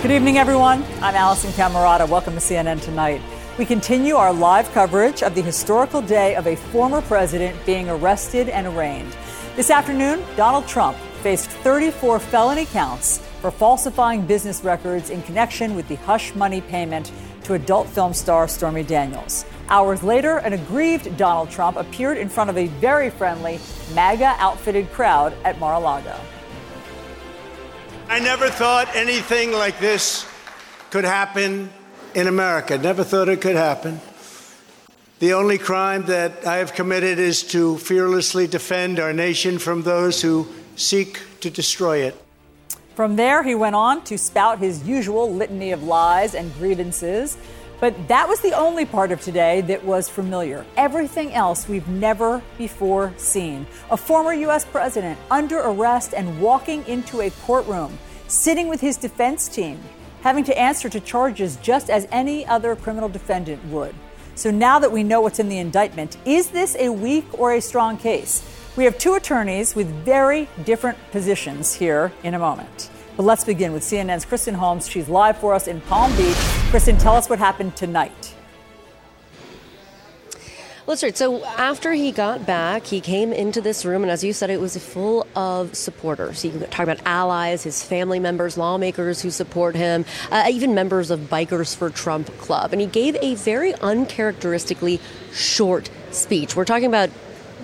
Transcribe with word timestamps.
Good 0.00 0.12
evening, 0.12 0.38
everyone. 0.38 0.84
I'm 1.02 1.14
Alisyn 1.14 1.50
Camerota. 1.56 2.08
Welcome 2.08 2.34
to 2.34 2.38
CNN 2.38 2.80
Tonight. 2.80 3.20
We 3.58 3.66
continue 3.66 4.14
our 4.14 4.32
live 4.32 4.70
coverage 4.70 5.24
of 5.24 5.34
the 5.34 5.42
historical 5.42 6.00
day 6.00 6.36
of 6.36 6.46
a 6.46 6.54
former 6.54 7.02
president 7.02 7.58
being 7.66 7.90
arrested 7.90 8.48
and 8.48 8.68
arraigned. 8.68 9.16
This 9.56 9.70
afternoon, 9.70 10.22
Donald 10.36 10.68
Trump 10.68 10.96
faced 11.24 11.50
34 11.50 12.20
felony 12.20 12.66
counts 12.66 13.18
for 13.40 13.50
falsifying 13.50 14.24
business 14.24 14.62
records 14.62 15.10
in 15.10 15.20
connection 15.22 15.74
with 15.74 15.88
the 15.88 15.96
hush 15.96 16.32
money 16.36 16.60
payment 16.60 17.10
to 17.42 17.54
adult 17.54 17.88
film 17.88 18.14
star 18.14 18.46
Stormy 18.46 18.84
Daniels. 18.84 19.44
Hours 19.68 20.04
later, 20.04 20.36
an 20.38 20.52
aggrieved 20.52 21.16
Donald 21.16 21.50
Trump 21.50 21.76
appeared 21.76 22.18
in 22.18 22.28
front 22.28 22.50
of 22.50 22.56
a 22.56 22.68
very 22.78 23.10
friendly, 23.10 23.58
MAGA 23.96 24.36
outfitted 24.38 24.92
crowd 24.92 25.34
at 25.42 25.58
Mar 25.58 25.74
a 25.74 25.80
Lago. 25.80 26.14
I 28.10 28.20
never 28.20 28.48
thought 28.48 28.88
anything 28.96 29.52
like 29.52 29.80
this 29.80 30.26
could 30.88 31.04
happen 31.04 31.70
in 32.14 32.26
America. 32.26 32.78
Never 32.78 33.04
thought 33.04 33.28
it 33.28 33.42
could 33.42 33.54
happen. 33.54 34.00
The 35.18 35.34
only 35.34 35.58
crime 35.58 36.06
that 36.06 36.46
I 36.46 36.56
have 36.56 36.72
committed 36.72 37.18
is 37.18 37.42
to 37.48 37.76
fearlessly 37.76 38.46
defend 38.46 38.98
our 38.98 39.12
nation 39.12 39.58
from 39.58 39.82
those 39.82 40.22
who 40.22 40.48
seek 40.74 41.20
to 41.40 41.50
destroy 41.50 41.98
it. 41.98 42.16
From 42.94 43.16
there, 43.16 43.42
he 43.42 43.54
went 43.54 43.76
on 43.76 44.02
to 44.04 44.16
spout 44.16 44.58
his 44.58 44.88
usual 44.88 45.30
litany 45.30 45.72
of 45.72 45.82
lies 45.82 46.34
and 46.34 46.52
grievances. 46.54 47.36
But 47.80 48.08
that 48.08 48.28
was 48.28 48.40
the 48.40 48.52
only 48.52 48.84
part 48.84 49.12
of 49.12 49.20
today 49.20 49.60
that 49.62 49.84
was 49.84 50.08
familiar. 50.08 50.66
Everything 50.76 51.32
else 51.32 51.68
we've 51.68 51.86
never 51.86 52.42
before 52.56 53.14
seen. 53.16 53.66
A 53.90 53.96
former 53.96 54.32
U.S. 54.32 54.64
president 54.64 55.18
under 55.30 55.58
arrest 55.58 56.12
and 56.12 56.40
walking 56.40 56.84
into 56.86 57.20
a 57.20 57.30
courtroom, 57.30 57.96
sitting 58.26 58.66
with 58.68 58.80
his 58.80 58.96
defense 58.96 59.46
team, 59.46 59.80
having 60.22 60.42
to 60.44 60.58
answer 60.58 60.88
to 60.88 60.98
charges 60.98 61.56
just 61.56 61.88
as 61.88 62.08
any 62.10 62.44
other 62.46 62.74
criminal 62.74 63.08
defendant 63.08 63.64
would. 63.66 63.94
So 64.34 64.50
now 64.50 64.78
that 64.80 64.90
we 64.90 65.04
know 65.04 65.20
what's 65.20 65.38
in 65.38 65.48
the 65.48 65.58
indictment, 65.58 66.16
is 66.24 66.50
this 66.50 66.76
a 66.78 66.88
weak 66.90 67.26
or 67.38 67.54
a 67.54 67.60
strong 67.60 67.96
case? 67.96 68.42
We 68.76 68.84
have 68.84 68.98
two 68.98 69.14
attorneys 69.14 69.74
with 69.74 69.88
very 70.04 70.48
different 70.64 70.98
positions 71.10 71.74
here 71.74 72.12
in 72.22 72.34
a 72.34 72.38
moment. 72.38 72.90
But 73.18 73.24
let's 73.24 73.42
begin 73.42 73.72
with 73.72 73.82
CNN's 73.82 74.24
Kristen 74.24 74.54
Holmes. 74.54 74.88
She's 74.88 75.08
live 75.08 75.38
for 75.38 75.52
us 75.52 75.66
in 75.66 75.80
Palm 75.80 76.16
Beach. 76.16 76.36
Kristen, 76.70 76.96
tell 76.98 77.16
us 77.16 77.28
what 77.28 77.40
happened 77.40 77.74
tonight. 77.74 78.32
Right. 80.86 81.16
So 81.16 81.44
after 81.44 81.92
he 81.92 82.12
got 82.12 82.46
back, 82.46 82.86
he 82.86 83.00
came 83.00 83.32
into 83.32 83.60
this 83.60 83.84
room, 83.84 84.02
and 84.02 84.10
as 84.10 84.22
you 84.22 84.32
said, 84.32 84.50
it 84.50 84.60
was 84.60 84.76
full 84.76 85.26
of 85.34 85.74
supporters. 85.74 86.42
He 86.42 86.50
talked 86.50 86.78
about 86.78 87.00
allies, 87.04 87.64
his 87.64 87.82
family 87.82 88.20
members, 88.20 88.56
lawmakers 88.56 89.20
who 89.20 89.30
support 89.30 89.74
him, 89.74 90.04
uh, 90.30 90.46
even 90.48 90.72
members 90.72 91.10
of 91.10 91.18
Bikers 91.22 91.74
for 91.74 91.90
Trump 91.90 92.28
Club. 92.38 92.72
And 92.72 92.80
he 92.80 92.86
gave 92.86 93.16
a 93.16 93.34
very 93.34 93.74
uncharacteristically 93.74 95.00
short 95.32 95.90
speech. 96.12 96.54
We're 96.54 96.64
talking 96.64 96.86
about 96.86 97.10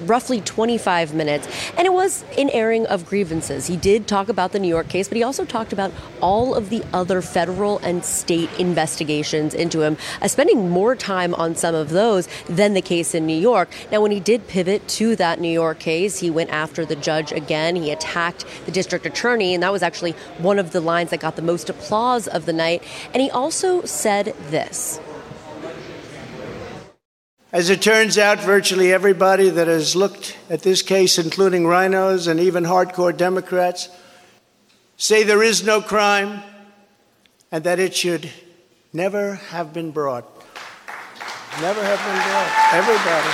roughly 0.01 0.41
25 0.41 1.15
minutes. 1.15 1.49
And 1.77 1.87
it 1.87 1.93
was 1.93 2.25
an 2.37 2.51
airing 2.51 2.87
of 2.87 3.07
grievances. 3.07 3.67
He 3.67 3.77
did 3.77 4.07
talk 4.07 4.29
about 4.29 4.53
the 4.53 4.59
New 4.59 4.69
York 4.69 4.89
case, 4.89 5.09
but 5.09 5.17
he 5.17 5.23
also 5.23 5.45
talked 5.45 5.73
about 5.73 5.93
all 6.21 6.55
of 6.55 6.71
the 6.71 6.85
other 6.93 7.21
federal 7.23 7.79
and 7.79 8.05
state 8.05 8.51
investigations 8.59 9.55
into 9.55 9.83
him, 9.83 9.97
uh, 10.21 10.29
spending 10.29 10.71
more 10.71 10.95
time 10.95 11.35
on 11.35 11.55
some 11.55 11.75
of 11.75 11.91
those 11.91 12.29
than 12.49 12.75
the 12.75 12.83
case 12.83 13.15
in 13.15 13.27
New 13.27 13.37
York. 13.37 13.69
Now, 13.91 14.01
when 14.01 14.11
he 14.11 14.21
did 14.21 14.49
pivot 14.49 14.87
to 14.89 15.17
that 15.17 15.41
New 15.41 15.53
York 15.53 15.79
case, 15.79 16.21
he 16.21 16.31
went 16.31 16.51
after 16.51 16.85
the 16.85 16.97
judge 16.97 17.33
again. 17.33 17.77
He 17.77 17.91
attacked 17.91 18.45
the 18.67 18.73
district 18.73 19.07
attorney, 19.07 19.55
and 19.55 19.63
that 19.63 19.73
was 19.73 19.83
actually 19.83 20.13
one 20.39 20.59
of 20.59 20.73
the 20.73 20.81
lines 20.81 21.11
that 21.11 21.21
got 21.21 21.37
the 21.37 21.43
most 21.43 21.69
applause 21.69 22.27
of 22.29 22.47
the 22.47 22.53
night. 22.53 22.83
And 23.13 23.23
he 23.23 23.31
also 23.31 23.83
said 23.85 24.35
this. 24.51 25.01
As 27.55 27.71
it 27.71 27.81
turns 27.81 28.19
out, 28.19 28.41
virtually 28.41 28.93
everybody 28.93 29.49
that 29.49 29.69
has 29.69 29.95
looked 29.95 30.37
at 30.51 30.63
this 30.63 30.83
case, 30.83 31.19
including 31.19 31.63
RINOs 31.63 32.27
and 32.27 32.41
even 32.41 32.65
hardcore 32.65 33.17
Democrats, 33.17 33.89
say 34.97 35.23
there 35.23 35.41
is 35.41 35.65
no 35.65 35.81
crime 35.81 36.43
and 37.53 37.63
that 37.63 37.79
it 37.79 37.95
should 37.95 38.29
never 38.93 39.37
have 39.37 39.73
been 39.73 39.93
brought. 39.93 40.25
Never 41.61 41.81
have 41.81 42.01
been 42.01 42.23
brought. 42.27 42.51
Everybody. 42.75 43.31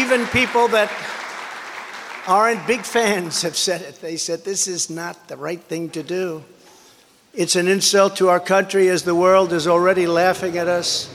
Even 0.00 0.26
people 0.32 0.66
that 0.66 0.90
aren't 2.26 2.66
big 2.66 2.80
fans 2.80 3.42
have 3.42 3.56
said 3.56 3.82
it. 3.82 4.00
They 4.00 4.16
said 4.16 4.44
this 4.44 4.66
is 4.66 4.90
not 4.90 5.28
the 5.28 5.36
right 5.36 5.62
thing 5.62 5.90
to 5.90 6.02
do. 6.02 6.42
It's 7.34 7.56
an 7.56 7.66
insult 7.66 8.16
to 8.16 8.28
our 8.28 8.40
country 8.40 8.90
as 8.90 9.04
the 9.04 9.14
world 9.14 9.54
is 9.54 9.66
already 9.66 10.06
laughing 10.06 10.58
at 10.58 10.68
us. 10.68 11.08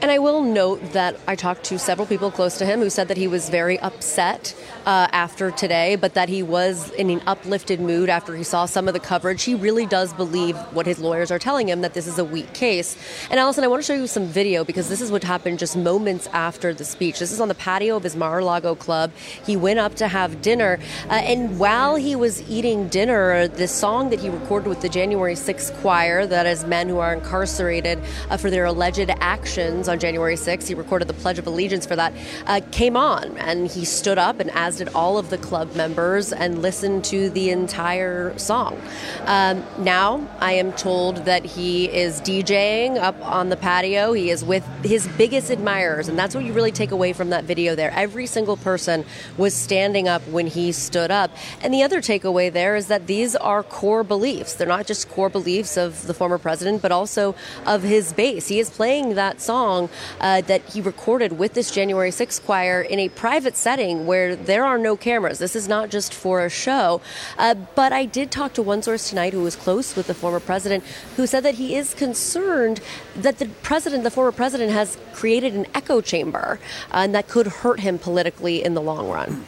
And 0.00 0.10
I 0.10 0.18
will 0.18 0.40
note 0.42 0.94
that 0.94 1.20
I 1.28 1.36
talked 1.36 1.64
to 1.64 1.78
several 1.78 2.06
people 2.06 2.30
close 2.30 2.56
to 2.58 2.64
him 2.64 2.80
who 2.80 2.88
said 2.88 3.08
that 3.08 3.18
he 3.18 3.28
was 3.28 3.50
very 3.50 3.78
upset 3.80 4.54
uh, 4.86 5.08
after 5.12 5.50
today, 5.50 5.96
but 5.96 6.14
that 6.14 6.28
he 6.28 6.42
was 6.42 6.90
in 6.92 7.10
an 7.10 7.22
uplifted 7.26 7.80
mood 7.80 8.08
after 8.08 8.34
he 8.36 8.42
saw 8.42 8.66
some 8.66 8.88
of 8.88 8.94
the 8.94 9.00
coverage. 9.00 9.42
He 9.42 9.54
really 9.54 9.86
does 9.86 10.12
believe 10.12 10.56
what 10.72 10.86
his 10.86 10.98
lawyers 10.98 11.30
are 11.30 11.38
telling 11.38 11.68
him 11.68 11.80
that 11.82 11.94
this 11.94 12.06
is 12.06 12.18
a 12.18 12.24
weak 12.24 12.52
case. 12.52 12.96
And 13.30 13.38
Alisyn, 13.38 13.62
I 13.62 13.68
want 13.68 13.82
to 13.82 13.86
show 13.86 13.94
you 13.94 14.06
some 14.06 14.26
video 14.26 14.64
because 14.64 14.88
this 14.88 15.00
is 15.00 15.10
what 15.10 15.24
happened 15.24 15.58
just 15.58 15.76
moments 15.76 16.26
after 16.32 16.74
the 16.74 16.84
speech. 16.84 17.18
This 17.18 17.32
is 17.32 17.40
on 17.40 17.48
the 17.48 17.54
patio 17.54 17.96
of 17.96 18.02
his 18.02 18.16
Mar-a-Lago 18.16 18.74
club. 18.74 19.12
He 19.46 19.56
went 19.56 19.78
up 19.78 19.94
to 19.96 20.08
have 20.08 20.42
dinner, 20.42 20.78
uh, 21.08 21.14
and 21.14 21.58
while 21.58 21.96
he 21.96 22.16
was 22.16 22.42
eating 22.50 22.88
dinner, 22.88 23.48
the 23.48 23.68
song 23.68 24.10
that 24.10 24.20
he 24.20 24.28
recorded 24.28 24.68
with 24.68 24.80
the 24.80 24.88
January 24.88 25.34
6th 25.34 25.72
choir, 25.80 26.26
that 26.26 26.46
is 26.46 26.64
men 26.64 26.88
who 26.88 26.98
are 26.98 27.12
incarcerated 27.12 28.00
uh, 28.30 28.36
for 28.36 28.50
their 28.50 28.64
alleged 28.64 29.10
actions 29.20 29.88
on 29.88 29.98
January 29.98 30.34
6th, 30.34 30.68
he 30.68 30.74
recorded 30.74 31.08
the 31.08 31.14
Pledge 31.14 31.38
of 31.38 31.46
Allegiance 31.46 31.86
for 31.86 31.96
that, 31.96 32.12
uh, 32.46 32.60
came 32.70 32.96
on, 32.96 33.36
and 33.38 33.68
he 33.68 33.84
stood 33.84 34.18
up, 34.18 34.40
and 34.40 34.50
as 34.52 34.71
did 34.76 34.88
all 34.94 35.18
of 35.18 35.30
the 35.30 35.38
club 35.38 35.74
members, 35.74 36.32
and 36.32 36.62
listened 36.62 37.04
to 37.04 37.30
the 37.30 37.50
entire 37.50 38.36
song. 38.38 38.80
Um, 39.24 39.64
now, 39.78 40.28
I 40.40 40.52
am 40.52 40.72
told 40.72 41.24
that 41.24 41.44
he 41.44 41.90
is 41.90 42.20
DJing 42.20 42.96
up 42.96 43.20
on 43.24 43.48
the 43.48 43.56
patio. 43.56 44.12
He 44.12 44.30
is 44.30 44.44
with 44.44 44.64
his 44.84 45.08
biggest 45.16 45.50
admirers, 45.50 46.08
and 46.08 46.18
that's 46.18 46.34
what 46.34 46.44
you 46.44 46.52
really 46.52 46.72
take 46.72 46.90
away 46.90 47.12
from 47.12 47.30
that 47.30 47.44
video 47.44 47.74
there. 47.74 47.90
Every 47.92 48.26
single 48.26 48.56
person 48.56 49.04
was 49.36 49.54
standing 49.54 50.08
up 50.08 50.26
when 50.28 50.46
he 50.46 50.72
stood 50.72 51.10
up. 51.10 51.30
And 51.60 51.72
the 51.72 51.82
other 51.82 52.00
takeaway 52.00 52.52
there 52.52 52.76
is 52.76 52.88
that 52.88 53.06
these 53.06 53.36
are 53.36 53.62
core 53.62 54.04
beliefs. 54.04 54.54
They're 54.54 54.66
not 54.66 54.86
just 54.86 55.08
core 55.08 55.28
beliefs 55.28 55.76
of 55.76 56.06
the 56.06 56.14
former 56.14 56.38
president, 56.38 56.82
but 56.82 56.92
also 56.92 57.34
of 57.66 57.82
his 57.82 58.12
base. 58.12 58.48
He 58.48 58.58
is 58.58 58.70
playing 58.70 59.14
that 59.14 59.40
song 59.40 59.88
uh, 60.20 60.40
that 60.42 60.62
he 60.70 60.80
recorded 60.80 61.38
with 61.38 61.54
this 61.54 61.70
January 61.70 62.10
6th 62.10 62.44
choir 62.44 62.82
in 62.82 62.98
a 62.98 63.08
private 63.08 63.56
setting 63.56 64.06
where 64.06 64.36
there 64.36 64.61
are 64.64 64.78
no 64.78 64.96
cameras. 64.96 65.38
This 65.38 65.56
is 65.56 65.68
not 65.68 65.90
just 65.90 66.12
for 66.14 66.44
a 66.44 66.50
show. 66.50 67.00
Uh, 67.38 67.54
but 67.74 67.92
I 67.92 68.04
did 68.04 68.30
talk 68.30 68.52
to 68.54 68.62
one 68.62 68.82
source 68.82 69.08
tonight 69.08 69.32
who 69.32 69.42
was 69.42 69.56
close 69.56 69.96
with 69.96 70.06
the 70.06 70.14
former 70.14 70.40
president 70.40 70.84
who 71.16 71.26
said 71.26 71.42
that 71.44 71.56
he 71.56 71.74
is 71.76 71.94
concerned 71.94 72.80
that 73.16 73.38
the 73.38 73.48
president, 73.62 74.04
the 74.04 74.10
former 74.10 74.32
president, 74.32 74.72
has 74.72 74.98
created 75.12 75.54
an 75.54 75.66
echo 75.74 76.00
chamber 76.00 76.58
uh, 76.92 76.98
and 76.98 77.14
that 77.14 77.28
could 77.28 77.46
hurt 77.46 77.80
him 77.80 77.98
politically 77.98 78.64
in 78.64 78.74
the 78.74 78.82
long 78.82 79.08
run. 79.08 79.44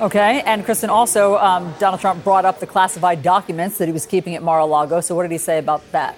Okay, 0.00 0.40
and 0.46 0.64
Kristen, 0.64 0.88
also, 0.88 1.36
um, 1.36 1.74
Donald 1.78 2.00
Trump 2.00 2.24
brought 2.24 2.46
up 2.46 2.58
the 2.58 2.66
classified 2.66 3.22
documents 3.22 3.76
that 3.76 3.86
he 3.86 3.92
was 3.92 4.06
keeping 4.06 4.34
at 4.34 4.42
Mar 4.42 4.60
a 4.60 4.64
Lago. 4.64 5.02
So, 5.02 5.14
what 5.14 5.22
did 5.24 5.30
he 5.30 5.36
say 5.36 5.58
about 5.58 5.82
that? 5.92 6.16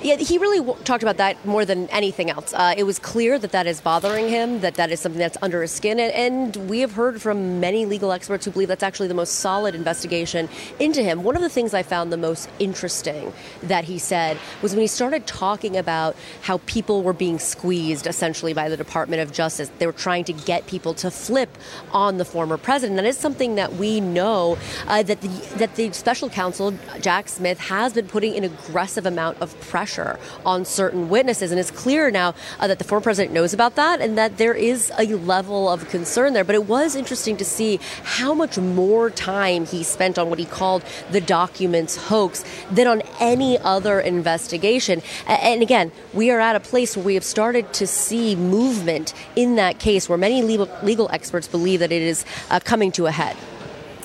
Yeah, 0.00 0.14
he 0.14 0.38
really 0.38 0.58
w- 0.58 0.78
talked 0.84 1.02
about 1.02 1.16
that 1.16 1.44
more 1.44 1.64
than 1.64 1.88
anything 1.88 2.30
else. 2.30 2.54
Uh, 2.54 2.72
it 2.76 2.84
was 2.84 3.00
clear 3.00 3.36
that 3.36 3.50
that 3.50 3.66
is 3.66 3.80
bothering 3.80 4.28
him, 4.28 4.60
that 4.60 4.74
that 4.74 4.92
is 4.92 5.00
something 5.00 5.18
that's 5.18 5.36
under 5.42 5.60
his 5.60 5.72
skin, 5.72 5.98
and, 5.98 6.12
and, 6.12 6.68
we 6.68 6.80
have 6.80 6.92
heard 6.92 7.20
from 7.20 7.58
many 7.58 7.84
legal 7.84 8.12
experts 8.12 8.44
who 8.44 8.52
believe 8.52 8.68
that's 8.68 8.82
actually 8.82 9.08
the 9.08 9.14
most 9.14 9.36
solid 9.36 9.74
investigation 9.74 10.48
into 10.78 11.02
him. 11.02 11.24
One 11.24 11.34
of 11.34 11.42
the 11.42 11.48
things 11.48 11.74
I 11.74 11.82
found 11.82 12.12
the 12.12 12.16
most 12.16 12.48
interesting 12.60 13.32
that 13.62 13.84
he 13.84 13.98
said 13.98 14.38
was 14.62 14.72
when 14.72 14.82
he 14.82 14.86
started 14.86 15.26
talking 15.26 15.76
about 15.76 16.14
how 16.42 16.58
people 16.66 17.02
were 17.02 17.12
being 17.12 17.38
squeezed 17.40 18.06
essentially 18.06 18.52
by 18.52 18.68
the 18.68 18.76
Department 18.76 19.20
of 19.22 19.32
Justice. 19.32 19.70
They 19.78 19.86
were 19.86 19.92
trying 19.92 20.24
to 20.24 20.32
get 20.32 20.66
people 20.66 20.94
to 20.94 21.10
flip 21.10 21.50
on 21.92 22.18
the 22.18 22.24
former 22.24 22.56
president. 22.56 22.96
That 22.96 23.06
is 23.06 23.16
something 23.16 23.56
that 23.56 23.74
we 23.74 24.00
know 24.00 24.58
uh, 24.86 25.02
that 25.02 25.20
the 25.22 25.28
that 25.56 25.74
the 25.74 25.92
special 25.92 26.28
counsel 26.28 26.74
Jack 27.00 27.28
Smith 27.28 27.58
has 27.58 27.94
been 27.94 28.06
putting 28.06 28.36
an 28.36 28.44
aggressive 28.44 29.06
amount 29.06 29.40
of 29.40 29.58
pressure 29.60 29.87
pressure 29.88 30.18
on 30.44 30.64
certain 30.64 31.08
witnesses. 31.08 31.50
And 31.50 31.58
it's 31.58 31.70
clear 31.70 32.10
now 32.10 32.34
uh, 32.58 32.66
that 32.66 32.78
the 32.78 32.84
former 32.84 33.02
president 33.02 33.34
knows 33.34 33.54
about 33.54 33.74
that 33.76 34.00
and 34.00 34.18
that 34.18 34.36
there 34.36 34.54
is 34.54 34.92
a 34.98 35.06
level 35.14 35.68
of 35.68 35.88
concern 35.88 36.32
there. 36.32 36.44
But 36.44 36.54
it 36.54 36.66
was 36.66 36.94
interesting 36.94 37.36
to 37.38 37.44
see 37.44 37.80
how 38.02 38.34
much 38.34 38.58
more 38.58 39.10
time 39.10 39.66
he 39.66 39.82
spent 39.82 40.18
on 40.18 40.28
what 40.30 40.38
he 40.38 40.44
called 40.44 40.84
the 41.10 41.20
documents 41.20 41.96
hoax 41.96 42.44
than 42.70 42.86
on 42.86 43.02
any 43.20 43.58
other 43.58 44.00
investigation. 44.00 45.02
And 45.26 45.62
again, 45.62 45.92
we 46.12 46.30
are 46.30 46.40
at 46.40 46.56
a 46.56 46.60
place 46.60 46.96
where 46.96 47.06
we 47.06 47.14
have 47.14 47.24
started 47.24 47.72
to 47.74 47.86
see 47.86 48.36
movement 48.36 49.14
in 49.36 49.56
that 49.56 49.78
case 49.78 50.08
where 50.08 50.18
many 50.18 50.42
legal, 50.42 50.68
legal 50.82 51.08
experts 51.12 51.48
believe 51.48 51.80
that 51.80 51.92
it 51.92 52.02
is 52.02 52.24
uh, 52.50 52.60
coming 52.60 52.92
to 52.92 53.06
a 53.06 53.10
head. 53.10 53.36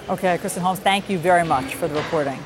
Okay, 0.10 0.38
Kristen 0.38 0.64
Holmes, 0.64 0.80
thank 0.80 1.10
you 1.10 1.18
very 1.18 1.46
much 1.46 1.76
for 1.76 1.88
the 1.88 1.96
reporting. 1.96 2.40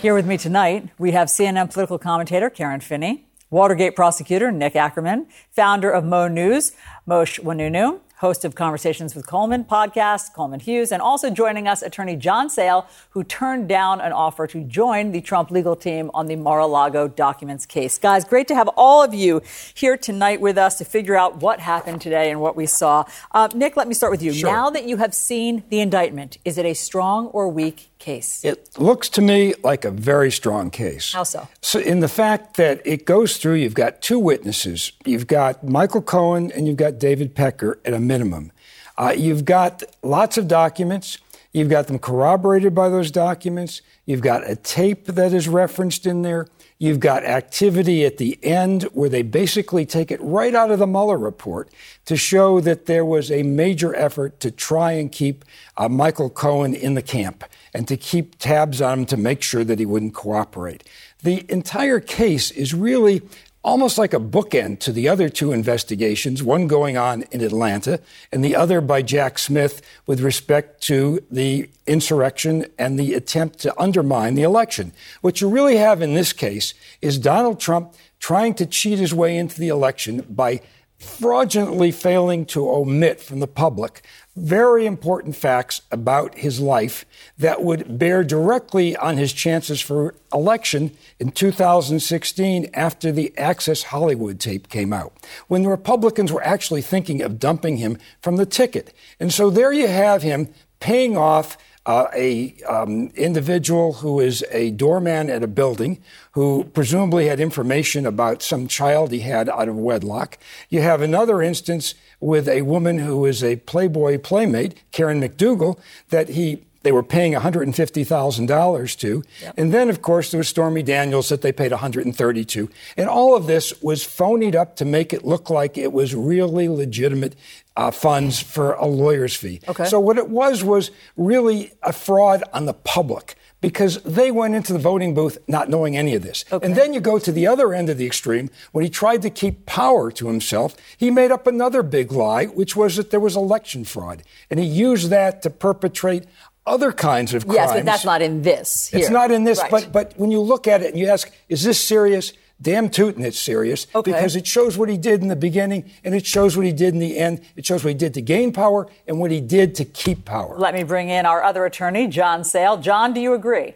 Here 0.00 0.14
with 0.14 0.24
me 0.24 0.38
tonight, 0.38 0.88
we 0.96 1.10
have 1.10 1.28
CNN 1.28 1.70
political 1.70 1.98
commentator 1.98 2.48
Karen 2.48 2.80
Finney, 2.80 3.26
Watergate 3.50 3.94
prosecutor 3.94 4.50
Nick 4.50 4.74
Ackerman, 4.74 5.26
founder 5.50 5.90
of 5.90 6.06
Mo 6.06 6.26
News, 6.26 6.72
Moshe 7.06 7.38
Oinounou, 7.40 8.00
host 8.16 8.46
of 8.46 8.54
Conversations 8.54 9.14
with 9.14 9.26
Coleman 9.26 9.62
podcast, 9.62 10.32
Coleman 10.32 10.60
Hughes, 10.60 10.90
and 10.90 11.02
also 11.02 11.28
joining 11.28 11.68
us, 11.68 11.82
attorney 11.82 12.16
John 12.16 12.48
Sale, 12.48 12.86
who 13.10 13.22
turned 13.22 13.68
down 13.68 14.00
an 14.00 14.12
offer 14.12 14.46
to 14.46 14.64
join 14.64 15.12
the 15.12 15.20
Trump 15.20 15.50
legal 15.50 15.76
team 15.76 16.10
on 16.14 16.24
the 16.28 16.36
Mar-a-Lago 16.36 17.06
documents 17.06 17.66
case. 17.66 17.98
Guys, 17.98 18.24
great 18.24 18.48
to 18.48 18.54
have 18.54 18.70
all 18.78 19.04
of 19.04 19.12
you 19.12 19.42
here 19.74 19.98
tonight 19.98 20.40
with 20.40 20.56
us 20.56 20.78
to 20.78 20.86
figure 20.86 21.14
out 21.14 21.42
what 21.42 21.60
happened 21.60 22.00
today 22.00 22.30
and 22.30 22.40
what 22.40 22.56
we 22.56 22.64
saw. 22.64 23.04
Uh, 23.32 23.50
Nick, 23.54 23.76
let 23.76 23.86
me 23.86 23.92
start 23.92 24.12
with 24.12 24.22
you. 24.22 24.32
Sure. 24.32 24.50
Now 24.50 24.70
that 24.70 24.84
you 24.84 24.96
have 24.96 25.12
seen 25.12 25.62
the 25.68 25.80
indictment, 25.80 26.38
is 26.42 26.56
it 26.56 26.64
a 26.64 26.72
strong 26.72 27.26
or 27.26 27.50
weak 27.50 27.89
case? 28.00 28.44
It 28.44 28.76
looks 28.78 29.08
to 29.10 29.20
me 29.20 29.54
like 29.62 29.84
a 29.84 29.90
very 29.90 30.32
strong 30.32 30.70
case. 30.70 31.12
How 31.12 31.22
so? 31.22 31.46
So, 31.62 31.78
in 31.78 32.00
the 32.00 32.08
fact 32.08 32.56
that 32.56 32.80
it 32.84 33.04
goes 33.04 33.36
through, 33.36 33.54
you've 33.54 33.74
got 33.74 34.02
two 34.02 34.18
witnesses. 34.18 34.92
You've 35.04 35.28
got 35.28 35.62
Michael 35.62 36.02
Cohen 36.02 36.50
and 36.50 36.66
you've 36.66 36.76
got 36.76 36.98
David 36.98 37.34
Pecker 37.34 37.78
at 37.84 37.94
a 37.94 38.00
minimum. 38.00 38.50
Uh, 38.98 39.14
you've 39.16 39.44
got 39.44 39.82
lots 40.02 40.36
of 40.36 40.48
documents. 40.48 41.18
You've 41.52 41.68
got 41.68 41.88
them 41.88 41.98
corroborated 41.98 42.74
by 42.74 42.88
those 42.88 43.10
documents. 43.10 43.82
You've 44.06 44.20
got 44.20 44.48
a 44.48 44.56
tape 44.56 45.06
that 45.06 45.32
is 45.32 45.48
referenced 45.48 46.06
in 46.06 46.22
there. 46.22 46.46
You've 46.78 47.00
got 47.00 47.24
activity 47.24 48.06
at 48.06 48.16
the 48.16 48.38
end 48.42 48.84
where 48.94 49.08
they 49.08 49.22
basically 49.22 49.84
take 49.84 50.10
it 50.10 50.20
right 50.22 50.54
out 50.54 50.70
of 50.70 50.78
the 50.78 50.86
Mueller 50.86 51.18
report 51.18 51.70
to 52.06 52.16
show 52.16 52.60
that 52.60 52.86
there 52.86 53.04
was 53.04 53.30
a 53.30 53.42
major 53.42 53.94
effort 53.94 54.40
to 54.40 54.50
try 54.50 54.92
and 54.92 55.12
keep 55.12 55.44
uh, 55.76 55.88
Michael 55.88 56.30
Cohen 56.30 56.74
in 56.74 56.94
the 56.94 57.02
camp 57.02 57.44
and 57.74 57.86
to 57.88 57.96
keep 57.96 58.38
tabs 58.38 58.80
on 58.80 59.00
him 59.00 59.06
to 59.06 59.16
make 59.16 59.42
sure 59.42 59.64
that 59.64 59.78
he 59.78 59.86
wouldn't 59.86 60.14
cooperate. 60.14 60.84
The 61.22 61.44
entire 61.48 62.00
case 62.00 62.50
is 62.50 62.74
really 62.74 63.22
almost 63.62 63.98
like 63.98 64.14
a 64.14 64.20
bookend 64.20 64.78
to 64.80 64.92
the 64.92 65.08
other 65.08 65.28
two 65.28 65.52
investigations, 65.52 66.42
one 66.42 66.66
going 66.66 66.96
on 66.96 67.22
in 67.30 67.42
Atlanta 67.42 68.00
and 68.32 68.42
the 68.42 68.56
other 68.56 68.80
by 68.80 69.02
Jack 69.02 69.38
Smith 69.38 69.82
with 70.06 70.20
respect 70.20 70.82
to 70.84 71.22
the 71.30 71.68
insurrection 71.86 72.66
and 72.78 72.98
the 72.98 73.14
attempt 73.14 73.58
to 73.58 73.78
undermine 73.78 74.34
the 74.34 74.42
election. 74.42 74.92
What 75.20 75.40
you 75.40 75.48
really 75.48 75.76
have 75.76 76.00
in 76.00 76.14
this 76.14 76.32
case 76.32 76.72
is 77.02 77.18
Donald 77.18 77.60
Trump 77.60 77.94
trying 78.18 78.54
to 78.54 78.66
cheat 78.66 78.98
his 78.98 79.12
way 79.12 79.36
into 79.36 79.60
the 79.60 79.68
election 79.68 80.24
by 80.28 80.60
fraudulently 80.98 81.90
failing 81.90 82.44
to 82.44 82.68
omit 82.68 83.20
from 83.20 83.40
the 83.40 83.46
public 83.46 84.02
very 84.40 84.86
important 84.86 85.36
facts 85.36 85.82
about 85.90 86.38
his 86.38 86.60
life 86.60 87.04
that 87.38 87.62
would 87.62 87.98
bear 87.98 88.24
directly 88.24 88.96
on 88.96 89.16
his 89.16 89.32
chances 89.32 89.80
for 89.80 90.14
election 90.32 90.90
in 91.18 91.30
2016 91.30 92.70
after 92.74 93.12
the 93.12 93.36
Access 93.38 93.84
Hollywood 93.84 94.40
tape 94.40 94.68
came 94.68 94.92
out, 94.92 95.12
when 95.48 95.62
the 95.62 95.68
Republicans 95.68 96.32
were 96.32 96.44
actually 96.44 96.82
thinking 96.82 97.22
of 97.22 97.38
dumping 97.38 97.76
him 97.76 97.98
from 98.20 98.36
the 98.36 98.46
ticket. 98.46 98.94
And 99.18 99.32
so 99.32 99.50
there 99.50 99.72
you 99.72 99.88
have 99.88 100.22
him 100.22 100.48
paying 100.80 101.16
off 101.16 101.56
uh, 101.90 102.08
a 102.14 102.54
um, 102.68 103.08
individual 103.16 103.94
who 103.94 104.20
is 104.20 104.44
a 104.52 104.70
doorman 104.70 105.28
at 105.28 105.42
a 105.42 105.48
building 105.48 106.00
who 106.32 106.62
presumably 106.72 107.26
had 107.26 107.40
information 107.40 108.06
about 108.06 108.42
some 108.42 108.68
child 108.68 109.10
he 109.10 109.20
had 109.20 109.48
out 109.48 109.68
of 109.68 109.76
wedlock. 109.76 110.38
You 110.68 110.82
have 110.82 111.02
another 111.02 111.42
instance 111.42 111.96
with 112.20 112.48
a 112.48 112.62
woman 112.62 112.98
who 112.98 113.26
is 113.26 113.42
a 113.42 113.56
Playboy 113.56 114.18
playmate, 114.18 114.80
Karen 114.92 115.20
McDougal, 115.20 115.80
that 116.10 116.28
he 116.28 116.62
they 116.82 116.92
were 116.92 117.02
paying 117.02 117.32
$150,000 117.34 118.98
to. 118.98 119.22
Yep. 119.42 119.54
And 119.56 119.72
then, 119.72 119.90
of 119.90 120.02
course, 120.02 120.30
there 120.30 120.38
was 120.38 120.48
Stormy 120.48 120.82
Daniels 120.82 121.28
that 121.28 121.42
they 121.42 121.52
paid 121.52 121.72
132. 121.72 122.70
And 122.96 123.08
all 123.08 123.36
of 123.36 123.46
this 123.46 123.80
was 123.82 124.02
phonied 124.04 124.54
up 124.54 124.76
to 124.76 124.84
make 124.84 125.12
it 125.12 125.24
look 125.24 125.50
like 125.50 125.76
it 125.76 125.92
was 125.92 126.14
really 126.14 126.68
legitimate 126.68 127.36
uh, 127.76 127.90
funds 127.90 128.40
for 128.40 128.72
a 128.74 128.86
lawyer's 128.86 129.36
fee. 129.36 129.60
Okay. 129.68 129.84
So 129.84 130.00
what 130.00 130.18
it 130.18 130.28
was 130.28 130.64
was 130.64 130.90
really 131.16 131.72
a 131.82 131.92
fraud 131.92 132.42
on 132.52 132.66
the 132.66 132.74
public 132.74 133.36
because 133.60 134.02
they 134.02 134.30
went 134.30 134.54
into 134.54 134.72
the 134.72 134.78
voting 134.78 135.14
booth 135.14 135.38
not 135.46 135.68
knowing 135.68 135.96
any 135.96 136.14
of 136.14 136.22
this. 136.22 136.44
Okay. 136.50 136.64
And 136.66 136.76
then 136.76 136.94
you 136.94 137.00
go 137.00 137.18
to 137.18 137.30
the 137.30 137.46
other 137.46 137.74
end 137.74 137.88
of 137.88 137.98
the 137.98 138.06
extreme. 138.06 138.50
When 138.72 138.84
he 138.84 138.90
tried 138.90 139.22
to 139.22 139.30
keep 139.30 139.66
power 139.66 140.10
to 140.12 140.28
himself, 140.28 140.74
he 140.96 141.10
made 141.10 141.30
up 141.30 141.46
another 141.46 141.82
big 141.82 142.12
lie, 142.12 142.46
which 142.46 142.74
was 142.74 142.96
that 142.96 143.10
there 143.10 143.20
was 143.20 143.36
election 143.36 143.84
fraud. 143.84 144.22
And 144.50 144.58
he 144.58 144.66
used 144.66 145.10
that 145.10 145.42
to 145.42 145.50
perpetrate 145.50 146.24
other 146.70 146.92
kinds 146.92 147.34
of 147.34 147.44
crimes. 147.44 147.56
Yes, 147.56 147.72
but 147.72 147.84
that's 147.84 148.04
not 148.04 148.22
in 148.22 148.42
this. 148.42 148.88
Here. 148.88 149.00
It's 149.00 149.10
not 149.10 149.30
in 149.30 149.44
this, 149.44 149.60
right. 149.60 149.70
but 149.70 149.92
but 149.92 150.14
when 150.16 150.30
you 150.30 150.40
look 150.40 150.66
at 150.66 150.82
it 150.82 150.90
and 150.90 150.98
you 150.98 151.08
ask, 151.08 151.30
is 151.48 151.62
this 151.62 151.80
serious? 151.80 152.32
damn 152.62 152.90
tootin' 152.90 153.24
it's 153.24 153.38
serious 153.38 153.86
okay. 153.94 154.12
because 154.12 154.36
it 154.36 154.46
shows 154.46 154.76
what 154.76 154.88
he 154.88 154.96
did 154.96 155.22
in 155.22 155.28
the 155.28 155.36
beginning 155.36 155.90
and 156.04 156.14
it 156.14 156.26
shows 156.26 156.56
what 156.56 156.66
he 156.66 156.72
did 156.72 156.94
in 156.94 157.00
the 157.00 157.18
end. 157.18 157.40
It 157.56 157.64
shows 157.64 157.82
what 157.82 157.90
he 157.90 157.98
did 157.98 158.14
to 158.14 158.20
gain 158.20 158.52
power 158.52 158.86
and 159.06 159.18
what 159.18 159.30
he 159.30 159.40
did 159.40 159.74
to 159.76 159.84
keep 159.84 160.24
power. 160.24 160.58
Let 160.58 160.74
me 160.74 160.82
bring 160.82 161.08
in 161.08 161.26
our 161.26 161.42
other 161.42 161.64
attorney, 161.64 162.06
John 162.06 162.44
Sale. 162.44 162.78
John, 162.78 163.14
do 163.14 163.20
you 163.20 163.34
agree? 163.34 163.74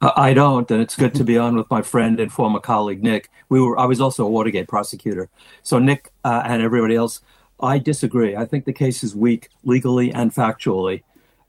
I 0.00 0.34
don't, 0.34 0.68
and 0.68 0.82
it's 0.82 0.96
good 0.96 1.14
to 1.14 1.22
be 1.22 1.38
on 1.38 1.54
with 1.54 1.70
my 1.70 1.80
friend 1.80 2.18
and 2.18 2.32
former 2.32 2.58
colleague 2.58 3.04
Nick. 3.04 3.30
We 3.48 3.60
were, 3.60 3.78
I 3.78 3.84
was 3.84 4.00
also 4.00 4.26
a 4.26 4.28
Watergate 4.28 4.66
prosecutor. 4.66 5.28
So 5.62 5.78
Nick 5.78 6.10
uh, 6.24 6.42
and 6.44 6.60
everybody 6.60 6.96
else, 6.96 7.20
I 7.60 7.78
disagree. 7.78 8.34
I 8.34 8.44
think 8.44 8.64
the 8.64 8.72
case 8.72 9.04
is 9.04 9.14
weak 9.14 9.48
legally 9.62 10.12
and 10.12 10.34
factually. 10.34 11.04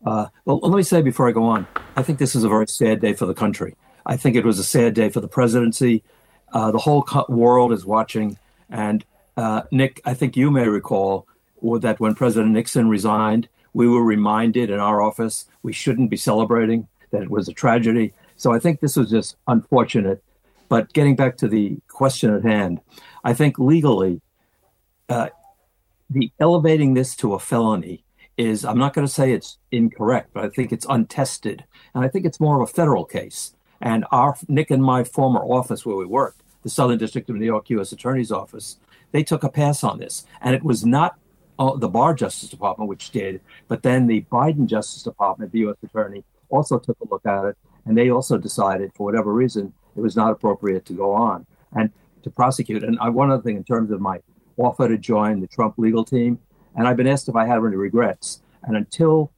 Uh, 0.06 0.28
well, 0.46 0.60
let 0.60 0.76
me 0.76 0.84
say 0.84 1.02
before 1.02 1.30
I 1.30 1.32
go 1.32 1.44
on, 1.46 1.66
I 1.96 2.04
think 2.04 2.20
this 2.20 2.36
is 2.36 2.44
a 2.44 2.50
very 2.50 2.68
sad 2.68 3.00
day 3.00 3.14
for 3.14 3.26
the 3.26 3.34
country. 3.34 3.76
I 4.06 4.18
think 4.18 4.36
it 4.36 4.46
was 4.46 4.60
a 4.60 4.64
sad 4.64 4.94
day 4.94 5.10
for 5.10 5.22
the 5.22 5.28
presidency. 5.28 6.04
Uh, 6.52 6.72
the 6.72 6.78
whole 6.78 7.08
world 7.30 7.72
is 7.72 7.86
watching. 7.86 8.38
And 8.70 9.06
uh, 9.38 9.64
Nick, 9.72 10.02
I 10.06 10.14
think 10.14 10.36
you 10.36 10.52
may 10.52 10.68
recall 10.68 11.28
that 11.62 12.00
when 12.00 12.16
President 12.16 12.52
Nixon 12.52 12.90
resigned, 12.90 13.48
we 13.74 13.88
were 13.88 14.04
reminded 14.04 14.70
in 14.70 14.80
our 14.80 15.02
office 15.02 15.46
we 15.64 15.74
shouldn't 15.74 16.10
be 16.10 16.18
celebrating, 16.18 16.88
that 17.12 17.24
it 17.24 17.30
was 17.30 17.48
a 17.48 17.54
tragedy. 17.54 18.14
So 18.36 18.52
I 18.52 18.60
think 18.60 18.82
this 18.82 18.98
was 18.98 19.10
just 19.10 19.38
unfortunate. 19.48 20.22
But 20.68 20.92
getting 20.94 21.16
back 21.16 21.38
to 21.38 21.48
the 21.48 21.78
question 21.88 22.34
at 22.34 22.44
hand, 22.44 22.82
I 23.24 23.34
think 23.34 23.58
legally, 23.58 24.22
uh, 25.08 25.30
the 26.10 26.32
elevating 26.40 26.94
this 26.94 27.16
to 27.18 27.34
a 27.34 27.40
felony 27.40 28.03
is, 28.38 28.66
I'm 28.66 28.78
not 28.78 28.94
going 28.94 29.08
to 29.08 29.14
say 29.14 29.32
it's 29.32 29.58
incorrect, 29.72 30.32
but 30.34 30.44
I 30.44 30.50
think 30.50 30.72
it's 30.72 30.86
untested. 30.90 31.66
And 31.94 32.04
I 32.04 32.08
think 32.08 32.26
it's 32.26 32.40
more 32.40 32.62
of 32.62 32.70
a 32.70 32.72
federal 32.72 33.06
case. 33.06 33.56
And 33.82 34.06
our 34.12 34.36
Nick 34.48 34.72
and 34.72 34.84
my 34.84 35.04
former 35.04 35.42
office 35.42 35.86
where 35.86 35.96
we 35.96 36.06
worked, 36.06 36.42
the 36.64 36.70
Southern 36.70 36.98
District 36.98 37.30
of 37.30 37.36
New 37.36 37.46
York 37.46 37.70
U.S. 37.72 37.92
Attorney's 37.92 38.32
Office, 38.32 38.78
they 39.12 39.24
took 39.24 39.44
a 39.44 39.50
pass 39.50 39.84
on 39.84 40.00
this, 40.00 40.26
and 40.42 40.56
it 40.56 40.64
was 40.64 40.86
not 40.86 41.18
uh, 41.60 41.76
the 41.76 41.88
Barr 41.88 42.14
Justice 42.16 42.50
Department 42.50 42.90
which 42.90 43.12
did, 43.12 43.42
but 43.68 43.84
then 43.84 44.08
the 44.08 44.26
Biden 44.32 44.66
Justice 44.66 45.04
Department, 45.04 45.52
the 45.52 45.60
U.S. 45.60 45.78
Attorney, 45.84 46.24
also 46.50 46.80
took 46.80 46.98
a 47.02 47.08
look 47.10 47.26
at 47.26 47.46
it, 47.46 47.58
and 47.86 47.98
they 47.98 48.10
also 48.10 48.38
decided, 48.38 48.92
for 48.96 49.04
whatever 49.04 49.34
reason, 49.34 49.74
it 49.96 50.02
was 50.02 50.16
not 50.16 50.32
appropriate 50.32 50.86
to 50.86 50.94
go 50.94 51.14
on 51.14 51.46
and 51.74 51.92
to 52.24 52.30
prosecute. 52.30 52.84
And 52.84 52.98
I, 53.00 53.10
one 53.10 53.30
other 53.30 53.44
thing 53.44 53.58
in 53.58 53.64
terms 53.64 53.92
of 53.92 54.02
my 54.02 54.20
offer 54.58 54.88
to 54.88 54.98
join 54.98 55.42
the 55.42 55.48
Trump 55.48 55.76
legal 55.78 56.04
team, 56.04 56.40
and 56.76 56.88
I've 56.88 56.98
been 56.98 57.08
asked 57.08 57.30
if 57.30 57.36
I 57.36 57.46
have 57.46 57.66
any 57.66 57.76
regrets, 57.76 58.42
and 58.64 58.76
until 58.76 59.32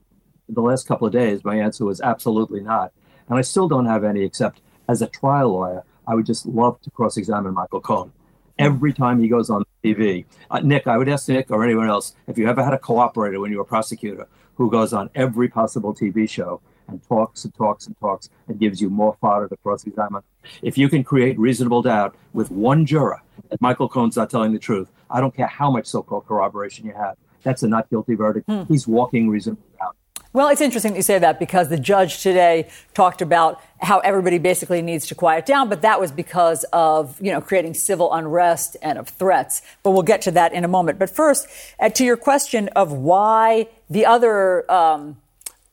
the 0.48 0.62
last 0.62 0.86
couple 0.86 1.06
of 1.06 1.12
days, 1.12 1.44
my 1.44 1.56
answer 1.56 1.84
was 1.84 2.00
absolutely 2.00 2.60
not. 2.60 2.92
And 3.28 3.38
I 3.38 3.42
still 3.42 3.68
don't 3.68 3.86
have 3.86 4.04
any, 4.04 4.22
except 4.22 4.60
as 4.88 5.02
a 5.02 5.06
trial 5.06 5.50
lawyer, 5.50 5.84
I 6.06 6.14
would 6.14 6.26
just 6.26 6.46
love 6.46 6.80
to 6.82 6.90
cross 6.90 7.16
examine 7.16 7.54
Michael 7.54 7.80
Cohen 7.80 8.12
every 8.58 8.92
time 8.92 9.20
he 9.20 9.28
goes 9.28 9.50
on 9.50 9.64
TV. 9.84 10.24
Uh, 10.50 10.60
Nick, 10.60 10.86
I 10.86 10.96
would 10.96 11.08
ask 11.08 11.28
Nick 11.28 11.50
or 11.50 11.64
anyone 11.64 11.88
else 11.88 12.14
if 12.26 12.38
you 12.38 12.48
ever 12.48 12.64
had 12.64 12.74
a 12.74 12.78
cooperator 12.78 13.40
when 13.40 13.50
you 13.50 13.58
were 13.58 13.64
a 13.64 13.66
prosecutor 13.66 14.28
who 14.54 14.70
goes 14.70 14.92
on 14.92 15.10
every 15.14 15.48
possible 15.48 15.94
TV 15.94 16.28
show 16.28 16.60
and 16.88 17.02
talks 17.06 17.44
and 17.44 17.54
talks 17.54 17.86
and 17.86 17.98
talks 17.98 18.30
and 18.48 18.58
gives 18.58 18.80
you 18.80 18.88
more 18.88 19.16
fodder 19.20 19.48
to 19.48 19.56
cross 19.56 19.84
examine. 19.84 20.22
If 20.62 20.78
you 20.78 20.88
can 20.88 21.02
create 21.02 21.38
reasonable 21.38 21.82
doubt 21.82 22.14
with 22.32 22.50
one 22.50 22.86
juror 22.86 23.22
that 23.50 23.60
Michael 23.60 23.88
Cohen's 23.88 24.16
not 24.16 24.30
telling 24.30 24.52
the 24.52 24.58
truth, 24.58 24.90
I 25.10 25.20
don't 25.20 25.34
care 25.34 25.48
how 25.48 25.70
much 25.70 25.86
so 25.86 26.02
called 26.02 26.26
corroboration 26.26 26.86
you 26.86 26.92
have. 26.92 27.16
That's 27.46 27.62
a 27.62 27.68
not 27.68 27.88
guilty 27.88 28.16
verdict. 28.16 28.46
Hmm. 28.50 28.64
He's 28.64 28.88
walking 28.88 29.28
reasonable 29.28 29.62
doubt. 29.78 29.94
Well, 30.32 30.48
it's 30.48 30.60
interesting 30.60 30.92
that 30.92 30.98
you 30.98 31.02
say 31.02 31.20
that 31.20 31.38
because 31.38 31.68
the 31.68 31.78
judge 31.78 32.20
today 32.20 32.68
talked 32.92 33.22
about 33.22 33.62
how 33.78 34.00
everybody 34.00 34.38
basically 34.38 34.82
needs 34.82 35.06
to 35.06 35.14
quiet 35.14 35.46
down, 35.46 35.68
but 35.68 35.80
that 35.82 36.00
was 36.00 36.10
because 36.10 36.64
of, 36.72 37.18
you 37.22 37.30
know, 37.30 37.40
creating 37.40 37.74
civil 37.74 38.12
unrest 38.12 38.76
and 38.82 38.98
of 38.98 39.08
threats. 39.08 39.62
But 39.84 39.92
we'll 39.92 40.02
get 40.02 40.22
to 40.22 40.32
that 40.32 40.52
in 40.52 40.64
a 40.64 40.68
moment. 40.68 40.98
But 40.98 41.08
first, 41.08 41.46
uh, 41.78 41.88
to 41.90 42.04
your 42.04 42.16
question 42.16 42.68
of 42.70 42.90
why 42.92 43.68
the 43.88 44.04
other, 44.04 44.70
um, 44.70 45.18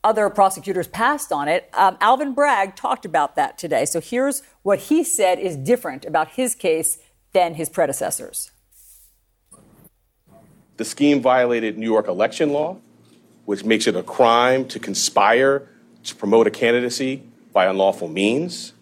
other 0.04 0.30
prosecutors 0.30 0.86
passed 0.86 1.32
on 1.32 1.48
it, 1.48 1.68
um, 1.74 1.98
Alvin 2.00 2.34
Bragg 2.34 2.76
talked 2.76 3.04
about 3.04 3.34
that 3.34 3.58
today. 3.58 3.84
So 3.84 4.00
here's 4.00 4.44
what 4.62 4.78
he 4.78 5.02
said 5.02 5.40
is 5.40 5.56
different 5.56 6.04
about 6.04 6.28
his 6.28 6.54
case 6.54 6.98
than 7.32 7.54
his 7.54 7.68
predecessors. 7.68 8.52
The 10.76 10.84
scheme 10.84 11.22
violated 11.22 11.78
New 11.78 11.86
York 11.86 12.08
election 12.08 12.52
law 12.52 12.78
which 13.44 13.64
makes 13.64 13.86
it 13.86 13.96
a 13.96 14.02
crime 14.02 14.66
to 14.68 14.78
conspire 14.78 15.68
to 16.04 16.14
promote 16.14 16.46
a 16.46 16.50
candidacy 16.50 17.22
by 17.52 17.66
unlawful 17.66 18.08
means. 18.08 18.72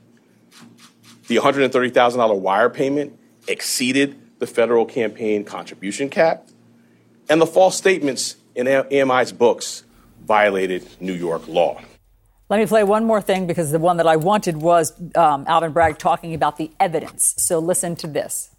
The 1.29 1.37
$130,000 1.37 2.41
wire 2.41 2.71
payment 2.71 3.19
exceeded 3.49 4.19
the 4.39 4.47
federal 4.47 4.85
campaign 4.85 5.45
contribution 5.45 6.09
cap. 6.09 6.49
And 7.29 7.41
the 7.41 7.47
false 7.47 7.77
statements 7.77 8.37
in 8.55 8.69
AMI's 8.69 9.33
books 9.33 9.85
violated 10.25 10.87
New 11.01 11.13
York 11.13 11.47
law. 11.49 11.81
Let 12.49 12.59
me 12.59 12.67
play 12.67 12.85
one 12.85 13.05
more 13.05 13.21
thing 13.23 13.47
because 13.47 13.71
the 13.71 13.79
one 13.79 13.97
that 13.97 14.07
I 14.07 14.17
wanted 14.17 14.59
was 14.59 14.93
um, 15.17 15.45
Alvin 15.49 15.73
Bragg 15.73 15.99
talking 15.99 16.35
about 16.35 16.59
the 16.59 16.71
evidence. 16.79 17.35
So 17.39 17.59
listen 17.59 17.97
to 17.97 18.07
this. 18.07 18.51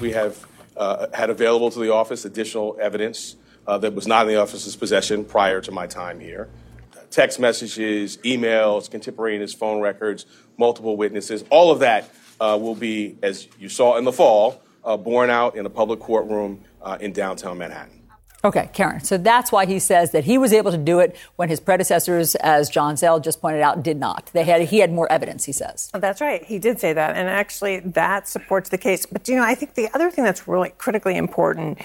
We 0.00 0.12
have 0.12 0.44
had 0.76 1.30
available 1.30 1.70
to 1.70 1.78
the 1.78 1.92
office 1.92 2.24
additional 2.24 2.76
evidence 2.80 3.36
uh, 3.66 3.78
that 3.78 3.94
was 3.94 4.06
not 4.06 4.26
in 4.26 4.34
the 4.34 4.40
office's 4.40 4.76
possession 4.76 5.24
prior 5.24 5.60
to 5.60 5.70
my 5.70 5.86
time 5.86 6.20
here. 6.20 6.48
Text 7.10 7.38
messages, 7.38 8.16
emails, 8.18 8.90
contemporaneous 8.90 9.52
phone 9.52 9.80
records, 9.80 10.26
multiple 10.56 10.96
witnesses, 10.96 11.44
all 11.50 11.70
of 11.70 11.80
that 11.80 12.10
uh, 12.40 12.58
will 12.60 12.74
be, 12.74 13.16
as 13.22 13.48
you 13.58 13.68
saw 13.68 13.96
in 13.98 14.04
the 14.04 14.12
fall, 14.12 14.62
uh, 14.84 14.96
borne 14.96 15.30
out 15.30 15.56
in 15.56 15.66
a 15.66 15.70
public 15.70 16.00
courtroom 16.00 16.64
uh, 16.80 16.98
in 17.00 17.12
downtown 17.12 17.58
Manhattan. 17.58 18.01
Okay, 18.44 18.68
Karen. 18.72 19.00
So 19.04 19.18
that's 19.18 19.52
why 19.52 19.66
he 19.66 19.78
says 19.78 20.10
that 20.10 20.24
he 20.24 20.36
was 20.36 20.52
able 20.52 20.72
to 20.72 20.78
do 20.78 20.98
it 20.98 21.16
when 21.36 21.48
his 21.48 21.60
predecessors, 21.60 22.34
as 22.36 22.68
John 22.68 22.96
Sale 22.96 23.20
just 23.20 23.40
pointed 23.40 23.60
out, 23.60 23.84
did 23.84 23.96
not. 23.96 24.30
They 24.32 24.44
had 24.44 24.62
he 24.62 24.80
had 24.80 24.92
more 24.92 25.10
evidence. 25.12 25.44
He 25.44 25.52
says. 25.52 25.90
Oh, 25.94 26.00
that's 26.00 26.20
right. 26.20 26.44
He 26.44 26.58
did 26.58 26.80
say 26.80 26.92
that, 26.92 27.16
and 27.16 27.28
actually 27.28 27.80
that 27.80 28.28
supports 28.28 28.68
the 28.68 28.78
case. 28.78 29.06
But 29.06 29.28
you 29.28 29.36
know, 29.36 29.44
I 29.44 29.54
think 29.54 29.74
the 29.74 29.88
other 29.94 30.10
thing 30.10 30.24
that's 30.24 30.48
really 30.48 30.70
critically 30.70 31.16
important 31.16 31.78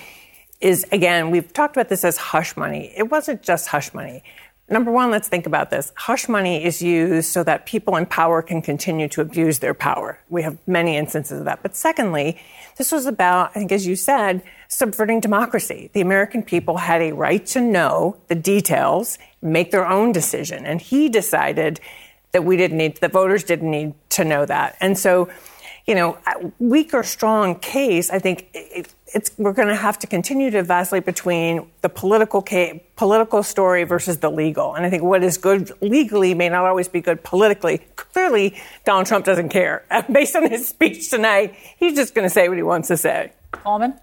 is 0.59 0.85
again, 0.91 1.29
we've 1.29 1.53
talked 1.53 1.75
about 1.75 1.89
this 1.89 2.03
as 2.03 2.17
hush 2.17 2.57
money. 2.57 2.91
It 2.97 3.11
wasn't 3.11 3.43
just 3.43 3.67
hush 3.67 3.93
money. 3.93 4.23
Number 4.69 4.91
one, 4.91 5.11
let's 5.11 5.29
think 5.29 5.45
about 5.45 5.69
this. 5.69 5.93
Hush 5.95 6.27
money 6.27 6.63
is 6.63 6.81
used 6.81 7.29
so 7.29 7.41
that 7.43 7.65
people 7.65 7.95
in 7.95 8.05
power 8.05 8.41
can 8.41 8.61
continue 8.61 9.07
to 9.09 9.21
abuse 9.21 9.59
their 9.59 9.73
power. 9.73 10.19
We 10.29 10.43
have 10.43 10.57
many 10.67 10.97
instances 10.97 11.39
of 11.39 11.45
that. 11.45 11.63
But 11.63 11.75
secondly, 11.75 12.37
this 12.75 12.91
was 12.91 13.05
about, 13.05 13.51
I 13.51 13.53
think, 13.59 13.71
as 13.71 13.87
you 13.87 13.95
said, 13.95 14.43
subverting 14.67 15.21
democracy. 15.21 15.89
The 15.93 16.01
American 16.01 16.43
people 16.43 16.77
had 16.77 17.01
a 17.01 17.13
right 17.13 17.45
to 17.47 17.61
know 17.61 18.17
the 18.27 18.35
details, 18.35 19.17
make 19.41 19.71
their 19.71 19.87
own 19.87 20.11
decision. 20.11 20.65
And 20.65 20.81
he 20.81 21.07
decided 21.07 21.79
that 22.33 22.43
we 22.43 22.57
didn't 22.57 22.77
need, 22.77 22.97
the 22.97 23.07
voters 23.07 23.45
didn't 23.45 23.71
need 23.71 23.93
to 24.09 24.25
know 24.25 24.45
that. 24.45 24.75
And 24.81 24.97
so, 24.97 25.29
you 25.85 25.95
know, 25.95 26.17
weak 26.59 26.93
or 26.93 27.03
strong 27.03 27.55
case, 27.55 28.09
I 28.09 28.19
think 28.19 28.49
it, 28.53 28.93
we're 29.37 29.53
going 29.53 29.67
to 29.69 29.75
have 29.75 29.97
to 29.99 30.07
continue 30.07 30.51
to 30.51 30.63
vacillate 30.63 31.05
between 31.05 31.69
the 31.81 31.89
political 31.89 32.41
case, 32.41 32.81
political 32.95 33.41
story 33.43 33.83
versus 33.83 34.17
the 34.17 34.29
legal. 34.29 34.75
And 34.75 34.85
I 34.85 34.89
think 34.89 35.03
what 35.03 35.23
is 35.23 35.37
good 35.37 35.71
legally 35.81 36.33
may 36.33 36.49
not 36.49 36.65
always 36.65 36.87
be 36.87 37.01
good 37.01 37.23
politically. 37.23 37.79
Clearly, 37.95 38.59
Donald 38.85 39.07
Trump 39.07 39.25
doesn't 39.25 39.49
care. 39.49 39.83
Based 40.11 40.35
on 40.35 40.49
his 40.49 40.67
speech 40.67 41.09
tonight, 41.09 41.55
he's 41.77 41.95
just 41.95 42.13
going 42.13 42.25
to 42.25 42.29
say 42.29 42.49
what 42.49 42.57
he 42.57 42.63
wants 42.63 42.87
to 42.89 42.97
say. 42.97 43.31
Coleman? 43.51 43.93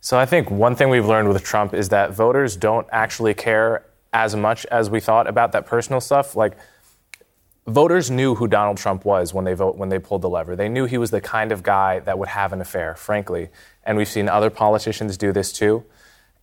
So 0.00 0.18
I 0.18 0.26
think 0.26 0.50
one 0.50 0.76
thing 0.76 0.90
we've 0.90 1.06
learned 1.06 1.28
with 1.28 1.42
Trump 1.42 1.72
is 1.72 1.88
that 1.88 2.12
voters 2.12 2.56
don't 2.56 2.86
actually 2.92 3.32
care 3.32 3.86
as 4.12 4.36
much 4.36 4.66
as 4.66 4.90
we 4.90 5.00
thought 5.00 5.26
about 5.26 5.52
that 5.52 5.66
personal 5.66 6.00
stuff. 6.00 6.36
Like, 6.36 6.56
voters 7.66 8.10
knew 8.10 8.34
who 8.34 8.46
Donald 8.46 8.76
Trump 8.76 9.04
was 9.04 9.32
when 9.32 9.44
they 9.44 9.54
vote 9.54 9.76
when 9.76 9.88
they 9.88 9.98
pulled 9.98 10.22
the 10.22 10.28
lever. 10.28 10.54
They 10.54 10.68
knew 10.68 10.84
he 10.84 10.98
was 10.98 11.10
the 11.10 11.20
kind 11.20 11.52
of 11.52 11.62
guy 11.62 12.00
that 12.00 12.18
would 12.18 12.28
have 12.28 12.52
an 12.52 12.60
affair, 12.60 12.94
frankly. 12.94 13.48
And 13.84 13.96
we've 13.96 14.08
seen 14.08 14.28
other 14.28 14.50
politicians 14.50 15.16
do 15.16 15.32
this 15.32 15.52
too. 15.52 15.84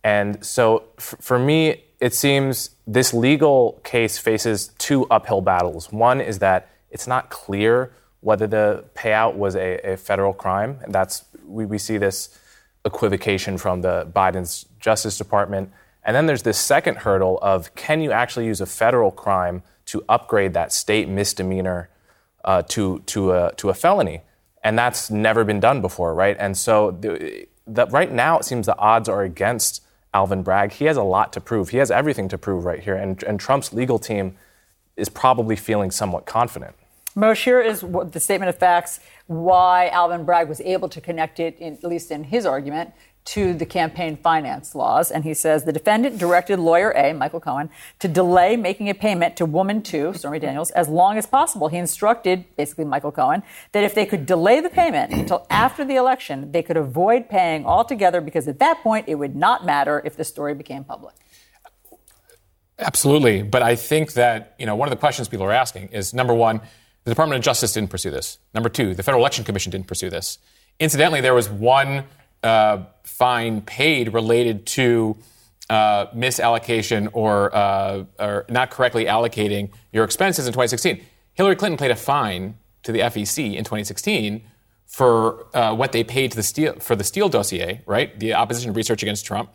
And 0.04 0.44
so 0.44 0.84
f- 0.98 1.14
for 1.20 1.38
me, 1.38 1.84
it 2.00 2.14
seems 2.14 2.70
this 2.86 3.14
legal 3.14 3.80
case 3.84 4.18
faces 4.18 4.72
two 4.78 5.06
uphill 5.06 5.40
battles. 5.40 5.92
One 5.92 6.20
is 6.20 6.40
that 6.40 6.68
it's 6.90 7.06
not 7.06 7.30
clear 7.30 7.92
whether 8.20 8.46
the 8.46 8.84
payout 8.94 9.34
was 9.34 9.54
a, 9.54 9.78
a 9.92 9.96
federal 9.96 10.32
crime. 10.32 10.78
And 10.82 10.92
that's 10.92 11.24
we, 11.46 11.64
we 11.64 11.78
see 11.78 11.98
this 11.98 12.36
equivocation 12.84 13.58
from 13.58 13.82
the 13.82 14.10
Biden's 14.12 14.66
Justice 14.80 15.16
Department. 15.18 15.70
And 16.04 16.16
then 16.16 16.26
there's 16.26 16.42
this 16.42 16.58
second 16.58 16.98
hurdle 16.98 17.38
of 17.42 17.72
can 17.76 18.00
you 18.00 18.10
actually 18.10 18.46
use 18.46 18.60
a 18.60 18.66
federal 18.66 19.12
crime 19.12 19.62
to 19.92 20.02
upgrade 20.08 20.54
that 20.54 20.72
state 20.72 21.06
misdemeanor 21.06 21.90
uh, 22.46 22.62
to, 22.62 23.00
to, 23.00 23.32
a, 23.32 23.52
to 23.56 23.68
a 23.68 23.74
felony. 23.74 24.22
And 24.64 24.78
that's 24.78 25.10
never 25.10 25.44
been 25.44 25.60
done 25.60 25.82
before, 25.82 26.14
right? 26.14 26.34
And 26.40 26.56
so 26.56 26.92
the, 26.92 27.46
the, 27.66 27.84
right 27.88 28.10
now 28.10 28.38
it 28.38 28.46
seems 28.46 28.64
the 28.64 28.78
odds 28.78 29.06
are 29.06 29.22
against 29.22 29.82
Alvin 30.14 30.42
Bragg. 30.42 30.72
He 30.72 30.86
has 30.86 30.96
a 30.96 31.02
lot 31.02 31.30
to 31.34 31.42
prove. 31.42 31.68
He 31.68 31.76
has 31.76 31.90
everything 31.90 32.26
to 32.28 32.38
prove 32.38 32.64
right 32.64 32.80
here. 32.80 32.94
And, 32.94 33.22
and 33.24 33.38
Trump's 33.38 33.74
legal 33.74 33.98
team 33.98 34.34
is 34.96 35.10
probably 35.10 35.56
feeling 35.56 35.90
somewhat 35.90 36.24
confident. 36.24 36.74
Moshe, 37.14 37.44
here 37.44 37.60
is 37.60 37.82
the 37.82 38.20
statement 38.20 38.48
of 38.48 38.56
facts 38.56 39.00
why 39.26 39.88
Alvin 39.88 40.24
Bragg 40.24 40.48
was 40.48 40.62
able 40.62 40.88
to 40.88 41.02
connect 41.02 41.38
it, 41.38 41.58
in, 41.58 41.74
at 41.74 41.84
least 41.84 42.10
in 42.10 42.24
his 42.24 42.46
argument, 42.46 42.94
to 43.24 43.54
the 43.54 43.64
campaign 43.64 44.16
finance 44.16 44.74
laws. 44.74 45.10
And 45.10 45.24
he 45.24 45.34
says 45.34 45.64
the 45.64 45.72
defendant 45.72 46.18
directed 46.18 46.58
lawyer 46.58 46.90
A, 46.96 47.12
Michael 47.12 47.40
Cohen, 47.40 47.70
to 48.00 48.08
delay 48.08 48.56
making 48.56 48.88
a 48.88 48.94
payment 48.94 49.36
to 49.36 49.46
woman 49.46 49.82
2, 49.82 50.14
Stormy 50.14 50.38
Daniels, 50.38 50.70
as 50.72 50.88
long 50.88 51.18
as 51.18 51.26
possible. 51.26 51.68
He 51.68 51.76
instructed, 51.76 52.44
basically 52.56 52.84
Michael 52.84 53.12
Cohen, 53.12 53.42
that 53.72 53.84
if 53.84 53.94
they 53.94 54.06
could 54.06 54.26
delay 54.26 54.60
the 54.60 54.70
payment 54.70 55.12
until 55.12 55.46
after 55.50 55.84
the 55.84 55.96
election, 55.96 56.52
they 56.52 56.62
could 56.62 56.76
avoid 56.76 57.28
paying 57.28 57.64
altogether 57.64 58.20
because 58.20 58.48
at 58.48 58.58
that 58.58 58.82
point 58.82 59.08
it 59.08 59.14
would 59.14 59.36
not 59.36 59.64
matter 59.64 60.02
if 60.04 60.16
the 60.16 60.24
story 60.24 60.54
became 60.54 60.82
public. 60.82 61.14
Absolutely. 62.78 63.42
But 63.42 63.62
I 63.62 63.76
think 63.76 64.14
that, 64.14 64.54
you 64.58 64.66
know, 64.66 64.74
one 64.74 64.88
of 64.88 64.90
the 64.90 64.98
questions 64.98 65.28
people 65.28 65.46
are 65.46 65.52
asking 65.52 65.88
is 65.88 66.12
number 66.12 66.34
one, 66.34 66.60
the 67.04 67.10
Department 67.10 67.38
of 67.38 67.44
Justice 67.44 67.72
didn't 67.72 67.90
pursue 67.90 68.10
this. 68.10 68.38
Number 68.54 68.68
two, 68.68 68.94
the 68.94 69.02
Federal 69.02 69.22
Election 69.22 69.44
Commission 69.44 69.70
didn't 69.70 69.86
pursue 69.86 70.10
this. 70.10 70.38
Incidentally, 70.78 71.20
there 71.20 71.34
was 71.34 71.48
one 71.48 72.04
uh, 72.42 72.84
fine 73.04 73.60
paid 73.60 74.12
related 74.12 74.66
to 74.66 75.16
uh, 75.70 76.06
misallocation 76.14 77.08
or, 77.12 77.54
uh, 77.54 78.04
or 78.18 78.44
not 78.48 78.70
correctly 78.70 79.06
allocating 79.06 79.70
your 79.92 80.04
expenses 80.04 80.46
in 80.46 80.52
2016. 80.52 81.02
Hillary 81.34 81.56
Clinton 81.56 81.78
paid 81.78 81.90
a 81.90 81.96
fine 81.96 82.56
to 82.82 82.92
the 82.92 83.00
FEC 83.00 83.54
in 83.54 83.64
2016 83.64 84.42
for 84.86 85.46
uh, 85.54 85.74
what 85.74 85.92
they 85.92 86.04
paid 86.04 86.30
to 86.30 86.36
the 86.36 86.42
Steele, 86.42 86.74
for 86.74 86.94
the 86.94 87.04
Steele 87.04 87.28
dossier, 87.28 87.80
right? 87.86 88.18
The 88.20 88.34
opposition 88.34 88.74
research 88.74 89.02
against 89.02 89.24
Trump. 89.24 89.50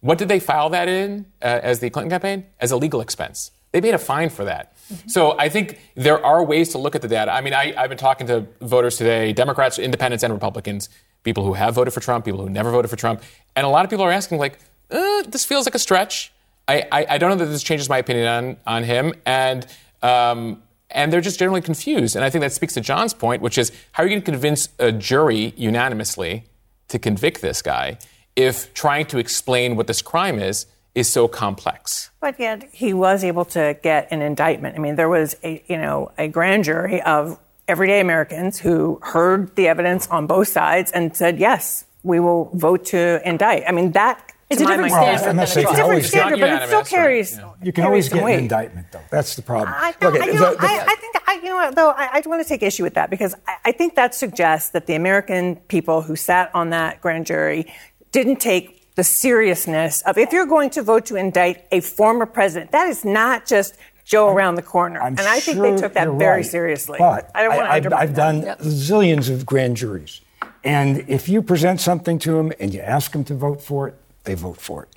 What 0.00 0.18
did 0.18 0.28
they 0.28 0.38
file 0.38 0.68
that 0.70 0.88
in 0.88 1.24
uh, 1.40 1.60
as 1.62 1.78
the 1.78 1.88
Clinton 1.88 2.10
campaign? 2.10 2.44
As 2.60 2.70
a 2.70 2.76
legal 2.76 3.00
expense. 3.00 3.50
They 3.72 3.80
made 3.80 3.94
a 3.94 3.98
fine 3.98 4.28
for 4.28 4.44
that. 4.44 4.73
Mm-hmm. 4.92 5.08
So 5.08 5.38
I 5.38 5.48
think 5.48 5.78
there 5.94 6.24
are 6.24 6.44
ways 6.44 6.70
to 6.70 6.78
look 6.78 6.94
at 6.94 7.02
the 7.02 7.08
data. 7.08 7.32
I 7.32 7.40
mean, 7.40 7.54
I, 7.54 7.72
have 7.72 7.88
been 7.88 7.98
talking 7.98 8.26
to 8.26 8.46
voters 8.60 8.96
today, 8.96 9.32
Democrats, 9.32 9.78
independents, 9.78 10.22
and 10.22 10.32
Republicans, 10.32 10.88
people 11.22 11.44
who 11.44 11.54
have 11.54 11.74
voted 11.74 11.94
for 11.94 12.00
Trump, 12.00 12.24
people 12.24 12.40
who 12.40 12.50
never 12.50 12.70
voted 12.70 12.90
for 12.90 12.96
Trump. 12.96 13.22
And 13.56 13.66
a 13.66 13.68
lot 13.68 13.84
of 13.84 13.90
people 13.90 14.04
are 14.04 14.12
asking, 14.12 14.38
like, 14.38 14.58
uh, 14.90 15.22
this 15.22 15.44
feels 15.44 15.66
like 15.66 15.74
a 15.74 15.78
stretch. 15.78 16.32
I, 16.68 16.86
I, 16.92 17.06
I, 17.10 17.18
don't 17.18 17.30
know 17.30 17.44
that 17.44 17.50
this 17.50 17.62
changes 17.62 17.88
my 17.88 17.98
opinion 17.98 18.26
on, 18.26 18.56
on 18.66 18.84
him. 18.84 19.14
And, 19.26 19.66
um, 20.02 20.62
and 20.90 21.12
they're 21.12 21.20
just 21.20 21.38
generally 21.38 21.60
confused. 21.60 22.16
And 22.16 22.24
I 22.24 22.30
think 22.30 22.40
that 22.42 22.52
speaks 22.52 22.74
to 22.74 22.80
John's 22.80 23.12
point, 23.12 23.42
which 23.42 23.58
is 23.58 23.72
how 23.92 24.02
are 24.02 24.06
you 24.06 24.10
going 24.10 24.22
to 24.22 24.30
convince 24.30 24.68
a 24.78 24.92
jury 24.92 25.52
unanimously 25.56 26.44
to 26.88 26.98
convict 26.98 27.42
this 27.42 27.60
guy 27.62 27.98
if 28.36 28.72
trying 28.74 29.06
to 29.06 29.18
explain 29.18 29.76
what 29.76 29.86
this 29.86 30.02
crime 30.02 30.38
is 30.38 30.66
is 30.94 31.10
so 31.12 31.26
complex? 31.28 32.10
But 32.20 32.38
yet 32.38 32.68
he 32.72 32.92
was 32.94 33.24
able 33.24 33.44
to 33.46 33.76
get 33.82 34.08
an 34.10 34.22
indictment. 34.22 34.76
I 34.76 34.78
mean, 34.78 34.96
there 34.96 35.08
was 35.08 35.36
a, 35.42 35.62
you 35.66 35.76
know, 35.76 36.12
a 36.18 36.28
grand 36.28 36.64
jury 36.64 37.02
of 37.02 37.38
everyday 37.66 38.00
Americans 38.00 38.58
who 38.58 39.00
heard 39.02 39.54
the 39.56 39.68
evidence 39.68 40.06
on 40.08 40.26
both 40.26 40.48
sides 40.48 40.92
and 40.92 41.16
said, 41.16 41.38
yes, 41.38 41.84
we 42.02 42.20
will 42.20 42.50
vote 42.54 42.84
to 42.86 43.20
indict. 43.28 43.64
I 43.66 43.72
mean, 43.72 43.92
that. 43.92 44.30
It's 44.50 44.60
a 44.60 44.66
different 44.66 44.92
Well, 44.92 45.02
standard. 45.18 45.28
I 45.30 45.32
must 45.32 45.54
than 45.54 45.64
say, 45.64 45.64
a 45.64 45.64
you 45.64 45.68
It's 45.70 45.72
a 45.72 45.76
different 45.76 45.90
always 45.90 46.08
standard, 46.08 46.30
but 46.32 46.36
it 46.36 46.52
unanimous, 46.52 46.68
still 46.68 46.78
right, 46.80 46.88
carries. 46.88 47.32
you 47.32 47.38
know. 47.38 47.54
You 47.62 47.72
can 47.72 47.84
always 47.84 48.08
get 48.10 48.22
weight. 48.22 48.34
an 48.34 48.40
indictment, 48.40 48.86
though. 48.92 49.00
That's 49.10 49.36
the 49.36 49.42
problem. 49.42 49.74
I, 49.76 49.94
no, 50.02 50.10
Look, 50.10 50.20
I, 50.22 50.26
you 50.26 50.32
the- 50.34 50.38
know, 50.38 50.54
the- 50.54 50.60
I, 50.62 50.84
I 50.86 50.94
think, 50.96 51.16
I, 51.26 51.34
you 51.36 51.44
know 51.44 51.56
what, 51.56 51.74
though, 51.74 51.90
I, 51.90 52.08
I 52.12 52.22
want 52.26 52.42
to 52.42 52.48
take 52.48 52.62
issue 52.62 52.82
with 52.82 52.94
that 52.94 53.08
because 53.08 53.34
I, 53.48 53.56
I 53.64 53.72
think 53.72 53.94
that 53.96 54.14
suggests 54.14 54.70
that 54.70 54.86
the 54.86 54.94
American 54.94 55.56
people 55.56 56.02
who 56.02 56.14
sat 56.14 56.54
on 56.54 56.70
that 56.70 57.00
grand 57.00 57.24
jury 57.24 57.72
didn't 58.12 58.36
take 58.36 58.83
the 58.94 59.04
seriousness 59.04 60.02
of 60.02 60.18
if 60.18 60.32
you're 60.32 60.46
going 60.46 60.70
to 60.70 60.82
vote 60.82 61.06
to 61.06 61.16
indict 61.16 61.64
a 61.72 61.80
former 61.80 62.26
president, 62.26 62.70
that 62.72 62.88
is 62.88 63.04
not 63.04 63.46
just 63.46 63.76
Joe 64.04 64.28
around 64.28 64.56
the 64.56 64.62
corner. 64.62 65.00
I'm 65.00 65.18
and 65.18 65.20
I 65.20 65.40
think 65.40 65.58
they 65.58 65.76
took 65.76 65.94
that 65.94 66.08
very 66.12 66.42
right. 66.42 66.46
seriously. 66.46 66.98
But 66.98 67.30
I 67.34 67.42
don't 67.42 67.56
want 67.56 67.66
to 67.66 67.96
I've, 67.96 68.10
I've 68.10 68.14
done 68.14 68.42
Yep. 68.42 68.58
zillions 68.60 69.30
of 69.30 69.46
grand 69.46 69.76
juries. 69.76 70.20
And 70.62 71.04
if 71.08 71.28
you 71.28 71.42
present 71.42 71.80
something 71.80 72.18
to 72.20 72.32
them 72.32 72.52
and 72.60 72.72
you 72.72 72.80
ask 72.80 73.12
them 73.12 73.24
to 73.24 73.34
vote 73.34 73.62
for 73.62 73.88
it, 73.88 73.94
they 74.24 74.34
vote 74.34 74.60
for 74.60 74.84
it. 74.84 74.88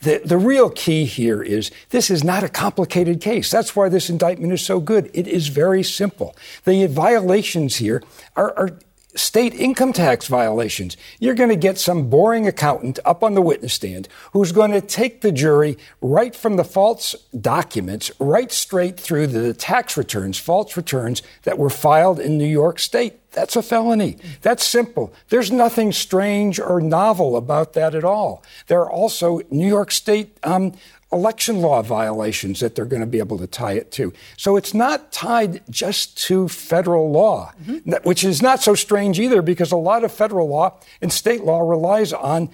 The, 0.00 0.20
the 0.24 0.38
real 0.38 0.70
key 0.70 1.04
here 1.04 1.42
is 1.42 1.72
this 1.90 2.10
is 2.10 2.22
not 2.22 2.44
a 2.44 2.48
complicated 2.48 3.20
case. 3.20 3.50
That's 3.50 3.74
why 3.74 3.88
this 3.88 4.08
indictment 4.08 4.52
is 4.52 4.62
so 4.62 4.78
good. 4.78 5.10
It 5.12 5.26
is 5.26 5.48
very 5.48 5.82
simple. 5.82 6.36
The 6.64 6.86
violations 6.86 7.76
here 7.76 8.02
are, 8.36 8.52
are 8.56 8.78
state 9.16 9.54
income 9.54 9.92
tax 9.92 10.26
violations. 10.28 10.96
You're 11.18 11.34
going 11.34 11.50
to 11.50 11.56
get 11.56 11.78
some 11.78 12.08
boring 12.08 12.46
accountant 12.46 12.98
up 13.04 13.22
on 13.22 13.34
the 13.34 13.42
witness 13.42 13.74
stand 13.74 14.08
who's 14.32 14.52
going 14.52 14.70
to 14.72 14.80
take 14.80 15.20
the 15.20 15.32
jury 15.32 15.76
right 16.00 16.34
from 16.34 16.56
the 16.56 16.64
false 16.64 17.14
documents 17.38 18.10
right 18.18 18.52
straight 18.52 19.00
through 19.00 19.28
the 19.28 19.54
tax 19.54 19.96
returns, 19.96 20.38
false 20.38 20.76
returns 20.76 21.22
that 21.42 21.58
were 21.58 21.70
filed 21.70 22.20
in 22.20 22.38
New 22.38 22.44
York 22.44 22.78
State. 22.78 23.20
That's 23.32 23.54
a 23.54 23.62
felony. 23.62 24.16
That's 24.40 24.64
simple. 24.64 25.12
There's 25.28 25.52
nothing 25.52 25.92
strange 25.92 26.58
or 26.58 26.80
novel 26.80 27.36
about 27.36 27.74
that 27.74 27.94
at 27.94 28.02
all. 28.02 28.42
There 28.66 28.80
are 28.80 28.90
also 28.90 29.40
New 29.50 29.68
York 29.68 29.90
State 29.90 30.38
um, 30.42 30.72
election 31.12 31.60
law 31.60 31.82
violations 31.82 32.60
that 32.60 32.74
they're 32.74 32.84
going 32.84 33.00
to 33.00 33.06
be 33.06 33.18
able 33.18 33.38
to 33.38 33.46
tie 33.46 33.72
it 33.72 33.90
to. 33.92 34.12
So 34.36 34.56
it's 34.56 34.74
not 34.74 35.12
tied 35.12 35.62
just 35.70 36.18
to 36.26 36.48
federal 36.48 37.10
law, 37.10 37.52
mm-hmm. 37.62 37.90
that- 37.90 38.04
which 38.04 38.24
is 38.24 38.42
not 38.42 38.60
so 38.60 38.74
strange 38.74 39.20
either 39.20 39.42
because 39.42 39.72
a 39.72 39.76
lot 39.76 40.04
of 40.04 40.12
federal 40.12 40.48
law 40.48 40.78
and 41.00 41.12
state 41.12 41.44
law 41.44 41.60
relies 41.60 42.12
on 42.12 42.50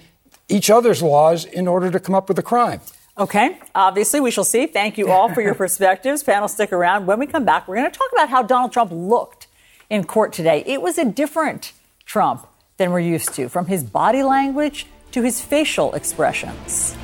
each 0.49 0.69
other's 0.69 1.01
laws 1.01 1.45
in 1.45 1.67
order 1.67 1.89
to 1.89 1.99
come 1.99 2.13
up 2.13 2.27
with 2.27 2.37
a 2.37 2.43
crime. 2.43 2.81
Okay, 3.17 3.59
obviously, 3.75 4.19
we 4.19 4.31
shall 4.31 4.43
see. 4.43 4.65
Thank 4.65 4.97
you 4.97 5.11
all 5.11 5.31
for 5.33 5.41
your 5.41 5.53
perspectives. 5.63 6.23
Panel, 6.23 6.47
stick 6.47 6.73
around. 6.73 7.05
When 7.05 7.19
we 7.19 7.27
come 7.27 7.45
back, 7.45 7.67
we're 7.67 7.75
going 7.75 7.91
to 7.91 7.97
talk 7.97 8.09
about 8.11 8.29
how 8.29 8.41
Donald 8.41 8.71
Trump 8.73 8.91
looked 8.91 9.47
in 9.89 10.03
court 10.03 10.33
today. 10.33 10.63
It 10.65 10.81
was 10.81 10.97
a 10.97 11.05
different 11.05 11.73
Trump 12.05 12.47
than 12.77 12.91
we're 12.91 12.99
used 12.99 13.33
to, 13.35 13.49
from 13.49 13.67
his 13.67 13.83
body 13.83 14.23
language 14.23 14.87
to 15.11 15.21
his 15.21 15.41
facial 15.41 15.93
expressions. 15.93 16.97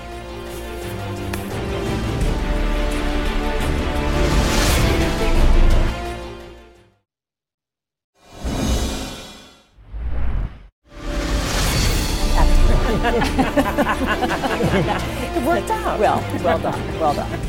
It 15.36 15.44
worked 15.46 15.70
out. 15.70 16.00
Well, 16.00 16.24
well 16.44 16.60
done. 16.60 17.00
Well 17.00 17.14
done. 17.14 17.40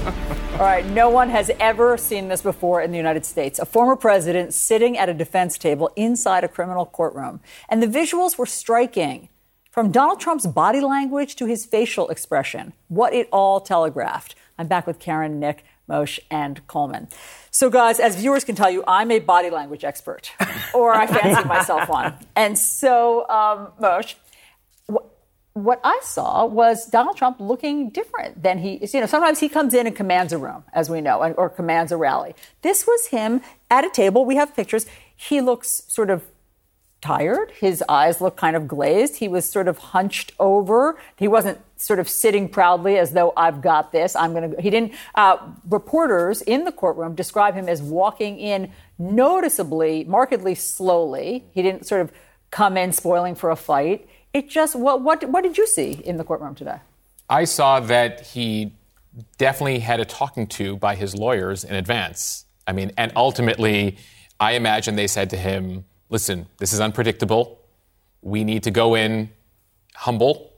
All 0.55 0.67
right. 0.67 0.85
No 0.87 1.09
one 1.09 1.29
has 1.31 1.51
ever 1.59 1.97
seen 1.97 2.29
this 2.29 2.43
before 2.43 2.83
in 2.83 2.91
the 2.91 2.97
United 2.97 3.25
States. 3.25 3.59
A 3.59 3.65
former 3.65 3.97
president 3.97 4.55
sitting 4.55 4.99
at 4.99 5.09
a 5.09 5.15
defense 5.15 5.57
table 5.59 5.91
inside 5.97 6.45
a 6.45 6.49
criminal 6.49 6.87
courtroom. 6.87 7.41
And 7.69 7.83
the 7.83 7.87
visuals 7.87 8.37
were 8.39 8.47
striking. 8.47 9.29
From 9.71 9.93
Donald 9.93 10.19
Trump's 10.19 10.49
body 10.49 10.81
language 10.81 11.37
to 11.37 11.47
his 11.47 11.65
facial 11.65 12.09
expression, 12.09 12.73
what 12.89 13.15
it 13.15 13.29
all 13.31 13.61
telegraphed. 13.61 14.35
I'm 14.59 14.67
back 14.67 14.85
with 14.85 14.99
Karen, 14.99 15.39
Nick, 15.39 15.65
Moshe, 15.89 16.19
and 16.29 16.67
Coleman. 16.67 17.07
So, 17.53 17.71
guys, 17.71 18.01
as 18.01 18.17
viewers 18.17 18.43
can 18.43 18.57
tell 18.57 18.69
you, 18.69 18.83
I'm 18.89 19.13
a 19.13 19.21
body 19.21 19.49
language 19.49 19.85
expert, 19.85 20.33
or 20.75 20.93
I 20.93 21.07
fancy 21.07 21.47
myself 21.49 21.89
one. 21.89 22.15
And 22.35 22.59
so, 22.59 23.29
um, 23.29 23.69
Moshe, 23.81 24.17
what 25.55 25.81
I 25.83 25.99
saw 26.03 26.45
was 26.47 26.87
Donald 26.87 27.17
Trump 27.17 27.41
looking 27.41 27.91
different 27.91 28.43
than 28.43 28.59
he 28.59 28.75
is. 28.75 28.95
You 28.95 29.01
know, 29.01 29.07
sometimes 29.07 29.41
he 29.41 29.49
comes 29.49 29.75
in 29.75 29.87
and 29.87 29.97
commands 29.97 30.33
a 30.33 30.39
room, 30.39 30.65
as 30.73 30.89
we 30.89 31.01
know, 31.01 31.23
and- 31.23 31.35
or 31.37 31.49
commands 31.49 31.91
a 31.91 31.97
rally. 31.97 32.35
This 32.63 32.87
was 32.87 33.07
him 33.07 33.43
at 33.71 33.85
a 33.85 33.91
table. 33.91 34.25
We 34.25 34.37
have 34.37 34.55
pictures. 34.55 34.87
He 35.17 35.41
looks 35.41 35.83
sort 35.89 36.09
of 36.09 36.23
tired. 37.01 37.51
His 37.59 37.83
eyes 37.89 38.21
look 38.21 38.37
kind 38.37 38.55
of 38.55 38.69
glazed. 38.69 39.17
He 39.17 39.27
was 39.27 39.49
sort 39.49 39.69
of 39.69 39.79
hunched 39.79 40.33
over. 40.39 40.99
He 41.17 41.27
wasn't 41.27 41.59
sort 41.77 41.99
of 41.99 42.09
sitting 42.09 42.49
proudly 42.49 42.99
as 42.99 43.13
though 43.13 43.33
I've 43.37 43.63
got 43.63 43.91
this. 43.91 44.15
I'm 44.15 44.33
going 44.35 44.51
to. 44.55 44.61
He 44.61 44.71
didn't. 44.71 44.93
Uh, 45.15 45.39
reporters 45.69 46.43
in 46.43 46.65
the 46.65 46.73
courtroom 46.73 47.15
describe 47.15 47.55
him 47.55 47.69
as 47.69 47.83
walking 47.83 48.39
in 48.39 48.71
noticeably, 48.99 50.05
markedly 50.05 50.55
slowly. 50.55 51.47
He 51.53 51.63
didn't 51.63 51.87
sort 51.87 52.03
of 52.03 52.13
come 52.51 52.77
in 52.77 52.93
spoiling 52.93 53.35
for 53.35 53.51
a 53.51 53.57
fight. 53.57 54.07
It 54.33 54.49
just 54.49 54.77
what 54.77 55.03
what 55.03 55.29
what 55.29 55.43
did 55.43 55.59
you 55.59 55.67
see 55.67 55.93
in 55.93 56.17
the 56.17 56.25
courtroom 56.25 56.55
today? 56.55 56.79
I 57.29 57.45
saw 57.45 57.81
that 57.81 58.27
he 58.29 58.73
definitely 59.39 59.81
had 59.81 60.01
a 60.01 60.05
talking 60.05 60.47
to 60.47 60.77
by 60.77 60.95
his 60.95 61.15
lawyers 61.15 61.65
in 61.65 61.75
advance. 61.75 62.47
I 62.67 62.73
mean, 62.73 62.93
and 62.97 63.13
ultimately, 63.17 63.97
I 64.39 64.53
imagine 64.53 64.95
they 64.97 65.07
said 65.07 65.31
to 65.31 65.37
him, 65.37 65.85
listen, 66.09 66.47
this 66.59 66.73
is 66.73 66.81
unpredictable. 66.81 67.61
We 68.23 68.45
need 68.45 68.63
to 68.65 68.71
go 68.71 68.95
in 68.95 69.31
humble 69.95 70.53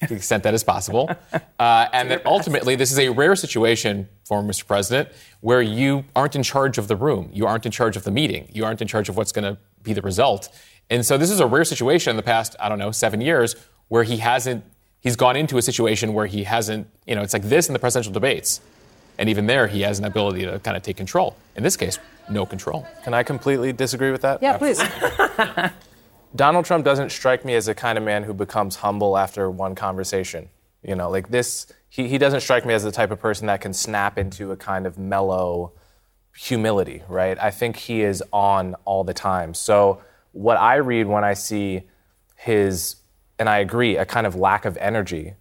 to 0.00 0.08
the 0.08 0.14
extent 0.14 0.42
that 0.44 0.54
is 0.54 0.64
possible. 0.64 1.10
Uh, 1.60 1.86
and 1.92 2.10
that 2.10 2.24
ultimately, 2.24 2.74
this 2.74 2.90
is 2.90 2.98
a 2.98 3.10
rare 3.10 3.36
situation, 3.36 4.08
former 4.24 4.50
Mr. 4.50 4.66
President, 4.66 5.10
where 5.42 5.60
you 5.60 6.02
aren't 6.16 6.34
in 6.34 6.42
charge 6.42 6.78
of 6.78 6.88
the 6.88 6.96
room. 6.96 7.28
You 7.34 7.46
aren't 7.46 7.66
in 7.66 7.70
charge 7.70 7.98
of 7.98 8.04
the 8.04 8.10
meeting. 8.10 8.48
You 8.50 8.64
aren't 8.64 8.80
in 8.80 8.88
charge 8.88 9.10
of 9.10 9.16
what's 9.18 9.30
going 9.30 9.44
to 9.44 9.60
be 9.82 9.92
the 9.92 10.00
result. 10.00 10.48
And 10.90 11.06
so 11.06 11.16
this 11.16 11.30
is 11.30 11.40
a 11.40 11.46
rare 11.46 11.64
situation 11.64 12.10
in 12.10 12.16
the 12.16 12.22
past, 12.22 12.56
I 12.58 12.68
don't 12.68 12.78
know, 12.78 12.90
seven 12.90 13.20
years 13.20 13.54
where 13.88 14.02
he 14.02 14.18
hasn't, 14.18 14.64
he's 15.00 15.16
gone 15.16 15.36
into 15.36 15.56
a 15.56 15.62
situation 15.62 16.12
where 16.12 16.26
he 16.26 16.44
hasn't, 16.44 16.88
you 17.06 17.14
know, 17.14 17.22
it's 17.22 17.32
like 17.32 17.44
this 17.44 17.68
in 17.68 17.72
the 17.72 17.78
presidential 17.78 18.12
debates. 18.12 18.60
And 19.16 19.28
even 19.28 19.46
there, 19.46 19.66
he 19.66 19.82
has 19.82 19.98
an 19.98 20.04
ability 20.04 20.46
to 20.46 20.58
kind 20.60 20.76
of 20.76 20.82
take 20.82 20.96
control. 20.96 21.36
In 21.54 21.62
this 21.62 21.76
case, 21.76 21.98
no 22.28 22.44
control. 22.46 22.86
Can 23.04 23.14
I 23.14 23.22
completely 23.22 23.72
disagree 23.72 24.10
with 24.10 24.22
that? 24.22 24.42
Yeah, 24.42 24.56
please. 24.56 24.82
Donald 26.36 26.64
Trump 26.64 26.84
doesn't 26.84 27.10
strike 27.10 27.44
me 27.44 27.54
as 27.54 27.66
the 27.66 27.74
kind 27.74 27.98
of 27.98 28.04
man 28.04 28.22
who 28.22 28.32
becomes 28.32 28.76
humble 28.76 29.18
after 29.18 29.50
one 29.50 29.74
conversation. 29.74 30.48
You 30.82 30.94
know, 30.94 31.10
like 31.10 31.28
this, 31.28 31.66
he, 31.88 32.08
he 32.08 32.18
doesn't 32.18 32.40
strike 32.40 32.64
me 32.64 32.72
as 32.72 32.82
the 32.82 32.92
type 32.92 33.10
of 33.10 33.20
person 33.20 33.46
that 33.48 33.60
can 33.60 33.74
snap 33.74 34.16
into 34.16 34.52
a 34.52 34.56
kind 34.56 34.86
of 34.86 34.96
mellow 34.96 35.72
humility, 36.34 37.02
right? 37.08 37.38
I 37.38 37.50
think 37.50 37.76
he 37.76 38.02
is 38.02 38.22
on 38.32 38.74
all 38.84 39.04
the 39.04 39.12
time. 39.12 39.54
So, 39.54 40.00
what 40.32 40.56
I 40.56 40.76
read 40.76 41.06
when 41.06 41.24
I 41.24 41.34
see 41.34 41.82
his, 42.36 42.96
and 43.38 43.48
I 43.48 43.58
agree, 43.58 43.96
a 43.96 44.04
kind 44.04 44.26
of 44.26 44.34
lack 44.36 44.64
of 44.64 44.76
energy, 44.78 45.34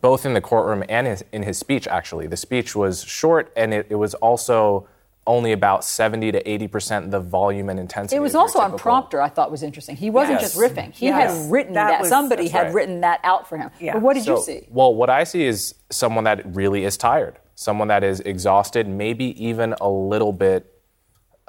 both 0.00 0.24
in 0.24 0.34
the 0.34 0.40
courtroom 0.40 0.84
and 0.88 1.06
his, 1.06 1.24
in 1.32 1.42
his 1.42 1.58
speech, 1.58 1.86
actually. 1.88 2.26
The 2.26 2.36
speech 2.36 2.76
was 2.76 3.02
short 3.04 3.52
and 3.56 3.74
it, 3.74 3.86
it 3.90 3.96
was 3.96 4.14
also 4.14 4.88
only 5.26 5.52
about 5.52 5.84
70 5.84 6.32
to 6.32 6.42
80% 6.42 7.10
the 7.10 7.20
volume 7.20 7.68
and 7.68 7.78
intensity. 7.78 8.16
It 8.16 8.20
was 8.20 8.34
also 8.34 8.58
on 8.58 8.76
prompter. 8.78 9.20
I 9.20 9.28
thought 9.28 9.50
was 9.50 9.62
interesting. 9.62 9.94
He 9.96 10.08
wasn't 10.10 10.40
Yes. 10.40 10.54
just 10.54 10.58
riffing. 10.58 10.92
He 10.94 11.06
Yes. 11.06 11.42
had 11.42 11.52
written 11.52 11.74
That 11.74 11.88
that. 11.90 12.00
was- 12.00 12.08
Somebody 12.08 12.48
had 12.48 12.66
right. 12.66 12.74
written 12.74 13.00
that 13.02 13.20
out 13.22 13.48
for 13.48 13.58
him. 13.58 13.70
Yeah. 13.78 13.92
But 13.94 14.02
what 14.02 14.14
did 14.14 14.26
you 14.26 14.40
see? 14.42 14.66
Well, 14.70 14.94
what 14.94 15.10
I 15.10 15.24
see 15.24 15.44
is 15.44 15.74
someone 15.90 16.24
that 16.24 16.54
really 16.54 16.84
is 16.84 16.96
tired, 16.96 17.38
someone 17.54 17.88
that 17.88 18.02
is 18.02 18.20
exhausted, 18.20 18.88
maybe 18.88 19.44
even 19.44 19.74
a 19.80 19.88
little 19.88 20.32
bit 20.32 20.72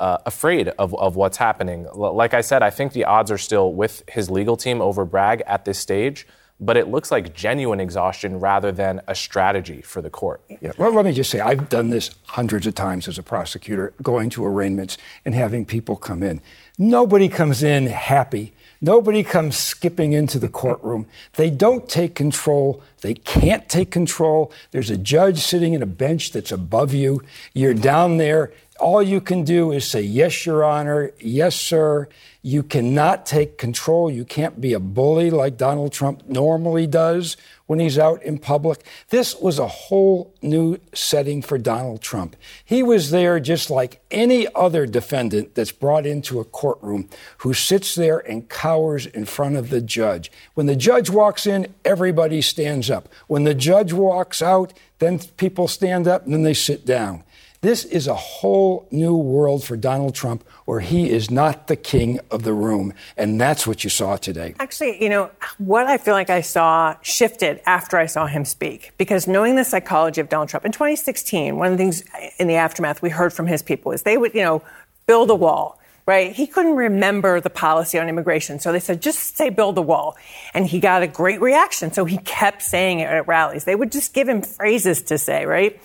uh, 0.01 0.17
afraid 0.25 0.67
of, 0.83 0.93
of 0.95 1.15
what's 1.15 1.37
happening. 1.37 1.85
L- 1.85 2.15
Like 2.15 2.33
I 2.33 2.41
said, 2.41 2.61
I 2.63 2.71
think 2.71 2.91
the 2.93 3.05
odds 3.05 3.31
are 3.31 3.37
still 3.37 3.71
with 3.73 4.03
his 4.09 4.29
legal 4.29 4.57
team 4.57 4.81
over 4.81 5.05
Bragg 5.05 5.41
at 5.47 5.63
this 5.65 5.77
stage, 5.79 6.27
but 6.59 6.75
it 6.77 6.87
looks 6.89 7.09
like 7.11 7.33
genuine 7.33 7.79
exhaustion 7.79 8.39
rather 8.39 8.71
than 8.71 9.01
a 9.07 9.15
strategy 9.15 9.81
for 9.81 10.01
the 10.01 10.09
court. 10.09 10.41
Yeah. 10.61 10.71
Well, 10.77 10.93
let 10.93 11.05
me 11.05 11.11
just 11.11 11.29
say, 11.29 11.39
I've 11.39 11.69
done 11.69 11.89
this 11.89 12.11
hundreds 12.25 12.67
of 12.67 12.75
times 12.75 13.07
as 13.07 13.17
a 13.17 13.23
prosecutor, 13.23 13.93
going 14.03 14.29
to 14.31 14.45
arraignments 14.45 14.97
and 15.25 15.33
having 15.33 15.65
people 15.65 15.95
come 15.95 16.21
in. 16.23 16.41
Nobody 16.77 17.29
comes 17.29 17.63
in 17.63 17.87
happy. 17.87 18.53
Nobody 18.83 19.23
comes 19.23 19.57
skipping 19.57 20.13
into 20.13 20.39
the 20.39 20.49
courtroom. 20.49 21.05
They 21.33 21.51
don't 21.51 21.87
take 21.87 22.15
control. 22.15 22.81
They 23.01 23.13
can't 23.13 23.69
take 23.69 23.91
control. 23.91 24.51
There's 24.71 24.89
a 24.89 24.97
judge 24.97 25.39
sitting 25.39 25.73
in 25.73 25.83
a 25.83 25.91
bench 26.05 26.31
that's 26.31 26.51
above 26.51 26.91
you. 26.93 27.21
You're 27.53 27.75
down 27.75 28.17
there 28.17 28.51
all 28.81 29.01
you 29.01 29.21
can 29.21 29.43
do 29.43 29.71
is 29.71 29.87
say, 29.87 30.01
Yes, 30.01 30.45
Your 30.45 30.63
Honor, 30.63 31.11
yes, 31.19 31.55
sir. 31.55 32.09
You 32.43 32.63
cannot 32.63 33.27
take 33.27 33.59
control. 33.59 34.09
You 34.09 34.25
can't 34.25 34.59
be 34.59 34.73
a 34.73 34.79
bully 34.79 35.29
like 35.29 35.57
Donald 35.57 35.93
Trump 35.93 36.27
normally 36.27 36.87
does 36.87 37.37
when 37.67 37.79
he's 37.79 37.99
out 37.99 38.23
in 38.23 38.39
public. 38.39 38.83
This 39.09 39.35
was 39.35 39.59
a 39.59 39.67
whole 39.67 40.33
new 40.41 40.79
setting 40.91 41.43
for 41.43 41.59
Donald 41.59 42.01
Trump. 42.01 42.35
He 42.65 42.81
was 42.81 43.11
there 43.11 43.39
just 43.39 43.69
like 43.69 44.01
any 44.09 44.47
other 44.55 44.87
defendant 44.87 45.53
that's 45.53 45.71
brought 45.71 46.07
into 46.07 46.39
a 46.39 46.43
courtroom 46.43 47.09
who 47.37 47.53
sits 47.53 47.93
there 47.93 48.17
and 48.17 48.49
cowers 48.49 49.05
in 49.05 49.25
front 49.25 49.55
of 49.55 49.69
the 49.69 49.79
judge. 49.79 50.31
When 50.55 50.65
the 50.65 50.75
judge 50.75 51.11
walks 51.11 51.45
in, 51.45 51.71
everybody 51.85 52.41
stands 52.41 52.89
up. 52.89 53.07
When 53.27 53.43
the 53.43 53.53
judge 53.53 53.93
walks 53.93 54.41
out, 54.41 54.73
then 54.97 55.19
people 55.37 55.67
stand 55.67 56.07
up 56.07 56.25
and 56.25 56.33
then 56.33 56.41
they 56.41 56.55
sit 56.55 56.87
down. 56.87 57.23
This 57.61 57.85
is 57.85 58.07
a 58.07 58.15
whole 58.15 58.87
new 58.89 59.15
world 59.15 59.63
for 59.63 59.77
Donald 59.77 60.15
Trump 60.15 60.43
where 60.65 60.79
he 60.79 61.11
is 61.11 61.29
not 61.29 61.67
the 61.67 61.75
king 61.75 62.19
of 62.31 62.41
the 62.41 62.53
room. 62.53 62.91
And 63.15 63.39
that's 63.39 63.67
what 63.67 63.83
you 63.83 63.89
saw 63.91 64.17
today. 64.17 64.55
Actually, 64.57 65.01
you 65.01 65.09
know, 65.09 65.29
what 65.59 65.85
I 65.85 65.99
feel 65.99 66.15
like 66.15 66.31
I 66.31 66.41
saw 66.41 66.95
shifted 67.03 67.61
after 67.67 67.99
I 67.99 68.07
saw 68.07 68.25
him 68.25 68.45
speak. 68.45 68.93
Because 68.97 69.27
knowing 69.27 69.57
the 69.57 69.63
psychology 69.63 70.19
of 70.19 70.27
Donald 70.27 70.49
Trump 70.49 70.65
in 70.65 70.71
2016, 70.71 71.55
one 71.55 71.71
of 71.71 71.73
the 71.73 71.77
things 71.77 72.03
in 72.39 72.47
the 72.47 72.55
aftermath 72.55 73.03
we 73.03 73.11
heard 73.11 73.31
from 73.31 73.45
his 73.45 73.61
people 73.61 73.91
is 73.91 74.01
they 74.01 74.17
would, 74.17 74.33
you 74.33 74.41
know, 74.41 74.63
build 75.05 75.29
a 75.29 75.35
wall 75.35 75.77
right? 76.07 76.35
He 76.35 76.47
couldn't 76.47 76.75
remember 76.75 77.39
the 77.39 77.51
policy 77.51 77.99
on 77.99 78.09
immigration. 78.09 78.59
So 78.59 78.71
they 78.71 78.79
said, 78.79 79.03
just 79.03 79.37
say 79.37 79.49
build 79.49 79.77
a 79.77 79.83
wall. 79.83 80.17
And 80.55 80.65
he 80.65 80.79
got 80.79 81.03
a 81.03 81.07
great 81.07 81.39
reaction. 81.39 81.93
So 81.93 82.05
he 82.05 82.17
kept 82.17 82.63
saying 82.63 83.01
it 83.01 83.05
at 83.05 83.27
rallies. 83.27 83.65
They 83.65 83.75
would 83.75 83.91
just 83.91 84.11
give 84.11 84.27
him 84.27 84.41
phrases 84.41 85.03
to 85.03 85.19
say, 85.19 85.45
right? 85.45 85.79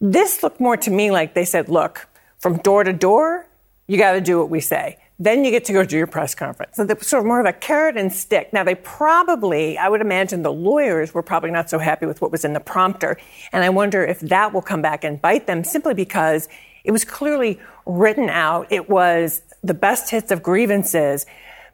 This 0.00 0.42
looked 0.42 0.60
more 0.60 0.76
to 0.78 0.90
me 0.90 1.10
like 1.10 1.34
they 1.34 1.44
said, 1.44 1.68
look, 1.68 2.08
from 2.38 2.56
door 2.58 2.84
to 2.84 2.92
door, 2.92 3.46
you 3.86 3.98
got 3.98 4.12
to 4.12 4.20
do 4.20 4.38
what 4.38 4.48
we 4.48 4.60
say. 4.60 4.96
Then 5.18 5.44
you 5.44 5.50
get 5.50 5.66
to 5.66 5.74
go 5.74 5.84
do 5.84 5.98
your 5.98 6.06
press 6.06 6.34
conference. 6.34 6.76
So 6.76 6.86
was 6.86 7.06
sort 7.06 7.22
of 7.22 7.26
more 7.26 7.40
of 7.40 7.46
a 7.46 7.52
carrot 7.52 7.98
and 7.98 8.10
stick. 8.10 8.54
Now 8.54 8.64
they 8.64 8.76
probably, 8.76 9.76
I 9.76 9.90
would 9.90 10.00
imagine 10.00 10.42
the 10.42 10.52
lawyers 10.52 11.12
were 11.12 11.22
probably 11.22 11.50
not 11.50 11.68
so 11.68 11.78
happy 11.78 12.06
with 12.06 12.22
what 12.22 12.32
was 12.32 12.46
in 12.46 12.54
the 12.54 12.60
prompter. 12.60 13.18
And 13.52 13.62
I 13.62 13.68
wonder 13.68 14.02
if 14.02 14.20
that 14.20 14.54
will 14.54 14.62
come 14.62 14.80
back 14.80 15.04
and 15.04 15.20
bite 15.20 15.46
them 15.46 15.62
simply 15.62 15.92
because 15.92 16.48
it 16.84 16.92
was 16.92 17.04
clearly 17.04 17.60
written 17.84 18.30
out. 18.30 18.68
It 18.70 18.88
was 18.88 19.42
the 19.62 19.74
best 19.74 20.08
hits 20.08 20.30
of 20.30 20.42
grievances, 20.42 21.26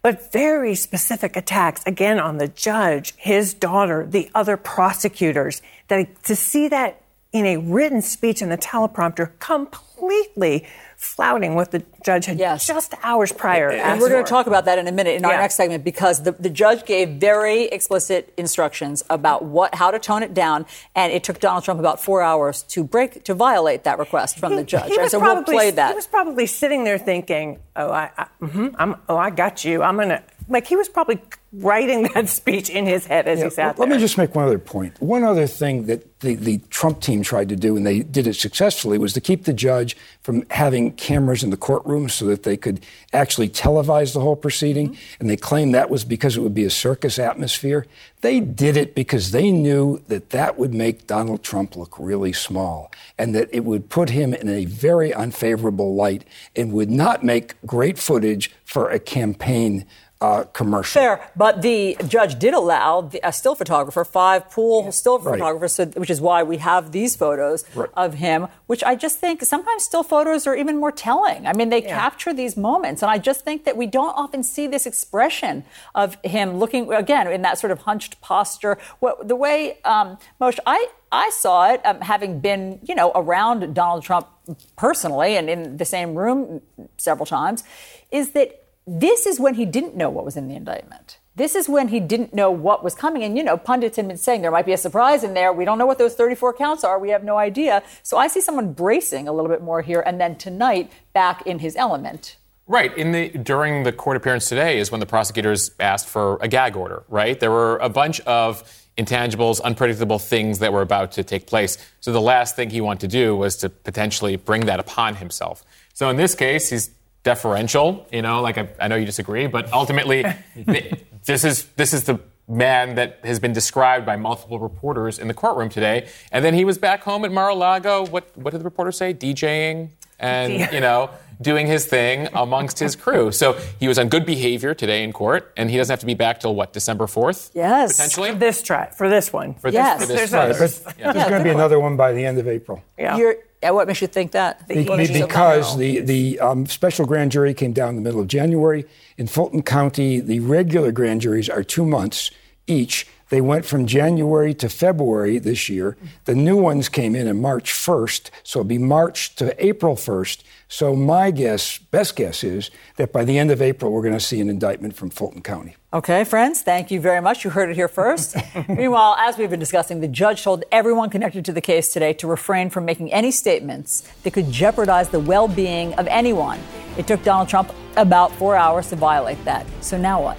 but 0.03 0.33
very 0.33 0.75
specific 0.75 1.37
attacks 1.37 1.85
again 1.87 2.19
on 2.19 2.39
the 2.39 2.49
judge, 2.49 3.15
his 3.17 3.55
daughter, 3.55 4.05
the 4.05 4.29
other 4.35 4.57
prosecutors. 4.57 5.63
That 5.87 6.25
to 6.25 6.35
see 6.35 6.67
that 6.69 7.01
in 7.33 7.45
a 7.47 7.57
written 7.57 8.01
speech 8.01 8.41
in 8.41 8.49
the 8.49 8.59
teleprompter 8.59 9.39
completely 9.39 10.67
flouting 10.97 11.55
what 11.55 11.71
the 11.71 11.85
judge 12.05 12.25
had 12.27 12.39
yes. 12.39 12.67
just 12.67 12.95
hours 13.03 13.31
prior. 13.31 13.71
And 13.71 14.01
we're 14.01 14.09
going 14.09 14.25
to 14.25 14.29
talk 14.29 14.47
about 14.47 14.65
that 14.65 14.79
in 14.79 14.87
a 14.87 14.93
minute 14.93 15.17
in 15.17 15.23
yeah. 15.23 15.29
our 15.29 15.37
next 15.37 15.55
segment 15.55 15.85
because 15.85 16.23
the, 16.23 16.33
the 16.33 16.49
judge 16.49 16.87
gave 16.87 17.11
very 17.11 17.65
explicit 17.65 18.33
instructions 18.37 19.05
about 19.11 19.45
what 19.45 19.75
how 19.75 19.91
to 19.91 19.99
tone 19.99 20.23
it 20.23 20.33
down, 20.33 20.65
and 20.95 21.13
it 21.13 21.23
took 21.23 21.39
Donald 21.39 21.65
Trump 21.65 21.81
about 21.81 22.03
four 22.03 22.23
hours 22.23 22.63
to 22.65 22.83
break 22.83 23.25
to 23.25 23.35
violate 23.35 23.85
that 23.85 23.99
request 23.99 24.39
from 24.39 24.53
he, 24.53 24.59
the 24.59 24.65
judge. 24.65 24.91
He 24.91 24.99
and 24.99 25.11
so 25.11 25.19
probably, 25.19 25.55
we'll 25.55 25.61
play 25.61 25.71
that. 25.73 25.91
He 25.91 25.95
was 25.95 26.07
probably 26.07 26.47
sitting 26.47 26.85
there 26.85 26.99
thinking, 26.99 27.59
"Oh, 27.77 27.91
I, 27.91 28.11
I 28.17 28.27
mm-hmm, 28.43 28.69
I'm, 28.79 28.97
oh, 29.09 29.17
I 29.17 29.31
got 29.31 29.65
you. 29.65 29.83
I'm 29.83 29.97
going 29.97 30.09
to." 30.11 30.23
Like 30.49 30.67
he 30.67 30.77
was 30.77 30.89
probably 30.89 31.21
writing 31.53 32.03
that 32.15 32.29
speech 32.29 32.71
in 32.71 32.87
his 32.87 33.07
head 33.07 33.27
as 33.27 33.39
yeah, 33.39 33.45
he 33.45 33.51
sat 33.51 33.77
there. 33.77 33.87
Let 33.87 33.95
me 33.95 34.01
just 34.01 34.17
make 34.17 34.35
one 34.35 34.45
other 34.45 34.59
point. 34.59 35.01
One 35.01 35.25
other 35.25 35.47
thing 35.47 35.87
that 35.87 36.21
the, 36.21 36.35
the 36.37 36.59
Trump 36.71 37.01
team 37.01 37.23
tried 37.23 37.49
to 37.49 37.57
do, 37.57 37.77
and 37.77 37.87
they 37.87 38.01
did 38.01 38.27
it 38.27 38.35
successfully, 38.35 38.99
was 38.99 39.13
to 39.15 39.21
keep 39.21 39.45
the 39.45 39.53
judge 39.53 39.97
from 40.23 40.45
having 40.51 40.93
cameras 40.93 41.43
in 41.43 41.51
the 41.51 41.57
courtroom 41.57 42.09
so 42.09 42.27
that 42.27 42.45
they 42.45 42.57
could 42.57 42.85
actually 43.17 43.49
televised 43.49 44.15
the 44.15 44.21
whole 44.21 44.37
proceeding. 44.37 44.91
Mm-hmm. 44.91 45.17
And 45.21 45.31
they 45.31 45.37
claimed 45.37 45.75
that 45.75 45.91
was 45.91 46.05
because 46.05 46.37
it 46.37 46.41
would 46.41 46.55
be 46.55 46.65
a 46.65 46.71
circus 46.71 47.19
atmosphere. 47.19 47.87
They 48.21 48.41
did 48.41 48.77
it 48.77 48.95
because 48.95 49.31
they 49.31 49.51
knew 49.51 50.03
that 50.09 50.31
that 50.31 50.59
would 50.59 50.75
make 50.75 51.07
Donald 51.07 51.43
Trump 51.43 51.77
look 51.77 51.99
really 51.99 52.33
small 52.33 52.93
and 53.19 53.35
that 53.35 53.49
it 53.53 53.65
would 53.65 53.89
put 53.89 54.11
him 54.11 54.35
in 54.35 54.49
a 54.49 54.65
very 54.65 55.13
unfavorable 55.13 55.95
light 55.95 56.25
and 56.55 56.73
would 56.73 56.91
not 56.91 57.25
make 57.25 57.55
great 57.65 57.99
footage 57.99 58.53
for 58.65 58.91
a 58.91 58.99
campaign 58.99 59.87
uh, 60.21 60.45
commercial. 60.53 61.01
Fair, 61.01 61.31
but 61.37 61.61
the 61.63 61.97
judge 62.09 62.39
did 62.39 62.55
allow 62.55 63.03
the, 63.03 63.21
a 63.23 63.33
still 63.33 63.55
photographer, 63.55 64.05
five 64.05 64.51
pool 64.51 64.85
yeah. 64.85 64.91
still 64.91 65.19
right. 65.19 65.35
photographers, 65.35 65.73
so, 65.75 65.87
which 65.87 66.09
is 66.11 66.21
why 66.21 66.43
we 66.43 66.57
have 66.57 66.93
these 66.93 67.15
photos 67.17 67.65
right. 67.75 67.91
of 67.95 68.15
him, 68.15 68.49
which 68.67 68.83
I 68.83 68.97
just 68.97 69.19
think 69.19 69.43
sometimes 69.43 69.85
still 69.85 70.03
photos 70.03 70.47
are 70.47 70.57
even 70.57 70.79
more 70.79 70.93
telling. 70.93 71.47
I 71.47 71.53
mean, 71.53 71.69
they 71.69 71.83
yeah. 71.83 71.99
capture 71.99 72.33
these 72.33 72.57
moments, 72.57 73.03
and 73.03 73.11
I 73.11 73.19
just 73.19 73.45
think 73.45 73.65
that 73.65 73.77
we 73.77 73.87
don't 73.87 74.15
often 74.17 74.43
see 74.43 74.67
this 74.67 74.87
expression 74.87 75.65
of 75.95 76.17
him 76.25 76.57
looking, 76.57 76.93
again, 76.93 77.31
in 77.31 77.43
that 77.43 77.59
sort 77.59 77.71
of 77.71 77.81
hunched 77.83 78.21
posture. 78.21 78.79
What, 79.01 79.29
the 79.29 79.37
way, 79.37 79.81
um, 79.85 80.19
Moshe, 80.41 80.59
I, 80.67 80.89
I 81.13 81.31
saw 81.31 81.73
it 81.73 81.85
um, 81.85 82.01
having 82.01 82.41
been, 82.41 82.81
you 82.83 82.95
know, 82.95 83.13
around 83.15 83.75
Donald 83.75 84.03
Trump 84.03 84.29
personally 84.77 85.37
and 85.37 85.51
in 85.51 85.77
the 85.77 85.85
same 85.85 86.15
room 86.15 86.63
several 86.97 87.27
times, 87.27 87.65
is 88.11 88.31
that 88.31 88.63
this 88.87 89.27
is 89.27 89.41
when 89.41 89.55
he 89.55 89.65
didn't 89.65 89.97
know 89.97 90.09
what 90.09 90.25
was 90.25 90.37
in 90.37 90.49
the 90.49 90.55
indictment. 90.55 91.19
This 91.35 91.55
is 91.55 91.69
when 91.69 91.89
he 91.89 92.01
didn't 92.01 92.33
know 92.33 92.51
what 92.51 92.83
was 92.83 92.95
coming. 92.95 93.23
And, 93.23 93.37
you 93.37 93.45
know, 93.45 93.57
pundits 93.57 93.97
had 93.97 94.09
been 94.09 94.17
saying 94.17 94.41
there 94.41 94.51
might 94.51 94.65
be 94.65 94.73
a 94.73 94.79
surprise 94.79 95.23
in 95.23 95.35
there. 95.35 95.53
We 95.53 95.65
don't 95.67 95.77
know 95.77 95.85
what 95.85 95.99
those 95.99 96.15
34 96.15 96.55
counts 96.55 96.83
are. 96.83 96.99
We 96.99 97.11
have 97.11 97.25
no 97.25 97.37
idea. 97.37 97.83
So 98.03 98.17
I 98.17 98.29
see 98.29 98.41
someone 98.41 98.73
bracing 98.73 99.29
a 99.29 99.33
little 99.33 99.51
bit 99.51 99.61
more 99.61 99.83
here. 99.83 100.03
And 100.07 100.19
then 100.21 100.37
tonight, 100.37 100.91
back 101.13 101.47
in 101.47 101.59
his 101.59 101.77
element. 101.77 102.37
Right. 102.67 102.97
In 102.97 103.13
the 103.13 103.29
during 103.29 103.83
the 103.83 103.93
court 103.93 104.17
appearance 104.17 104.49
today 104.49 104.79
is 104.79 104.91
when 104.91 105.01
the 105.01 105.07
prosecutors 105.07 105.73
asked 105.79 106.09
for 106.09 106.39
a 106.41 106.49
gag 106.49 106.75
order, 106.75 107.05
right? 107.09 107.39
There 107.39 107.51
were 107.51 107.77
a 107.79 107.89
bunch 107.89 108.21
of 108.21 108.65
intangibles, 108.97 109.61
unpredictable 109.61 110.19
things 110.19 110.59
that 110.61 110.73
were 110.73 110.83
about 110.83 111.13
to 111.13 111.23
take 111.23 111.47
place. 111.47 111.77
So 112.01 112.13
the 112.13 112.21
last 112.21 112.57
thing 112.57 112.71
he 112.71 112.81
wanted 112.81 113.01
to 113.01 113.09
do 113.09 113.37
was 113.37 113.57
to 113.59 113.69
potentially 113.69 114.37
bring 114.37 114.67
that 114.67 114.81
upon 114.81 115.17
himself. 115.17 115.65
So 115.93 116.09
in 116.09 116.17
this 116.17 116.35
case, 116.35 116.71
he's 116.71 116.91
deferential. 117.27 118.07
You 118.13 118.23
know, 118.23 118.41
like 118.41 118.57
I, 118.57 118.69
I 118.81 118.87
know 118.89 118.95
you 118.95 119.05
disagree, 119.05 119.49
but 119.49 119.73
ultimately, 119.73 120.25
this 121.25 121.45
is 121.45 121.65
this 121.77 121.93
is 121.93 122.05
the 122.05 122.21
man 122.49 122.95
that 122.95 123.19
has 123.25 123.41
been 123.41 123.53
described 123.53 124.07
by 124.07 124.15
multiple 124.15 124.61
reporters 124.61 125.19
in 125.19 125.27
the 125.27 125.35
courtroom 125.35 125.69
today. 125.69 126.09
And 126.31 126.45
then 126.45 126.55
he 126.55 126.65
was 126.65 126.79
back 126.79 127.03
home 127.03 127.25
at 127.25 127.33
Mar-a-Lago. 127.33 128.07
What 128.07 128.25
what 128.37 128.53
did 128.53 128.61
the 128.61 128.65
reporter 128.65 128.93
say? 128.93 129.13
DJing 129.13 129.91
and 130.19 130.73
you 130.73 130.81
know 130.81 131.11
doing 131.43 131.67
his 131.67 131.85
thing 131.85 132.29
amongst 132.33 132.79
his 132.79 132.97
crew. 132.97 133.31
So 133.31 133.59
he 133.79 133.89
was 133.89 133.99
on 133.99 134.09
good 134.09 134.25
behavior 134.25 134.73
today 134.73 135.03
in 135.03 135.13
court, 135.13 135.53
and 135.57 135.69
he 135.69 135.77
doesn't 135.77 135.93
have 135.93 136.01
to 136.01 136.07
be 136.07 136.15
back 136.15 136.41
till 136.41 136.55
what 136.55 136.73
December 136.73 137.07
fourth? 137.09 137.51
Yes, 137.55 137.97
potentially 137.97 138.31
for 138.31 138.39
this 138.39 138.63
try 138.63 138.89
for 138.91 139.09
this 139.09 139.33
one. 139.33 139.55
For 139.55 139.69
yes, 139.69 139.99
this, 139.99 140.07
for 140.07 140.13
this 140.15 140.31
there's, 140.31 140.59
there's, 140.59 140.85
yeah. 140.99 141.13
there's 141.13 141.29
going 141.29 141.41
to 141.41 141.45
be 141.45 141.51
another 141.51 141.81
one 141.81 141.97
by 141.97 142.13
the 142.13 142.25
end 142.25 142.39
of 142.39 142.47
April. 142.47 142.83
Yeah. 142.97 143.17
You're, 143.17 143.37
what 143.63 143.87
makes 143.87 144.01
you 144.01 144.07
think 144.07 144.33
that? 144.33 144.67
Be, 144.69 144.85
because 144.85 145.77
the, 145.77 146.01
the 146.01 146.41
um, 146.41 146.67
special 146.67 147.07
grand 147.07 147.33
jury 147.33 147.55
came 147.55 147.73
down 147.73 147.91
in 147.91 147.97
the 147.97 148.03
middle 148.03 148.21
of 148.21 148.29
January. 148.29 148.85
In 149.17 149.27
Fulton 149.27 149.63
County, 149.63 150.21
the 150.21 150.41
regular 150.41 150.93
grand 150.93 151.23
juries 151.23 151.49
are 151.49 151.63
two 151.63 151.85
months 151.85 152.31
each. 152.67 153.07
They 153.29 153.41
went 153.41 153.65
from 153.65 153.87
January 153.87 154.55
to 154.55 154.69
February 154.69 155.39
this 155.39 155.69
year. 155.69 155.97
The 156.27 156.35
new 156.35 156.57
ones 156.57 156.89
came 156.89 157.17
in 157.17 157.27
on 157.27 157.41
March 157.41 157.73
1st, 157.73 158.31
so 158.45 158.61
it'll 158.61 158.69
be 158.69 158.79
March 158.79 159.35
to 159.37 159.65
April 159.65 159.97
1st. 159.97 160.45
So 160.69 160.95
my 160.95 161.31
guess, 161.31 161.79
best 161.79 162.17
guess 162.17 162.45
is 162.45 162.71
that 162.97 163.13
by 163.13 163.25
the 163.25 163.39
end 163.39 163.51
of 163.51 163.61
April, 163.61 163.91
we're 163.93 164.03
going 164.03 164.15
to 164.15 164.21
see 164.21 164.41
an 164.41 164.49
indictment 164.49 164.95
from 164.95 165.11
Fulton 165.11 165.43
County. 165.43 165.77
Okay, 165.93 166.25
friends, 166.25 166.63
thank 166.63 166.91
you 166.91 167.01
very 167.01 167.21
much. 167.21 167.45
You 167.45 167.51
heard 167.51 167.71
it 167.71 167.75
here 167.75 167.89
first. 167.89 168.37
Meanwhile, 168.69 169.17
as 169.19 169.39
we've 169.39 169.51
been 169.51 169.61
discussing, 169.61 170.01
the 170.01 170.09
judge 170.09 170.43
told 170.43 170.65
everyone 170.71 171.11
connected 171.11 171.45
to 171.47 171.53
the 171.53 171.61
case 171.61 171.89
today 171.89 172.13
to 172.15 172.27
refrain 172.27 172.71
from 172.71 172.85
making 172.85 173.13
any 173.13 173.31
statements 173.31 174.03
that 174.23 174.33
could 174.33 174.51
jeopardize 174.51 175.09
the 175.09 175.21
well 175.21 175.49
being 175.49 175.95
of 175.95 176.07
anyone. 176.09 176.61
It 176.97 177.07
took 177.07 177.23
Donald 177.23 177.49
Trump 177.49 177.73
about 177.97 178.31
four 178.33 178.57
hours 178.57 178.89
to 178.91 178.97
violate 178.97 179.43
that. 179.45 179.67
So 179.81 179.97
now 179.97 180.23
what? 180.23 180.39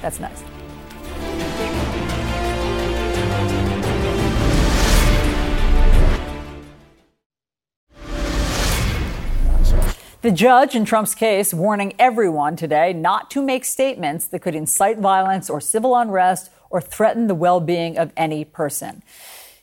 That's 0.00 0.20
next. 0.20 0.47
The 10.20 10.32
judge 10.32 10.74
in 10.74 10.84
Trump's 10.84 11.14
case 11.14 11.54
warning 11.54 11.94
everyone 11.96 12.56
today 12.56 12.92
not 12.92 13.30
to 13.30 13.40
make 13.40 13.64
statements 13.64 14.26
that 14.26 14.40
could 14.40 14.56
incite 14.56 14.98
violence 14.98 15.48
or 15.48 15.60
civil 15.60 15.94
unrest 15.94 16.50
or 16.70 16.80
threaten 16.80 17.28
the 17.28 17.36
well 17.36 17.60
being 17.60 17.96
of 17.96 18.10
any 18.16 18.44
person. 18.44 19.04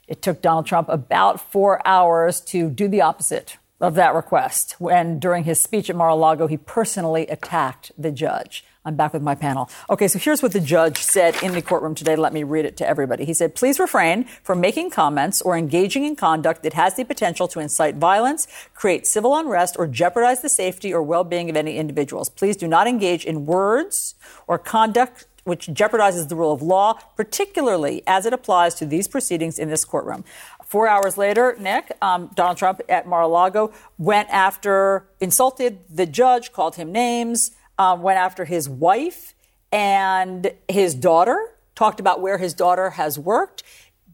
It 0.08 0.22
took 0.22 0.42
Donald 0.42 0.66
Trump 0.66 0.88
about 0.88 1.42
four 1.52 1.86
hours 1.86 2.40
to 2.42 2.70
do 2.70 2.88
the 2.88 3.02
opposite 3.02 3.58
of 3.82 3.96
that 3.96 4.16
request 4.16 4.76
when, 4.80 5.20
during 5.20 5.44
his 5.44 5.62
speech 5.62 5.90
at 5.90 5.96
Mar 5.98 6.08
a 6.08 6.16
Lago, 6.16 6.48
he 6.48 6.56
personally 6.56 7.28
attacked 7.28 7.92
the 7.98 8.12
judge. 8.14 8.64
I'm 8.86 8.96
back 8.96 9.14
with 9.14 9.24
my 9.24 9.34
panel. 9.34 9.68
Okay, 9.90 10.08
so 10.08 10.20
here's 10.20 10.44
what 10.44 10.54
the 10.54 10.60
judge 10.60 11.00
said 11.00 11.42
in 11.42 11.54
the 11.54 11.62
courtroom 11.62 11.96
today. 11.96 12.16
Let 12.16 12.34
me 12.34 12.44
read 12.44 12.66
it 12.66 12.78
to 12.78 12.88
everybody. 12.88 13.26
He 13.26 13.34
said, 13.34 13.56
please 13.56 13.80
refrain 13.80 14.26
from 14.44 14.62
making 14.62 14.92
comments 14.92 15.42
or 15.42 15.58
engaging 15.58 16.06
in 16.06 16.16
conduct 16.16 16.62
that 16.62 16.74
has 16.74 16.96
the 16.96 17.04
potential 17.04 17.48
to 17.48 17.60
incite 17.60 17.96
violence, 17.96 18.48
create 18.76 19.08
civil 19.08 19.36
unrest, 19.36 19.76
or 19.80 19.88
jeopardize 19.88 20.44
the 20.44 20.50
safety 20.50 20.94
or 20.94 21.02
well 21.02 21.24
being 21.24 21.50
of 21.50 21.58
any 21.58 21.78
individuals. 21.78 22.30
Please 22.30 22.56
do 22.56 22.68
not 22.68 22.88
engage 22.88 23.26
in 23.26 23.48
words 23.48 24.14
or 24.48 24.60
conduct 24.60 25.26
which 25.46 25.68
jeopardizes 25.68 26.28
the 26.28 26.36
rule 26.36 26.52
of 26.52 26.62
law, 26.64 26.94
particularly 27.16 28.02
as 28.08 28.26
it 28.26 28.34
applies 28.34 28.74
to 28.74 28.86
these 28.86 29.08
proceedings 29.08 29.60
in 29.60 29.70
this 29.70 29.86
courtroom. 29.86 30.24
Four 30.64 30.88
hours 30.88 31.18
later, 31.18 31.56
Nick, 31.60 31.96
um, 32.02 32.32
Donald 32.34 32.58
Trump 32.58 32.82
at 32.90 33.08
Mar 33.08 33.22
a 33.22 33.28
Lago 33.28 33.72
went 34.00 34.28
after, 34.30 35.08
insulted 35.22 35.80
the 35.88 36.08
judge, 36.08 36.52
called 36.52 36.76
him 36.76 36.92
names, 36.92 37.52
um, 37.78 38.02
went 38.02 38.18
after 38.18 38.46
his 38.46 38.68
wife 38.70 39.34
and 39.72 40.52
his 40.68 40.96
daughter, 40.96 41.54
talked 41.76 42.00
about 42.00 42.22
where 42.22 42.38
his 42.38 42.54
daughter 42.54 42.92
has 42.92 43.20
worked. 43.20 43.64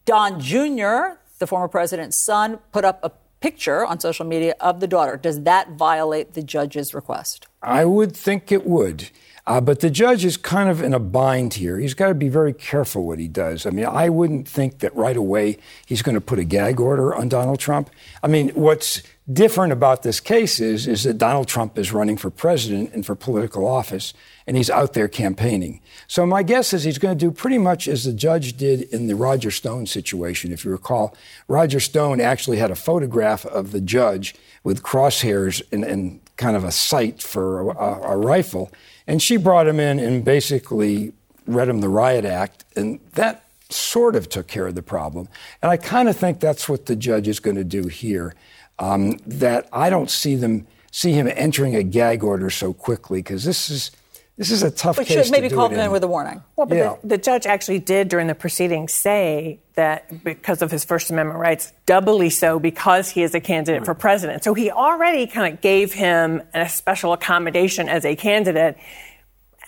Don 0.06 0.39
Jr., 0.39 1.17
the 1.39 1.47
former 1.47 1.67
president's 1.67 2.17
son, 2.17 2.60
put 2.71 2.86
up 2.86 3.00
a 3.04 3.12
picture 3.39 3.86
on 3.86 4.00
social 4.00 4.26
media 4.26 4.56
of 4.60 4.80
the 4.80 4.88
daughter. 4.88 5.17
Does 5.17 5.43
that 5.43 5.71
violate 5.71 6.34
the 6.34 6.43
judge's 6.43 6.93
request? 6.93 7.47
I 7.62 7.86
would 7.86 8.15
think 8.15 8.52
it 8.52 8.65
would. 8.65 9.10
Uh, 9.47 9.60
but 9.60 9.80
the 9.80 9.89
judge 9.89 10.24
is 10.24 10.38
kind 10.38 10.69
of 10.69 10.82
in 10.82 10.93
a 10.93 11.00
bind 11.00 11.56
here. 11.56 11.80
He's 11.80 11.95
got 11.95 12.10
to 12.10 12.13
be 12.13 12.30
very 12.30 12.54
careful 12.54 13.06
what 13.06 13.17
he 13.17 13.28
does. 13.28 13.65
I 13.65 13.71
mean, 13.71 13.86
I 13.86 14.08
wouldn't 14.08 14.47
think 14.47 14.80
that 14.80 14.95
right 14.95 15.17
away 15.17 15.58
he's 15.86 16.04
going 16.04 16.15
to 16.15 16.21
put 16.21 16.38
a 16.38 16.43
gag 16.43 16.80
order 16.80 17.13
on 17.13 17.28
Donald 17.28 17.60
Trump. 17.60 17.89
I 18.21 18.28
mean, 18.28 18.50
what's 18.50 19.02
different 19.34 19.72
about 19.72 20.04
this 20.04 20.20
case 20.20 20.60
is, 20.60 20.88
is 20.88 21.04
that 21.04 21.17
Donald 21.17 21.48
Trump 21.48 21.78
is 21.78 21.94
running 21.94 22.17
for 22.17 22.30
president 22.30 22.94
and 22.94 23.06
for 23.06 23.15
political 23.15 23.67
office, 23.67 24.13
and 24.48 24.58
he's 24.58 24.70
out 24.70 24.94
there 24.94 25.08
campaigning. 25.08 25.82
So 26.08 26.26
my 26.26 26.44
guess 26.44 26.74
is 26.74 26.84
he's 26.84 26.98
going 26.98 27.17
to 27.17 27.26
do 27.26 27.32
pretty 27.32 27.58
much 27.58 27.88
as 27.88 28.04
the 28.04 28.13
judge 28.13 28.58
did 28.58 28.82
in 28.84 29.08
the 29.08 29.15
Roger 29.15 29.52
Stone 29.52 29.86
situation. 29.86 30.52
If 30.52 30.65
you 30.65 30.72
recall, 30.72 31.15
Roger 31.48 31.80
Stone 31.80 32.22
actually 32.22 32.58
had 32.58 32.72
a 32.72 32.76
photograph 32.76 33.46
of 33.46 33.72
the 33.72 33.82
judge 33.82 34.36
with 34.63 34.84
crosshairs 34.84 35.62
and, 35.72 35.84
and 35.84 36.20
kind 36.38 36.56
of 36.56 36.63
a 36.63 36.72
sight 36.72 37.22
for 37.22 37.72
a, 37.72 38.13
a 38.13 38.17
rifle. 38.17 38.72
And 39.08 39.22
she 39.22 39.38
brought 39.38 39.67
him 39.67 39.80
in 39.80 40.00
and 40.00 40.26
basically 40.26 41.13
read 41.46 41.70
him 41.70 41.82
the 41.82 41.89
riot 41.89 42.26
act, 42.26 42.65
and 42.76 43.00
that 43.13 43.44
sort 43.70 44.15
of 44.15 44.30
took 44.30 44.48
care 44.48 44.67
of 44.67 44.76
the 44.76 44.82
problem. 44.82 45.28
And 45.62 45.72
I 45.72 45.78
kind 45.78 46.10
of 46.10 46.17
think 46.17 46.39
that's 46.39 46.67
what 46.67 46.86
the 46.86 46.96
judge 46.96 47.28
is 47.28 47.39
going 47.39 47.56
to 47.56 47.63
do 47.63 47.88
here. 47.88 48.36
Um, 48.82 49.17
that 49.28 49.70
I 49.72 49.89
don't 49.91 50.10
see 50.10 50.36
them 50.36 50.65
see 50.91 51.13
him 51.13 51.30
entering 51.34 51.76
a 51.76 51.84
gag 51.84 52.24
order 52.24 52.50
so 52.50 52.74
quickly 52.74 53.20
because 53.20 53.44
this 53.46 53.70
is 53.70 53.91
this 54.38 54.50
is 54.50 54.63
a 54.63 54.72
tough 54.72 54.98
we 54.98 55.06
case. 55.06 55.26
should 55.26 55.32
maybe 55.32 55.50
to 55.50 55.56
call 55.56 55.70
them 55.70 55.78
in. 55.78 55.86
in 55.86 55.91
with 55.91 56.04
a 56.04 56.08
warning. 56.08 56.41
Well, 56.56 56.65
but 56.65 56.76
yeah. 56.76 56.96
the, 57.04 57.10
the, 57.10 57.17
judge 57.20 57.46
actually 57.46 57.78
did 57.78 58.08
during 58.08 58.26
the 58.26 58.34
proceedings 58.34 58.91
say 58.91 59.60
that 59.76 60.24
because 60.24 60.63
of 60.63 60.72
his 60.72 60.84
First 60.84 61.12
Amendment 61.12 61.38
rights, 61.38 61.74
doubly 61.86 62.32
so 62.32 62.60
because 62.60 63.10
he 63.10 63.22
is 63.22 63.36
a 63.36 63.39
candidate 63.39 63.82
right. 63.82 63.86
for 63.86 63.94
president. 63.94 64.44
So 64.44 64.56
he 64.56 64.72
already 64.72 65.28
kind 65.28 65.54
of 65.54 65.62
gave 65.62 65.94
him 65.94 66.41
a 66.56 66.67
special 66.67 67.13
accommodation 67.13 67.88
as 67.88 68.04
a 68.04 68.15
candidate. 68.15 68.78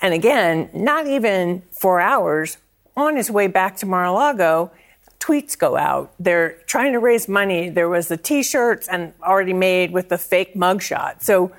And 0.02 0.12
again, 0.12 0.72
not 0.74 1.06
even 1.06 1.62
four 1.72 2.00
hours 2.00 2.58
on 2.98 3.16
his 3.16 3.30
way 3.30 3.46
back 3.46 3.76
to 3.78 3.86
Mar-a-Lago, 3.86 4.72
tweets 5.24 5.58
go 5.58 5.78
out. 5.78 6.14
They're 6.20 6.58
trying 6.66 6.92
to 6.94 7.00
raise 7.00 7.30
money. 7.30 7.70
There 7.70 7.88
was 7.88 8.10
the 8.10 8.18
T-shirts 8.18 8.88
and 8.90 9.14
already 9.24 9.54
made 9.54 9.92
with 9.92 10.10
the 10.10 10.18
fake 10.18 10.54
mugshot. 10.54 11.22
So, 11.22 11.52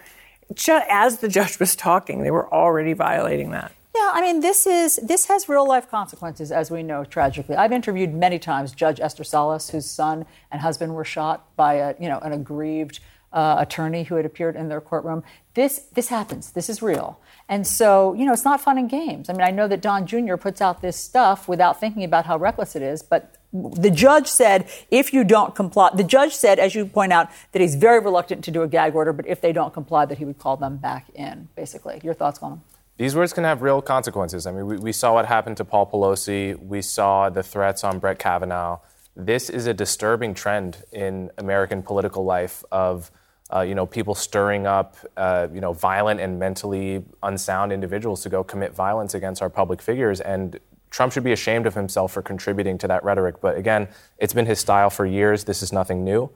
as 0.68 1.18
the 1.18 1.28
judge 1.28 1.58
was 1.58 1.74
talking, 1.74 2.22
they 2.22 2.30
were 2.30 2.52
already 2.52 2.92
violating 2.92 3.50
that. 3.52 3.72
Yeah, 3.96 4.10
I 4.12 4.20
mean, 4.20 4.40
this 4.40 4.66
is 4.66 4.96
this 4.96 5.26
has 5.26 5.48
real 5.48 5.66
life 5.66 5.88
consequences, 5.88 6.52
as 6.52 6.70
we 6.70 6.82
know 6.82 7.04
tragically. 7.04 7.56
I've 7.56 7.72
interviewed 7.72 8.12
many 8.12 8.38
times 8.38 8.72
Judge 8.72 9.00
Esther 9.00 9.24
Salas, 9.24 9.70
whose 9.70 9.88
son 9.88 10.26
and 10.50 10.60
husband 10.60 10.94
were 10.94 11.04
shot 11.04 11.56
by 11.56 11.74
a 11.74 11.94
you 11.98 12.08
know 12.08 12.18
an 12.18 12.32
aggrieved 12.32 13.00
uh, 13.32 13.56
attorney 13.58 14.04
who 14.04 14.16
had 14.16 14.26
appeared 14.26 14.56
in 14.56 14.68
their 14.68 14.80
courtroom. 14.80 15.22
This 15.54 15.86
this 15.94 16.08
happens. 16.08 16.50
This 16.50 16.68
is 16.68 16.82
real. 16.82 17.18
And 17.48 17.66
so, 17.66 18.14
you 18.14 18.24
know, 18.24 18.32
it's 18.32 18.44
not 18.44 18.60
fun 18.60 18.78
and 18.78 18.88
games. 18.88 19.28
I 19.28 19.34
mean, 19.34 19.42
I 19.42 19.50
know 19.50 19.68
that 19.68 19.82
Don 19.82 20.06
Jr. 20.06 20.36
puts 20.36 20.60
out 20.60 20.80
this 20.80 20.96
stuff 20.96 21.46
without 21.46 21.78
thinking 21.78 22.02
about 22.04 22.24
how 22.24 22.38
reckless 22.38 22.74
it 22.74 22.82
is, 22.82 23.02
but 23.02 23.36
the 23.52 23.90
judge 23.90 24.26
said 24.26 24.68
if 24.90 25.12
you 25.12 25.24
don't 25.24 25.54
comply, 25.54 25.90
the 25.94 26.04
judge 26.04 26.34
said, 26.34 26.58
as 26.58 26.74
you 26.74 26.86
point 26.86 27.12
out, 27.12 27.28
that 27.52 27.60
he's 27.60 27.74
very 27.74 28.00
reluctant 28.00 28.42
to 28.44 28.50
do 28.50 28.62
a 28.62 28.68
gag 28.68 28.94
order, 28.94 29.12
but 29.12 29.26
if 29.26 29.40
they 29.40 29.52
don't 29.52 29.72
comply, 29.74 30.06
that 30.06 30.18
he 30.18 30.24
would 30.24 30.38
call 30.38 30.56
them 30.56 30.78
back 30.78 31.10
in, 31.14 31.48
basically. 31.54 32.00
Your 32.02 32.14
thoughts, 32.14 32.38
Colin? 32.38 32.62
These 32.96 33.14
words 33.14 33.32
can 33.32 33.44
have 33.44 33.60
real 33.60 33.82
consequences. 33.82 34.46
I 34.46 34.52
mean, 34.52 34.66
we, 34.66 34.78
we 34.78 34.92
saw 34.92 35.14
what 35.14 35.26
happened 35.26 35.56
to 35.58 35.64
Paul 35.64 35.86
Pelosi. 35.86 36.58
We 36.58 36.80
saw 36.80 37.28
the 37.28 37.42
threats 37.42 37.84
on 37.84 37.98
Brett 37.98 38.18
Kavanaugh. 38.18 38.78
This 39.16 39.50
is 39.50 39.66
a 39.66 39.74
disturbing 39.74 40.34
trend 40.34 40.84
in 40.92 41.30
American 41.36 41.82
political 41.82 42.24
life 42.24 42.64
of 42.72 43.10
uh, 43.54 43.60
you 43.60 43.74
know, 43.74 43.86
people 43.86 44.14
stirring 44.14 44.66
up, 44.66 44.96
uh, 45.16 45.46
you 45.52 45.60
know, 45.60 45.72
violent 45.72 46.20
and 46.20 46.38
mentally 46.38 47.04
unsound 47.22 47.72
individuals 47.72 48.22
to 48.22 48.28
go 48.28 48.42
commit 48.42 48.74
violence 48.74 49.14
against 49.14 49.40
our 49.40 49.50
public 49.50 49.80
figures. 49.80 50.20
And 50.20 50.58
Trump 50.90 51.12
should 51.12 51.24
be 51.24 51.32
ashamed 51.32 51.66
of 51.66 51.74
himself 51.74 52.12
for 52.12 52.22
contributing 52.22 52.78
to 52.78 52.88
that 52.88 53.04
rhetoric. 53.04 53.40
But 53.40 53.56
again, 53.56 53.88
it's 54.18 54.32
been 54.32 54.46
his 54.46 54.58
style 54.58 54.90
for 54.90 55.06
years. 55.06 55.44
This 55.44 55.62
is 55.62 55.72
nothing 55.72 56.04
new. 56.04 56.30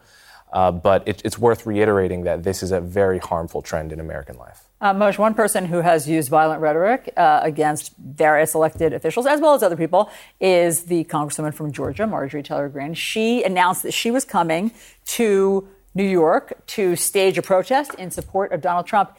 Uh, 0.52 0.72
but 0.72 1.06
it, 1.06 1.20
it's 1.24 1.38
worth 1.38 1.66
reiterating 1.66 2.22
that 2.24 2.42
this 2.42 2.62
is 2.62 2.72
a 2.72 2.80
very 2.80 3.18
harmful 3.18 3.60
trend 3.60 3.92
in 3.92 4.00
American 4.00 4.36
life. 4.38 4.64
Uh, 4.80 4.94
Moshe, 4.94 5.18
one 5.18 5.34
person 5.34 5.66
who 5.66 5.80
has 5.80 6.08
used 6.08 6.30
violent 6.30 6.60
rhetoric 6.60 7.12
uh, 7.16 7.40
against 7.42 7.94
various 7.96 8.54
elected 8.54 8.92
officials, 8.92 9.26
as 9.26 9.40
well 9.40 9.54
as 9.54 9.62
other 9.62 9.76
people, 9.76 10.10
is 10.40 10.84
the 10.84 11.04
Congresswoman 11.04 11.52
from 11.52 11.70
Georgia, 11.70 12.06
Marjorie 12.06 12.42
Taylor 12.42 12.68
Greene. 12.68 12.94
She 12.94 13.42
announced 13.42 13.82
that 13.82 13.92
she 13.92 14.10
was 14.10 14.24
coming 14.24 14.70
to 15.06 15.68
New 15.98 16.08
York 16.08 16.64
to 16.68 16.94
stage 16.94 17.36
a 17.36 17.42
protest 17.42 17.92
in 17.94 18.10
support 18.12 18.52
of 18.52 18.60
Donald 18.60 18.86
Trump. 18.86 19.16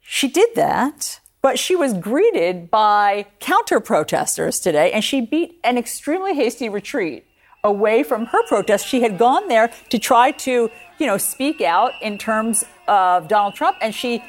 She 0.00 0.28
did 0.28 0.54
that, 0.54 1.18
but 1.42 1.58
she 1.58 1.74
was 1.74 1.92
greeted 1.92 2.70
by 2.70 3.26
counter 3.40 3.80
protesters 3.80 4.60
today, 4.60 4.92
and 4.92 5.02
she 5.02 5.20
beat 5.20 5.58
an 5.64 5.76
extremely 5.76 6.34
hasty 6.34 6.68
retreat 6.68 7.26
away 7.64 8.04
from 8.04 8.26
her 8.26 8.42
protest. 8.46 8.86
She 8.86 9.02
had 9.02 9.18
gone 9.18 9.48
there 9.48 9.72
to 9.90 9.98
try 9.98 10.30
to, 10.46 10.70
you 10.98 11.06
know, 11.06 11.18
speak 11.18 11.60
out 11.60 11.92
in 12.00 12.16
terms 12.16 12.64
of 12.86 13.26
Donald 13.26 13.54
Trump, 13.56 13.76
and 13.80 13.92
she 13.92 14.22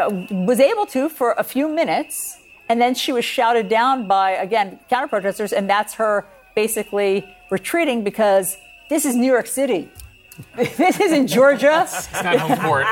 uh, 0.00 0.08
was 0.30 0.60
able 0.60 0.86
to 0.86 1.08
for 1.08 1.32
a 1.32 1.42
few 1.42 1.66
minutes, 1.66 2.38
and 2.68 2.80
then 2.80 2.94
she 2.94 3.12
was 3.12 3.24
shouted 3.24 3.68
down 3.68 4.06
by 4.06 4.30
again 4.46 4.78
counter 4.88 5.08
protesters, 5.08 5.52
and 5.52 5.68
that's 5.68 5.94
her 5.94 6.24
basically 6.54 7.12
retreating 7.50 8.04
because 8.04 8.56
this 8.88 9.04
is 9.04 9.16
New 9.16 9.32
York 9.36 9.48
City. 9.48 9.90
this 10.56 11.00
is 11.00 11.12
in 11.12 11.26
Georgia. 11.26 11.82
it's 11.82 12.12
not 12.12 12.38
home 12.38 12.58
court. 12.58 12.86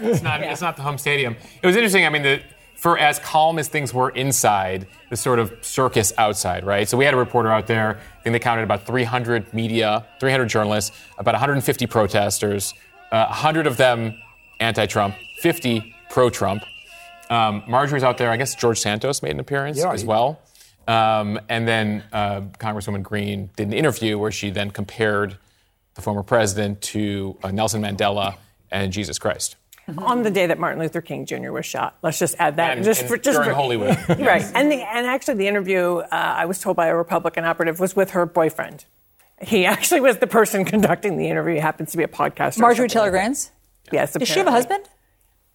It's 0.00 0.22
not. 0.22 0.40
Yeah. 0.40 0.52
It's 0.52 0.60
not 0.60 0.76
the 0.76 0.82
home 0.82 0.98
stadium. 0.98 1.36
It 1.62 1.66
was 1.66 1.76
interesting. 1.76 2.06
I 2.06 2.08
mean, 2.10 2.22
the, 2.22 2.42
for 2.74 2.98
as 2.98 3.18
calm 3.18 3.58
as 3.58 3.68
things 3.68 3.92
were 3.92 4.10
inside, 4.10 4.86
the 5.10 5.16
sort 5.16 5.38
of 5.38 5.52
circus 5.60 6.12
outside, 6.16 6.64
right? 6.64 6.88
So 6.88 6.96
we 6.96 7.04
had 7.04 7.12
a 7.12 7.18
reporter 7.18 7.52
out 7.52 7.66
there. 7.66 7.98
I 7.98 8.22
think 8.22 8.32
they 8.32 8.38
counted 8.38 8.62
about 8.62 8.86
300 8.86 9.52
media, 9.52 10.06
300 10.18 10.46
journalists, 10.46 10.96
about 11.18 11.34
150 11.34 11.86
protesters, 11.86 12.72
uh, 13.12 13.26
100 13.26 13.66
of 13.66 13.76
them 13.76 14.14
anti-Trump, 14.60 15.14
50 15.40 15.94
pro-Trump. 16.08 16.64
Um, 17.28 17.62
Marjorie's 17.68 18.02
out 18.02 18.18
there. 18.18 18.30
I 18.30 18.36
guess 18.36 18.54
George 18.54 18.80
Santos 18.80 19.22
made 19.22 19.32
an 19.32 19.40
appearance 19.40 19.78
yeah, 19.78 19.92
as 19.92 20.04
well. 20.04 20.40
Um, 20.88 21.38
and 21.48 21.68
then 21.68 22.02
uh, 22.12 22.40
Congresswoman 22.58 23.02
Greene 23.02 23.50
did 23.56 23.68
an 23.68 23.72
interview 23.74 24.18
where 24.18 24.32
she 24.32 24.50
then 24.50 24.70
compared 24.70 25.36
the 26.00 26.04
former 26.04 26.22
president, 26.22 26.80
to 26.80 27.36
uh, 27.42 27.50
Nelson 27.50 27.82
Mandela 27.82 28.36
and 28.70 28.92
Jesus 28.92 29.18
Christ. 29.18 29.56
On 29.98 30.22
the 30.22 30.30
day 30.30 30.46
that 30.46 30.58
Martin 30.58 30.78
Luther 30.78 31.00
King 31.00 31.26
Jr. 31.26 31.50
was 31.50 31.66
shot, 31.66 31.98
let's 32.02 32.18
just 32.18 32.36
add 32.38 32.56
that. 32.56 32.76
And, 32.76 32.84
just 32.84 33.00
and 33.00 33.10
for, 33.10 33.16
just 33.16 33.36
during 33.36 33.50
for, 33.50 33.54
Hollywood, 33.54 33.98
right? 34.08 34.44
And 34.54 34.70
the, 34.70 34.76
and 34.76 35.06
actually, 35.06 35.34
the 35.34 35.48
interview 35.48 35.96
uh, 35.96 36.06
I 36.10 36.46
was 36.46 36.60
told 36.60 36.76
by 36.76 36.86
a 36.86 36.94
Republican 36.94 37.44
operative 37.44 37.80
was 37.80 37.96
with 37.96 38.10
her 38.10 38.24
boyfriend. 38.24 38.84
He 39.42 39.66
actually 39.66 40.00
was 40.00 40.18
the 40.18 40.26
person 40.26 40.64
conducting 40.74 41.16
the 41.16 41.28
interview. 41.28 41.54
He 41.54 41.60
happens 41.60 41.90
to 41.90 41.96
be 41.96 42.04
a 42.04 42.08
podcaster. 42.08 42.60
Marjorie 42.60 42.88
Taylor 42.88 43.10
Greene's. 43.10 43.50
Yes. 43.90 44.12
Does 44.12 44.28
she 44.28 44.38
have 44.38 44.46
a 44.46 44.52
husband? 44.52 44.84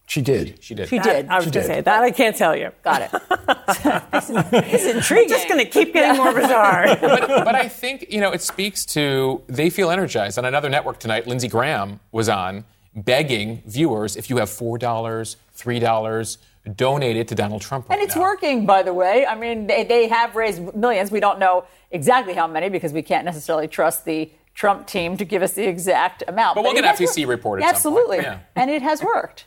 She 0.08 0.22
did. 0.22 0.58
She 0.60 0.74
did. 0.74 0.88
She 0.88 1.00
did. 1.00 1.26
I 1.26 1.36
was 1.36 1.46
going 1.46 1.52
to 1.52 1.64
say 1.64 1.80
that 1.80 2.02
I 2.02 2.12
can't 2.12 2.36
tell 2.36 2.56
you. 2.56 2.70
Got 2.84 3.02
it. 3.02 3.10
this, 4.12 4.30
is, 4.30 4.50
this 4.50 4.84
is 4.84 4.96
intriguing. 4.96 5.24
It's 5.24 5.32
just 5.32 5.48
going 5.48 5.64
to 5.64 5.68
keep 5.68 5.92
getting 5.92 6.16
more 6.16 6.32
bizarre. 6.32 6.86
but, 7.00 7.26
but, 7.26 7.54
I 7.56 7.68
think 7.68 8.06
you 8.08 8.20
know 8.20 8.30
it 8.30 8.40
speaks 8.40 8.86
to 8.86 9.42
they 9.48 9.68
feel 9.68 9.90
energized. 9.90 10.38
On 10.38 10.44
another 10.44 10.68
network 10.68 11.00
tonight, 11.00 11.26
Lindsey 11.26 11.48
Graham 11.48 11.98
was 12.12 12.28
on 12.28 12.64
begging 12.94 13.62
viewers 13.66 14.16
if 14.16 14.30
you 14.30 14.36
have 14.36 14.48
four 14.48 14.78
dollars, 14.78 15.36
three 15.52 15.80
dollars. 15.80 16.38
Donate 16.74 17.16
it 17.16 17.28
to 17.28 17.34
Donald 17.36 17.62
Trump. 17.62 17.88
Right 17.88 17.96
and 17.96 18.04
it's 18.04 18.16
now. 18.16 18.22
working, 18.22 18.66
by 18.66 18.82
the 18.82 18.92
way. 18.92 19.24
I 19.24 19.36
mean, 19.36 19.68
they, 19.68 19.84
they 19.84 20.08
have 20.08 20.34
raised 20.34 20.74
millions. 20.74 21.12
We 21.12 21.20
don't 21.20 21.38
know 21.38 21.64
exactly 21.92 22.34
how 22.34 22.48
many 22.48 22.68
because 22.68 22.92
we 22.92 23.02
can't 23.02 23.24
necessarily 23.24 23.68
trust 23.68 24.04
the 24.04 24.32
Trump 24.52 24.88
team 24.88 25.16
to 25.16 25.24
give 25.24 25.42
us 25.42 25.52
the 25.52 25.68
exact 25.68 26.24
amount. 26.26 26.56
But, 26.56 26.62
but 26.62 26.74
we'll 26.74 26.82
get 26.82 26.96
FEC 26.96 27.26
report. 27.26 27.62
Absolutely, 27.62 28.18
yeah. 28.18 28.40
and 28.56 28.68
it 28.68 28.82
has 28.82 29.00
worked. 29.02 29.46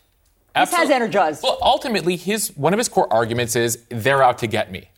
This 0.56 0.74
has 0.74 0.90
energized. 0.90 1.44
Well, 1.44 1.58
ultimately, 1.62 2.16
his 2.16 2.56
one 2.58 2.74
of 2.74 2.78
his 2.78 2.90
core 2.90 3.12
arguments 3.12 3.56
is 3.56 3.86
they're 3.90 4.24
out 4.24 4.38
to 4.40 4.48
get 4.48 4.72
me. 4.72 4.90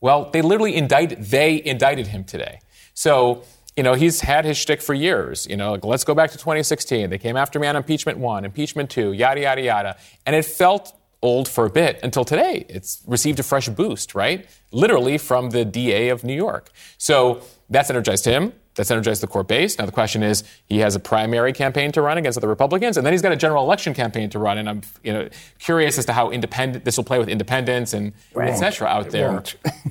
Well, 0.00 0.30
they 0.30 0.42
literally 0.42 0.74
indicted 0.74 1.22
they 1.24 1.62
indicted 1.64 2.08
him 2.08 2.24
today. 2.24 2.60
So 2.92 3.44
you 3.76 3.82
know, 3.82 3.94
he's 3.94 4.20
had 4.20 4.44
his 4.44 4.56
shtick 4.56 4.80
for 4.80 4.94
years. 4.94 5.46
You 5.48 5.56
know, 5.56 5.72
like, 5.72 5.84
let's 5.84 6.04
go 6.04 6.14
back 6.14 6.30
to 6.30 6.38
2016. 6.38 7.10
They 7.10 7.18
came 7.18 7.36
after 7.36 7.58
me 7.58 7.66
on 7.66 7.76
impeachment 7.76 8.18
one, 8.18 8.44
impeachment 8.44 8.90
two, 8.90 9.12
yada, 9.12 9.40
yada, 9.40 9.62
yada. 9.62 9.96
And 10.26 10.36
it 10.36 10.44
felt 10.44 10.96
old 11.22 11.48
for 11.48 11.64
a 11.64 11.70
bit 11.70 11.98
until 12.02 12.24
today. 12.24 12.66
It's 12.68 13.02
received 13.06 13.40
a 13.40 13.42
fresh 13.42 13.68
boost, 13.68 14.14
right? 14.14 14.46
Literally 14.70 15.18
from 15.18 15.50
the 15.50 15.64
DA 15.64 16.10
of 16.10 16.22
New 16.22 16.34
York. 16.34 16.70
So 16.98 17.42
that's 17.68 17.90
energized 17.90 18.26
him. 18.26 18.52
That's 18.74 18.90
energized 18.90 19.22
the 19.22 19.26
core 19.26 19.44
base. 19.44 19.78
Now 19.78 19.86
the 19.86 19.92
question 19.92 20.22
is, 20.22 20.42
he 20.66 20.78
has 20.78 20.96
a 20.96 21.00
primary 21.00 21.52
campaign 21.52 21.92
to 21.92 22.02
run 22.02 22.18
against 22.18 22.38
other 22.38 22.48
Republicans, 22.48 22.96
and 22.96 23.06
then 23.06 23.12
he's 23.12 23.22
got 23.22 23.32
a 23.32 23.36
general 23.36 23.64
election 23.64 23.94
campaign 23.94 24.30
to 24.30 24.38
run. 24.38 24.58
And 24.58 24.68
I'm, 24.68 24.82
you 25.02 25.12
know, 25.12 25.28
curious 25.58 25.98
as 25.98 26.06
to 26.06 26.12
how 26.12 26.30
independent 26.30 26.84
this 26.84 26.96
will 26.96 27.04
play 27.04 27.18
with 27.18 27.28
independents 27.28 27.92
and 27.92 28.12
right. 28.34 28.50
et 28.50 28.56
cetera 28.56 28.88
out 28.88 29.10
there 29.10 29.42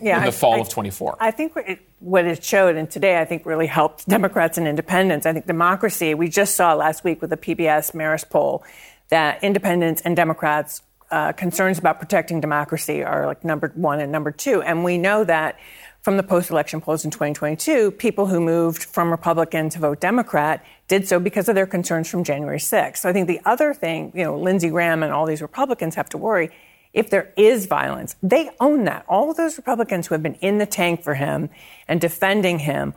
yeah, 0.02 0.17
in 0.17 0.24
the 0.24 0.28
I, 0.28 0.32
fall 0.32 0.56
I, 0.56 0.60
of 0.60 0.69
24. 0.69 1.17
I 1.19 1.32
think 1.32 1.54
it, 1.56 1.80
what 2.00 2.26
it 2.26 2.43
showed, 2.43 2.76
and 2.76 2.89
today 2.89 3.19
I 3.19 3.26
think 3.26 3.46
really 3.46 3.67
helped 3.67 4.08
Democrats 4.10 4.58
and 4.58 4.67
independents. 4.67 5.26
I 5.26 5.34
think 5.34 5.48
democracy. 5.48 6.13
We 6.13 6.28
just 6.28 6.56
saw 6.56 6.74
last 6.74 7.04
week 7.04 7.22
with 7.22 7.30
the 7.30 7.38
PBS 7.38 7.93
Marist 7.93 8.30
poll 8.30 8.63
that 9.10 9.43
independents 9.43 10.02
and 10.02 10.15
Democrats 10.15 10.82
uh, 11.13 11.32
concerns 11.32 11.78
about 11.78 12.00
protecting 12.00 12.41
democracy 12.41 13.04
are 13.04 13.28
like 13.28 13.43
number 13.43 13.72
one 13.76 14.00
and 14.00 14.12
number 14.12 14.32
two. 14.32 14.63
And 14.63 14.84
we 14.84 14.98
know 14.98 15.24
that 15.24 15.60
from 16.03 16.17
the 16.17 16.23
post 16.23 16.51
election 16.51 16.81
polls 16.81 17.05
in 17.05 17.11
2022, 17.11 17.91
people 17.91 18.27
who 18.27 18.41
moved 18.41 18.83
from 18.83 19.09
Republican 19.09 19.69
to 19.69 19.79
vote 19.79 20.01
Democrat 20.01 20.63
did 20.89 21.07
so 21.07 21.17
because 21.17 21.47
of 21.47 21.55
their 21.55 21.65
concerns 21.65 22.09
from 22.09 22.25
January 22.25 22.59
6th. 22.59 22.97
So 22.97 23.09
I 23.09 23.13
think 23.13 23.27
the 23.27 23.39
other 23.45 23.73
thing, 23.73 24.11
you 24.13 24.23
know, 24.23 24.37
Lindsey 24.37 24.69
Graham 24.69 25.01
and 25.01 25.13
all 25.13 25.25
these 25.25 25.41
Republicans 25.41 25.95
have 25.95 26.09
to 26.09 26.17
worry 26.17 26.51
if 26.91 27.09
there 27.09 27.33
is 27.37 27.65
violence, 27.65 28.17
they 28.21 28.51
own 28.59 28.83
that. 28.83 29.05
All 29.07 29.31
of 29.31 29.37
those 29.37 29.57
Republicans 29.57 30.07
who 30.07 30.13
have 30.13 30.21
been 30.21 30.35
in 30.35 30.57
the 30.57 30.65
tank 30.65 31.01
for 31.03 31.15
him 31.15 31.49
and 31.87 31.99
defending 31.99 32.59
him 32.59 32.93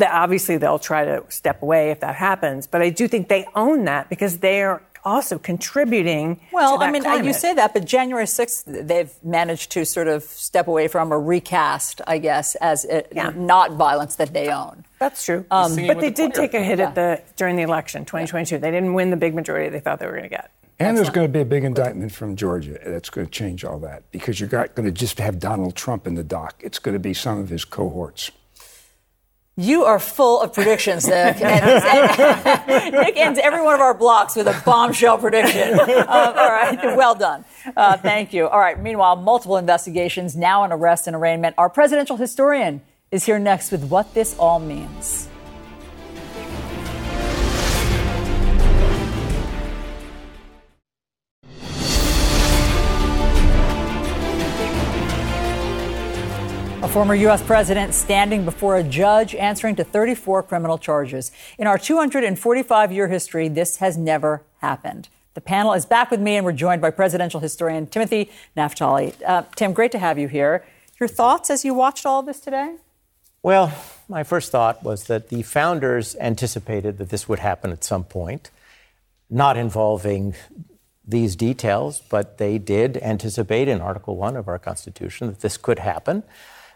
obviously 0.00 0.56
they'll 0.56 0.78
try 0.78 1.04
to 1.04 1.22
step 1.28 1.62
away 1.62 1.90
if 1.90 2.00
that 2.00 2.14
happens. 2.14 2.66
But 2.66 2.82
I 2.82 2.88
do 2.88 3.06
think 3.08 3.28
they 3.28 3.46
own 3.54 3.84
that 3.84 4.08
because 4.08 4.38
they 4.38 4.62
are 4.62 4.82
also 5.04 5.38
contributing. 5.38 6.40
Well, 6.52 6.82
I 6.82 6.90
mean, 6.90 7.02
climate. 7.02 7.24
you 7.26 7.32
say 7.32 7.54
that, 7.54 7.74
but 7.74 7.84
January 7.84 8.24
6th, 8.24 8.86
they've 8.86 9.12
managed 9.22 9.72
to 9.72 9.84
sort 9.84 10.08
of 10.08 10.22
step 10.22 10.68
away 10.68 10.88
from 10.88 11.12
or 11.12 11.20
recast, 11.20 12.00
I 12.06 12.18
guess, 12.18 12.54
as 12.56 12.84
it, 12.84 13.12
yeah. 13.14 13.32
not 13.34 13.72
violence 13.72 14.16
that 14.16 14.32
they 14.32 14.48
own. 14.48 14.84
That's 14.98 15.24
true. 15.24 15.44
Um, 15.50 15.74
but 15.74 16.00
they 16.00 16.10
the 16.10 16.14
did 16.14 16.34
take 16.34 16.54
a 16.54 16.62
hit 16.62 16.78
yeah. 16.78 16.88
at 16.88 16.94
the 16.94 17.22
during 17.36 17.56
the 17.56 17.62
election, 17.62 18.04
2022. 18.04 18.54
Yeah. 18.54 18.58
They 18.60 18.70
didn't 18.70 18.94
win 18.94 19.10
the 19.10 19.16
big 19.16 19.34
majority 19.34 19.68
they 19.68 19.80
thought 19.80 19.98
they 19.98 20.06
were 20.06 20.12
going 20.12 20.24
to 20.24 20.28
get. 20.28 20.50
And 20.78 20.96
there's 20.96 21.10
going 21.10 21.26
to 21.26 21.32
be 21.32 21.40
a 21.40 21.44
big 21.44 21.64
indictment 21.64 22.10
from 22.10 22.34
Georgia 22.34 22.78
that's 22.84 23.08
going 23.08 23.26
to 23.26 23.30
change 23.30 23.64
all 23.64 23.78
that 23.80 24.10
because 24.10 24.40
you're 24.40 24.50
not 24.50 24.74
going 24.74 24.86
to 24.86 24.92
just 24.92 25.18
have 25.18 25.38
Donald 25.38 25.76
Trump 25.76 26.08
in 26.08 26.16
the 26.16 26.24
dock. 26.24 26.60
It's 26.60 26.80
going 26.80 26.94
to 26.94 26.98
be 26.98 27.14
some 27.14 27.38
of 27.38 27.50
his 27.50 27.64
cohorts. 27.64 28.32
You 29.56 29.84
are 29.84 29.98
full 29.98 30.40
of 30.40 30.54
predictions, 30.54 31.06
Nick. 31.06 31.42
And, 31.42 32.92
Nick 32.94 33.16
ends 33.18 33.38
every 33.42 33.60
one 33.60 33.74
of 33.74 33.80
our 33.82 33.92
blocks 33.92 34.34
with 34.34 34.46
a 34.46 34.62
bombshell 34.64 35.18
prediction. 35.18 35.78
Uh, 35.78 36.34
all 36.36 36.48
right, 36.48 36.96
well 36.96 37.14
done. 37.14 37.44
Uh, 37.76 37.98
thank 37.98 38.32
you. 38.32 38.48
All 38.48 38.58
right, 38.58 38.80
meanwhile, 38.80 39.14
multiple 39.16 39.58
investigations, 39.58 40.34
now 40.34 40.64
an 40.64 40.72
arrest 40.72 41.06
and 41.06 41.14
arraignment. 41.14 41.54
Our 41.58 41.68
presidential 41.68 42.16
historian 42.16 42.80
is 43.10 43.26
here 43.26 43.38
next 43.38 43.70
with 43.70 43.84
what 43.84 44.14
this 44.14 44.34
all 44.38 44.58
means. 44.58 45.28
Former 56.92 57.14
U.S. 57.14 57.40
president 57.40 57.94
standing 57.94 58.44
before 58.44 58.76
a 58.76 58.82
judge 58.82 59.34
answering 59.34 59.74
to 59.76 59.82
34 59.82 60.42
criminal 60.42 60.76
charges. 60.76 61.32
In 61.58 61.66
our 61.66 61.78
245 61.78 62.92
year 62.92 63.08
history, 63.08 63.48
this 63.48 63.78
has 63.78 63.96
never 63.96 64.42
happened. 64.58 65.08
The 65.32 65.40
panel 65.40 65.72
is 65.72 65.86
back 65.86 66.10
with 66.10 66.20
me, 66.20 66.36
and 66.36 66.44
we're 66.44 66.52
joined 66.52 66.82
by 66.82 66.90
presidential 66.90 67.40
historian 67.40 67.86
Timothy 67.86 68.30
Naftali. 68.58 69.14
Uh, 69.26 69.44
Tim, 69.56 69.72
great 69.72 69.90
to 69.92 69.98
have 69.98 70.18
you 70.18 70.28
here. 70.28 70.66
Your 71.00 71.08
thoughts 71.08 71.48
as 71.48 71.64
you 71.64 71.72
watched 71.72 72.04
all 72.04 72.20
of 72.20 72.26
this 72.26 72.40
today? 72.40 72.76
Well, 73.42 73.72
my 74.06 74.22
first 74.22 74.52
thought 74.52 74.84
was 74.84 75.04
that 75.04 75.30
the 75.30 75.40
founders 75.40 76.14
anticipated 76.20 76.98
that 76.98 77.08
this 77.08 77.26
would 77.26 77.38
happen 77.38 77.72
at 77.72 77.84
some 77.84 78.04
point, 78.04 78.50
not 79.30 79.56
involving 79.56 80.34
these 81.08 81.36
details, 81.36 82.02
but 82.10 82.36
they 82.36 82.58
did 82.58 82.98
anticipate 82.98 83.66
in 83.66 83.80
Article 83.80 84.14
1 84.16 84.36
of 84.36 84.46
our 84.46 84.58
Constitution 84.58 85.28
that 85.28 85.40
this 85.40 85.56
could 85.56 85.78
happen 85.78 86.22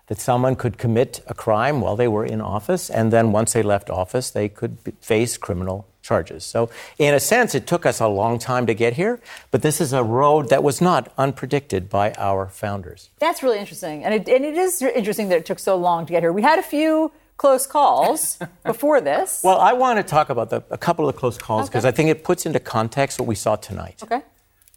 that 0.09 0.19
someone 0.19 0.55
could 0.55 0.79
commit 0.79 1.23
a 1.27 1.35
crime 1.35 1.81
while 1.81 1.97
they 1.97 2.09
were 2.09 2.25
in 2.25 2.41
office, 2.41 2.89
and 2.89 3.13
then 3.13 3.33
once 3.33 3.53
they 3.53 3.63
left 3.63 3.91
office, 3.91 4.31
they 4.31 4.49
could 4.49 4.79
face 5.01 5.37
criminal 5.37 5.87
charges. 6.03 6.45
So, 6.45 6.71
in 6.99 7.13
a 7.13 7.21
sense, 7.21 7.55
it 7.55 7.67
took 7.67 7.85
us 7.85 8.01
a 8.01 8.07
long 8.07 8.39
time 8.39 8.67
to 8.67 8.75
get 8.75 8.95
here, 8.95 9.21
but 9.51 9.63
this 9.63 9.81
is 9.81 9.93
a 9.93 10.05
road 10.05 10.49
that 10.51 10.63
was 10.63 10.81
not 10.81 11.15
unpredicted 11.17 11.89
by 11.89 12.13
our 12.13 12.49
founders. 12.49 13.11
That's 13.19 13.43
really 13.43 13.59
interesting. 13.59 14.05
And 14.05 14.15
it, 14.15 14.29
and 14.29 14.45
it 14.45 14.57
is 14.57 14.81
interesting 14.81 15.29
that 15.31 15.39
it 15.39 15.47
took 15.47 15.59
so 15.59 15.77
long 15.77 16.07
to 16.07 16.13
get 16.13 16.23
here. 16.23 16.33
We 16.33 16.43
had 16.43 16.59
a 16.59 16.63
few 16.63 17.11
close 17.37 17.67
calls 17.67 18.39
before 18.65 19.01
this. 19.01 19.41
Well, 19.43 19.59
I 19.59 19.73
want 19.73 19.99
to 19.99 20.03
talk 20.03 20.31
about 20.31 20.51
the, 20.51 20.63
a 20.71 20.79
couple 20.79 21.09
of 21.09 21.15
the 21.15 21.19
close 21.19 21.37
calls 21.37 21.69
because 21.69 21.85
okay. 21.85 21.93
I 21.93 21.97
think 21.97 22.11
it 22.11 22.25
puts 22.25 22.47
into 22.47 22.61
context 22.61 23.19
what 23.19 23.27
we 23.27 23.35
saw 23.35 23.57
tonight. 23.57 24.03
Okay. 24.03 24.23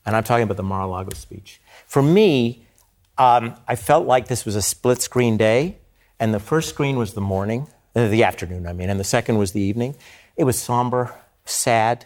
And 0.06 0.16
I'm 0.16 0.24
talking 0.24 0.44
about 0.44 0.58
the 0.58 0.64
Mar 0.64 0.82
a 0.82 0.88
Lago 0.88 1.14
speech. 1.14 1.62
For 1.86 2.02
me, 2.02 2.66
um, 3.20 3.56
I 3.68 3.76
felt 3.76 4.08
like 4.08 4.28
this 4.28 4.46
was 4.46 4.56
a 4.56 4.62
split 4.62 5.02
screen 5.02 5.36
day, 5.36 5.78
and 6.20 6.34
the 6.34 6.40
first 6.40 6.70
screen 6.70 6.98
was 6.98 7.14
the 7.14 7.22
morning, 7.22 7.68
uh, 7.96 8.08
the 8.08 8.24
afternoon, 8.24 8.66
I 8.66 8.72
mean, 8.72 8.90
and 8.90 9.00
the 9.00 9.04
second 9.04 9.38
was 9.38 9.52
the 9.52 9.60
evening. 9.60 9.96
It 10.38 10.46
was 10.46 10.58
somber, 10.58 11.14
sad. 11.44 12.06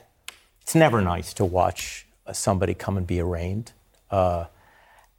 It's 0.62 0.74
never 0.74 1.02
nice 1.02 1.32
to 1.36 1.46
watch 1.46 2.08
uh, 2.26 2.34
somebody 2.34 2.74
come 2.74 2.98
and 2.98 3.06
be 3.06 3.20
arraigned. 3.20 3.74
Uh, 4.10 4.46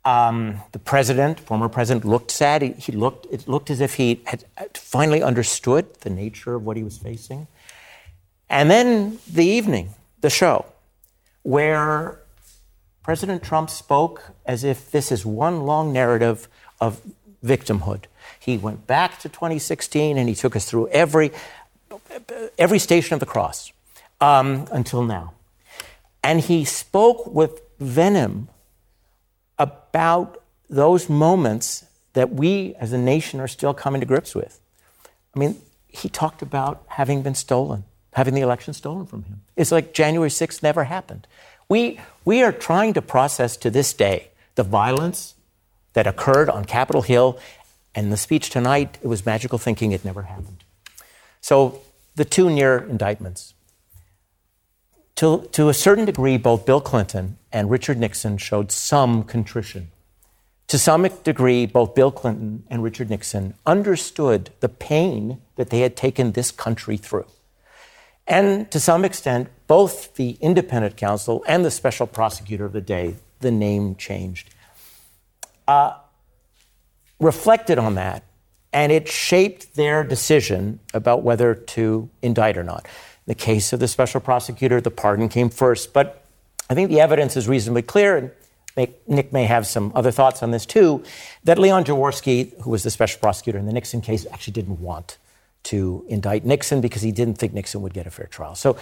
um, 0.05 0.61
the 0.73 0.81
president, 0.81 1.39
former 1.39 1.69
president, 1.69 2.05
looked 2.05 2.33
sad. 2.33 2.63
He, 2.63 2.73
he, 2.73 2.93
looked, 2.93 3.27
it 3.33 3.47
looked 3.47 3.71
as 3.71 3.81
if 3.81 3.95
he 3.95 4.21
had 4.27 4.45
finally 4.75 5.23
understood 5.23 5.95
the 6.01 6.11
nature 6.11 6.57
of 6.57 6.65
what 6.65 6.77
he 6.77 6.83
was 6.83 6.99
facing. 6.99 7.47
And 8.51 8.69
then 8.69 9.19
the 9.31 9.45
evening, 9.45 9.95
the 10.21 10.29
show, 10.29 10.67
where 11.43 12.19
President 13.05 13.43
Trump 13.43 13.69
spoke 13.69 14.33
as 14.47 14.65
if 14.65 14.91
this 14.91 15.13
is 15.13 15.25
one 15.25 15.67
long 15.67 15.93
narrative 15.93 16.49
of 16.81 17.01
victimhood. 17.45 18.05
He 18.41 18.57
went 18.57 18.87
back 18.87 19.21
to 19.21 19.29
2016 19.29 20.17
and 20.17 20.29
he 20.29 20.35
took 20.35 20.57
us 20.57 20.69
through 20.69 20.89
every, 20.89 21.31
every 22.59 22.79
station 22.79 23.13
of 23.13 23.21
the 23.21 23.27
cross 23.27 23.73
um, 24.23 24.67
until 24.73 25.05
now. 25.05 25.35
And 26.23 26.41
he 26.41 26.65
spoke 26.65 27.27
with 27.27 27.61
venom 27.79 28.49
about 29.59 30.43
those 30.71 31.11
moments 31.11 31.85
that 32.15 32.33
we 32.33 32.75
as 32.81 32.95
a 32.95 32.99
nation 32.99 33.39
are 33.39 33.49
still 33.49 33.75
coming 33.75 34.01
to 34.01 34.07
grips 34.07 34.35
with. 34.35 34.61
I 35.35 35.39
mean, 35.39 35.61
he 35.89 36.09
talked 36.09 36.41
about 36.41 36.83
having 36.87 37.21
been 37.21 37.35
stolen, 37.35 37.85
having 38.15 38.33
the 38.33 38.41
election 38.41 38.73
stolen 38.73 39.05
from 39.05 39.25
him. 39.25 39.43
It's 39.57 39.71
like 39.71 39.93
January 39.93 40.31
6th 40.31 40.63
never 40.63 40.85
happened. 40.85 41.27
We, 41.69 42.01
we 42.25 42.43
are 42.43 42.53
trying 42.53 42.95
to 42.95 43.03
process 43.03 43.57
to 43.59 43.71
this 43.71 43.93
day 43.93 44.29
the 44.55 44.63
violence 44.63 45.35
that 45.95 46.07
occurred 46.07 46.51
on 46.51 46.65
Capitol 46.65 47.03
Hill, 47.03 47.39
and 47.95 48.13
the 48.13 48.17
speech 48.17 48.51
tonight, 48.51 48.99
it 49.03 49.07
was 49.07 49.25
magical 49.25 49.59
thinking 49.59 49.93
it 49.93 50.05
never 50.05 50.23
happened. 50.23 50.65
So, 51.41 51.81
the 52.17 52.25
two 52.25 52.51
near 52.51 52.79
indictments. 52.79 53.55
To, 55.17 55.49
to 55.53 55.69
a 55.69 55.75
certain 55.75 56.05
degree, 56.05 56.37
both 56.39 56.67
Bill 56.67 56.81
Clinton 56.81 57.39
and 57.53 57.71
Richard 57.71 57.99
Nixon 57.99 58.39
showed 58.39 58.73
some 58.73 59.23
contrition. 59.23 59.91
To 60.69 60.79
some 60.79 61.07
degree, 61.23 61.67
both 61.67 61.95
Bill 61.95 62.11
Clinton 62.11 62.65
and 62.69 62.83
Richard 62.83 63.11
Nixon 63.11 63.55
understood 63.65 64.51
the 64.61 64.69
pain 64.69 65.41
that 65.57 65.71
they 65.71 65.81
had 65.81 65.97
taken 65.97 66.33
this 66.33 66.51
country 66.51 66.97
through. 66.97 67.27
And 68.27 68.71
to 68.71 68.81
some 68.81 69.05
extent, 69.05 69.49
both 69.67 70.15
the 70.15 70.39
independent 70.41 70.97
counsel 70.97 71.45
and 71.47 71.65
the 71.65 71.71
special 71.71 72.07
prosecutor 72.07 72.65
of 72.65 72.73
the 72.73 72.81
day, 72.81 73.17
the 73.41 73.51
name 73.51 73.97
changed, 73.97 74.51
uh, 75.69 75.95
reflected 77.21 77.79
on 77.79 77.95
that, 77.97 78.25
and 78.73 78.91
it 78.91 79.09
shaped 79.09 79.75
their 79.77 80.03
decision 80.03 80.81
about 80.93 81.23
whether 81.23 81.55
to 81.55 82.09
indict 82.23 82.57
or 82.57 82.65
not. 82.65 82.87
In 82.87 83.31
the 83.31 83.35
case 83.35 83.73
of 83.73 83.81
the 83.81 83.89
special 83.89 84.21
prosecutor, 84.21 84.81
the 84.81 84.91
pardon 84.91 85.29
came 85.29 85.51
first, 85.51 85.93
but 85.93 86.25
I 86.69 86.75
think 86.75 86.89
the 86.89 87.01
evidence 87.01 87.37
is 87.37 87.47
reasonably 87.47 87.83
clear, 87.83 88.17
and 88.77 88.89
Nick 89.07 89.33
may 89.33 89.45
have 89.45 89.67
some 89.67 89.93
other 89.95 90.11
thoughts 90.11 90.43
on 90.43 90.51
this 90.51 90.67
too, 90.67 91.05
that 91.45 91.59
Leon 91.59 91.85
Jaworski, 91.85 92.59
who 92.63 92.71
was 92.71 92.83
the 92.83 92.91
special 92.91 93.21
prosecutor 93.21 93.59
in 93.59 93.67
the 93.67 93.73
Nixon 93.73 94.01
case, 94.01 94.27
actually 94.33 94.55
didn't 94.55 94.81
want 94.81 95.19
to 95.65 96.05
indict 96.09 96.45
Nixon 96.45 96.81
because 96.81 97.03
he 97.03 97.13
didn't 97.13 97.35
think 97.35 97.53
Nixon 97.53 97.83
would 97.83 97.95
get 97.95 98.07
a 98.07 98.11
fair 98.11 98.27
trial. 98.27 98.55
So 98.55 98.77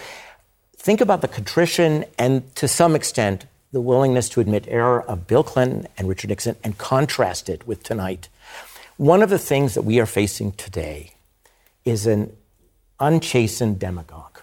think 0.75 1.01
about 1.01 1.21
the 1.21 1.27
contrition 1.27 2.05
and 2.17 2.55
to 2.55 2.67
some 2.67 2.95
extent 2.95 3.45
the 3.71 3.81
willingness 3.81 4.29
to 4.29 4.39
admit 4.39 4.65
error 4.67 5.01
of 5.01 5.27
Bill 5.27 5.43
Clinton 5.43 5.87
and 5.97 6.07
Richard 6.07 6.29
Nixon 6.29 6.55
and 6.63 6.77
contrast 6.77 7.49
it 7.49 7.67
with 7.67 7.81
tonight. 7.83 8.29
One 8.97 9.23
of 9.23 9.29
the 9.29 9.39
things 9.39 9.73
that 9.73 9.81
we 9.81 9.99
are 9.99 10.05
facing 10.05 10.51
today 10.51 11.13
is 11.83 12.05
an 12.05 12.35
unchastened 12.99 13.79
demagogue. 13.79 14.39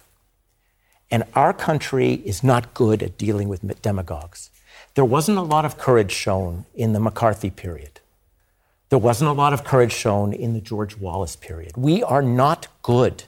And 1.11 1.25
our 1.35 1.53
country 1.53 2.15
is 2.15 2.43
not 2.43 2.75
good 2.75 3.03
at 3.03 3.17
dealing 3.17 3.49
with 3.49 3.83
demagogues. 3.83 4.51
There 4.95 5.05
wasn't 5.05 5.39
a 5.39 5.43
lot 5.43 5.65
of 5.65 5.79
courage 5.79 6.13
shown 6.13 6.67
in 6.75 6.93
the 6.93 7.01
McCarthy 7.01 7.51
period. 7.51 8.00
There 8.91 8.99
wasn't 8.99 9.31
a 9.31 9.33
lot 9.33 9.53
of 9.53 9.65
courage 9.65 9.93
shown 9.93 10.33
in 10.33 10.53
the 10.53 10.61
George 10.61 10.99
Wallace 10.99 11.37
period. 11.37 11.77
We 11.77 12.03
are 12.03 12.23
not 12.23 12.67
good 12.83 13.23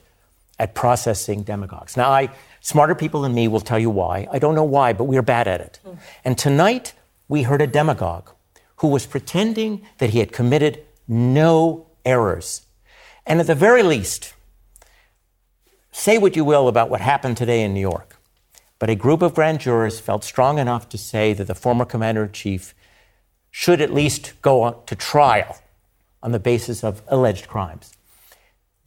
at 0.59 0.75
processing 0.75 1.43
demagogues. 1.43 1.95
Now, 1.95 2.11
I, 2.11 2.29
smarter 2.59 2.95
people 2.95 3.21
than 3.21 3.33
me 3.33 3.47
will 3.47 3.61
tell 3.61 3.79
you 3.79 3.89
why. 3.89 4.27
I 4.31 4.39
don't 4.39 4.55
know 4.55 4.65
why, 4.65 4.91
but 4.91 5.05
we 5.05 5.17
are 5.17 5.21
bad 5.21 5.47
at 5.47 5.61
it. 5.61 5.79
Mm. 5.85 5.97
And 6.25 6.37
tonight, 6.37 6.93
we 7.29 7.43
heard 7.43 7.61
a 7.61 7.67
demagogue 7.67 8.29
who 8.77 8.89
was 8.89 9.05
pretending 9.05 9.81
that 9.99 10.09
he 10.09 10.19
had 10.19 10.33
committed 10.33 10.83
no 11.07 11.87
errors. 12.05 12.63
And 13.25 13.39
at 13.39 13.47
the 13.47 13.55
very 13.55 13.83
least, 13.83 14.33
say 15.93 16.17
what 16.17 16.35
you 16.35 16.43
will 16.43 16.67
about 16.67 16.89
what 16.89 16.99
happened 16.99 17.37
today 17.37 17.63
in 17.63 17.73
New 17.73 17.79
York, 17.79 18.17
but 18.79 18.89
a 18.89 18.95
group 18.95 19.21
of 19.21 19.33
grand 19.33 19.61
jurors 19.61 20.01
felt 20.01 20.25
strong 20.25 20.59
enough 20.59 20.89
to 20.89 20.97
say 20.97 21.31
that 21.31 21.47
the 21.47 21.55
former 21.55 21.85
commander 21.85 22.25
in 22.25 22.33
chief 22.33 22.75
should 23.55 23.79
at 23.81 23.93
least 23.93 24.33
go 24.41 24.81
to 24.87 24.95
trial 24.95 25.55
on 26.23 26.31
the 26.31 26.39
basis 26.39 26.83
of 26.83 27.03
alleged 27.07 27.47
crimes. 27.47 27.95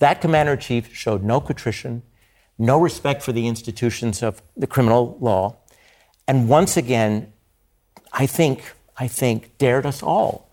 That 0.00 0.20
commander 0.20 0.54
in 0.54 0.58
chief 0.58 0.92
showed 0.92 1.22
no 1.22 1.40
contrition, 1.40 2.02
no 2.58 2.76
respect 2.80 3.22
for 3.22 3.30
the 3.30 3.46
institutions 3.46 4.24
of 4.24 4.42
the 4.56 4.66
criminal 4.66 5.16
law, 5.20 5.56
and 6.26 6.48
once 6.48 6.76
again, 6.76 7.32
I 8.12 8.26
think, 8.26 8.74
I 8.96 9.06
think, 9.06 9.56
dared 9.58 9.86
us 9.86 10.02
all. 10.02 10.50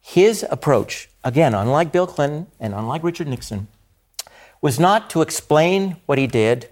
His 0.00 0.44
approach, 0.50 1.10
again, 1.22 1.52
unlike 1.54 1.92
Bill 1.92 2.06
Clinton 2.06 2.46
and 2.58 2.72
unlike 2.72 3.04
Richard 3.04 3.28
Nixon, 3.28 3.68
was 4.62 4.80
not 4.80 5.10
to 5.10 5.20
explain 5.20 5.98
what 6.06 6.16
he 6.16 6.26
did 6.26 6.70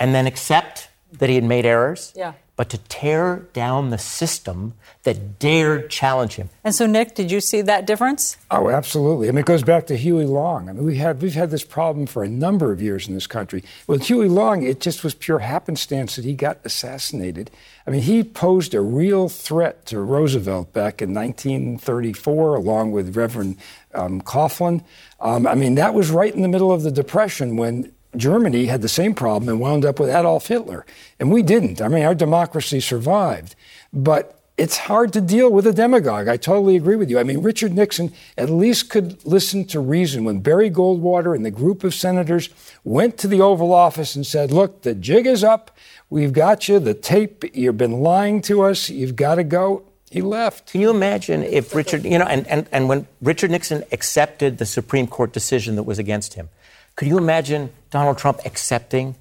and 0.00 0.12
then 0.12 0.26
accept 0.26 0.88
that 1.12 1.28
he 1.28 1.36
had 1.36 1.44
made 1.44 1.64
errors. 1.64 2.12
Yeah 2.16 2.32
but 2.58 2.70
to 2.70 2.78
tear 2.88 3.46
down 3.52 3.90
the 3.90 3.98
system 3.98 4.74
that 5.04 5.38
dared 5.38 5.88
challenge 5.88 6.34
him. 6.34 6.50
And 6.64 6.74
so, 6.74 6.86
Nick, 6.86 7.14
did 7.14 7.30
you 7.30 7.40
see 7.40 7.62
that 7.62 7.86
difference? 7.86 8.36
Oh, 8.50 8.68
absolutely. 8.68 9.28
I 9.28 9.30
mean, 9.30 9.38
it 9.38 9.46
goes 9.46 9.62
back 9.62 9.86
to 9.86 9.96
Huey 9.96 10.24
Long. 10.24 10.68
I 10.68 10.72
mean, 10.72 10.82
we 10.82 10.96
had, 10.96 11.22
we've 11.22 11.34
had 11.34 11.50
this 11.52 11.62
problem 11.62 12.06
for 12.06 12.24
a 12.24 12.28
number 12.28 12.72
of 12.72 12.82
years 12.82 13.06
in 13.06 13.14
this 13.14 13.28
country. 13.28 13.62
With 13.86 14.08
Huey 14.08 14.28
Long, 14.28 14.64
it 14.64 14.80
just 14.80 15.04
was 15.04 15.14
pure 15.14 15.38
happenstance 15.38 16.16
that 16.16 16.24
he 16.24 16.34
got 16.34 16.58
assassinated. 16.64 17.52
I 17.86 17.92
mean, 17.92 18.02
he 18.02 18.24
posed 18.24 18.74
a 18.74 18.80
real 18.80 19.28
threat 19.28 19.86
to 19.86 20.00
Roosevelt 20.00 20.72
back 20.72 21.00
in 21.00 21.14
1934, 21.14 22.56
along 22.56 22.90
with 22.90 23.16
Reverend 23.16 23.56
um, 23.94 24.20
Coughlin. 24.20 24.82
Um, 25.20 25.46
I 25.46 25.54
mean, 25.54 25.76
that 25.76 25.94
was 25.94 26.10
right 26.10 26.34
in 26.34 26.42
the 26.42 26.48
middle 26.48 26.72
of 26.72 26.82
the 26.82 26.90
Depression 26.90 27.56
when 27.56 27.92
Germany 28.16 28.66
had 28.66 28.82
the 28.82 28.88
same 28.88 29.14
problem 29.14 29.48
and 29.48 29.60
wound 29.60 29.84
up 29.84 30.00
with 30.00 30.08
Adolf 30.08 30.46
Hitler. 30.46 30.86
And 31.20 31.30
we 31.30 31.42
didn't. 31.42 31.80
I 31.80 31.88
mean, 31.88 32.04
our 32.04 32.14
democracy 32.14 32.80
survived. 32.80 33.54
But 33.92 34.38
it's 34.58 34.76
hard 34.76 35.12
to 35.12 35.20
deal 35.20 35.50
with 35.50 35.68
a 35.68 35.72
demagogue. 35.72 36.26
I 36.26 36.36
totally 36.36 36.74
agree 36.74 36.96
with 36.96 37.08
you. 37.08 37.18
I 37.20 37.22
mean, 37.22 37.42
Richard 37.42 37.72
Nixon 37.72 38.12
at 38.36 38.50
least 38.50 38.90
could 38.90 39.24
listen 39.24 39.64
to 39.66 39.78
reason 39.78 40.24
when 40.24 40.40
Barry 40.40 40.68
Goldwater 40.68 41.34
and 41.34 41.46
the 41.46 41.50
group 41.52 41.84
of 41.84 41.94
senators 41.94 42.50
went 42.82 43.18
to 43.18 43.28
the 43.28 43.40
Oval 43.40 43.72
Office 43.72 44.16
and 44.16 44.26
said, 44.26 44.50
Look, 44.50 44.82
the 44.82 44.96
jig 44.96 45.26
is 45.26 45.44
up. 45.44 45.76
We've 46.10 46.32
got 46.32 46.68
you. 46.68 46.80
The 46.80 46.92
tape, 46.94 47.44
you've 47.54 47.78
been 47.78 48.00
lying 48.00 48.42
to 48.42 48.62
us. 48.62 48.90
You've 48.90 49.14
got 49.14 49.36
to 49.36 49.44
go. 49.44 49.84
He 50.10 50.22
left. 50.22 50.72
Can 50.72 50.80
you 50.80 50.90
imagine 50.90 51.44
if 51.44 51.74
Richard, 51.74 52.04
you 52.04 52.18
know, 52.18 52.24
and, 52.24 52.46
and, 52.48 52.66
and 52.72 52.88
when 52.88 53.06
Richard 53.22 53.52
Nixon 53.52 53.84
accepted 53.92 54.58
the 54.58 54.66
Supreme 54.66 55.06
Court 55.06 55.32
decision 55.32 55.76
that 55.76 55.84
was 55.84 56.00
against 56.00 56.34
him, 56.34 56.48
could 56.96 57.06
you 57.06 57.18
imagine 57.18 57.70
Donald 57.90 58.18
Trump 58.18 58.40
accepting 58.44 59.14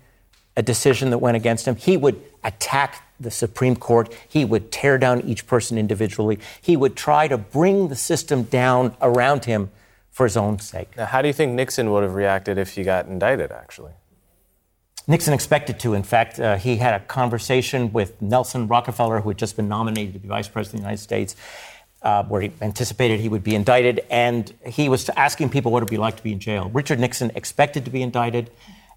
a 0.56 0.62
decision 0.62 1.10
that 1.12 1.20
went 1.20 1.38
against 1.38 1.68
him? 1.68 1.76
He 1.76 1.98
would 1.98 2.22
attack 2.44 3.04
the 3.20 3.32
Supreme 3.32 3.76
Court. 3.76 4.14
He 4.28 4.46
would 4.46 4.72
tear 4.72 4.98
down 4.98 5.22
each 5.22 5.48
person 5.48 5.78
individually. 5.78 6.40
He 6.62 6.78
would 6.78 6.96
try 6.96 7.28
to 7.28 7.38
bring 7.38 7.88
the 7.88 7.96
system 7.96 8.44
down 8.44 8.96
around 9.02 9.46
him 9.46 9.72
for 10.12 10.26
his 10.26 10.38
own 10.38 10.60
sake. 10.60 10.96
Now, 10.98 11.06
how 11.06 11.22
do 11.22 11.28
you 11.28 11.34
think 11.34 11.54
Nixon 11.54 11.92
would 11.92 12.04
have 12.04 12.16
reacted 12.16 12.58
if 12.58 12.76
he 12.76 12.84
got 12.84 13.06
indicted, 13.08 13.52
actually? 13.52 13.94
Nixon 15.08 15.34
expected 15.34 15.80
to. 15.80 15.94
In 15.94 16.04
fact, 16.04 16.40
uh, 16.40 16.58
he 16.58 16.78
had 16.78 16.94
a 16.94 17.06
conversation 17.06 17.94
with 17.94 18.22
Nelson 18.22 18.68
Rockefeller, 18.68 19.22
who 19.22 19.30
had 19.30 19.38
just 19.38 19.56
been 19.56 19.70
nominated 19.70 20.14
to 20.14 20.20
be 20.20 20.28
vice 20.28 20.50
president 20.50 20.80
of 20.80 20.82
the 20.82 20.90
United 20.90 21.02
States 21.02 21.36
uh, 22.08 22.24
where 22.24 22.40
he 22.40 22.52
anticipated 22.62 23.20
he 23.20 23.28
would 23.28 23.44
be 23.44 23.54
indicted, 23.54 24.00
and 24.10 24.54
he 24.66 24.88
was 24.88 25.10
asking 25.10 25.50
people 25.50 25.74
what 25.74 25.80
it 25.80 25.84
would 25.84 25.90
be 25.90 25.98
like 25.98 26.16
to 26.16 26.24
be 26.24 26.32
in 26.32 26.40
jail. 26.40 26.72
Richard 26.74 27.02
Nixon 27.02 27.34
expected 27.36 27.84
to 27.84 27.92
be 27.92 28.02
indicted, 28.02 28.50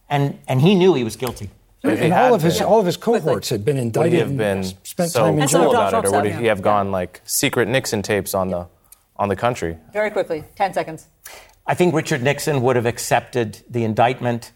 and, 0.09 0.39
and 0.47 0.61
he 0.61 0.77
knew 0.77 0.95
he 0.95 1.03
was 1.03 1.17
guilty. 1.17 1.51
And 1.83 2.13
all 2.13 2.35
of 2.35 2.43
his 2.43 2.61
all 2.61 2.79
of 2.79 2.87
his 2.87 2.99
cohorts 2.99 3.49
had 3.49 3.65
been 3.65 3.79
indicted. 3.79 4.13
Would 4.13 4.13
he 4.13 4.19
have 4.19 4.37
been 4.37 4.63
spent 4.85 5.11
so 5.11 5.25
time 5.25 5.39
in 5.41 5.49
jail 5.49 5.71
about 5.71 6.05
it, 6.05 6.09
or 6.09 6.23
would 6.23 6.31
he 6.31 6.45
have 6.45 6.61
gone 6.61 6.93
like 6.93 7.23
secret 7.25 7.69
Nixon 7.69 8.03
tapes 8.03 8.35
on 8.35 8.49
the 8.49 8.67
on 9.17 9.31
the 9.31 9.37
country? 9.37 9.79
Very 9.93 10.11
quickly, 10.11 10.45
ten 10.57 10.75
seconds. 10.75 11.07
I 11.67 11.75
think 11.75 11.95
Richard 11.95 12.23
Nixon 12.23 12.61
would 12.61 12.77
have 12.77 12.85
accepted 12.85 13.61
the 13.71 13.83
indictment. 13.85 14.53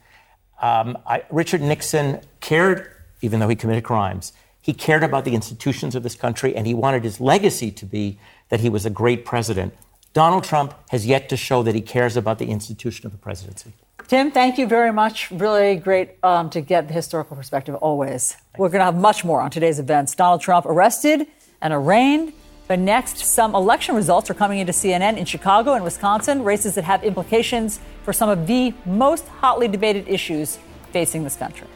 Um, 0.61 0.99
I, 1.07 1.25
Richard 1.31 1.63
Nixon 1.63 2.21
cared, 2.41 2.91
even 3.23 3.41
though 3.41 3.49
he 3.49 3.57
committed 3.57 3.85
crimes, 3.85 4.35
he 4.61 4.75
cared 4.75 5.03
about 5.03 5.25
the 5.25 5.35
institutions 5.35 5.95
of 5.95 6.03
this 6.03 6.15
country, 6.15 6.55
and 6.55 6.67
he 6.67 6.75
wanted 6.75 7.05
his 7.05 7.21
legacy 7.21 7.71
to 7.71 7.87
be 7.87 8.19
that 8.49 8.61
he 8.61 8.69
was 8.69 8.87
a 8.87 8.91
great 8.91 9.25
president. 9.25 9.75
Donald 10.13 10.45
Trump 10.45 10.75
has 10.91 11.07
yet 11.07 11.29
to 11.29 11.37
show 11.37 11.63
that 11.63 11.75
he 11.75 11.81
cares 11.81 12.17
about 12.17 12.39
the 12.39 12.47
institution 12.47 13.07
of 13.07 13.13
the 13.13 13.19
presidency. 13.19 13.73
Tim, 14.07 14.31
thank 14.31 14.59
you 14.59 14.67
very 14.67 14.93
much. 14.93 15.31
Really 15.31 15.77
great 15.77 16.23
um, 16.23 16.51
to 16.51 16.61
get 16.61 16.89
the 16.89 16.95
historical 16.95 17.37
perspective 17.37 17.75
always. 17.77 18.37
We're 18.59 18.69
going 18.69 18.81
to 18.81 18.85
have 18.85 18.97
much 18.97 19.25
more 19.25 19.41
on 19.41 19.51
today's 19.51 19.79
events. 19.79 20.15
Donald 20.15 20.41
Trump 20.41 20.67
arrested 20.67 21.27
and 21.61 21.73
arraigned. 21.73 22.33
But 22.67 22.79
next, 22.79 23.19
some 23.19 23.55
election 23.55 23.95
results 23.95 24.31
are 24.31 24.35
coming 24.35 24.59
into 24.59 24.73
CNN 24.73 25.19
in 25.19 25.25
Chicago 25.25 25.75
and 25.75 25.85
Wisconsin, 25.85 26.45
races 26.45 26.75
that 26.77 26.85
have 26.85 27.05
implications 27.05 27.79
for 28.05 28.13
some 28.13 28.31
of 28.31 28.47
the 28.47 28.73
most 28.87 29.27
hotly 29.29 29.69
debated 29.69 30.09
issues 30.09 30.59
facing 30.93 31.25
this 31.25 31.37
country. 31.37 31.67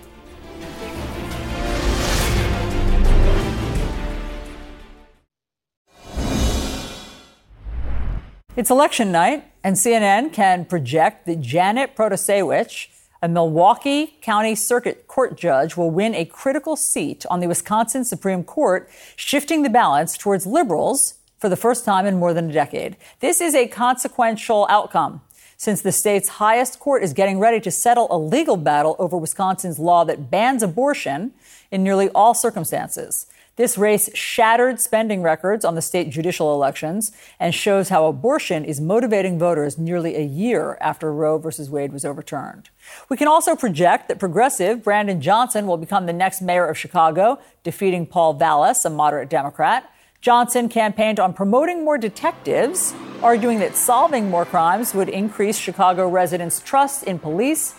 It's 8.59 8.71
election 8.71 9.13
night, 9.13 9.45
and 9.63 9.77
CNN 9.77 10.33
can 10.33 10.65
project 10.65 11.27
that 11.27 11.41
Janet 11.41 11.95
Protasiewicz, 11.95 12.89
a 13.23 13.29
Milwaukee 13.29 14.19
County 14.21 14.57
Circuit 14.57 15.07
Court 15.07 15.39
judge, 15.39 15.77
will 15.77 15.93
win 15.93 16.13
a 16.13 16.25
critical 16.25 16.75
seat 16.75 17.25
on 17.31 17.39
the 17.39 17.47
Wisconsin 17.47 18.05
Supreme 18.05 18.43
Court, 18.43 18.91
shifting 19.15 19.63
the 19.63 19.71
balance 19.71 20.19
towards 20.19 20.45
liberals 20.45 21.15
for 21.39 21.49
the 21.49 21.55
first 21.55 21.85
time 21.85 22.05
in 22.05 22.19
more 22.19 22.35
than 22.35 22.51
a 22.51 22.53
decade. 22.53 22.97
This 23.21 23.41
is 23.41 23.55
a 23.55 23.69
consequential 23.69 24.67
outcome 24.69 25.21
since 25.57 25.81
the 25.81 25.93
state's 25.93 26.29
highest 26.29 26.81
court 26.81 27.05
is 27.05 27.13
getting 27.13 27.39
ready 27.39 27.61
to 27.61 27.71
settle 27.71 28.09
a 28.11 28.19
legal 28.19 28.57
battle 28.57 28.97
over 28.99 29.17
Wisconsin's 29.17 29.79
law 29.79 30.03
that 30.03 30.33
bans 30.33 30.65
abortion 30.65 31.33
in 31.71 31.85
nearly 31.85 32.09
all 32.09 32.35
circumstances. 32.35 33.27
This 33.59 33.77
race 33.77 34.09
shattered 34.15 34.79
spending 34.79 35.21
records 35.21 35.65
on 35.65 35.75
the 35.75 35.83
state 35.83 36.11
judicial 36.11 36.55
elections 36.55 37.11
and 37.41 37.53
shows 37.53 37.89
how 37.89 38.07
abortion 38.07 38.65
is 38.65 38.81
motivating 38.81 39.37
voters 39.37 39.77
nearly 39.77 40.15
a 40.15 40.23
year 40.23 40.79
after 40.81 41.13
Roe 41.13 41.39
v. 41.39 41.51
Wade 41.69 41.93
was 41.93 42.05
overturned. 42.05 42.71
We 43.09 43.17
can 43.17 43.27
also 43.27 43.57
project 43.57 44.07
that 44.07 44.21
progressive 44.21 44.85
Brandon 44.85 45.21
Johnson 45.21 45.67
will 45.67 45.77
become 45.77 46.07
the 46.07 46.13
next 46.13 46.41
mayor 46.41 46.69
of 46.69 46.79
Chicago, 46.79 47.41
defeating 47.65 48.07
Paul 48.07 48.35
Vallas, 48.35 48.85
a 48.85 48.91
moderate 48.91 49.29
Democrat. 49.29 49.91
Johnson 50.21 50.69
campaigned 50.69 51.19
on 51.19 51.35
promoting 51.35 51.85
more 51.85 51.99
detectives, 51.99 52.95
arguing 53.25 53.59
that 53.59 53.75
solving 53.75 54.31
more 54.31 54.45
crimes 54.45 54.95
would 54.95 55.09
increase 55.09 55.59
Chicago 55.59 56.09
residents' 56.09 56.61
trust 56.61 57.03
in 57.03 57.19
police 57.19 57.75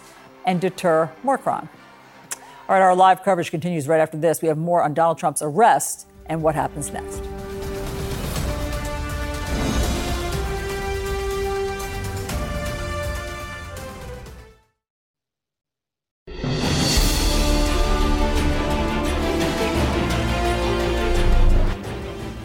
and 0.46 0.60
deter 0.60 1.10
more 1.24 1.38
crime. 1.38 1.70
All 2.70 2.76
right, 2.76 2.84
our 2.84 2.96
live 2.96 3.24
coverage 3.24 3.50
continues 3.50 3.88
right 3.88 4.00
after 4.00 4.16
this. 4.16 4.44
We 4.44 4.48
have 4.48 4.60
more 4.60 4.84
on 4.84 4.94
Donald 4.94 5.18
Trump's 5.18 5.42
arrest 5.42 6.06
and 6.28 6.44
what 6.44 6.54
happens 6.54 6.94
next. 6.94 7.24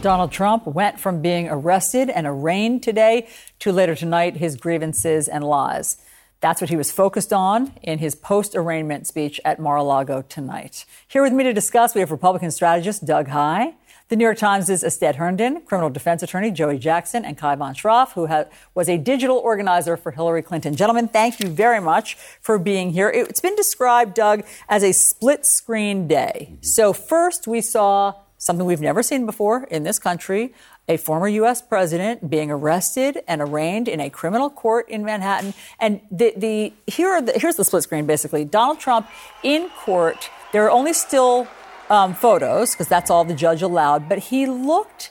Donald 0.01 0.33
Trump 0.33 0.67
went 0.67 0.99
from 0.99 1.21
being 1.21 1.51
arrested 1.51 2.09
and 2.09 2.27
arraigned 2.27 2.83
today 2.83 3.29
to 3.59 3.73
later 3.73 3.95
tonight 3.95 4.39
his 4.39 4.57
grievances 4.57 5.29
and 5.29 5.45
lies. 5.45 5.99
That's 6.45 6.61
what 6.61 6.69
he 6.69 6.77
was 6.77 6.93
focused 6.93 7.33
on 7.33 7.73
in 7.81 8.01
his 8.01 8.15
post 8.15 8.55
arraignment 8.55 9.07
speech 9.07 9.41
at 9.47 9.59
Mar 9.59 9.79
a 9.79 9.83
Lago 9.83 10.21
tonight. 10.29 10.85
Here 11.09 11.23
with 11.23 11.33
me 11.33 11.43
to 11.43 11.55
discuss, 11.55 11.95
we 11.95 12.03
have 12.03 12.11
Republican 12.11 12.51
strategist 12.51 13.07
Doug 13.07 13.29
Heye. 13.29 13.77
the 14.11 14.17
New 14.17 14.25
York 14.25 14.37
Times' 14.37 14.85
Astead 14.85 15.17
Herndon, 15.17 15.63
criminal 15.63 15.89
defense 15.89 16.23
attorney 16.23 16.51
Joey 16.51 16.77
Jackson, 16.77 17.25
and 17.25 17.39
Kaivan 17.39 17.73
Shroff, 17.73 18.13
who 18.13 18.27
ha- 18.27 18.45
was 18.75 18.91
a 18.91 18.99
digital 18.99 19.39
organizer 19.39 19.97
for 19.97 20.11
Hillary 20.11 20.43
Clinton. 20.43 20.77
Gentlemen, 20.77 21.09
thank 21.09 21.41
you 21.41 21.49
very 21.49 21.81
much 21.81 22.19
for 22.43 22.59
being 22.59 22.91
here. 22.91 23.09
It's 23.09 23.41
been 23.41 23.57
described, 23.57 24.13
Doug, 24.13 24.45
as 24.69 24.85
a 24.85 24.93
split 24.93 25.47
screen 25.47 26.07
day. 26.07 26.59
So, 26.61 26.93
first, 26.93 27.47
we 27.47 27.63
saw 27.63 28.17
something 28.37 28.67
we've 28.67 28.83
never 28.83 29.03
seen 29.03 29.25
before 29.25 29.65
in 29.71 29.85
this 29.85 29.99
country 29.99 30.53
a 30.89 30.97
former 30.97 31.29
U.S. 31.29 31.63
president 31.63 32.29
being 32.29 32.51
arrested 32.51 33.23
and 33.27 33.41
arraigned 33.41 33.89
in 33.89 34.01
a 34.01 34.11
criminal 34.11 34.51
court 34.51 34.89
in 34.89 35.05
Manhattan. 35.05 35.55
And 35.81 36.01
the, 36.11 36.35
the, 36.37 36.73
here 36.87 37.23
the, 37.23 37.33
here's 37.37 37.57
the 37.57 37.65
split 37.65 37.85
screen 37.85 38.07
basically. 38.07 38.45
Donald 38.45 38.81
Trump 38.81 39.09
in 39.43 39.71
court. 39.71 40.31
There 40.53 40.65
are 40.65 40.71
only 40.71 40.93
still 40.93 41.49
um, 41.91 42.15
photos 42.15 42.73
because 42.73 42.89
that's 42.89 43.11
all 43.11 43.25
the 43.25 43.35
judge 43.35 43.63
allowed, 43.63 44.09
but 44.09 44.19
he 44.19 44.47
looked 44.47 45.11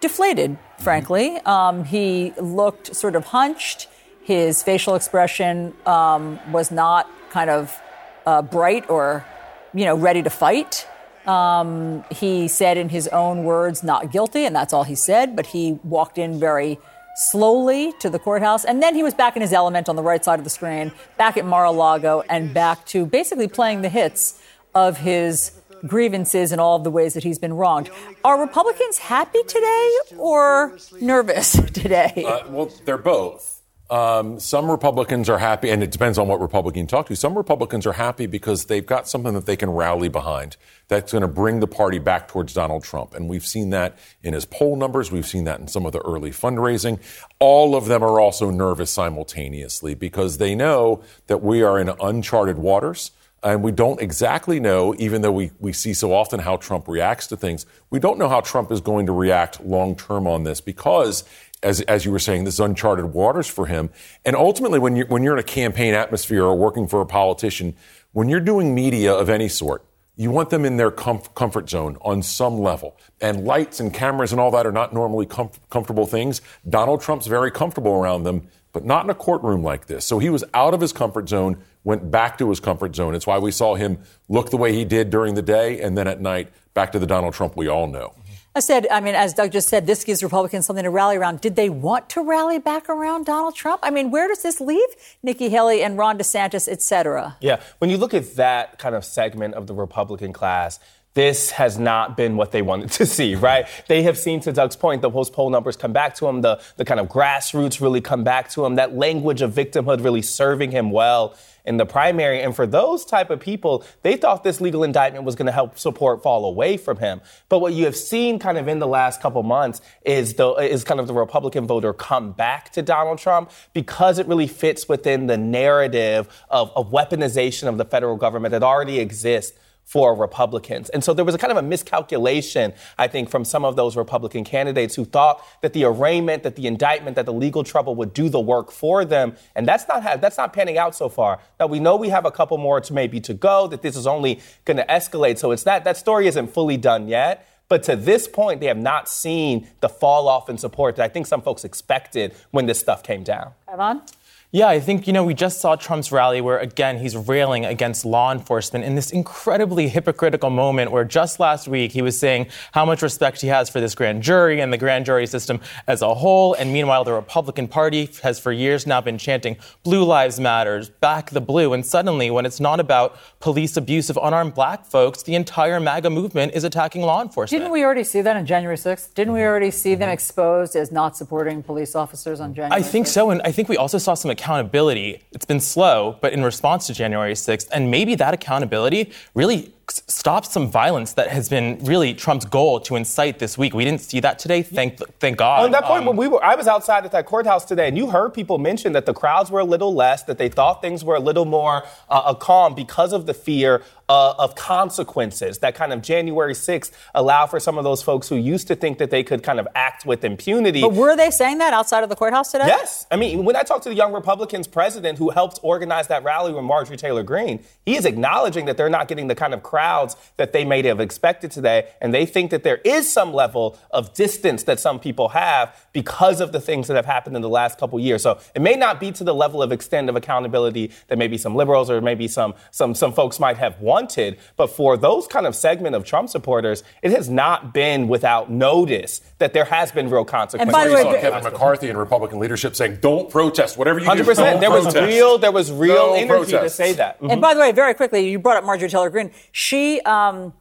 deflated, 0.00 0.58
frankly. 0.78 1.38
Um, 1.38 1.84
he 1.84 2.32
looked 2.38 2.94
sort 2.94 3.16
of 3.16 3.26
hunched. 3.26 3.88
His 4.22 4.62
facial 4.62 4.94
expression 4.94 5.74
um, 5.86 6.38
was 6.52 6.70
not 6.70 7.10
kind 7.30 7.50
of 7.50 7.80
uh, 8.26 8.42
bright 8.42 8.88
or, 8.90 9.24
you 9.72 9.84
know, 9.84 9.96
ready 9.96 10.22
to 10.22 10.30
fight. 10.30 10.86
Um, 11.28 12.04
he 12.10 12.48
said 12.48 12.78
in 12.78 12.88
his 12.88 13.06
own 13.08 13.44
words, 13.44 13.82
not 13.82 14.10
guilty, 14.10 14.46
and 14.46 14.56
that's 14.56 14.72
all 14.72 14.84
he 14.84 14.94
said, 14.94 15.36
but 15.36 15.46
he 15.46 15.78
walked 15.84 16.16
in 16.16 16.40
very 16.40 16.78
slowly 17.16 17.92
to 18.00 18.08
the 18.08 18.18
courthouse. 18.18 18.64
And 18.64 18.82
then 18.82 18.94
he 18.94 19.02
was 19.02 19.12
back 19.12 19.36
in 19.36 19.42
his 19.42 19.52
element 19.52 19.88
on 19.88 19.96
the 19.96 20.02
right 20.02 20.24
side 20.24 20.38
of 20.38 20.44
the 20.44 20.50
screen, 20.50 20.92
back 21.18 21.36
at 21.36 21.44
Mar 21.44 21.64
a 21.64 21.70
Lago, 21.70 22.22
and 22.30 22.54
back 22.54 22.86
to 22.86 23.04
basically 23.04 23.48
playing 23.48 23.82
the 23.82 23.88
hits 23.88 24.40
of 24.74 24.98
his 24.98 25.60
grievances 25.86 26.50
and 26.52 26.60
all 26.60 26.76
of 26.76 26.84
the 26.84 26.90
ways 26.90 27.14
that 27.14 27.24
he's 27.24 27.38
been 27.38 27.54
wronged. 27.54 27.90
Are 28.24 28.40
Republicans 28.40 28.98
happy 28.98 29.42
today 29.46 29.90
or 30.16 30.78
nervous 31.00 31.52
today? 31.72 32.24
Uh, 32.26 32.48
well, 32.50 32.72
they're 32.84 32.98
both. 32.98 33.57
Um, 33.90 34.38
some 34.38 34.70
Republicans 34.70 35.30
are 35.30 35.38
happy, 35.38 35.70
and 35.70 35.82
it 35.82 35.90
depends 35.90 36.18
on 36.18 36.28
what 36.28 36.40
Republican 36.40 36.82
you 36.82 36.86
talk 36.86 37.06
to. 37.06 37.16
Some 37.16 37.36
Republicans 37.36 37.86
are 37.86 37.94
happy 37.94 38.26
because 38.26 38.66
they've 38.66 38.84
got 38.84 39.08
something 39.08 39.32
that 39.32 39.46
they 39.46 39.56
can 39.56 39.70
rally 39.70 40.10
behind 40.10 40.58
that's 40.88 41.12
going 41.12 41.22
to 41.22 41.28
bring 41.28 41.60
the 41.60 41.66
party 41.66 41.98
back 41.98 42.28
towards 42.28 42.52
Donald 42.52 42.84
Trump. 42.84 43.14
And 43.14 43.30
we've 43.30 43.46
seen 43.46 43.70
that 43.70 43.98
in 44.22 44.34
his 44.34 44.44
poll 44.44 44.76
numbers. 44.76 45.10
We've 45.10 45.26
seen 45.26 45.44
that 45.44 45.60
in 45.60 45.68
some 45.68 45.86
of 45.86 45.92
the 45.92 46.00
early 46.00 46.30
fundraising. 46.30 47.00
All 47.38 47.74
of 47.74 47.86
them 47.86 48.02
are 48.02 48.20
also 48.20 48.50
nervous 48.50 48.90
simultaneously 48.90 49.94
because 49.94 50.36
they 50.36 50.54
know 50.54 51.02
that 51.26 51.42
we 51.42 51.62
are 51.62 51.78
in 51.78 51.90
uncharted 52.00 52.58
waters. 52.58 53.12
And 53.40 53.62
we 53.62 53.70
don't 53.70 54.00
exactly 54.00 54.58
know, 54.58 54.96
even 54.98 55.22
though 55.22 55.30
we, 55.30 55.52
we 55.60 55.72
see 55.72 55.94
so 55.94 56.12
often 56.12 56.40
how 56.40 56.56
Trump 56.56 56.88
reacts 56.88 57.28
to 57.28 57.36
things, 57.36 57.66
we 57.88 58.00
don't 58.00 58.18
know 58.18 58.28
how 58.28 58.40
Trump 58.40 58.72
is 58.72 58.80
going 58.80 59.06
to 59.06 59.12
react 59.12 59.64
long 59.64 59.94
term 59.94 60.26
on 60.26 60.42
this 60.42 60.60
because 60.60 61.22
as, 61.62 61.80
as 61.82 62.04
you 62.04 62.12
were 62.12 62.18
saying, 62.18 62.44
this 62.44 62.54
is 62.54 62.60
uncharted 62.60 63.06
waters 63.06 63.46
for 63.46 63.66
him. 63.66 63.90
And 64.24 64.36
ultimately, 64.36 64.78
when 64.78 64.96
you're, 64.96 65.06
when 65.06 65.22
you're 65.22 65.34
in 65.34 65.40
a 65.40 65.42
campaign 65.42 65.94
atmosphere 65.94 66.44
or 66.44 66.56
working 66.56 66.86
for 66.86 67.00
a 67.00 67.06
politician, 67.06 67.74
when 68.12 68.28
you're 68.28 68.40
doing 68.40 68.74
media 68.74 69.12
of 69.12 69.28
any 69.28 69.48
sort, 69.48 69.84
you 70.16 70.30
want 70.32 70.50
them 70.50 70.64
in 70.64 70.76
their 70.76 70.90
comf- 70.90 71.32
comfort 71.34 71.70
zone 71.70 71.96
on 72.00 72.22
some 72.22 72.58
level. 72.58 72.96
And 73.20 73.44
lights 73.44 73.78
and 73.78 73.94
cameras 73.94 74.32
and 74.32 74.40
all 74.40 74.50
that 74.50 74.66
are 74.66 74.72
not 74.72 74.92
normally 74.92 75.26
comf- 75.26 75.58
comfortable 75.70 76.06
things. 76.06 76.40
Donald 76.68 77.00
Trump's 77.00 77.28
very 77.28 77.52
comfortable 77.52 77.92
around 77.92 78.24
them, 78.24 78.48
but 78.72 78.84
not 78.84 79.04
in 79.04 79.10
a 79.10 79.14
courtroom 79.14 79.62
like 79.62 79.86
this. 79.86 80.04
So 80.04 80.18
he 80.18 80.28
was 80.28 80.42
out 80.54 80.74
of 80.74 80.80
his 80.80 80.92
comfort 80.92 81.28
zone, 81.28 81.62
went 81.84 82.10
back 82.10 82.36
to 82.38 82.48
his 82.50 82.58
comfort 82.58 82.96
zone. 82.96 83.14
It's 83.14 83.26
why 83.26 83.38
we 83.38 83.52
saw 83.52 83.76
him 83.76 83.98
look 84.28 84.50
the 84.50 84.56
way 84.56 84.72
he 84.72 84.84
did 84.84 85.10
during 85.10 85.34
the 85.34 85.42
day, 85.42 85.80
and 85.80 85.96
then 85.96 86.08
at 86.08 86.20
night, 86.20 86.52
back 86.74 86.90
to 86.92 86.98
the 86.98 87.06
Donald 87.06 87.34
Trump 87.34 87.56
we 87.56 87.68
all 87.68 87.86
know. 87.86 88.12
Astead, 88.58 88.88
I 88.90 88.98
mean, 88.98 89.14
as 89.14 89.34
Doug 89.34 89.52
just 89.52 89.68
said, 89.68 89.86
this 89.86 90.02
gives 90.02 90.20
Republicans 90.20 90.66
something 90.66 90.82
to 90.82 90.90
rally 90.90 91.16
around. 91.16 91.40
Did 91.40 91.54
they 91.54 91.70
want 91.70 92.10
to 92.10 92.22
rally 92.22 92.58
back 92.58 92.88
around 92.88 93.24
Donald 93.24 93.54
Trump? 93.54 93.78
I 93.84 93.90
mean, 93.90 94.10
where 94.10 94.26
does 94.26 94.42
this 94.42 94.60
leave 94.60 94.88
Nikki 95.22 95.48
Haley 95.48 95.80
and 95.84 95.96
Ron 95.96 96.18
DeSantis, 96.18 96.66
et 96.68 96.82
cetera? 96.82 97.36
Yeah, 97.40 97.60
when 97.78 97.88
you 97.88 97.96
look 97.96 98.14
at 98.14 98.34
that 98.34 98.80
kind 98.80 98.96
of 98.96 99.04
segment 99.04 99.54
of 99.54 99.68
the 99.68 99.74
Republican 99.74 100.32
class, 100.32 100.80
this 101.14 101.50
has 101.52 101.78
not 101.78 102.16
been 102.16 102.36
what 102.36 102.52
they 102.52 102.62
wanted 102.62 102.90
to 102.92 103.06
see, 103.06 103.34
right? 103.34 103.66
They 103.88 104.02
have 104.02 104.18
seen, 104.18 104.40
to 104.40 104.52
Doug's 104.52 104.76
point, 104.76 105.02
the 105.02 105.10
post 105.10 105.32
poll 105.32 105.50
numbers 105.50 105.76
come 105.76 105.92
back 105.92 106.14
to 106.16 106.28
him, 106.28 106.42
the, 106.42 106.60
the 106.76 106.84
kind 106.84 107.00
of 107.00 107.08
grassroots 107.08 107.80
really 107.80 108.00
come 108.00 108.24
back 108.24 108.50
to 108.50 108.64
him, 108.64 108.76
that 108.76 108.94
language 108.94 109.42
of 109.42 109.52
victimhood 109.52 110.04
really 110.04 110.22
serving 110.22 110.70
him 110.70 110.90
well 110.90 111.36
in 111.68 111.76
the 111.76 111.84
primary. 111.84 112.40
And 112.40 112.56
for 112.56 112.66
those 112.66 113.04
type 113.04 113.28
of 113.28 113.40
people, 113.40 113.84
they 114.02 114.16
thought 114.16 114.42
this 114.42 114.60
legal 114.60 114.82
indictment 114.82 115.24
was 115.24 115.34
going 115.34 115.46
to 115.46 115.52
help 115.52 115.78
support 115.78 116.22
fall 116.22 116.46
away 116.46 116.78
from 116.78 116.96
him. 116.96 117.20
But 117.50 117.58
what 117.58 117.74
you 117.74 117.84
have 117.84 117.94
seen 117.96 118.38
kind 118.38 118.56
of 118.56 118.68
in 118.68 118.78
the 118.78 118.86
last 118.86 119.20
couple 119.20 119.42
months 119.42 119.82
is 120.02 120.34
the 120.34 120.52
is 120.54 120.82
kind 120.82 120.98
of 120.98 121.06
the 121.06 121.14
Republican 121.14 121.66
voter 121.66 121.92
come 121.92 122.32
back 122.32 122.72
to 122.72 122.82
Donald 122.82 123.18
Trump 123.18 123.50
because 123.74 124.18
it 124.18 124.26
really 124.26 124.46
fits 124.46 124.88
within 124.88 125.26
the 125.26 125.36
narrative 125.36 126.26
of, 126.48 126.72
of 126.74 126.90
weaponization 126.90 127.68
of 127.68 127.76
the 127.76 127.84
federal 127.84 128.16
government 128.16 128.52
that 128.52 128.62
already 128.62 128.98
exists 128.98 129.58
for 129.88 130.14
Republicans. 130.14 130.90
And 130.90 131.02
so 131.02 131.14
there 131.14 131.24
was 131.24 131.34
a 131.34 131.38
kind 131.38 131.50
of 131.50 131.56
a 131.56 131.62
miscalculation, 131.62 132.74
I 132.98 133.08
think, 133.08 133.30
from 133.30 133.42
some 133.42 133.64
of 133.64 133.74
those 133.74 133.96
Republican 133.96 134.44
candidates 134.44 134.94
who 134.94 135.06
thought 135.06 135.42
that 135.62 135.72
the 135.72 135.84
arraignment, 135.84 136.42
that 136.42 136.56
the 136.56 136.66
indictment, 136.66 137.16
that 137.16 137.24
the 137.24 137.32
legal 137.32 137.64
trouble 137.64 137.94
would 137.94 138.12
do 138.12 138.28
the 138.28 138.38
work 138.38 138.70
for 138.70 139.06
them. 139.06 139.34
And 139.56 139.66
that's 139.66 139.88
not 139.88 140.20
that's 140.20 140.36
not 140.36 140.52
panning 140.52 140.76
out 140.76 140.94
so 140.94 141.08
far. 141.08 141.40
Now 141.58 141.68
we 141.68 141.80
know 141.80 141.96
we 141.96 142.10
have 142.10 142.26
a 142.26 142.30
couple 142.30 142.58
more 142.58 142.82
to 142.82 142.92
maybe 142.92 143.18
to 143.20 143.32
go, 143.32 143.66
that 143.68 143.80
this 143.80 143.96
is 143.96 144.06
only 144.06 144.40
going 144.66 144.76
to 144.76 144.84
escalate. 144.84 145.38
So 145.38 145.52
it's 145.52 145.62
that 145.62 145.84
that 145.84 145.96
story 145.96 146.26
isn't 146.26 146.48
fully 146.48 146.76
done 146.76 147.08
yet. 147.08 147.48
But 147.70 147.82
to 147.84 147.96
this 147.96 148.28
point, 148.28 148.60
they 148.60 148.66
have 148.66 148.78
not 148.78 149.08
seen 149.08 149.68
the 149.80 149.88
fall 149.88 150.28
off 150.28 150.50
in 150.50 150.58
support 150.58 150.96
that 150.96 151.04
I 151.04 151.08
think 151.08 151.26
some 151.26 151.40
folks 151.40 151.64
expected 151.64 152.34
when 152.50 152.66
this 152.66 152.78
stuff 152.78 153.02
came 153.02 153.22
down. 153.22 153.52
Evan? 153.70 154.02
Yeah, 154.50 154.68
I 154.68 154.80
think, 154.80 155.06
you 155.06 155.12
know, 155.12 155.24
we 155.24 155.34
just 155.34 155.60
saw 155.60 155.76
Trump's 155.76 156.10
rally 156.10 156.40
where, 156.40 156.58
again, 156.58 156.96
he's 156.96 157.14
railing 157.14 157.66
against 157.66 158.06
law 158.06 158.32
enforcement 158.32 158.82
in 158.82 158.94
this 158.94 159.10
incredibly 159.10 159.88
hypocritical 159.88 160.48
moment 160.48 160.90
where 160.90 161.04
just 161.04 161.38
last 161.38 161.68
week 161.68 161.92
he 161.92 162.00
was 162.00 162.18
saying 162.18 162.46
how 162.72 162.86
much 162.86 163.02
respect 163.02 163.42
he 163.42 163.48
has 163.48 163.68
for 163.68 163.78
this 163.78 163.94
grand 163.94 164.22
jury 164.22 164.62
and 164.62 164.72
the 164.72 164.78
grand 164.78 165.04
jury 165.04 165.26
system 165.26 165.60
as 165.86 166.00
a 166.00 166.14
whole. 166.14 166.54
And 166.54 166.72
meanwhile, 166.72 167.04
the 167.04 167.12
Republican 167.12 167.68
Party 167.68 168.08
has 168.22 168.40
for 168.40 168.50
years 168.50 168.86
now 168.86 169.02
been 169.02 169.18
chanting 169.18 169.58
Blue 169.82 170.02
Lives 170.02 170.40
Matters, 170.40 170.88
back 170.88 171.28
the 171.28 171.42
blue. 171.42 171.74
And 171.74 171.84
suddenly, 171.84 172.30
when 172.30 172.46
it's 172.46 172.58
not 172.58 172.80
about 172.80 173.18
police 173.40 173.76
abuse 173.76 174.08
of 174.08 174.18
unarmed 174.22 174.54
black 174.54 174.86
folks, 174.86 175.22
the 175.24 175.34
entire 175.34 175.78
MAGA 175.78 176.08
movement 176.08 176.54
is 176.54 176.64
attacking 176.64 177.02
law 177.02 177.20
enforcement. 177.20 177.60
Didn't 177.60 177.70
we 177.70 177.84
already 177.84 178.02
see 178.02 178.22
that 178.22 178.34
on 178.34 178.46
January 178.46 178.78
6th? 178.78 179.12
Didn't 179.12 179.34
we 179.34 179.42
already 179.42 179.70
see 179.70 179.94
them 179.94 180.06
mm-hmm. 180.06 180.14
exposed 180.14 180.74
as 180.74 180.90
not 180.90 181.18
supporting 181.18 181.62
police 181.62 181.94
officers 181.94 182.40
on 182.40 182.54
January 182.54 182.80
I 182.80 182.82
think 182.82 183.04
6th? 183.04 183.10
so. 183.10 183.28
And 183.28 183.42
I 183.44 183.52
think 183.52 183.68
we 183.68 183.76
also 183.76 183.98
saw 183.98 184.14
some 184.14 184.30
accountability. 184.38 185.22
It's 185.32 185.44
been 185.44 185.60
slow, 185.60 186.16
but 186.20 186.32
in 186.32 186.42
response 186.42 186.86
to 186.86 186.94
January 186.94 187.34
6th, 187.34 187.68
and 187.72 187.90
maybe 187.90 188.14
that 188.14 188.34
accountability 188.34 189.12
really 189.34 189.74
stop 189.90 190.44
some 190.44 190.70
violence 190.70 191.14
that 191.14 191.28
has 191.28 191.48
been 191.48 191.78
really 191.82 192.14
Trump's 192.14 192.44
goal 192.44 192.80
to 192.80 192.96
incite 192.96 193.38
this 193.38 193.56
week. 193.56 193.74
We 193.74 193.84
didn't 193.84 194.00
see 194.00 194.20
that 194.20 194.38
today. 194.38 194.62
Thank 194.62 194.98
thank 195.18 195.38
God. 195.38 195.64
On 195.64 195.70
that 195.72 195.84
point, 195.84 196.00
Um, 196.00 196.06
when 196.06 196.16
we 196.16 196.28
were, 196.28 196.42
I 196.44 196.54
was 196.54 196.66
outside 196.66 197.04
at 197.04 197.12
that 197.12 197.26
courthouse 197.26 197.64
today, 197.64 197.88
and 197.88 197.96
you 197.96 198.10
heard 198.10 198.34
people 198.34 198.58
mention 198.58 198.92
that 198.92 199.06
the 199.06 199.14
crowds 199.14 199.50
were 199.50 199.60
a 199.60 199.64
little 199.64 199.94
less, 199.94 200.22
that 200.24 200.38
they 200.38 200.48
thought 200.48 200.82
things 200.82 201.04
were 201.04 201.16
a 201.16 201.20
little 201.20 201.44
more 201.44 201.84
uh, 202.08 202.34
calm 202.34 202.74
because 202.74 203.12
of 203.12 203.26
the 203.26 203.34
fear 203.34 203.82
uh, 204.08 204.34
of 204.38 204.54
consequences. 204.54 205.58
That 205.58 205.74
kind 205.74 205.92
of 205.92 206.02
January 206.02 206.54
6th 206.54 206.92
allowed 207.14 207.46
for 207.46 207.60
some 207.60 207.76
of 207.78 207.84
those 207.84 208.02
folks 208.02 208.28
who 208.28 208.36
used 208.36 208.66
to 208.68 208.76
think 208.76 208.98
that 208.98 209.10
they 209.10 209.22
could 209.22 209.42
kind 209.42 209.60
of 209.60 209.68
act 209.74 210.06
with 210.06 210.24
impunity. 210.24 210.80
But 210.80 210.94
were 210.94 211.16
they 211.16 211.30
saying 211.30 211.58
that 211.58 211.72
outside 211.74 212.02
of 212.02 212.08
the 212.08 212.16
courthouse 212.16 212.52
today? 212.52 212.66
Yes. 212.66 213.06
I 213.10 213.16
mean, 213.16 213.44
when 213.44 213.56
I 213.56 213.62
talked 213.62 213.82
to 213.84 213.90
the 213.90 213.94
Young 213.94 214.12
Republicans 214.12 214.66
president 214.66 215.18
who 215.18 215.30
helped 215.30 215.60
organize 215.62 216.08
that 216.08 216.24
rally 216.24 216.52
with 216.52 216.64
Marjorie 216.64 216.96
Taylor 216.96 217.22
Greene, 217.22 217.62
he 217.84 217.96
is 217.96 218.04
acknowledging 218.04 218.64
that 218.66 218.76
they're 218.76 218.88
not 218.88 219.08
getting 219.08 219.28
the 219.28 219.34
kind 219.34 219.52
of 219.52 219.62
crowds 219.78 220.16
that 220.38 220.52
they 220.52 220.64
may 220.64 220.82
have 220.82 220.98
expected 220.98 221.52
today. 221.52 221.88
And 222.00 222.12
they 222.12 222.26
think 222.26 222.50
that 222.50 222.64
there 222.64 222.80
is 222.84 223.12
some 223.12 223.32
level 223.32 223.78
of 223.92 224.12
distance 224.12 224.64
that 224.64 224.80
some 224.80 224.98
people 224.98 225.28
have 225.28 225.64
because 225.92 226.40
of 226.40 226.50
the 226.50 226.60
things 226.60 226.88
that 226.88 226.96
have 226.96 227.06
happened 227.06 227.36
in 227.36 227.42
the 227.42 227.48
last 227.48 227.78
couple 227.78 228.00
years. 228.00 228.22
So 228.22 228.40
it 228.56 228.62
may 228.62 228.74
not 228.74 228.98
be 228.98 229.12
to 229.12 229.22
the 229.22 229.34
level 229.34 229.62
of 229.62 229.70
extent 229.70 230.08
of 230.08 230.16
accountability 230.16 230.90
that 231.06 231.16
maybe 231.16 231.38
some 231.38 231.54
liberals 231.54 231.90
or 231.90 232.00
maybe 232.00 232.26
some, 232.26 232.54
some, 232.72 232.92
some 232.94 233.12
folks 233.12 233.38
might 233.38 233.56
have 233.58 233.80
wanted. 233.80 234.38
But 234.56 234.68
for 234.68 234.96
those 234.96 235.28
kind 235.28 235.46
of 235.46 235.54
segment 235.54 235.94
of 235.94 236.04
Trump 236.04 236.28
supporters, 236.28 236.82
it 237.00 237.12
has 237.12 237.28
not 237.28 237.72
been 237.72 238.08
without 238.08 238.50
notice 238.50 239.20
that 239.38 239.52
there 239.52 239.66
has 239.66 239.92
been 239.92 240.10
real 240.10 240.24
consequences. 240.24 240.62
And 240.62 240.72
by 240.72 240.88
the 240.88 240.94
way, 240.94 241.02
saw 241.02 241.20
Kevin 241.20 241.52
McCarthy 241.52 241.88
and 241.88 241.98
Republican 241.98 242.40
leadership 242.40 242.74
saying, 242.74 242.98
"Don't 243.00 243.30
protest. 243.30 243.78
Whatever 243.78 244.00
you 244.00 244.06
do, 244.06 244.24
100%. 244.24 244.36
don't 244.36 244.60
There 244.60 244.70
was 244.70 244.94
real, 244.94 245.38
there 245.38 245.52
was 245.52 245.70
real 245.70 245.94
No 245.94 246.14
energy 246.14 246.52
to 246.52 246.70
say 246.70 246.94
that. 246.94 247.20
And 247.20 247.40
by 247.40 247.54
the 247.54 247.60
way, 247.60 247.70
very 247.70 247.94
quickly, 247.94 248.28
you 248.28 248.38
brought 248.40 248.56
up 248.56 248.64
Marjorie 248.64 248.88
Taylor 248.88 249.10
Greene. 249.10 249.30
She 249.52 249.67
um, 250.02 250.52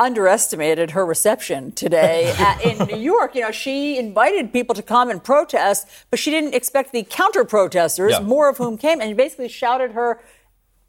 underestimated 0.00 0.90
her 0.92 1.04
reception 1.06 1.72
today 1.72 2.32
at, 2.38 2.60
in 2.64 2.86
New 2.86 2.96
York. 2.96 3.34
You 3.34 3.42
know, 3.42 3.50
she 3.50 3.98
invited 3.98 4.52
people 4.52 4.74
to 4.74 4.82
come 4.82 5.10
and 5.10 5.22
protest, 5.22 5.88
but 6.10 6.18
she 6.18 6.30
didn't 6.30 6.54
expect 6.54 6.92
the 6.92 7.04
counter 7.04 7.44
protesters, 7.44 8.12
Yeah. 8.12 8.20
more 8.20 8.48
of 8.48 8.58
whom 8.58 8.76
came, 8.76 9.00
and 9.00 9.16
basically 9.16 9.48
shouted 9.48 9.92
her 9.92 10.20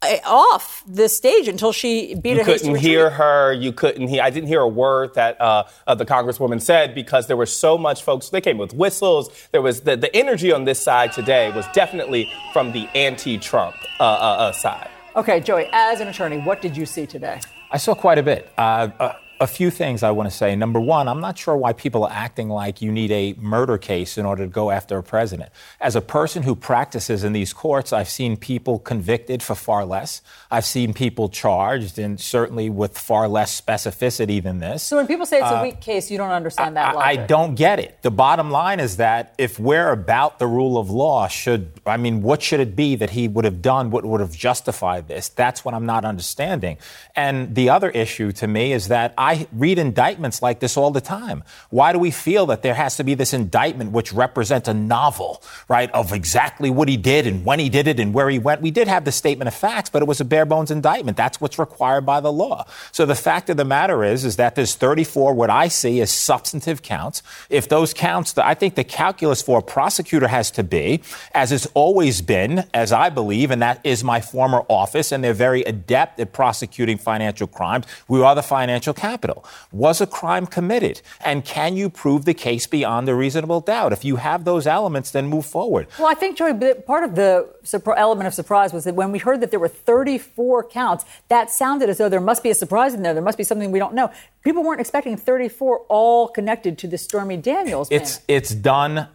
uh, 0.02 0.16
off 0.26 0.82
the 0.86 1.08
stage 1.08 1.48
until 1.48 1.72
she 1.72 2.14
beat 2.14 2.34
You 2.34 2.42
a 2.42 2.44
couldn't 2.44 2.74
hear 2.76 3.08
her. 3.10 3.52
You 3.54 3.72
couldn't 3.72 4.08
hear. 4.08 4.22
I 4.22 4.28
didn't 4.30 4.48
hear 4.48 4.60
a 4.60 4.68
word 4.68 5.14
that 5.14 5.40
uh, 5.40 5.64
uh, 5.86 5.94
the 5.94 6.04
congresswoman 6.04 6.60
said 6.60 6.94
because 6.94 7.28
there 7.28 7.36
were 7.36 7.46
so 7.46 7.78
much 7.78 8.02
folks. 8.02 8.28
They 8.28 8.42
came 8.42 8.58
with 8.58 8.74
whistles. 8.74 9.30
There 9.52 9.62
was 9.62 9.80
the, 9.82 9.96
the 9.96 10.14
energy 10.14 10.52
on 10.52 10.64
this 10.64 10.82
side 10.82 11.12
today 11.12 11.50
was 11.52 11.64
definitely 11.72 12.30
from 12.52 12.72
the 12.72 12.88
anti-Trump 12.94 13.74
uh, 13.98 14.02
uh, 14.02 14.06
uh, 14.06 14.52
side. 14.52 14.90
Okay, 15.16 15.40
Joey, 15.40 15.66
as 15.72 16.00
an 16.00 16.08
attorney, 16.08 16.36
what 16.36 16.60
did 16.60 16.76
you 16.76 16.84
see 16.84 17.06
today? 17.06 17.40
I 17.70 17.78
saw 17.78 17.94
quite 17.94 18.18
a 18.18 18.22
bit. 18.22 18.52
Uh, 18.58 18.88
a, 19.00 19.16
a 19.38 19.46
few 19.46 19.70
things 19.70 20.02
I 20.02 20.10
want 20.12 20.30
to 20.30 20.34
say. 20.36 20.56
Number 20.56 20.80
one, 20.80 21.08
I'm 21.08 21.20
not 21.20 21.36
sure 21.38 21.56
why 21.56 21.72
people 21.72 22.04
are 22.04 22.12
acting 22.12 22.48
like 22.48 22.80
you 22.80 22.90
need 22.90 23.10
a 23.12 23.34
murder 23.38 23.76
case 23.78 24.16
in 24.16 24.24
order 24.24 24.44
to 24.44 24.50
go 24.50 24.70
after 24.70 24.96
a 24.96 25.02
president. 25.02 25.50
As 25.80 25.94
a 25.94 26.00
person 26.00 26.42
who 26.42 26.54
practices 26.56 27.22
in 27.24 27.32
these 27.32 27.52
courts, 27.52 27.92
I've 27.92 28.08
seen 28.08 28.36
people 28.36 28.78
convicted 28.78 29.42
for 29.42 29.54
far 29.54 29.84
less. 29.84 30.22
I've 30.50 30.64
seen 30.64 30.94
people 30.94 31.28
charged, 31.28 31.98
and 31.98 32.18
certainly 32.20 32.70
with 32.70 32.96
far 32.98 33.28
less 33.28 33.60
specificity 33.60 34.42
than 34.42 34.58
this. 34.60 34.82
So 34.82 34.96
when 34.96 35.06
people 35.06 35.26
say 35.26 35.38
it's 35.38 35.50
a 35.50 35.58
Uh, 35.58 35.62
weak 35.62 35.80
case, 35.80 36.10
you 36.10 36.18
don't 36.18 36.30
understand 36.30 36.76
that 36.76 36.94
I 36.96 37.12
logic. 37.14 37.28
don't 37.28 37.54
get 37.56 37.78
it. 37.78 37.98
The 38.02 38.10
bottom 38.10 38.50
line 38.50 38.80
is 38.80 38.96
that 38.96 39.34
if 39.38 39.58
we're 39.58 39.90
about 39.92 40.38
the 40.38 40.46
rule 40.46 40.78
of 40.78 40.88
law, 40.90 41.28
should 41.28 41.72
I 41.84 41.96
mean, 41.96 42.22
what 42.22 42.42
should 42.42 42.60
it 42.60 42.74
be 42.74 42.96
that 42.96 43.10
he 43.10 43.28
would 43.28 43.44
have 43.44 43.60
done? 43.62 43.90
What 43.90 44.04
would 44.04 44.20
have 44.20 44.32
justified 44.34 45.08
this? 45.08 45.28
That's 45.28 45.64
what 45.64 45.74
I'm 45.74 45.86
not 45.86 46.04
understanding. 46.04 46.78
And 47.14 47.54
the 47.54 47.70
other 47.70 47.90
issue 47.90 48.32
to 48.32 48.46
me 48.46 48.72
is 48.72 48.88
that 48.88 49.12
I 49.18 49.25
read 49.52 49.78
indictments 49.78 50.42
like 50.42 50.60
this 50.60 50.76
all 50.76 50.90
the 50.90 51.00
time. 51.00 51.42
Why 51.70 51.92
do 51.92 51.98
we 51.98 52.10
feel 52.10 52.46
that 52.46 52.62
there 52.62 52.74
has 52.74 52.96
to 52.96 53.04
be 53.04 53.14
this 53.14 53.32
indictment 53.32 53.92
which 53.92 54.12
represents 54.12 54.68
a 54.68 54.74
novel, 54.74 55.42
right, 55.68 55.90
of 55.92 56.12
exactly 56.12 56.70
what 56.70 56.88
he 56.88 56.96
did 56.96 57.26
and 57.26 57.44
when 57.44 57.58
he 57.58 57.68
did 57.68 57.86
it 57.88 58.00
and 58.00 58.12
where 58.14 58.28
he 58.28 58.38
went? 58.38 58.60
We 58.62 58.70
did 58.70 58.88
have 58.88 59.04
the 59.04 59.12
statement 59.12 59.48
of 59.48 59.54
facts, 59.54 59.90
but 59.90 60.02
it 60.02 60.08
was 60.08 60.20
a 60.20 60.24
bare 60.24 60.46
bones 60.46 60.70
indictment. 60.70 61.16
That's 61.16 61.40
what's 61.40 61.58
required 61.58 62.06
by 62.06 62.20
the 62.20 62.32
law. 62.32 62.66
So 62.92 63.06
the 63.06 63.14
fact 63.14 63.50
of 63.50 63.56
the 63.56 63.64
matter 63.64 64.04
is, 64.04 64.24
is 64.24 64.36
that 64.36 64.54
there's 64.54 64.74
34 64.74 65.34
what 65.34 65.50
I 65.50 65.68
see 65.68 66.00
as 66.00 66.10
substantive 66.10 66.82
counts. 66.82 67.22
If 67.50 67.68
those 67.68 67.92
counts, 67.94 68.36
I 68.38 68.54
think 68.54 68.74
the 68.74 68.84
calculus 68.84 69.42
for 69.42 69.58
a 69.58 69.62
prosecutor 69.62 70.28
has 70.28 70.50
to 70.52 70.62
be, 70.62 71.02
as 71.34 71.52
it's 71.52 71.66
always 71.74 72.22
been, 72.22 72.64
as 72.74 72.92
I 72.92 73.10
believe, 73.10 73.50
and 73.50 73.62
that 73.62 73.80
is 73.84 74.02
my 74.04 74.20
former 74.20 74.64
office, 74.68 75.12
and 75.12 75.22
they're 75.22 75.34
very 75.34 75.62
adept 75.62 76.20
at 76.20 76.32
prosecuting 76.32 76.98
financial 76.98 77.46
crimes. 77.46 77.86
We 78.08 78.22
are 78.22 78.34
the 78.34 78.42
financial 78.42 78.94
capital. 79.16 79.44
Was 79.72 80.00
a 80.00 80.06
crime 80.06 80.46
committed? 80.46 81.00
And 81.24 81.44
can 81.44 81.76
you 81.76 81.88
prove 81.88 82.24
the 82.24 82.34
case 82.34 82.66
beyond 82.66 83.08
a 83.08 83.14
reasonable 83.14 83.60
doubt? 83.60 83.92
If 83.92 84.04
you 84.04 84.16
have 84.16 84.44
those 84.44 84.66
elements, 84.66 85.10
then 85.10 85.26
move 85.26 85.46
forward. 85.46 85.86
Well, 85.98 86.08
I 86.08 86.14
think, 86.14 86.36
Joey, 86.36 86.74
part 86.86 87.02
of 87.04 87.14
the 87.14 87.48
element 87.96 88.26
of 88.26 88.34
surprise 88.34 88.72
was 88.72 88.84
that 88.84 88.94
when 88.94 89.12
we 89.12 89.18
heard 89.18 89.40
that 89.40 89.50
there 89.50 89.60
were 89.60 89.68
34 89.68 90.68
counts, 90.68 91.04
that 91.28 91.50
sounded 91.50 91.88
as 91.88 91.98
though 91.98 92.10
there 92.10 92.20
must 92.20 92.42
be 92.42 92.50
a 92.50 92.54
surprise 92.54 92.92
in 92.92 93.02
there. 93.02 93.14
There 93.14 93.22
must 93.22 93.38
be 93.38 93.44
something 93.44 93.72
we 93.72 93.78
don't 93.78 93.94
know. 93.94 94.10
People 94.42 94.62
weren't 94.62 94.80
expecting 94.80 95.16
34 95.16 95.86
all 95.88 96.28
connected 96.28 96.78
to 96.78 96.86
the 96.86 96.98
Stormy 96.98 97.36
Daniels. 97.36 97.88
It's 97.90 98.20
it's 98.28 98.54
done 98.54 99.08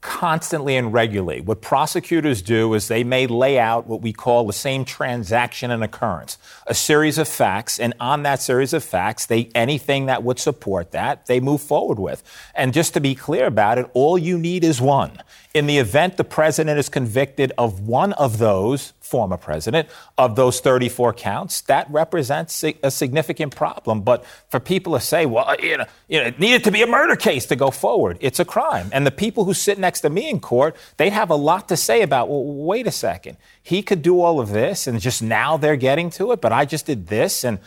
constantly 0.00 0.76
and 0.76 0.92
regularly. 0.92 1.42
What 1.42 1.60
prosecutors 1.60 2.40
do 2.40 2.72
is 2.72 2.88
they 2.88 3.04
may 3.04 3.26
lay 3.26 3.58
out 3.58 3.86
what 3.86 4.00
we 4.00 4.14
call 4.14 4.46
the 4.46 4.52
same 4.54 4.86
transaction 4.86 5.70
and 5.70 5.84
occurrence, 5.84 6.38
a 6.66 6.74
series 6.74 7.18
of 7.18 7.28
facts, 7.28 7.78
and 7.78 7.92
on 8.00 8.22
that 8.22 8.40
series 8.40 8.72
of 8.72 8.82
facts, 8.82 9.26
they 9.26 9.47
anything 9.54 10.06
that 10.06 10.22
would 10.22 10.38
support 10.38 10.92
that 10.92 11.26
they 11.26 11.40
move 11.40 11.60
forward 11.60 11.98
with. 11.98 12.22
And 12.54 12.72
just 12.72 12.94
to 12.94 13.00
be 13.00 13.14
clear 13.14 13.46
about 13.46 13.78
it, 13.78 13.90
all 13.94 14.18
you 14.18 14.38
need 14.38 14.64
is 14.64 14.80
one. 14.80 15.22
In 15.54 15.66
the 15.66 15.78
event 15.78 16.16
the 16.16 16.24
president 16.24 16.78
is 16.78 16.88
convicted 16.88 17.52
of 17.56 17.80
one 17.80 18.12
of 18.12 18.38
those, 18.38 18.92
former 19.00 19.36
president, 19.36 19.88
of 20.18 20.36
those 20.36 20.60
34 20.60 21.14
counts, 21.14 21.62
that 21.62 21.90
represents 21.90 22.62
a 22.62 22.90
significant 22.90 23.56
problem. 23.56 24.02
But 24.02 24.24
for 24.50 24.60
people 24.60 24.92
to 24.92 25.00
say, 25.00 25.26
well, 25.26 25.56
you 25.60 25.78
know, 25.78 25.86
you 26.06 26.20
know, 26.20 26.26
it 26.26 26.38
needed 26.38 26.64
to 26.64 26.70
be 26.70 26.82
a 26.82 26.86
murder 26.86 27.16
case 27.16 27.46
to 27.46 27.56
go 27.56 27.70
forward, 27.70 28.18
it's 28.20 28.38
a 28.38 28.44
crime. 28.44 28.90
And 28.92 29.06
the 29.06 29.10
people 29.10 29.44
who 29.46 29.54
sit 29.54 29.78
next 29.78 30.02
to 30.02 30.10
me 30.10 30.28
in 30.28 30.38
court, 30.38 30.76
they'd 30.98 31.12
have 31.12 31.30
a 31.30 31.36
lot 31.36 31.68
to 31.68 31.76
say 31.76 32.02
about, 32.02 32.28
well, 32.28 32.44
wait 32.44 32.86
a 32.86 32.92
second. 32.92 33.38
He 33.62 33.82
could 33.82 34.02
do 34.02 34.20
all 34.20 34.40
of 34.40 34.50
this, 34.50 34.86
and 34.86 35.00
just 35.00 35.22
now 35.22 35.56
they're 35.56 35.76
getting 35.76 36.10
to 36.10 36.32
it, 36.32 36.40
but 36.40 36.52
I 36.52 36.66
just 36.66 36.86
did 36.86 37.08
this, 37.08 37.42
and 37.44 37.58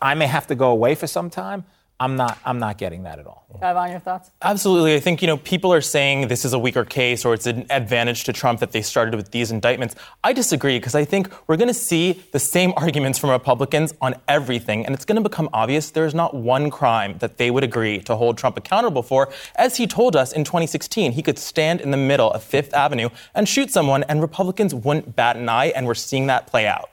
I 0.00 0.14
may 0.14 0.26
have 0.26 0.46
to 0.48 0.54
go 0.54 0.70
away 0.70 0.94
for 0.94 1.06
some 1.06 1.30
time. 1.30 1.64
I'm 1.98 2.16
not, 2.16 2.38
I'm 2.44 2.58
not 2.58 2.76
getting 2.76 3.04
that 3.04 3.18
at 3.18 3.26
all. 3.26 3.46
Ivan, 3.62 3.90
your 3.90 4.00
thoughts? 4.00 4.30
Absolutely. 4.42 4.96
I 4.96 5.00
think, 5.00 5.22
you 5.22 5.26
know, 5.26 5.38
people 5.38 5.72
are 5.72 5.80
saying 5.80 6.28
this 6.28 6.44
is 6.44 6.52
a 6.52 6.58
weaker 6.58 6.84
case 6.84 7.24
or 7.24 7.32
it's 7.32 7.46
an 7.46 7.64
advantage 7.70 8.24
to 8.24 8.34
Trump 8.34 8.60
that 8.60 8.72
they 8.72 8.82
started 8.82 9.14
with 9.14 9.30
these 9.30 9.50
indictments. 9.50 9.94
I 10.22 10.34
disagree 10.34 10.78
because 10.78 10.94
I 10.94 11.06
think 11.06 11.32
we're 11.48 11.56
going 11.56 11.68
to 11.68 11.74
see 11.74 12.22
the 12.32 12.38
same 12.38 12.74
arguments 12.76 13.18
from 13.18 13.30
Republicans 13.30 13.94
on 14.02 14.14
everything. 14.28 14.84
And 14.84 14.94
it's 14.94 15.06
going 15.06 15.16
to 15.16 15.26
become 15.26 15.48
obvious 15.54 15.90
there's 15.90 16.14
not 16.14 16.34
one 16.34 16.70
crime 16.70 17.16
that 17.18 17.38
they 17.38 17.50
would 17.50 17.64
agree 17.64 18.00
to 18.00 18.14
hold 18.14 18.36
Trump 18.36 18.58
accountable 18.58 19.02
for. 19.02 19.32
As 19.54 19.78
he 19.78 19.86
told 19.86 20.16
us 20.16 20.32
in 20.32 20.44
2016, 20.44 21.12
he 21.12 21.22
could 21.22 21.38
stand 21.38 21.80
in 21.80 21.92
the 21.92 21.96
middle 21.96 22.30
of 22.30 22.42
Fifth 22.42 22.74
Avenue 22.74 23.08
and 23.34 23.48
shoot 23.48 23.70
someone 23.70 24.02
and 24.04 24.20
Republicans 24.20 24.74
wouldn't 24.74 25.16
bat 25.16 25.36
an 25.36 25.48
eye. 25.48 25.72
And 25.74 25.86
we're 25.86 25.94
seeing 25.94 26.26
that 26.26 26.46
play 26.46 26.66
out. 26.66 26.90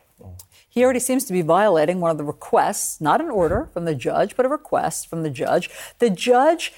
He 0.74 0.84
already 0.84 1.00
seems 1.00 1.24
to 1.26 1.34
be 1.34 1.44
violating 1.44 2.00
one 2.00 2.10
of 2.10 2.18
the 2.18 2.24
requests, 2.24 3.00
not 3.00 3.22
an 3.22 3.30
order 3.30 3.70
from 3.74 3.86
the 3.86 3.94
judge, 3.94 4.36
but 4.36 4.44
a 4.44 4.50
request 4.50 5.08
from 5.08 5.22
the 5.22 5.30
judge. 5.30 5.70
The 6.00 6.10
judge 6.10 6.74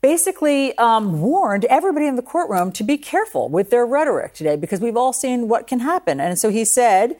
basically 0.00 0.78
um, 0.78 1.20
warned 1.20 1.64
everybody 1.64 2.06
in 2.06 2.14
the 2.14 2.22
courtroom 2.22 2.70
to 2.70 2.84
be 2.84 2.96
careful 2.96 3.48
with 3.48 3.70
their 3.70 3.84
rhetoric 3.84 4.34
today 4.34 4.54
because 4.54 4.80
we've 4.80 4.96
all 4.96 5.12
seen 5.12 5.48
what 5.48 5.66
can 5.66 5.80
happen. 5.80 6.20
And 6.20 6.38
so 6.38 6.50
he 6.50 6.64
said, 6.64 7.16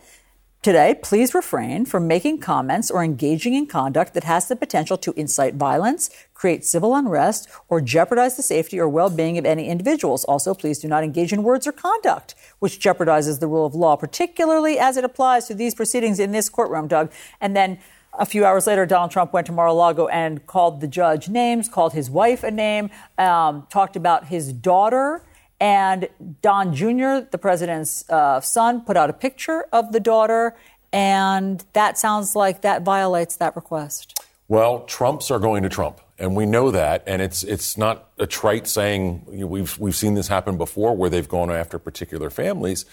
Today, 0.63 0.95
please 1.03 1.33
refrain 1.33 1.87
from 1.87 2.07
making 2.07 2.41
comments 2.41 2.91
or 2.91 3.03
engaging 3.03 3.55
in 3.55 3.67
conduct 3.67 4.13
that 4.13 4.25
has 4.25 4.47
the 4.47 4.55
potential 4.55 4.99
to 4.99 5.15
incite 5.17 5.55
violence, 5.55 6.11
create 6.35 6.67
civil 6.67 6.95
unrest, 6.95 7.49
or 7.71 7.81
jeopardize 7.81 8.37
the 8.37 8.43
safety 8.43 8.79
or 8.79 8.87
well 8.87 9.09
being 9.09 9.39
of 9.39 9.47
any 9.47 9.71
individuals. 9.71 10.23
Also, 10.25 10.53
please 10.53 10.79
do 10.79 10.87
not 10.87 11.03
engage 11.03 11.33
in 11.33 11.43
words 11.45 11.67
or 11.67 11.73
conduct 11.73 12.35
which 12.59 12.79
jeopardizes 12.79 13.41
the 13.41 13.47
rule 13.47 13.65
of 13.65 13.75
law, 13.75 13.97
particularly 13.97 14.79
as 14.79 14.99
it 14.99 15.05
applies 15.05 15.47
to 15.47 15.55
these 15.55 15.75
proceedings 15.75 16.21
in 16.21 16.33
this 16.33 16.51
courtroom, 16.51 16.89
Doug. 16.89 17.11
And 17.41 17.57
then 17.57 17.79
a 18.19 18.27
few 18.27 18.45
hours 18.45 18.67
later, 18.67 18.85
Donald 18.85 19.11
Trump 19.13 19.33
went 19.33 19.47
to 19.47 19.53
Mar 19.53 19.69
a 19.69 19.73
Lago 19.73 20.09
and 20.09 20.47
called 20.47 20.83
the 20.83 20.89
judge 20.89 21.31
names, 21.31 21.71
called 21.71 21.95
his 21.95 22.11
wife 22.11 22.45
a 22.45 22.51
name, 22.51 22.91
um, 23.17 23.67
talked 23.71 23.97
about 23.97 24.27
his 24.27 24.53
daughter. 24.53 25.23
And 25.61 26.09
Don 26.41 26.75
Jr., 26.75 27.27
the 27.31 27.39
president's 27.39 28.09
uh, 28.09 28.41
son, 28.41 28.81
put 28.81 28.97
out 28.97 29.11
a 29.11 29.13
picture 29.13 29.67
of 29.73 29.93
the 29.93 30.01
daughter. 30.01 30.57
And 30.93 31.65
that 31.75 31.99
sounds 31.99 32.35
like 32.35 32.63
that 32.63 32.83
violates 32.83 33.37
that 33.37 33.55
request. 33.55 34.19
Well, 34.49 34.81
Trumps 34.81 35.31
are 35.31 35.39
going 35.39 35.63
to 35.63 35.69
Trump, 35.69 36.01
and 36.19 36.35
we 36.35 36.45
know 36.45 36.73
that. 36.73 37.05
And 37.07 37.23
it's 37.23 37.45
it's 37.45 37.79
not 37.79 38.11
a 38.19 38.27
trite 38.27 38.67
saying. 38.67 39.25
You 39.31 39.39
know, 39.43 39.47
we've 39.47 39.79
we've 39.79 39.95
seen 39.95 40.15
this 40.15 40.27
happen 40.27 40.59
before, 40.59 40.97
where 40.97 41.09
they've 41.09 41.29
gone 41.29 41.53
after 41.53 41.79
particular 41.79 42.31
families. 42.31 42.85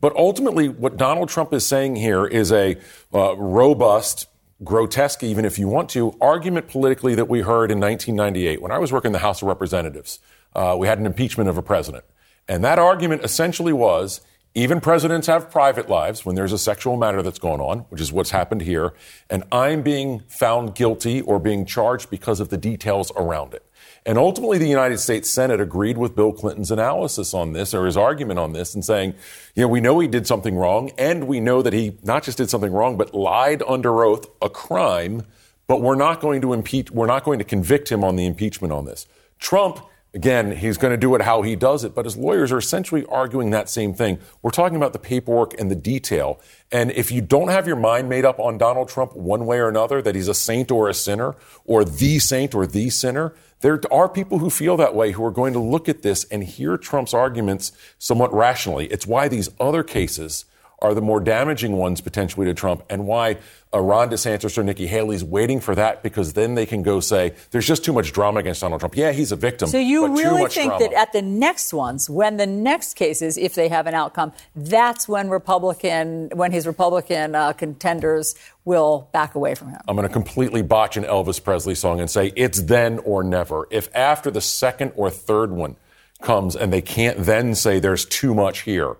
But 0.00 0.16
ultimately, 0.16 0.68
what 0.68 0.96
Donald 0.96 1.28
Trump 1.28 1.52
is 1.52 1.64
saying 1.64 1.96
here 1.96 2.26
is 2.26 2.50
a 2.50 2.76
uh, 3.12 3.36
robust, 3.36 4.26
grotesque, 4.64 5.22
even 5.22 5.44
if 5.44 5.58
you 5.58 5.68
want 5.68 5.88
to, 5.90 6.16
argument 6.20 6.68
politically 6.68 7.14
that 7.14 7.28
we 7.28 7.42
heard 7.42 7.70
in 7.70 7.78
1998 7.78 8.60
when 8.60 8.72
I 8.72 8.78
was 8.78 8.92
working 8.92 9.10
in 9.10 9.12
the 9.12 9.20
House 9.20 9.40
of 9.40 9.48
Representatives. 9.48 10.18
Uh, 10.54 10.76
we 10.78 10.86
had 10.86 10.98
an 10.98 11.06
impeachment 11.06 11.48
of 11.48 11.58
a 11.58 11.62
president, 11.62 12.04
and 12.48 12.64
that 12.64 12.78
argument 12.78 13.24
essentially 13.24 13.72
was. 13.72 14.20
Even 14.56 14.80
presidents 14.80 15.26
have 15.26 15.50
private 15.50 15.88
lives 15.88 16.24
when 16.24 16.36
there's 16.36 16.52
a 16.52 16.58
sexual 16.58 16.96
matter 16.96 17.22
that's 17.22 17.40
going 17.40 17.60
on, 17.60 17.80
which 17.88 18.00
is 18.00 18.12
what's 18.12 18.30
happened 18.30 18.62
here, 18.62 18.92
and 19.28 19.42
I'm 19.50 19.82
being 19.82 20.20
found 20.28 20.76
guilty 20.76 21.20
or 21.20 21.40
being 21.40 21.66
charged 21.66 22.08
because 22.08 22.38
of 22.38 22.50
the 22.50 22.56
details 22.56 23.10
around 23.16 23.54
it. 23.54 23.66
And 24.06 24.18
ultimately, 24.18 24.58
the 24.58 24.68
United 24.68 24.98
States 24.98 25.30
Senate 25.30 25.60
agreed 25.60 25.96
with 25.96 26.14
Bill 26.14 26.30
Clinton's 26.32 26.70
analysis 26.70 27.32
on 27.32 27.52
this 27.52 27.72
or 27.72 27.86
his 27.86 27.96
argument 27.96 28.38
on 28.38 28.52
this 28.52 28.74
and 28.74 28.84
saying, 28.84 29.14
you 29.54 29.62
know, 29.62 29.68
we 29.68 29.80
know 29.80 29.98
he 29.98 30.06
did 30.06 30.26
something 30.26 30.54
wrong 30.54 30.90
and 30.98 31.26
we 31.26 31.40
know 31.40 31.62
that 31.62 31.72
he 31.72 31.96
not 32.02 32.22
just 32.22 32.38
did 32.38 32.50
something 32.50 32.72
wrong, 32.72 32.96
but 32.98 33.14
lied 33.14 33.62
under 33.66 34.04
oath, 34.04 34.26
a 34.42 34.50
crime, 34.50 35.22
but 35.66 35.80
we're 35.80 35.94
not 35.94 36.20
going 36.20 36.42
to 36.42 36.52
impeach, 36.52 36.90
we're 36.90 37.06
not 37.06 37.24
going 37.24 37.38
to 37.38 37.44
convict 37.44 37.90
him 37.90 38.04
on 38.04 38.16
the 38.16 38.26
impeachment 38.26 38.72
on 38.72 38.84
this. 38.84 39.06
Trump, 39.38 39.80
again, 40.14 40.56
he's 40.56 40.78
going 40.78 40.92
to 40.92 40.96
do 40.96 41.14
it 41.14 41.22
how 41.22 41.42
he 41.42 41.56
does 41.56 41.84
it, 41.84 41.94
but 41.94 42.04
his 42.04 42.16
lawyers 42.16 42.52
are 42.52 42.58
essentially 42.58 43.04
arguing 43.06 43.50
that 43.50 43.68
same 43.68 43.92
thing. 43.92 44.18
We're 44.42 44.50
talking 44.50 44.76
about 44.76 44.92
the 44.92 44.98
paperwork 44.98 45.58
and 45.60 45.70
the 45.70 45.76
detail. 45.76 46.40
And 46.70 46.92
if 46.92 47.10
you 47.10 47.20
don't 47.20 47.48
have 47.48 47.66
your 47.66 47.76
mind 47.76 48.08
made 48.08 48.24
up 48.24 48.38
on 48.38 48.56
Donald 48.56 48.88
Trump 48.88 49.14
one 49.14 49.44
way 49.44 49.58
or 49.58 49.68
another, 49.68 50.00
that 50.00 50.14
he's 50.14 50.28
a 50.28 50.34
saint 50.34 50.70
or 50.70 50.88
a 50.88 50.94
sinner, 50.94 51.34
or 51.64 51.84
the 51.84 52.18
saint 52.20 52.54
or 52.54 52.66
the 52.66 52.90
sinner, 52.90 53.34
there 53.60 53.80
are 53.90 54.08
people 54.08 54.38
who 54.38 54.50
feel 54.50 54.76
that 54.76 54.94
way 54.94 55.12
who 55.12 55.24
are 55.24 55.30
going 55.30 55.52
to 55.52 55.58
look 55.58 55.88
at 55.88 56.02
this 56.02 56.24
and 56.24 56.44
hear 56.44 56.76
Trump's 56.76 57.14
arguments 57.14 57.72
somewhat 57.98 58.32
rationally. 58.32 58.86
It's 58.86 59.06
why 59.06 59.28
these 59.28 59.48
other 59.58 59.82
cases 59.82 60.44
are 60.80 60.92
the 60.92 61.00
more 61.00 61.20
damaging 61.20 61.72
ones 61.76 62.02
potentially 62.02 62.44
to 62.44 62.52
Trump, 62.52 62.84
and 62.90 63.06
why 63.06 63.38
uh, 63.74 63.80
Ron 63.80 64.08
DeSantis 64.10 64.56
or 64.56 64.62
Nikki 64.62 64.86
Haley's 64.86 65.24
waiting 65.24 65.60
for 65.60 65.74
that 65.74 66.02
because 66.02 66.34
then 66.34 66.54
they 66.54 66.64
can 66.64 66.82
go 66.82 67.00
say, 67.00 67.34
there's 67.50 67.66
just 67.66 67.84
too 67.84 67.92
much 67.92 68.12
drama 68.12 68.40
against 68.40 68.60
Donald 68.60 68.80
Trump. 68.80 68.96
Yeah, 68.96 69.12
he's 69.12 69.32
a 69.32 69.36
victim. 69.36 69.68
So 69.68 69.78
you 69.78 70.02
but 70.02 70.08
too 70.08 70.22
really 70.22 70.42
much 70.42 70.54
think 70.54 70.70
drama. 70.70 70.84
that 70.84 70.92
at 70.94 71.12
the 71.12 71.22
next 71.22 71.72
ones, 71.72 72.08
when 72.08 72.36
the 72.36 72.46
next 72.46 72.94
cases, 72.94 73.36
if 73.36 73.54
they 73.54 73.68
have 73.68 73.86
an 73.86 73.94
outcome, 73.94 74.32
that's 74.54 75.08
when 75.08 75.28
Republican, 75.28 76.30
when 76.34 76.52
his 76.52 76.66
Republican 76.66 77.34
uh, 77.34 77.52
contenders 77.52 78.34
will 78.64 79.08
back 79.12 79.34
away 79.34 79.54
from 79.54 79.70
him? 79.70 79.80
I'm 79.88 79.96
going 79.96 80.06
to 80.06 80.12
completely 80.12 80.62
botch 80.62 80.96
an 80.96 81.04
Elvis 81.04 81.42
Presley 81.42 81.74
song 81.74 82.00
and 82.00 82.08
say 82.08 82.32
it's 82.36 82.62
then 82.62 82.98
or 83.00 83.24
never. 83.24 83.66
If 83.70 83.88
after 83.94 84.30
the 84.30 84.40
second 84.40 84.92
or 84.94 85.10
third 85.10 85.50
one 85.50 85.76
comes 86.22 86.54
and 86.56 86.72
they 86.72 86.80
can't 86.80 87.18
then 87.18 87.54
say 87.54 87.80
there's 87.80 88.04
too 88.04 88.34
much 88.34 88.60
here, 88.60 88.96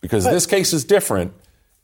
because 0.00 0.24
But- 0.24 0.32
this 0.32 0.46
case 0.46 0.72
is 0.72 0.84
different, 0.84 1.32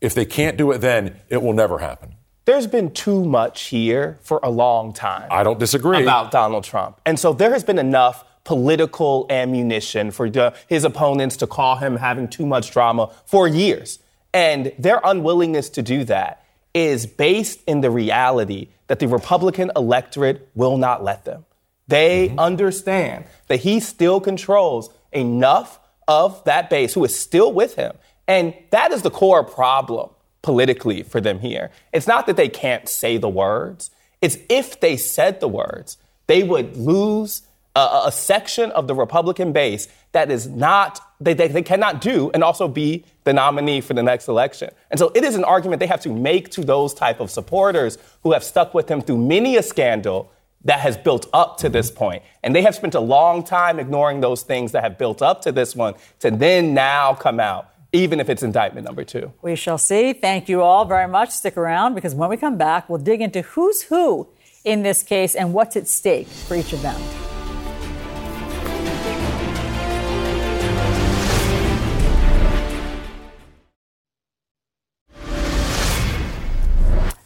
if 0.00 0.14
they 0.14 0.24
can't 0.24 0.56
do 0.56 0.72
it 0.72 0.78
then, 0.78 1.16
it 1.28 1.42
will 1.42 1.52
never 1.52 1.78
happen. 1.78 2.16
There's 2.44 2.66
been 2.66 2.92
too 2.92 3.24
much 3.24 3.64
here 3.64 4.18
for 4.22 4.40
a 4.42 4.50
long 4.50 4.92
time. 4.92 5.28
I 5.30 5.42
don't 5.42 5.60
disagree. 5.60 6.02
About 6.02 6.30
Donald 6.30 6.64
Trump. 6.64 7.00
And 7.06 7.18
so 7.18 7.32
there 7.32 7.52
has 7.52 7.62
been 7.62 7.78
enough 7.78 8.24
political 8.44 9.26
ammunition 9.30 10.10
for 10.10 10.28
the, 10.28 10.52
his 10.66 10.84
opponents 10.84 11.36
to 11.36 11.46
call 11.46 11.76
him 11.76 11.96
having 11.96 12.26
too 12.26 12.44
much 12.44 12.72
drama 12.72 13.12
for 13.26 13.46
years. 13.46 14.00
And 14.34 14.72
their 14.78 15.00
unwillingness 15.04 15.68
to 15.70 15.82
do 15.82 16.04
that 16.04 16.44
is 16.74 17.06
based 17.06 17.60
in 17.66 17.80
the 17.80 17.90
reality 17.90 18.68
that 18.88 18.98
the 18.98 19.06
Republican 19.06 19.70
electorate 19.76 20.48
will 20.54 20.78
not 20.78 21.04
let 21.04 21.24
them. 21.24 21.44
They 21.86 22.28
mm-hmm. 22.28 22.38
understand 22.38 23.26
that 23.48 23.60
he 23.60 23.78
still 23.78 24.20
controls 24.20 24.90
enough 25.12 25.78
of 26.08 26.42
that 26.44 26.70
base 26.70 26.94
who 26.94 27.04
is 27.04 27.16
still 27.16 27.52
with 27.52 27.76
him. 27.76 27.92
And 28.26 28.54
that 28.70 28.92
is 28.92 29.02
the 29.02 29.10
core 29.10 29.44
problem 29.44 30.10
politically 30.42 31.02
for 31.02 31.20
them 31.20 31.40
here. 31.40 31.70
It's 31.92 32.06
not 32.06 32.26
that 32.26 32.36
they 32.36 32.48
can't 32.48 32.88
say 32.88 33.16
the 33.16 33.28
words, 33.28 33.90
it's 34.20 34.38
if 34.48 34.78
they 34.80 34.96
said 34.96 35.40
the 35.40 35.48
words, 35.48 35.98
they 36.26 36.42
would 36.42 36.76
lose 36.76 37.42
a, 37.74 38.02
a 38.06 38.12
section 38.12 38.70
of 38.72 38.86
the 38.86 38.94
Republican 38.94 39.52
base 39.52 39.88
that 40.12 40.30
is 40.30 40.46
not, 40.46 41.00
they, 41.20 41.34
they, 41.34 41.48
they 41.48 41.62
cannot 41.62 42.00
do 42.00 42.30
and 42.34 42.44
also 42.44 42.68
be 42.68 43.04
the 43.24 43.32
nominee 43.32 43.80
for 43.80 43.94
the 43.94 44.02
next 44.02 44.28
election. 44.28 44.70
And 44.90 44.98
so 44.98 45.10
it 45.14 45.24
is 45.24 45.34
an 45.34 45.44
argument 45.44 45.80
they 45.80 45.86
have 45.86 46.02
to 46.02 46.12
make 46.12 46.50
to 46.50 46.60
those 46.62 46.92
type 46.92 47.20
of 47.20 47.30
supporters 47.30 47.98
who 48.22 48.32
have 48.32 48.44
stuck 48.44 48.74
with 48.74 48.90
him 48.90 49.00
through 49.00 49.18
many 49.18 49.56
a 49.56 49.62
scandal 49.62 50.30
that 50.64 50.80
has 50.80 50.96
built 50.96 51.28
up 51.32 51.56
to 51.58 51.68
this 51.68 51.90
point. 51.90 52.22
And 52.42 52.54
they 52.54 52.62
have 52.62 52.74
spent 52.74 52.94
a 52.94 53.00
long 53.00 53.42
time 53.42 53.80
ignoring 53.80 54.20
those 54.20 54.42
things 54.42 54.72
that 54.72 54.84
have 54.84 54.98
built 54.98 55.22
up 55.22 55.42
to 55.42 55.52
this 55.52 55.74
one 55.74 55.94
to 56.20 56.30
then 56.30 56.74
now 56.74 57.14
come 57.14 57.40
out, 57.40 57.71
even 57.92 58.20
if 58.20 58.28
it's 58.30 58.42
indictment 58.42 58.86
number 58.86 59.04
two. 59.04 59.32
We 59.42 59.54
shall 59.54 59.78
see. 59.78 60.14
Thank 60.14 60.48
you 60.48 60.62
all 60.62 60.84
very 60.86 61.06
much. 61.06 61.30
Stick 61.30 61.56
around 61.56 61.94
because 61.94 62.14
when 62.14 62.30
we 62.30 62.36
come 62.36 62.56
back, 62.56 62.88
we'll 62.88 62.98
dig 62.98 63.20
into 63.20 63.42
who's 63.42 63.82
who 63.82 64.28
in 64.64 64.82
this 64.82 65.02
case 65.02 65.34
and 65.34 65.52
what's 65.52 65.76
at 65.76 65.86
stake 65.86 66.26
for 66.26 66.56
each 66.56 66.72
of 66.72 66.80
them. 66.82 67.00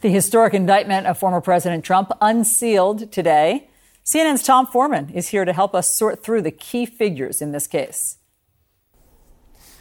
The 0.01 0.12
historic 0.12 0.55
indictment 0.55 1.07
of 1.07 1.19
former 1.19 1.41
President 1.41 1.85
Trump 1.85 2.12
unsealed 2.21 3.11
today. 3.11 3.71
CNN's 4.05 4.43
Tom 4.43 4.67
Foreman 4.67 5.11
is 5.11 5.29
here 5.29 5.45
to 5.45 5.53
help 5.53 5.75
us 5.75 5.93
sort 5.93 6.23
through 6.23 6.43
the 6.43 6.53
key 6.53 6.87
figures 6.87 7.43
in 7.43 7.51
this 7.51 7.67
case. 7.67 8.19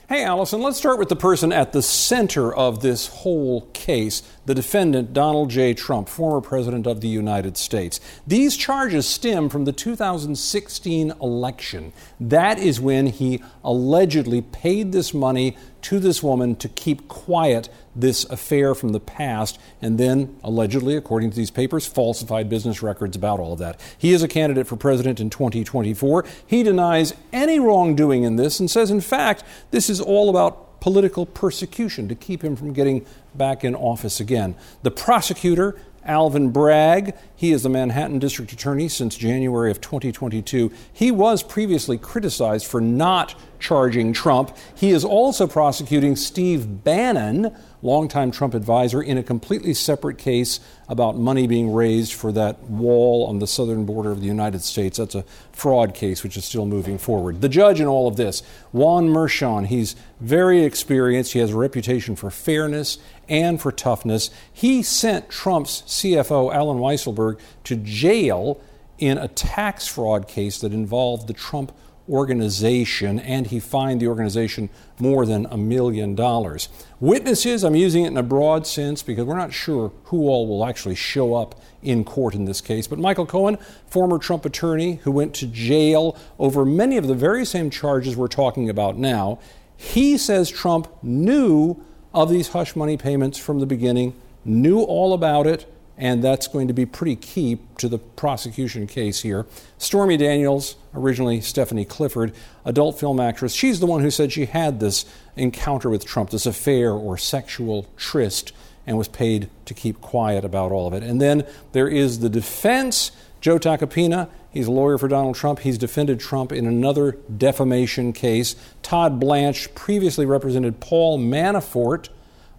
Hey, 0.07 0.21
Alisyn, 0.21 0.61
let's 0.61 0.77
start 0.77 0.99
with 0.99 1.09
the 1.09 1.15
person 1.15 1.51
at 1.51 1.71
the 1.71 1.81
center 1.81 2.53
of 2.53 2.81
this 2.81 3.07
whole 3.07 3.61
case 3.73 4.21
the 4.45 4.55
defendant, 4.55 5.13
Donald 5.13 5.49
J. 5.49 5.73
Trump, 5.73 6.07
former 6.07 6.41
President 6.41 6.87
of 6.87 7.01
the 7.01 7.07
United 7.07 7.57
States. 7.57 7.99
These 8.25 8.57
charges 8.57 9.07
stem 9.07 9.49
from 9.49 9.65
the 9.65 9.71
2016 9.71 11.11
election. 11.21 11.93
That 12.19 12.59
is 12.59 12.79
when 12.79 13.07
he 13.07 13.43
allegedly 13.63 14.41
paid 14.41 14.91
this 14.91 15.13
money 15.13 15.57
to 15.81 15.99
this 15.99 16.23
woman 16.23 16.55
to 16.55 16.67
keep 16.67 17.07
quiet 17.07 17.69
this 17.95 18.25
affair 18.25 18.73
from 18.73 18.89
the 18.89 18.99
past, 18.99 19.59
and 19.81 19.99
then, 19.99 20.35
allegedly, 20.43 20.95
according 20.95 21.29
to 21.29 21.35
these 21.35 21.51
papers, 21.51 21.85
falsified 21.85 22.49
business 22.49 22.81
records 22.81 23.15
about 23.15 23.39
all 23.39 23.53
of 23.53 23.59
that. 23.59 23.79
He 23.97 24.11
is 24.11 24.23
a 24.23 24.27
candidate 24.27 24.65
for 24.67 24.75
president 24.75 25.19
in 25.19 25.29
2024. 25.29 26.25
He 26.45 26.63
denies 26.63 27.13
any 27.31 27.59
wrongdoing 27.59 28.23
in 28.23 28.35
this 28.35 28.59
and 28.59 28.69
says, 28.69 28.89
in 28.89 28.99
fact, 28.99 29.43
this 29.69 29.89
is 29.89 30.01
all 30.01 30.29
about 30.29 30.64
political 30.85 31.25
persecution 31.25 32.07
to 32.07 32.13
keep 32.13 32.43
him 32.43 32.55
from 32.55 32.71
getting 32.71 33.03
back 33.33 33.63
in 33.63 33.73
office 33.73 34.19
again. 34.19 34.53
The 34.83 34.91
prosecutor, 34.91 35.75
Alvin 36.03 36.51
Bragg, 36.51 37.15
he 37.35 37.51
is 37.51 37.63
the 37.63 37.69
Manhattan 37.69 38.19
District 38.19 38.51
Attorney 38.51 38.87
since 38.87 39.15
January 39.17 39.71
of 39.71 39.81
2022. 39.81 40.71
He 40.93 41.09
was 41.09 41.41
previously 41.41 41.97
criticized 41.97 42.67
for 42.67 42.79
not 42.79 43.33
charging 43.57 44.13
Trump. 44.13 44.55
He 44.75 44.91
is 44.91 45.03
also 45.03 45.47
prosecuting 45.47 46.15
Steve 46.15 46.83
Bannon, 46.83 47.57
longtime 47.85 48.31
Trump 48.31 48.53
advisor, 48.53 49.01
in 49.01 49.17
a 49.17 49.23
completely 49.23 49.73
separate 49.73 50.17
case 50.17 50.59
about 50.89 51.15
money 51.15 51.45
being 51.47 51.71
raised 51.71 52.13
for 52.13 52.31
that 52.31 52.61
wall 52.63 53.25
on 53.27 53.39
the 53.39 53.47
southern 53.47 53.85
border 53.85 54.11
of 54.11 54.21
the 54.21 54.27
United 54.27 54.61
States. 54.61 54.97
That's 54.97 55.15
a 55.15 55.23
fraud 55.51 55.93
case 55.93 56.23
which 56.23 56.35
is 56.35 56.43
still 56.43 56.65
moving 56.65 56.97
forward. 56.97 57.41
The 57.41 57.49
judge 57.49 57.79
in 57.79 57.87
all 57.87 58.07
of 58.07 58.15
this, 58.15 58.41
Juan 58.71 59.09
Merchan, 59.09 59.67
he's 59.67 59.95
very 60.19 60.63
experienced. 60.63 61.33
He 61.33 61.39
has 61.39 61.51
a 61.51 61.57
reputation 61.57 62.15
for 62.15 62.31
fairness 62.31 62.97
and 63.29 63.61
for 63.61 63.71
toughness. 63.71 64.31
He 64.51 64.81
sent 64.81 65.29
Trump's 65.29 65.83
CFO, 65.83 66.53
Allen 66.53 66.79
Weisselberg, 66.79 67.39
to 67.65 67.75
jail 67.75 68.59
in 68.97 69.17
a 69.17 69.27
tax 69.27 69.87
fraud 69.87 70.27
case 70.27 70.59
that 70.59 70.73
involved 70.73 71.27
the 71.27 71.33
Trump 71.33 71.71
organization, 72.09 73.19
and 73.19 73.47
he 73.47 73.59
fined 73.59 74.01
the 74.01 74.07
organization 74.07 74.69
more 74.99 75.25
than 75.25 75.45
a 75.47 75.57
million 75.57 76.15
dollars. 76.15 76.69
Witnesses, 76.99 77.63
I'm 77.63 77.75
using 77.75 78.05
it 78.05 78.09
in 78.09 78.17
a 78.17 78.23
broad 78.23 78.67
sense 78.67 79.03
because 79.03 79.25
we're 79.25 79.37
not 79.37 79.53
sure 79.53 79.91
who 80.05 80.27
all 80.27 80.47
will 80.47 80.65
actually 80.65 80.95
show 80.95 81.33
up 81.33 81.59
in 81.81 82.03
court 82.03 82.35
in 82.35 82.45
this 82.45 82.61
case. 82.61 82.87
But 82.87 82.99
Michael 82.99 83.25
Cohen, 83.25 83.57
former 83.87 84.17
Trump 84.17 84.45
attorney 84.45 84.95
who 85.03 85.11
went 85.11 85.33
to 85.35 85.47
jail 85.47 86.17
over 86.39 86.65
many 86.65 86.97
of 86.97 87.07
the 87.07 87.15
very 87.15 87.45
same 87.45 87.69
charges 87.69 88.15
we're 88.15 88.27
talking 88.27 88.69
about 88.69 88.97
now, 88.97 89.39
he 89.77 90.17
says 90.17 90.49
Trump 90.49 90.87
knew 91.03 91.83
of 92.13 92.29
these 92.29 92.49
hush 92.49 92.75
money 92.75 92.97
payments 92.97 93.37
from 93.37 93.59
the 93.59 93.65
beginning, 93.65 94.13
knew 94.45 94.81
all 94.81 95.13
about 95.13 95.47
it, 95.47 95.69
and 95.97 96.23
that's 96.23 96.47
going 96.47 96.67
to 96.67 96.73
be 96.73 96.85
pretty 96.85 97.15
key 97.15 97.59
to 97.77 97.87
the 97.87 97.97
prosecution 97.97 98.87
case 98.87 99.21
here. 99.21 99.45
Stormy 99.77 100.17
Daniels, 100.17 100.75
originally 100.93 101.41
Stephanie 101.41 101.85
Clifford, 101.85 102.33
adult 102.65 102.99
film 102.99 103.19
actress, 103.19 103.53
she's 103.53 103.79
the 103.79 103.85
one 103.85 104.01
who 104.01 104.11
said 104.11 104.31
she 104.31 104.45
had 104.45 104.79
this 104.79 105.05
encounter 105.35 105.89
with 105.89 106.05
Trump, 106.05 106.31
this 106.31 106.45
affair 106.45 106.91
or 106.91 107.17
sexual 107.17 107.87
tryst, 107.97 108.51
and 108.85 108.97
was 108.97 109.07
paid 109.07 109.49
to 109.65 109.73
keep 109.73 110.01
quiet 110.01 110.45
about 110.45 110.71
all 110.71 110.87
of 110.87 110.93
it. 110.93 111.01
And 111.01 111.21
then 111.21 111.45
there 111.71 111.87
is 111.87 112.19
the 112.19 112.29
defense. 112.29 113.11
Joe 113.41 113.57
Tacopina, 113.57 114.29
he's 114.51 114.67
a 114.67 114.71
lawyer 114.71 114.97
for 114.97 115.07
Donald 115.07 115.35
Trump. 115.35 115.59
He's 115.59 115.77
defended 115.77 116.19
Trump 116.19 116.51
in 116.51 116.65
another 116.65 117.17
defamation 117.35 118.11
case. 118.11 118.55
Todd 118.83 119.19
Blanche 119.19 119.73
previously 119.75 120.25
represented 120.25 120.79
Paul 120.79 121.19
Manafort 121.19 122.09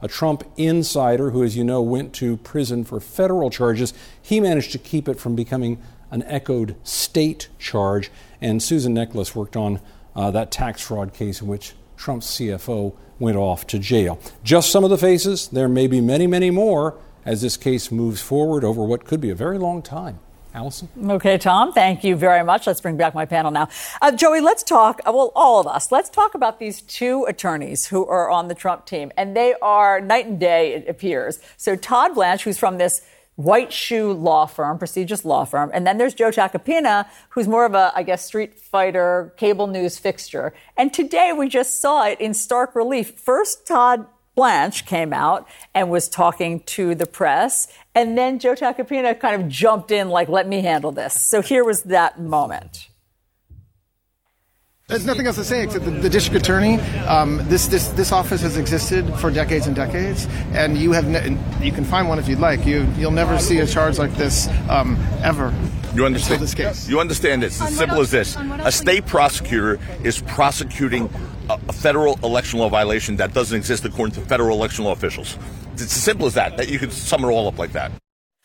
a 0.07 0.09
Trump 0.09 0.45
insider 0.57 1.31
who, 1.31 1.43
as 1.43 1.57
you 1.57 1.65
know, 1.65 1.83
went 1.83 2.13
to 2.15 2.37
prison 2.39 2.85
for 2.85 3.01
federal 3.01 3.51
charges. 3.51 3.93
He 4.23 4.39
managed 4.39 4.71
to 4.71 4.79
keep 4.79 5.09
it 5.09 5.19
from 5.19 5.35
becoming 5.35 5.83
an 6.13 6.23
echoed 6.23 6.77
state 6.85 7.49
charge. 7.59 8.09
And 8.41 8.63
Susan 8.63 8.95
Necheles 8.95 9.35
worked 9.35 9.57
on 9.57 9.81
uh, 10.15 10.31
that 10.31 10.53
tax 10.53 10.81
fraud 10.81 11.13
case 11.13 11.41
in 11.41 11.49
which 11.49 11.75
Trump's 11.97 12.29
CFO 12.39 12.95
went 13.19 13.37
off 13.37 13.67
to 13.67 13.81
jail. 13.81 14.21
Just 14.45 14.71
some 14.71 14.85
of 14.85 14.91
the 14.91 14.99
faces. 14.99 15.49
There 15.49 15.69
may 15.69 15.89
be 15.89 16.01
many, 16.01 16.29
many 16.29 16.53
more 16.53 16.97
as 17.25 17.43
this 17.43 17.57
case 17.57 17.91
moves 17.91 18.23
forward 18.23 18.63
over 18.63 18.85
what 18.85 19.05
could 19.05 19.21
be 19.21 19.31
a 19.31 19.35
very 19.35 19.59
long 19.59 19.83
time. 19.83 20.21
Alisyn? 20.57 20.89
Okay, 21.11 21.37
Tom, 21.37 21.73
thank 21.73 22.03
you 22.03 22.17
very 22.17 22.43
much. 22.43 22.67
Let's 22.67 22.81
bring 22.81 22.97
back 22.97 23.15
my 23.15 23.27
panel 23.27 23.51
now. 23.51 23.69
Uh, 24.01 24.11
Joey, 24.11 24.41
let's 24.41 24.63
talk, 24.63 25.01
uh, 25.07 25.13
well, 25.13 25.31
all 25.35 25.61
of 25.61 25.67
us, 25.67 25.93
let's 25.93 26.09
talk 26.09 26.35
about 26.35 26.59
these 26.59 26.81
two 26.83 27.25
attorneys 27.25 27.87
who 27.87 28.07
are 28.07 28.31
on 28.31 28.49
the 28.49 28.55
Trump 28.55 28.87
team. 28.87 29.13
And 29.17 29.37
they 29.37 29.55
are 29.61 30.01
night 30.01 30.27
and 30.27 30.41
day, 30.41 30.75
it 30.75 30.89
appears. 30.89 31.41
So 31.59 31.77
Todd 31.77 32.15
Blanche, 32.15 32.45
who's 32.45 32.59
from 32.59 32.79
this 32.79 33.03
white 33.35 33.71
shoe 33.71 34.13
law 34.13 34.47
firm, 34.47 34.79
prestigious 34.79 35.25
law 35.25 35.45
firm. 35.45 35.71
And 35.75 35.87
then 35.87 35.99
there's 35.99 36.15
Joe 36.15 36.31
Tacopina, 36.31 37.07
who's 37.29 37.47
more 37.47 37.67
of 37.67 37.75
a, 37.75 37.93
I 37.95 38.03
guess, 38.03 38.25
street 38.25 38.59
fighter, 38.59 39.35
cable 39.37 39.67
news 39.67 39.99
fixture. 39.99 40.55
And 40.77 40.93
today 40.93 41.35
we 41.37 41.51
just 41.51 41.83
saw 41.83 42.07
it 42.07 42.19
in 42.19 42.33
stark 42.33 42.75
relief. 42.75 43.11
First, 43.11 43.67
Todd 43.67 44.07
Blanche 44.37 44.87
came 44.87 45.13
out 45.13 45.49
and 45.75 45.91
was 45.91 46.09
talking 46.09 46.61
to 46.61 46.95
the 46.95 47.07
press. 47.07 47.67
And 47.95 48.17
then 48.17 48.39
Joe 48.39 48.55
Tacopina 48.55 49.19
kind 49.19 49.43
of 49.43 49.49
jumped 49.49 49.91
in, 49.91 50.11
like, 50.11 50.29
let 50.29 50.47
me 50.47 50.61
handle 50.61 50.93
this. 50.93 51.27
So 51.27 51.43
here 51.43 51.65
was 51.65 51.85
that 51.85 52.21
moment. 52.21 52.89
There's 54.89 55.05
nothing 55.05 55.27
else 55.27 55.35
to 55.35 55.43
say 55.43 55.65
except 55.65 55.85
the, 55.85 55.91
the 55.91 56.09
district 56.09 56.41
attorney. 56.45 56.79
Um, 57.09 57.41
this 57.49 57.67
this 57.67 57.89
this 57.89 58.13
office 58.13 58.41
has 58.43 58.57
existed 58.57 59.13
for 59.19 59.33
decades 59.33 59.67
and 59.67 59.75
decades, 59.75 60.29
and 60.53 60.79
you 60.79 60.93
have 60.93 61.09
ne- 61.09 61.37
you 61.61 61.73
can 61.73 61.85
find 61.85 62.09
one 62.09 62.21
if 62.21 62.29
you'd 62.29 62.39
like. 62.39 62.65
You 62.65 62.87
you'll 62.97 63.11
never 63.11 63.37
see 63.41 63.59
a 63.59 63.67
charge 63.67 63.99
like 63.99 64.15
this 64.15 64.47
um, 64.69 64.97
ever. 65.25 65.53
You 65.93 66.07
understand 66.07 66.41
this 66.41 66.55
case. 66.55 66.89
You 66.89 67.01
understand 67.01 67.43
this. 67.43 67.61
It's 67.61 67.73
as 67.73 67.77
simple 67.77 68.01
as 68.01 68.13
this. 68.13 68.37
A 68.37 68.71
state 68.71 69.07
prosecutor 69.07 69.81
is 70.05 70.23
prosecuting 70.23 71.11
a, 71.51 71.59
a 71.69 71.73
federal 71.73 72.17
election 72.23 72.61
law 72.61 72.69
violation 72.69 73.17
that 73.17 73.35
doesn't 73.35 73.57
exist 73.57 73.85
according 73.85 74.15
to 74.15 74.21
federal 74.21 74.57
election 74.57 74.85
law 74.85 74.93
officials. 74.93 75.37
It's 75.73 75.83
as 75.83 75.91
simple 75.91 76.29
as 76.29 76.35
that. 76.35 76.59
That 76.59 76.69
you 76.69 76.79
could 76.79 76.93
sum 76.93 77.25
it 77.25 77.27
all 77.27 77.49
up 77.49 77.59
like 77.59 77.73
that. 77.73 77.91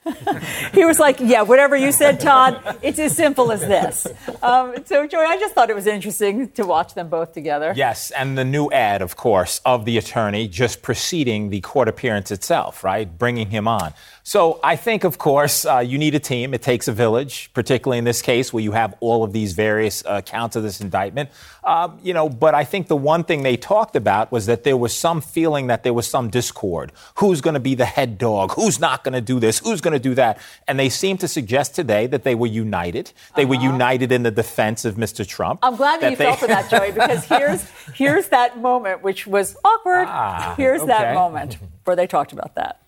he 0.74 0.84
was 0.84 1.00
like, 1.00 1.20
"Yeah, 1.20 1.44
whatever 1.44 1.76
you 1.76 1.92
said, 1.92 2.20
Todd. 2.20 2.78
It's 2.82 2.98
as 2.98 3.16
simple 3.16 3.52
as 3.52 3.62
this." 3.62 4.08
Um, 4.42 4.74
so, 4.86 5.06
Joy, 5.06 5.20
I 5.20 5.38
just 5.38 5.54
thought 5.54 5.70
it 5.70 5.76
was 5.76 5.86
interesting 5.86 6.50
to 6.52 6.66
watch 6.66 6.96
them 6.96 7.08
both 7.08 7.34
together. 7.34 7.74
Yes, 7.76 8.10
and 8.12 8.36
the 8.36 8.44
new 8.44 8.72
ad, 8.72 9.04
of 9.04 9.16
course, 9.16 9.62
of 9.64 9.86
the 9.86 9.98
attorney 10.00 10.48
just 10.48 10.82
preceding 10.82 11.50
the 11.52 11.62
court 11.62 11.88
appearance 11.88 12.32
itself, 12.32 12.84
right, 12.84 13.18
bringing 13.18 13.52
him 13.52 13.68
on. 13.68 13.94
So 14.32 14.62
I 14.64 14.78
think, 14.78 15.04
of 15.04 15.18
course, 15.18 15.66
uh, 15.66 15.80
you 15.80 15.98
need 15.98 16.16
a 16.16 16.20
team. 16.20 16.54
It 16.54 16.62
takes 16.62 16.88
a 16.88 16.94
village, 16.94 17.52
particularly 17.54 17.98
in 17.98 18.06
this 18.06 18.22
case 18.22 18.54
where 18.54 18.64
you 18.64 18.72
have 18.72 18.96
all 19.02 19.26
of 19.26 19.34
these 19.34 19.52
various 19.52 20.06
uh, 20.06 20.22
counts 20.22 20.56
of 20.56 20.64
this 20.64 20.80
indictment. 20.80 21.32
Um, 21.66 22.00
you 22.02 22.14
know, 22.14 22.30
but 22.30 22.56
I 22.56 22.64
think 22.64 22.88
the 22.88 22.96
one 22.96 23.26
thing 23.26 23.44
they 23.44 23.58
talked 23.58 23.98
about 23.98 24.32
was 24.32 24.46
that 24.46 24.64
there 24.64 24.78
was 24.78 24.96
some 24.96 25.20
feeling 25.20 25.68
that 25.68 25.84
there 25.84 25.94
was 25.94 26.08
some 26.08 26.30
discord. 26.30 26.94
Who's 27.16 27.42
going 27.42 27.56
to 27.56 27.60
be 27.60 27.76
the 27.76 27.84
head 27.84 28.18
dog? 28.18 28.54
Who's 28.54 28.80
not 28.80 29.04
going 29.04 29.16
to 29.16 29.20
do 29.20 29.38
this? 29.38 29.60
Who's 29.60 29.82
going 29.82 29.96
to 29.96 30.00
do 30.00 30.16
that? 30.16 30.40
And 30.66 30.80
they 30.80 30.88
seem 30.88 31.18
to 31.18 31.28
suggest 31.28 31.76
today 31.76 32.08
that 32.08 32.24
they 32.24 32.34
were 32.34 32.48
united. 32.48 33.12
They 33.36 33.44
uh-huh. 33.44 33.50
were 33.50 33.62
united 33.62 34.14
in 34.14 34.24
the 34.24 34.32
defense 34.32 34.86
of 34.86 34.96
Mr. 34.96 35.28
Trump. 35.28 35.60
I'm 35.62 35.76
glad 35.76 35.98
that, 35.98 36.04
that 36.04 36.12
you 36.12 36.16
they... 36.16 36.24
fell 36.24 36.38
for 36.38 36.48
that, 36.48 36.70
Joey, 36.70 36.94
because 36.94 37.26
here's 37.26 37.70
here's 37.96 38.30
that 38.30 38.58
moment 38.58 39.04
which 39.04 39.28
was 39.28 39.58
awkward. 39.66 40.06
Ah, 40.08 40.54
here's 40.56 40.80
okay. 40.80 40.88
that 40.88 41.16
moment 41.16 41.58
where 41.84 41.98
they 41.98 42.08
talked 42.08 42.32
about 42.32 42.56
that. 42.56 42.81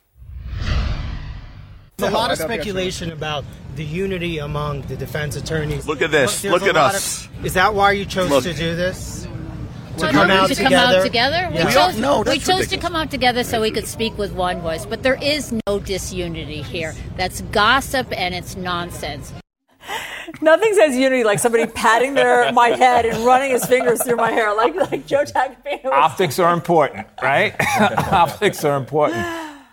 There's 1.97 2.11
a 2.11 2.15
lot 2.15 2.31
of 2.31 2.37
speculation 2.37 3.11
about 3.11 3.45
the 3.75 3.83
unity 3.83 4.39
among 4.39 4.81
the 4.83 4.95
defense 4.95 5.35
attorneys. 5.35 5.87
Look 5.87 6.01
at 6.01 6.11
this. 6.11 6.41
There's 6.41 6.51
Look 6.51 6.63
at 6.63 6.75
us. 6.75 7.25
Of, 7.25 7.45
is 7.45 7.53
that 7.53 7.75
why 7.75 7.91
you 7.91 8.05
chose 8.05 8.29
Look. 8.29 8.43
to 8.43 8.53
do 8.53 8.75
this? 8.75 9.27
To, 9.97 10.09
come, 10.09 10.31
out 10.31 10.49
to 10.49 10.55
come 10.55 10.73
out 10.73 11.03
together. 11.03 11.49
We 11.51 11.71
chose, 11.71 11.99
no, 11.99 12.21
we 12.21 12.39
chose 12.39 12.67
to 12.69 12.77
come 12.77 12.95
out 12.95 13.11
together 13.11 13.43
so 13.43 13.61
we 13.61 13.69
could 13.69 13.85
speak 13.87 14.17
with 14.17 14.33
one 14.33 14.59
voice. 14.61 14.87
But 14.87 15.03
there 15.03 15.19
is 15.21 15.53
no 15.67 15.79
disunity 15.79 16.63
here. 16.63 16.95
That's 17.15 17.41
gossip 17.41 18.07
and 18.11 18.33
it's 18.33 18.55
nonsense. 18.55 19.31
Nothing 20.41 20.73
says 20.73 20.95
unity 20.95 21.23
like 21.23 21.37
somebody 21.37 21.67
patting 21.67 22.15
their 22.15 22.51
my 22.53 22.69
head 22.69 23.05
and 23.05 23.23
running 23.23 23.51
his 23.51 23.65
fingers 23.65 24.03
through 24.03 24.15
my 24.15 24.31
hair, 24.31 24.55
like 24.55 24.73
like 24.75 25.05
Joe 25.05 25.25
Tacopina. 25.25 25.85
Optics 25.91 26.39
are 26.39 26.53
important, 26.53 27.05
right? 27.21 27.53
Optics 28.11 28.63
are 28.65 28.77
important. 28.77 29.23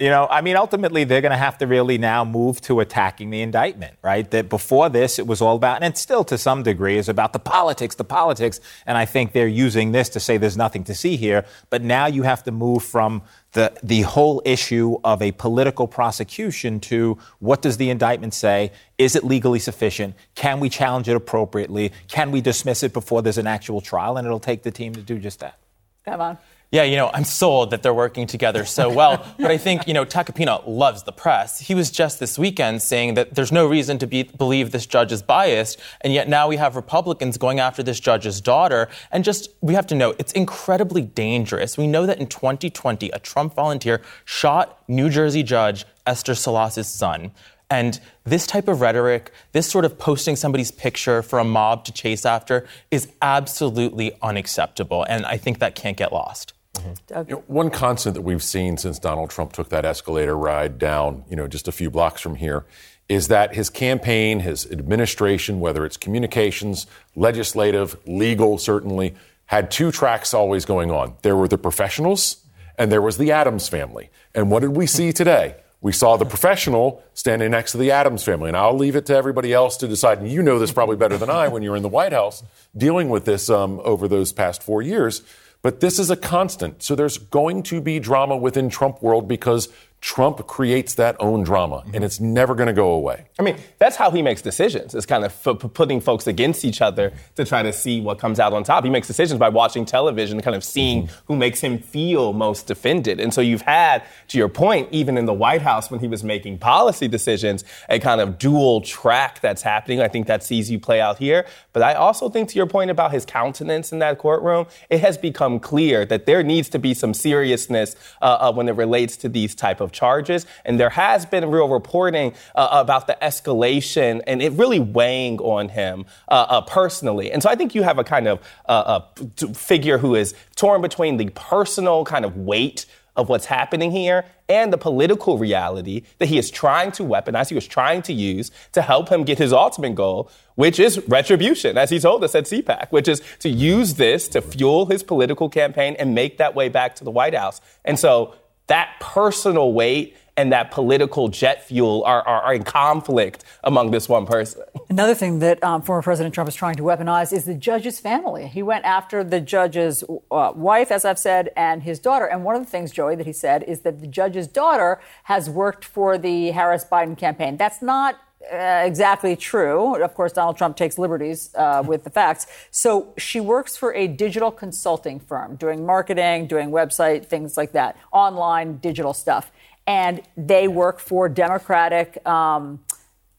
You 0.01 0.09
know, 0.09 0.27
I 0.31 0.41
mean, 0.41 0.57
ultimately, 0.57 1.05
they're 1.05 1.21
going 1.21 1.31
to 1.31 1.37
have 1.37 1.59
to 1.59 1.67
really 1.67 1.99
now 1.99 2.25
move 2.25 2.63
to 2.63 2.81
attacking 2.81 3.29
the 3.29 3.43
indictment, 3.43 3.99
right? 4.01 4.29
That 4.31 4.49
before 4.49 4.89
this, 4.89 5.19
it 5.19 5.27
was 5.27 5.43
all 5.43 5.57
about, 5.57 5.83
and 5.83 5.95
still 5.95 6.25
to 6.25 6.39
some 6.39 6.63
degree, 6.63 6.97
is 6.97 7.11
about 7.11 7.35
the 7.35 7.39
politics, 7.39 7.97
the 7.97 8.05
politics. 8.05 8.61
And 8.87 8.97
I 8.97 9.05
think 9.05 9.33
they're 9.33 9.47
using 9.47 9.93
this 9.93 10.09
to 10.11 10.19
say 10.21 10.39
there's 10.39 10.57
nothing 10.57 10.85
to 10.85 10.95
see 10.95 11.17
here. 11.17 11.45
But 11.69 11.83
now 11.83 12.07
you 12.07 12.23
have 12.23 12.43
to 12.45 12.51
move 12.51 12.83
from 12.83 13.21
the, 13.53 13.75
the 13.83 14.01
whole 14.01 14.41
issue 14.47 14.97
of 15.05 15.21
a 15.21 15.33
political 15.33 15.87
prosecution 15.87 16.81
to 16.81 17.19
what 17.41 17.61
does 17.61 17.77
the 17.77 17.91
indictment 17.91 18.33
say? 18.33 18.73
Is 18.97 19.15
it 19.15 19.23
legally 19.23 19.59
sufficient? 19.59 20.15
Can 20.35 20.61
we 20.61 20.71
challenge 20.71 21.11
it 21.11 21.15
appropriately? 21.15 21.93
Can 22.09 22.31
we 22.31 22.41
dismiss 22.41 22.83
it 22.83 22.95
before 22.95 23.21
there's 23.21 23.37
an 23.37 23.47
actual 23.47 23.83
trial? 23.83 24.17
And 24.17 24.27
it'll 24.27 24.41
take 24.41 24.63
the 24.63 24.71
team 24.71 24.95
to 24.95 25.03
do 25.03 25.19
just 25.19 25.41
that. 25.41 25.59
Come 26.07 26.23
on. 26.23 26.39
Yeah, 26.73 26.85
you 26.85 26.95
know, 26.95 27.11
I'm 27.13 27.25
sold 27.25 27.73
that 27.73 27.83
they're 27.83 27.93
working 27.93 28.29
together 28.29 28.65
so 28.65 28.89
well. 28.93 29.27
but 29.39 29.51
I 29.51 29.59
think, 29.59 29.89
you 29.89 29.95
know, 29.95 30.05
Tacopina 30.05 30.63
loves 30.69 31.03
the 31.03 31.11
press. 31.11 31.59
He 31.59 31.75
was 31.75 31.91
just 31.91 32.21
this 32.21 32.39
weekend 32.39 32.81
saying 32.81 33.15
that 33.15 33.35
there's 33.35 33.51
no 33.51 33.67
reason 33.67 33.99
to 33.99 34.07
be, 34.07 34.23
believe 34.23 34.71
this 34.71 34.87
judge 34.87 35.11
is 35.11 35.21
biased. 35.21 35.81
And 36.03 36.13
yet 36.13 36.29
now 36.29 36.47
we 36.47 36.57
have 36.57 36.77
Republicans 36.77 37.39
going 37.39 37.59
after 37.59 37.83
this 37.83 37.99
judge's 37.99 38.41
daughter. 38.41 38.89
And 39.11 39.25
just, 39.25 39.49
we 39.61 39.75
have 39.75 39.87
to 39.89 39.97
know, 39.97 40.15
it's 40.21 40.33
incredibly 40.33 41.03
dangerous. 41.03 41.77
We 41.77 41.89
know 41.89 42.07
that 42.07 42.21
in 42.21 42.29
2020, 42.29 43.11
a 43.11 43.19
Trump 43.19 43.55
volunteer 43.55 44.01
shot 44.25 44.81
New 44.87 45.11
Jersey 45.11 45.43
judge 45.43 45.85
Esther 46.07 46.37
Salas's 46.37 46.87
son. 46.87 47.33
And 47.69 48.01
this 48.23 48.47
type 48.47 48.69
of 48.69 48.81
rhetoric, 48.81 49.33
this 49.53 49.69
sort 49.69 49.85
of 49.85 49.99
posting 49.99 50.37
somebody's 50.37 50.71
picture 50.71 51.21
for 51.23 51.41
a 51.41 51.45
mob 51.45 51.85
to 51.87 51.93
chase 51.93 52.25
after, 52.25 52.69
is 52.93 53.09
absolutely 53.23 54.13
unacceptable. 54.23 55.05
And 55.09 55.27
I 55.27 55.37
think 55.37 55.59
that 55.59 55.75
can't 55.75 55.97
get 55.97 56.13
lost. 56.13 56.53
Mm-hmm. 56.75 57.29
You 57.29 57.37
know, 57.37 57.45
one 57.47 57.71
constant 57.71 58.15
that 58.15 58.23
we've 58.23 58.43
seen 58.43 58.77
since 58.77 58.99
Donald 58.99 59.31
Trump 59.31 59.53
took 59.53 59.71
that 59.71 59.85
escalator 59.85 60.37
ride 60.37 60.79
down, 60.79 61.25
you 61.29 61.37
know, 61.37 61.49
just 61.49 61.69
a 61.69 61.73
few 61.73 61.91
blocks 61.91 62.21
from 62.21 62.37
here, 62.37 62.65
is 63.09 63.29
that 63.29 63.55
his 63.55 63.71
campaign, 63.71 64.41
his 64.41 64.71
administration, 64.71 65.59
whether 65.59 65.85
it's 65.85 65.97
communications, 65.97 66.87
legislative, 67.17 67.97
legal, 68.07 68.57
certainly, 68.57 69.15
had 69.47 69.69
two 69.69 69.91
tracks 69.91 70.33
always 70.33 70.65
going 70.65 70.93
on. 70.93 71.15
There 71.23 71.35
were 71.35 71.49
the 71.49 71.59
professionals, 71.59 72.45
and 72.79 72.93
there 72.93 73.03
was 73.03 73.19
the 73.19 73.33
Addams 73.33 73.69
family. 73.69 74.11
And 74.33 74.49
what 74.49 74.61
did 74.61 74.77
we 74.77 74.87
see 74.87 75.13
today? 75.13 75.57
We 75.83 75.93
saw 75.93 76.17
the 76.17 76.27
professional 76.27 77.03
standing 77.15 77.51
next 77.51 77.73
to 77.73 77.79
the 77.79 77.91
Addams 77.91 78.23
family. 78.23 78.49
And 78.49 78.57
I'll 78.57 78.77
leave 78.77 78.97
it 78.97 79.07
to 79.07 79.17
everybody 79.17 79.53
else 79.53 79.79
to 79.79 79.89
decide. 79.89 80.19
And 80.19 80.31
you 80.31 80.43
know 80.43 80.59
this 80.59 80.73
probably 80.73 80.97
better 80.97 81.17
than 81.17 81.31
I 81.31 81.49
when 81.49 81.63
you 81.63 81.71
were 81.71 81.77
in 81.77 81.83
the 81.83 81.89
White 81.89 82.13
House 82.13 82.43
dealing 82.77 83.09
with 83.09 83.25
this 83.25 83.49
um, 83.49 83.81
over 83.83 84.07
those 84.07 84.33
past 84.33 84.63
four 84.63 84.83
years. 84.83 85.23
But 85.63 85.81
this 85.81 85.99
is 85.99 86.11
a 86.11 86.17
constant. 86.17 86.83
So 86.83 86.95
there's 86.95 87.19
going 87.19 87.63
to 87.65 87.81
be 87.81 87.99
drama 87.99 88.37
within 88.37 88.71
Trump 88.71 89.03
world 89.03 89.29
because 89.29 89.69
Trump 90.01 90.47
creates 90.47 90.95
that 90.95 91.15
own 91.21 91.43
drama, 91.43 91.85
and 91.93 92.03
it's 92.03 92.21
never 92.21 92.55
going 92.55 92.69
to 92.69 92.73
go 92.73 92.93
away. 92.93 93.27
I 93.39 93.43
mean, 93.43 93.59
that's 93.79 93.97
how 93.97 94.11
he 94.11 94.23
makes 94.23 94.41
decisions. 94.41 94.95
It's 94.95 95.05
kind 95.05 95.25
of 95.25 95.47
f- 95.47 95.73
putting 95.75 96.01
folks 96.01 96.27
against 96.27 96.65
each 96.65 96.81
other 96.81 97.13
to 97.37 97.45
try 97.45 97.63
to 97.63 97.73
see 97.73 98.01
what 98.01 98.19
comes 98.19 98.41
out 98.41 98.55
on 98.55 98.65
top. 98.65 98.83
He 98.85 98.91
makes 98.91 99.07
decisions 99.07 99.39
by 99.39 99.51
watching 99.51 99.85
television, 99.85 100.41
kind 100.41 100.57
of 100.57 100.65
seeing 100.65 101.03
mm-hmm. 101.03 101.25
who 101.27 101.37
makes 101.37 101.61
him 101.61 101.79
feel 101.79 102.33
most 102.33 102.67
defended. 102.67 103.21
And 103.21 103.35
so 103.35 103.43
you've 103.43 103.61
had, 103.61 104.03
to 104.29 104.39
your 104.39 104.49
point, 104.49 104.89
even 104.91 105.19
in 105.19 105.27
the 105.27 105.35
White 105.35 105.61
House 105.61 105.91
when 105.91 106.01
he 106.01 106.09
was 106.09 106.25
making 106.25 106.59
policy 106.59 107.07
decisions, 107.07 107.63
a 107.91 107.99
kind 107.99 108.23
of 108.23 108.39
dual 108.39 108.81
track 108.81 109.41
that's 109.41 109.61
happening. 109.61 110.01
I 110.01 110.09
think 110.09 110.27
that 110.29 110.43
sees 110.43 110.71
you 110.71 110.81
play 110.81 111.03
out 111.03 111.19
here. 111.19 111.47
But 111.75 111.83
I 111.83 111.93
also 111.93 112.31
think, 112.31 112.49
to 112.51 112.57
your 112.57 112.67
point 112.67 112.91
about 112.91 113.13
his 113.13 113.27
countenance 113.27 113.93
in 113.93 113.99
that 113.99 114.17
courtroom, 114.17 114.67
it 114.89 115.01
has 115.01 115.19
become 115.19 115.61
clear 115.61 116.07
that 116.07 116.25
there 116.25 116.43
needs 116.43 116.71
to 116.71 116.79
be 116.79 116.95
some 116.95 117.13
seriousness 117.13 117.97
uh, 118.23 118.39
uh, 118.41 118.53
when 118.53 118.67
it 118.67 118.77
relates 118.77 119.19
to 119.19 119.29
these 119.29 119.55
type 119.55 119.81
of 119.81 119.90
of 119.91 119.93
charges. 119.93 120.47
And 120.65 120.79
there 120.79 120.91
has 120.91 121.27
been 121.27 121.51
real 121.51 121.69
reporting 121.69 122.35
uh, 122.55 122.69
about 122.71 123.07
the 123.07 123.17
escalation 123.21 124.23
and 124.27 124.41
it 124.41 124.53
really 124.53 124.81
weighing 124.81 125.39
on 125.41 125.69
him 125.69 126.07
uh, 126.29 126.47
uh, 126.49 126.61
personally. 126.63 127.33
And 127.33 127.43
so 127.43 127.49
I 127.49 127.57
think 127.57 127.75
you 127.75 127.83
have 127.83 127.99
a 127.99 128.05
kind 128.05 128.29
of 128.29 128.41
uh, 128.67 129.01
a 129.17 129.55
figure 129.55 129.99
who 129.99 130.15
is 130.15 130.35
torn 130.57 130.81
between 130.81 131.17
the 131.17 131.31
personal 131.31 132.05
kind 132.05 132.25
of 132.25 132.37
weight 132.37 132.87
of 133.17 133.29
what's 133.29 133.47
happening 133.47 133.91
here 133.91 134.25
and 134.49 134.73
the 134.73 134.79
political 134.79 135.37
reality 135.37 136.03
that 136.19 136.27
he 136.27 136.39
is 136.39 136.51
trying 136.51 136.91
to 136.93 137.03
weaponize, 137.03 137.49
he 137.49 137.55
was 137.55 137.67
trying 137.67 138.03
to 138.03 138.13
use 138.13 138.51
to 138.73 138.83
help 138.83 139.09
him 139.09 139.25
get 139.25 139.39
his 139.39 139.53
ultimate 139.53 139.95
goal, 139.95 140.31
which 140.55 140.81
is 140.81 141.01
retribution, 141.07 141.77
as 141.77 141.91
he 141.91 141.99
told 141.99 142.25
us 142.25 142.35
at 142.35 142.45
CPAC, 142.45 142.91
which 142.91 143.09
is 143.09 143.21
to 143.41 143.49
use 143.49 143.95
this 143.95 144.27
to 144.29 144.41
fuel 144.41 144.87
his 144.87 145.03
political 145.03 145.49
campaign 145.49 145.97
and 145.99 146.15
make 146.15 146.39
that 146.39 146.55
way 146.55 146.69
back 146.69 146.97
to 146.97 147.05
the 147.05 147.11
White 147.11 147.35
House. 147.35 147.61
And 147.85 147.99
so 147.99 148.35
that 148.71 148.95
personal 149.01 149.73
weight 149.73 150.17
and 150.37 150.53
that 150.53 150.71
political 150.71 151.29
jet 151.29 151.67
fuel 151.67 152.05
are, 152.05 152.23
are, 152.23 152.43
are, 152.43 152.55
in 152.55 152.63
conflict 152.63 153.45
among 153.65 153.91
this 153.91 154.09
one 154.09 154.25
person. 154.25 154.63
Another 154.89 155.15
thing 155.15 155.41
that 155.41 155.63
um, 155.63 155.83
former 155.83 156.03
President 156.03 156.33
Trump 156.33 156.49
is 156.49 156.55
trying 156.55 156.77
to 156.77 156.83
weaponize 156.85 157.33
is 157.33 157.45
the 157.45 157.55
judge's 157.55 157.99
family. 157.99 158.47
He 158.47 158.63
went 158.63 158.85
after 158.85 159.25
the 159.25 159.41
judge's 159.41 160.05
uh, 160.31 160.53
wife, 160.55 160.93
as 160.93 161.05
I've 161.05 161.19
said, 161.19 161.51
and 161.57 161.83
his 161.83 161.99
daughter. 161.99 162.27
And 162.27 162.45
one 162.45 162.55
of 162.55 162.65
the 162.65 162.71
things, 162.71 162.93
Joey, 162.93 163.17
that 163.17 163.27
he 163.27 163.33
said 163.33 163.65
is 163.65 163.81
that 163.81 164.01
the 164.01 164.07
judge's 164.07 164.47
daughter 164.47 165.01
has 165.25 165.51
worked 165.51 165.85
for 165.85 166.17
the 166.17 166.53
Harris 166.53 166.85
Biden 166.91 167.19
campaign. 167.19 167.57
That's 167.57 167.83
not 167.83 168.19
uh, 168.51 168.83
exactly 168.85 169.37
true. 169.37 170.03
Of 170.03 170.15
course, 170.15 170.33
Donald 170.33 170.57
Trump 170.57 170.77
takes 170.77 170.99
liberties 170.99 171.51
uh, 171.55 171.83
with 171.87 172.05
the 172.05 172.11
facts. 172.11 172.47
So 172.71 173.13
she 173.19 173.39
works 173.39 173.77
for 173.77 173.95
a 173.95 174.07
digital 174.07 174.51
consulting 174.51 175.21
firm, 175.21 175.57
doing 175.57 175.85
marketing, 175.85 176.47
doing 176.47 176.71
website, 176.71 177.27
things 177.27 177.57
like 177.57 177.73
that, 177.73 177.97
online 178.13 178.79
digital 178.79 179.13
stuff. 179.13 179.53
And 179.87 180.23
they 180.37 180.69
work 180.69 181.01
for 181.01 181.29
Democratic 181.29 182.25
um, 182.27 182.81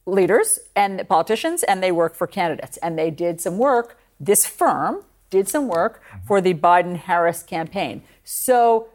leaders 0.05 0.59
and 0.75 1.07
politicians, 1.07 1.63
and 1.63 1.81
they 1.81 1.91
work 1.91 2.15
for 2.15 2.27
candidates. 2.27 2.77
And 2.77 2.97
they 2.97 3.09
did 3.09 3.41
some 3.41 3.57
work. 3.57 3.97
This 4.19 4.45
firm 4.45 5.03
did 5.29 5.47
some 5.47 5.67
work 5.67 6.03
for 6.27 6.41
the 6.41 6.53
Biden 6.53 6.95
Harris 6.95 7.41
campaign. 7.41 8.03
So 8.23 8.87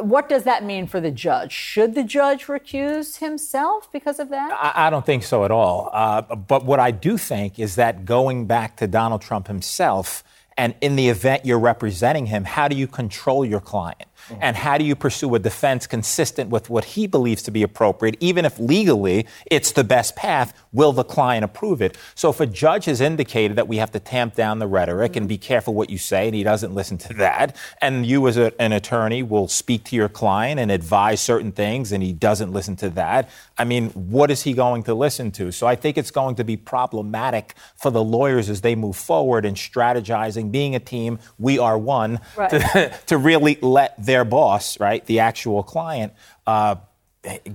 what 0.00 0.28
does 0.28 0.44
that 0.44 0.64
mean 0.64 0.86
for 0.86 1.00
the 1.00 1.10
judge? 1.10 1.52
Should 1.52 1.94
the 1.94 2.04
judge 2.04 2.46
recuse 2.46 3.18
himself 3.18 3.90
because 3.92 4.18
of 4.20 4.28
that? 4.30 4.52
I, 4.52 4.86
I 4.86 4.90
don't 4.90 5.04
think 5.04 5.24
so 5.24 5.44
at 5.44 5.50
all. 5.50 5.90
Uh, 5.92 6.22
but 6.22 6.64
what 6.64 6.80
I 6.80 6.90
do 6.92 7.18
think 7.18 7.58
is 7.58 7.76
that 7.76 8.04
going 8.04 8.46
back 8.46 8.76
to 8.76 8.86
Donald 8.86 9.22
Trump 9.22 9.48
himself 9.48 10.22
And 10.58 10.74
in 10.80 10.96
the 10.96 11.08
event 11.08 11.46
you're 11.46 11.58
representing 11.58 12.26
him, 12.26 12.44
how 12.44 12.68
do 12.68 12.76
you 12.76 12.88
control 12.88 13.44
your 13.44 13.60
client? 13.60 14.06
Mm-hmm. 14.28 14.40
And 14.42 14.56
how 14.56 14.78
do 14.78 14.84
you 14.84 14.94
pursue 14.94 15.34
a 15.34 15.38
defense 15.38 15.86
consistent 15.86 16.50
with 16.50 16.70
what 16.70 16.84
he 16.84 17.06
believes 17.06 17.42
to 17.42 17.50
be 17.50 17.62
appropriate, 17.62 18.16
even 18.20 18.44
if 18.44 18.58
legally 18.58 19.26
it's 19.46 19.72
the 19.72 19.84
best 19.84 20.16
path? 20.16 20.52
Will 20.72 20.92
the 20.92 21.04
client 21.04 21.44
approve 21.44 21.82
it? 21.82 21.96
So 22.14 22.30
if 22.30 22.40
a 22.40 22.46
judge 22.46 22.86
has 22.86 23.00
indicated 23.00 23.56
that 23.56 23.68
we 23.68 23.78
have 23.78 23.90
to 23.92 24.00
tamp 24.00 24.34
down 24.34 24.58
the 24.58 24.66
rhetoric 24.66 25.12
mm-hmm. 25.12 25.18
and 25.18 25.28
be 25.28 25.38
careful 25.38 25.74
what 25.74 25.90
you 25.90 25.98
say, 25.98 26.26
and 26.26 26.34
he 26.34 26.42
doesn't 26.42 26.74
listen 26.74 26.98
to 26.98 27.14
that, 27.14 27.56
and 27.80 28.06
you 28.06 28.26
as 28.28 28.36
a, 28.36 28.52
an 28.60 28.72
attorney 28.72 29.22
will 29.22 29.48
speak 29.48 29.84
to 29.84 29.96
your 29.96 30.08
client 30.08 30.60
and 30.60 30.70
advise 30.70 31.20
certain 31.20 31.52
things, 31.52 31.92
and 31.92 32.02
he 32.02 32.12
doesn't 32.12 32.52
listen 32.52 32.76
to 32.76 32.90
that, 32.90 33.30
I 33.56 33.64
mean, 33.64 33.90
what 33.90 34.30
is 34.30 34.42
he 34.42 34.52
going 34.52 34.84
to 34.84 34.94
listen 34.94 35.30
to? 35.32 35.50
So 35.50 35.66
I 35.66 35.74
think 35.74 35.98
it's 35.98 36.12
going 36.12 36.36
to 36.36 36.44
be 36.44 36.56
problematic 36.56 37.54
for 37.76 37.90
the 37.90 38.02
lawyers 38.02 38.48
as 38.48 38.60
they 38.60 38.74
move 38.74 38.96
forward 38.96 39.44
in 39.44 39.54
strategizing, 39.54 40.52
being 40.52 40.74
a 40.74 40.80
team, 40.80 41.18
we 41.38 41.58
are 41.58 41.76
one, 41.76 42.20
right. 42.36 42.50
to, 42.50 42.92
to 43.06 43.18
really 43.18 43.58
let 43.60 43.94
their 44.04 44.17
boss, 44.24 44.78
right, 44.80 45.04
the 45.06 45.20
actual 45.20 45.62
client, 45.62 46.12
uh, 46.46 46.76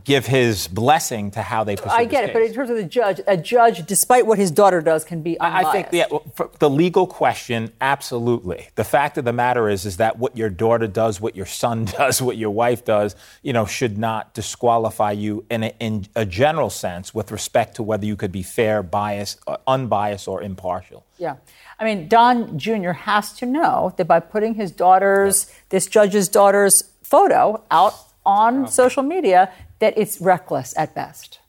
give 0.03 0.25
his 0.25 0.67
blessing 0.67 1.31
to 1.31 1.41
how 1.41 1.63
they 1.63 1.75
pursue 1.75 1.89
I 1.89 2.05
get 2.05 2.25
it, 2.25 2.33
but 2.33 2.41
in 2.41 2.53
terms 2.53 2.69
of 2.69 2.75
the 2.75 2.83
judge, 2.83 3.21
a 3.27 3.37
judge, 3.37 3.85
despite 3.85 4.25
what 4.25 4.37
his 4.37 4.51
daughter 4.51 4.81
does, 4.81 5.05
can 5.05 5.21
be 5.21 5.39
unbiased. 5.39 5.67
I 5.67 5.71
think 5.71 5.87
yeah, 5.91 6.45
the 6.59 6.69
legal 6.69 7.07
question, 7.07 7.71
absolutely. 7.79 8.67
The 8.75 8.83
fact 8.83 9.17
of 9.17 9.25
the 9.25 9.33
matter 9.33 9.69
is, 9.69 9.85
is 9.85 9.97
that 9.97 10.19
what 10.19 10.35
your 10.35 10.49
daughter 10.49 10.87
does, 10.87 11.21
what 11.21 11.35
your 11.35 11.45
son 11.45 11.85
does, 11.97 12.21
what 12.21 12.37
your 12.37 12.51
wife 12.51 12.83
does, 12.83 13.15
you 13.41 13.53
know, 13.53 13.65
should 13.65 13.97
not 13.97 14.33
disqualify 14.33 15.11
you 15.11 15.45
in 15.49 15.63
a, 15.63 15.73
in 15.79 16.07
a 16.15 16.25
general 16.25 16.69
sense 16.69 17.13
with 17.13 17.31
respect 17.31 17.75
to 17.77 17.83
whether 17.83 18.05
you 18.05 18.15
could 18.15 18.31
be 18.31 18.43
fair, 18.43 18.83
biased, 18.83 19.39
unbiased, 19.65 20.27
or 20.27 20.41
impartial. 20.41 21.05
Yeah. 21.17 21.35
I 21.83 21.85
mean, 21.85 22.07
Don 22.07 22.57
Jr. 22.57 22.91
has 22.91 23.33
to 23.33 23.45
know 23.45 23.93
that 23.97 24.05
by 24.05 24.21
putting 24.21 24.53
his 24.53 24.71
daughter's, 24.71 25.51
this 25.67 25.85
judge's 25.85 26.29
daughter's 26.29 26.83
photo 27.01 27.61
out 27.69 27.93
on 28.25 28.69
social 28.69 29.03
media 29.03 29.51
that 29.79 29.97
it's 29.97 30.21
reckless 30.21 30.73
at 30.77 30.95
best. 30.95 31.39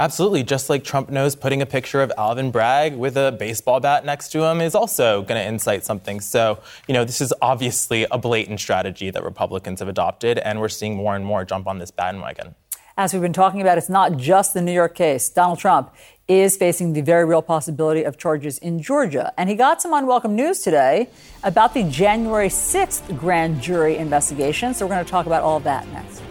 Absolutely. 0.00 0.42
Just 0.42 0.68
like 0.68 0.82
Trump 0.82 1.08
knows 1.08 1.36
putting 1.36 1.62
a 1.62 1.66
picture 1.66 2.02
of 2.02 2.12
Alvin 2.18 2.50
Bragg 2.50 2.96
with 2.96 3.16
a 3.16 3.36
baseball 3.38 3.78
bat 3.78 4.04
next 4.04 4.30
to 4.30 4.42
him 4.42 4.60
is 4.60 4.74
also 4.74 5.22
going 5.22 5.40
to 5.40 5.48
incite 5.48 5.84
something. 5.84 6.20
So, 6.20 6.58
you 6.88 6.92
know, 6.92 7.04
this 7.04 7.20
is 7.20 7.32
obviously 7.40 8.08
a 8.10 8.18
blatant 8.18 8.58
strategy 8.58 9.10
that 9.10 9.22
Republicans 9.22 9.78
have 9.78 9.88
adopted, 9.88 10.38
and 10.38 10.60
we're 10.60 10.68
seeing 10.68 10.96
more 10.96 11.14
and 11.14 11.24
more 11.24 11.44
jump 11.44 11.68
on 11.68 11.78
this 11.78 11.92
bandwagon. 11.92 12.56
As 12.98 13.12
we've 13.12 13.20
been 13.20 13.34
talking 13.34 13.60
about, 13.60 13.76
it's 13.76 13.90
not 13.90 14.16
just 14.16 14.54
the 14.54 14.62
New 14.62 14.72
York 14.72 14.94
case. 14.94 15.28
Donald 15.28 15.58
Trump 15.58 15.92
is 16.28 16.56
facing 16.56 16.94
the 16.94 17.02
very 17.02 17.26
real 17.26 17.42
possibility 17.42 18.02
of 18.04 18.16
charges 18.16 18.56
in 18.56 18.80
Georgia. 18.80 19.34
And 19.36 19.50
he 19.50 19.54
got 19.54 19.82
some 19.82 19.92
unwelcome 19.92 20.34
news 20.34 20.60
today 20.60 21.10
about 21.44 21.74
the 21.74 21.82
January 21.82 22.48
6th 22.48 23.18
grand 23.18 23.60
jury 23.60 23.98
investigation. 23.98 24.72
So 24.72 24.86
we're 24.86 24.94
going 24.94 25.04
to 25.04 25.10
talk 25.10 25.26
about 25.26 25.42
all 25.42 25.60
that 25.60 25.86
next. 25.88 26.22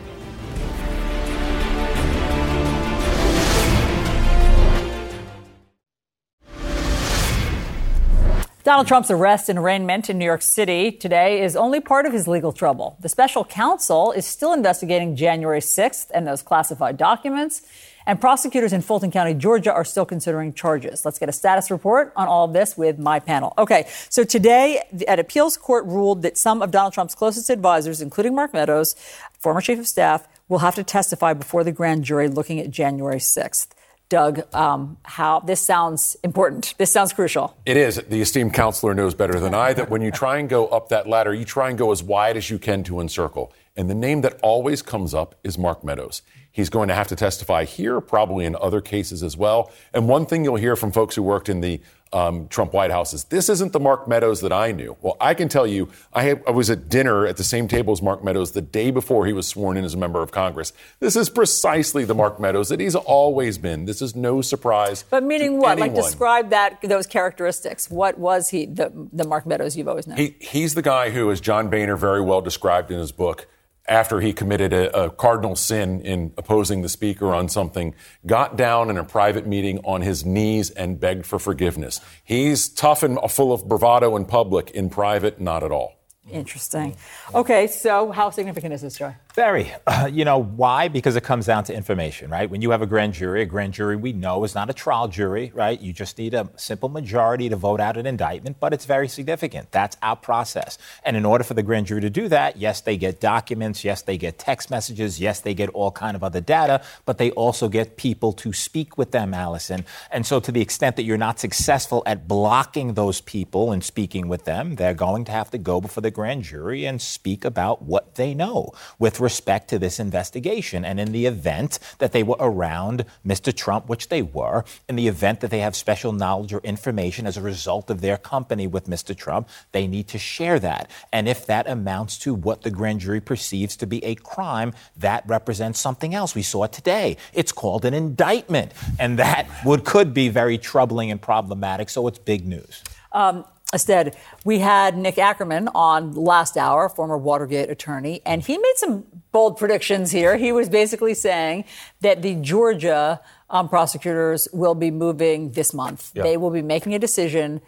Donald 8.65 8.87
Trump's 8.87 9.11
arrest 9.11 9.47
and 9.47 9.59
arraignment 9.59 10.09
in 10.09 10.17
New 10.17 10.25
York 10.25 10.41
City 10.41 10.91
today 10.91 11.43
is 11.43 11.55
only 11.55 11.79
part 11.79 12.07
of 12.07 12.13
his 12.13 12.27
legal 12.27 12.51
trouble. 12.51 12.97
The 12.99 13.09
special 13.09 13.45
counsel 13.45 14.11
is 14.11 14.25
still 14.25 14.53
investigating 14.53 15.15
January 15.15 15.59
6th 15.59 16.09
and 16.11 16.25
those 16.25 16.41
classified 16.41 16.97
documents. 16.97 17.61
And 18.07 18.19
prosecutors 18.19 18.73
in 18.73 18.81
Fulton 18.81 19.11
County, 19.11 19.35
Georgia 19.35 19.71
are 19.71 19.85
still 19.85 20.03
considering 20.03 20.51
charges. 20.51 21.05
Let's 21.05 21.19
get 21.19 21.29
a 21.29 21.31
status 21.31 21.69
report 21.69 22.11
on 22.15 22.27
all 22.27 22.45
of 22.45 22.53
this 22.53 22.75
with 22.75 22.97
my 22.97 23.19
panel. 23.19 23.53
Okay, 23.59 23.85
so 24.09 24.23
today, 24.23 24.81
at 25.07 25.19
appeals 25.19 25.57
court 25.57 25.85
ruled 25.85 26.23
that 26.23 26.35
some 26.35 26.63
of 26.63 26.71
Donald 26.71 26.93
Trump's 26.93 27.13
closest 27.13 27.51
advisors, 27.51 28.01
including 28.01 28.33
Mark 28.33 28.51
Meadows, 28.51 28.95
former 29.37 29.61
chief 29.61 29.77
of 29.77 29.87
staff, 29.87 30.27
will 30.49 30.59
have 30.59 30.73
to 30.73 30.83
testify 30.83 31.33
before 31.33 31.63
the 31.63 31.71
grand 31.71 32.03
jury 32.03 32.27
looking 32.27 32.59
at 32.59 32.71
January 32.71 33.19
6th. 33.19 33.67
Doug, 34.15 34.55
um, 34.55 34.95
how 35.03 35.41
this 35.41 35.59
sounds 35.59 36.15
important. 36.23 36.73
This 36.77 36.89
sounds 36.89 37.11
crucial. 37.11 37.57
It 37.65 37.75
is. 37.75 37.97
The 37.97 38.21
esteemed 38.21 38.53
counselor 38.53 38.93
knows 38.93 39.13
better 39.13 39.41
than 39.41 39.53
I 39.53 39.73
that 39.73 39.89
when 39.89 40.01
you 40.01 40.09
try 40.09 40.37
and 40.37 40.47
go 40.47 40.67
up 40.67 40.87
that 40.87 41.05
ladder, 41.05 41.33
you 41.33 41.43
try 41.43 41.67
and 41.67 41.77
go 41.77 41.91
as 41.91 42.01
wide 42.01 42.37
as 42.37 42.49
you 42.49 42.57
can 42.57 42.81
to 42.85 43.01
encircle. 43.01 43.51
And 43.75 43.89
the 43.89 43.93
name 43.93 44.21
that 44.21 44.39
always 44.41 44.81
comes 44.81 45.13
up 45.13 45.35
is 45.43 45.57
Mark 45.57 45.83
Meadows. 45.83 46.21
He's 46.55 46.69
going 46.69 46.87
to 46.87 46.95
have 46.95 47.09
to 47.09 47.17
testify 47.17 47.65
here, 47.65 47.99
probably 47.99 48.45
in 48.45 48.55
other 48.55 48.79
cases 48.79 49.21
as 49.23 49.35
well. 49.35 49.73
And 49.93 50.07
one 50.07 50.25
thing 50.25 50.45
you'll 50.45 50.55
hear 50.55 50.77
from 50.77 50.93
folks 50.93 51.13
who 51.13 51.21
worked 51.21 51.49
in 51.49 51.59
the 51.59 51.81
um, 52.13 52.47
Trump 52.47 52.71
White 52.71 52.91
House 52.91 53.13
is 53.13 53.25
this 53.25 53.49
isn't 53.49 53.73
the 53.73 53.79
Mark 53.79 54.07
Meadows 54.07 54.39
that 54.39 54.53
I 54.53 54.71
knew. 54.71 54.95
Well, 55.01 55.17
I 55.19 55.33
can 55.33 55.49
tell 55.49 55.67
you, 55.67 55.89
I, 56.13 56.23
have, 56.23 56.41
I, 56.47 56.51
was 56.51 56.69
at 56.69 56.87
dinner 56.87 57.27
at 57.27 57.35
the 57.35 57.43
same 57.43 57.67
table 57.67 57.91
as 57.91 58.01
Mark 58.01 58.23
Meadows 58.23 58.53
the 58.53 58.61
day 58.61 58.89
before 58.89 59.25
he 59.25 59.33
was 59.33 59.47
sworn 59.47 59.75
in 59.75 59.83
as 59.83 59.95
a 59.95 59.97
member 59.97 60.21
of 60.21 60.31
Congress. 60.31 60.71
This 61.01 61.17
is 61.17 61.29
precisely 61.29 62.05
the 62.05 62.15
Mark 62.15 62.39
Meadows 62.39 62.69
that 62.69 62.79
he's 62.79 62.95
always 62.95 63.57
been. 63.57 63.83
This 63.83 64.01
is 64.01 64.15
no 64.15 64.41
surprise. 64.41 65.03
But 65.09 65.23
meaning 65.23 65.59
what? 65.59 65.73
Anyone. 65.73 65.93
Like 65.93 66.05
describe 66.05 66.51
that 66.51 66.81
those 66.83 67.05
characteristics. 67.05 67.89
What 67.91 68.17
was 68.17 68.47
he? 68.47 68.65
The, 68.65 68.93
the 69.11 69.27
Mark 69.27 69.45
Meadows 69.45 69.75
you've 69.75 69.89
always 69.89 70.07
known. 70.07 70.17
He, 70.17 70.37
he's 70.39 70.73
the 70.73 70.81
guy 70.81 71.09
who, 71.09 71.29
as 71.31 71.41
John 71.41 71.69
Boehner 71.69 71.97
very 71.97 72.21
well 72.21 72.39
described 72.39 72.91
in 72.91 72.97
his 72.97 73.11
book 73.11 73.49
after 73.87 74.19
he 74.19 74.33
committed 74.33 74.73
a, 74.73 75.05
a, 75.05 75.09
cardinal 75.09 75.55
sin 75.55 76.01
in 76.01 76.33
opposing 76.37 76.81
the 76.81 76.89
speaker 76.89 77.33
on 77.33 77.49
something, 77.49 77.93
got 78.25 78.55
down 78.57 78.89
in 78.89 78.97
a 78.97 79.03
private 79.03 79.45
meeting 79.45 79.79
on 79.83 80.01
his 80.01 80.25
knees 80.25 80.69
and 80.71 80.99
begged 80.99 81.25
for 81.25 81.39
forgiveness. 81.39 82.01
He's 82.23 82.67
tough 82.67 83.03
and 83.03 83.19
full 83.29 83.53
of 83.53 83.67
bravado 83.67 84.15
in 84.15 84.25
public. 84.25 84.71
In 84.71 84.89
private, 84.89 85.39
not 85.39 85.63
at 85.63 85.71
all. 85.71 85.93
Interesting. 86.31 86.95
Okay, 87.33 87.67
so 87.67 88.11
how 88.11 88.31
significant 88.31 88.73
is 88.73 88.81
this, 88.81 88.97
Joy? 88.97 89.15
Very. 89.35 89.73
Uh, 89.85 90.09
you 90.11 90.23
know, 90.23 90.41
why? 90.41 90.87
Because 90.87 91.17
it 91.17 91.23
comes 91.23 91.45
down 91.45 91.65
to 91.65 91.73
information, 91.73 92.31
right? 92.31 92.49
When 92.49 92.61
you 92.61 92.71
have 92.71 92.81
a 92.81 92.85
grand 92.85 93.13
jury, 93.13 93.41
a 93.41 93.45
grand 93.45 93.73
jury 93.73 93.97
we 93.97 94.13
know 94.13 94.45
is 94.45 94.55
not 94.55 94.69
a 94.69 94.73
trial 94.73 95.09
jury, 95.09 95.51
right? 95.53 95.79
You 95.79 95.91
just 95.91 96.17
need 96.17 96.33
a 96.33 96.49
simple 96.55 96.87
majority 96.87 97.49
to 97.49 97.57
vote 97.57 97.81
out 97.81 97.97
an 97.97 98.05
indictment, 98.05 98.61
but 98.61 98.73
it's 98.73 98.85
very 98.85 99.09
significant. 99.09 99.73
That's 99.73 99.97
our 100.01 100.15
process. 100.15 100.77
And 101.03 101.17
in 101.17 101.25
order 101.25 101.43
for 101.43 101.53
the 101.53 101.63
grand 101.63 101.87
jury 101.87 101.99
to 101.99 102.09
do 102.09 102.29
that, 102.29 102.55
yes, 102.55 102.79
they 102.79 102.95
get 102.95 103.19
documents, 103.19 103.83
yes, 103.83 104.01
they 104.01 104.17
get 104.17 104.39
text 104.39 104.71
messages, 104.71 105.19
yes, 105.19 105.41
they 105.41 105.53
get 105.53 105.69
all 105.71 105.91
kind 105.91 106.15
of 106.15 106.23
other 106.23 106.39
data, 106.39 106.81
but 107.05 107.17
they 107.17 107.31
also 107.31 107.67
get 107.67 107.97
people 107.97 108.31
to 108.31 108.53
speak 108.53 108.97
with 108.97 109.11
them, 109.11 109.33
Alisyn. 109.33 109.83
And 110.11 110.25
so 110.25 110.39
to 110.39 110.51
the 110.51 110.61
extent 110.61 110.95
that 110.95 111.03
you're 111.03 111.17
not 111.17 111.41
successful 111.41 112.03
at 112.05 112.25
blocking 112.25 112.93
those 112.93 113.19
people 113.19 113.73
and 113.73 113.83
speaking 113.83 114.29
with 114.29 114.45
them, 114.45 114.75
they're 114.75 114.93
going 114.93 115.25
to 115.25 115.33
have 115.33 115.51
to 115.51 115.57
go 115.57 115.81
before 115.81 116.01
the 116.01 116.11
grand 116.11 116.43
jury 116.43 116.85
and 116.85 117.01
speak 117.01 117.43
about 117.43 117.81
what 117.81 118.15
they 118.15 118.33
know 118.33 118.71
with 118.97 119.24
respect 119.25 119.67
to 119.71 119.79
this 119.79 119.99
investigation. 119.99 120.85
And 120.85 120.99
in 120.99 121.11
the 121.11 121.25
event 121.25 121.79
that 121.97 122.11
they 122.13 122.23
were 122.23 122.37
around 122.39 123.05
Mr. 123.25 123.51
Trump, 123.53 123.89
which 123.89 124.07
they 124.09 124.21
were, 124.21 124.63
in 124.87 124.95
the 124.95 125.07
event 125.07 125.41
that 125.41 125.49
they 125.49 125.59
have 125.59 125.75
special 125.75 126.13
knowledge 126.13 126.53
or 126.53 126.59
information 126.59 127.25
as 127.27 127.35
a 127.35 127.41
result 127.41 127.89
of 127.89 128.01
their 128.01 128.17
company 128.17 128.67
with 128.67 128.85
Mr. 128.87 129.17
Trump, 129.17 129.49
they 129.71 129.87
need 129.87 130.07
to 130.07 130.19
share 130.19 130.59
that. 130.59 130.89
And 131.11 131.27
if 131.27 131.45
that 131.47 131.67
amounts 131.67 132.17
to 132.19 132.33
what 132.33 132.61
the 132.61 132.71
grand 132.71 132.99
jury 133.01 133.19
perceives 133.19 133.75
to 133.77 133.87
be 133.87 134.03
a 134.05 134.15
crime, 134.15 134.73
that 134.97 135.23
represents 135.27 135.79
something 135.79 136.13
else. 136.13 136.35
We 136.35 136.43
saw 136.43 136.63
it 136.65 136.71
today. 136.71 137.17
It's 137.33 137.51
called 137.51 137.83
an 137.83 137.93
indictment. 137.93 138.71
And 138.99 139.19
that 139.19 139.49
would 139.65 139.83
could 139.83 140.13
be 140.13 140.29
very 140.29 140.57
troubling 140.57 141.09
and 141.11 141.21
problematic. 141.21 141.89
So 141.89 142.07
it's 142.07 142.19
big 142.19 142.45
news. 142.45 142.83
Um, 143.11 143.45
Astead, 143.73 144.15
we 144.45 144.59
had 144.59 144.95
Nick 144.97 145.17
Ackerman 145.17 145.69
on 145.73 146.13
last 146.13 146.55
hour, 146.55 146.87
former 146.87 147.17
Watergate 147.17 147.69
attorney, 147.69 148.21
and 148.25 148.41
he 148.43 148.57
made 148.57 148.73
some 148.75 149.05
bold 149.31 149.57
predictions 149.57 150.11
here. 150.11 150.37
He 150.37 150.51
was 150.51 150.69
basically 150.69 151.13
saying 151.13 151.65
that 152.01 152.21
the 152.21 152.35
Georgia 152.35 153.19
um, 153.49 153.67
prosecutors 153.67 154.47
will 154.53 154.75
be 154.75 154.91
moving 154.91 155.51
this 155.51 155.73
month. 155.73 156.13
They 156.13 156.37
will 156.37 156.51
be 156.51 156.61
making 156.61 156.93
a 156.93 156.99
decision 156.99 157.61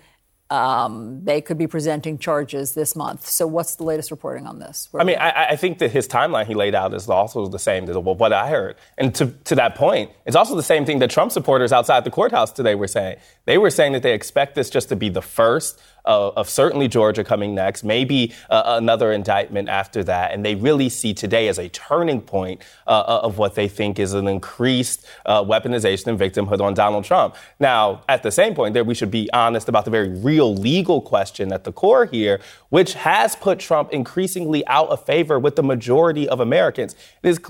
um, 0.50 1.24
they 1.26 1.42
could 1.42 1.58
be 1.58 1.68
presenting 1.68 2.18
charges 2.18 2.74
this 2.74 2.96
month. 2.96 3.28
So, 3.28 3.46
what's 3.46 3.76
the 3.76 3.84
latest 3.84 4.12
reporting 4.12 4.48
on 4.48 4.60
this? 4.60 4.88
Where 4.92 5.02
I 5.02 5.04
mean, 5.04 5.18
I, 5.18 5.50
I, 5.50 5.56
think 5.58 5.80
that 5.80 5.92
his 5.92 6.08
timeline 6.08 6.46
he 6.46 6.54
laid 6.54 6.74
out 6.74 6.94
is 6.94 7.10
also 7.10 7.48
the 7.48 7.60
same 7.60 7.90
as 7.90 7.98
what 7.98 8.32
I 8.32 8.50
heard. 8.50 8.78
And 8.98 9.14
to, 9.16 9.28
to 9.46 9.56
that 9.56 9.76
point, 9.76 10.12
it's 10.26 10.38
also 10.38 10.56
the 10.56 10.64
same 10.64 10.86
thing 10.86 11.00
that 11.00 11.10
Trump 11.10 11.34
supporters 11.34 11.74
outside 11.74 12.06
the 12.06 12.12
courthouse 12.12 12.52
today 12.52 12.76
were 12.76 12.88
saying. 12.88 13.18
They 13.46 13.58
were 13.58 13.70
saying 13.70 13.92
that 13.94 14.04
they 14.04 14.14
expect 14.14 14.56
this 14.56 14.70
just 14.70 14.88
to 14.90 14.96
be 14.96 15.10
the 15.10 15.22
first 15.22 15.82
of, 16.08 16.36
of 16.38 16.50
certainly 16.50 16.88
Georgia 16.88 17.24
coming 17.24 17.54
next, 17.54 17.84
maybe 17.84 18.34
uh, 18.50 18.64
another 18.66 19.12
indictment 19.12 19.70
after 19.70 20.04
that. 20.06 20.32
And 20.34 20.44
they 20.44 20.56
really 20.56 20.90
see 20.90 21.14
today 21.14 21.48
as 21.48 21.60
a 21.60 21.70
turning 21.70 22.22
point 22.22 22.62
uh, 22.88 22.92
uh 22.92 23.22
of 23.28 23.38
what 23.38 23.56
they 23.56 23.68
think 23.68 24.00
is 24.00 24.14
an 24.14 24.28
increased 24.28 25.06
uh, 25.26 25.44
weaponization 25.44 26.08
and 26.08 26.20
victimhood 26.20 26.62
on 26.62 26.74
Donald 26.74 27.04
Trump. 27.04 27.36
Now, 27.60 28.04
at 28.08 28.24
the 28.24 28.32
same 28.32 28.56
point, 28.56 28.74
there 28.74 28.84
we 28.84 28.96
should 28.96 29.12
be 29.12 29.30
honest 29.34 29.68
about 29.70 29.86
the 29.86 29.92
very 29.92 30.10
real 30.10 30.56
legal 30.56 31.02
question 31.02 31.52
at 31.52 31.64
the 31.64 31.72
core 31.72 32.06
here, 32.06 32.40
which 32.70 32.94
has 32.94 33.36
put 33.36 33.60
Trump 33.60 33.92
increasingly 33.92 34.66
out 34.68 34.90
of 34.90 35.04
favor 35.06 35.38
with 35.38 35.56
the 35.56 35.64
majority 35.64 36.28
of 36.30 36.40
Americans. 36.40 36.96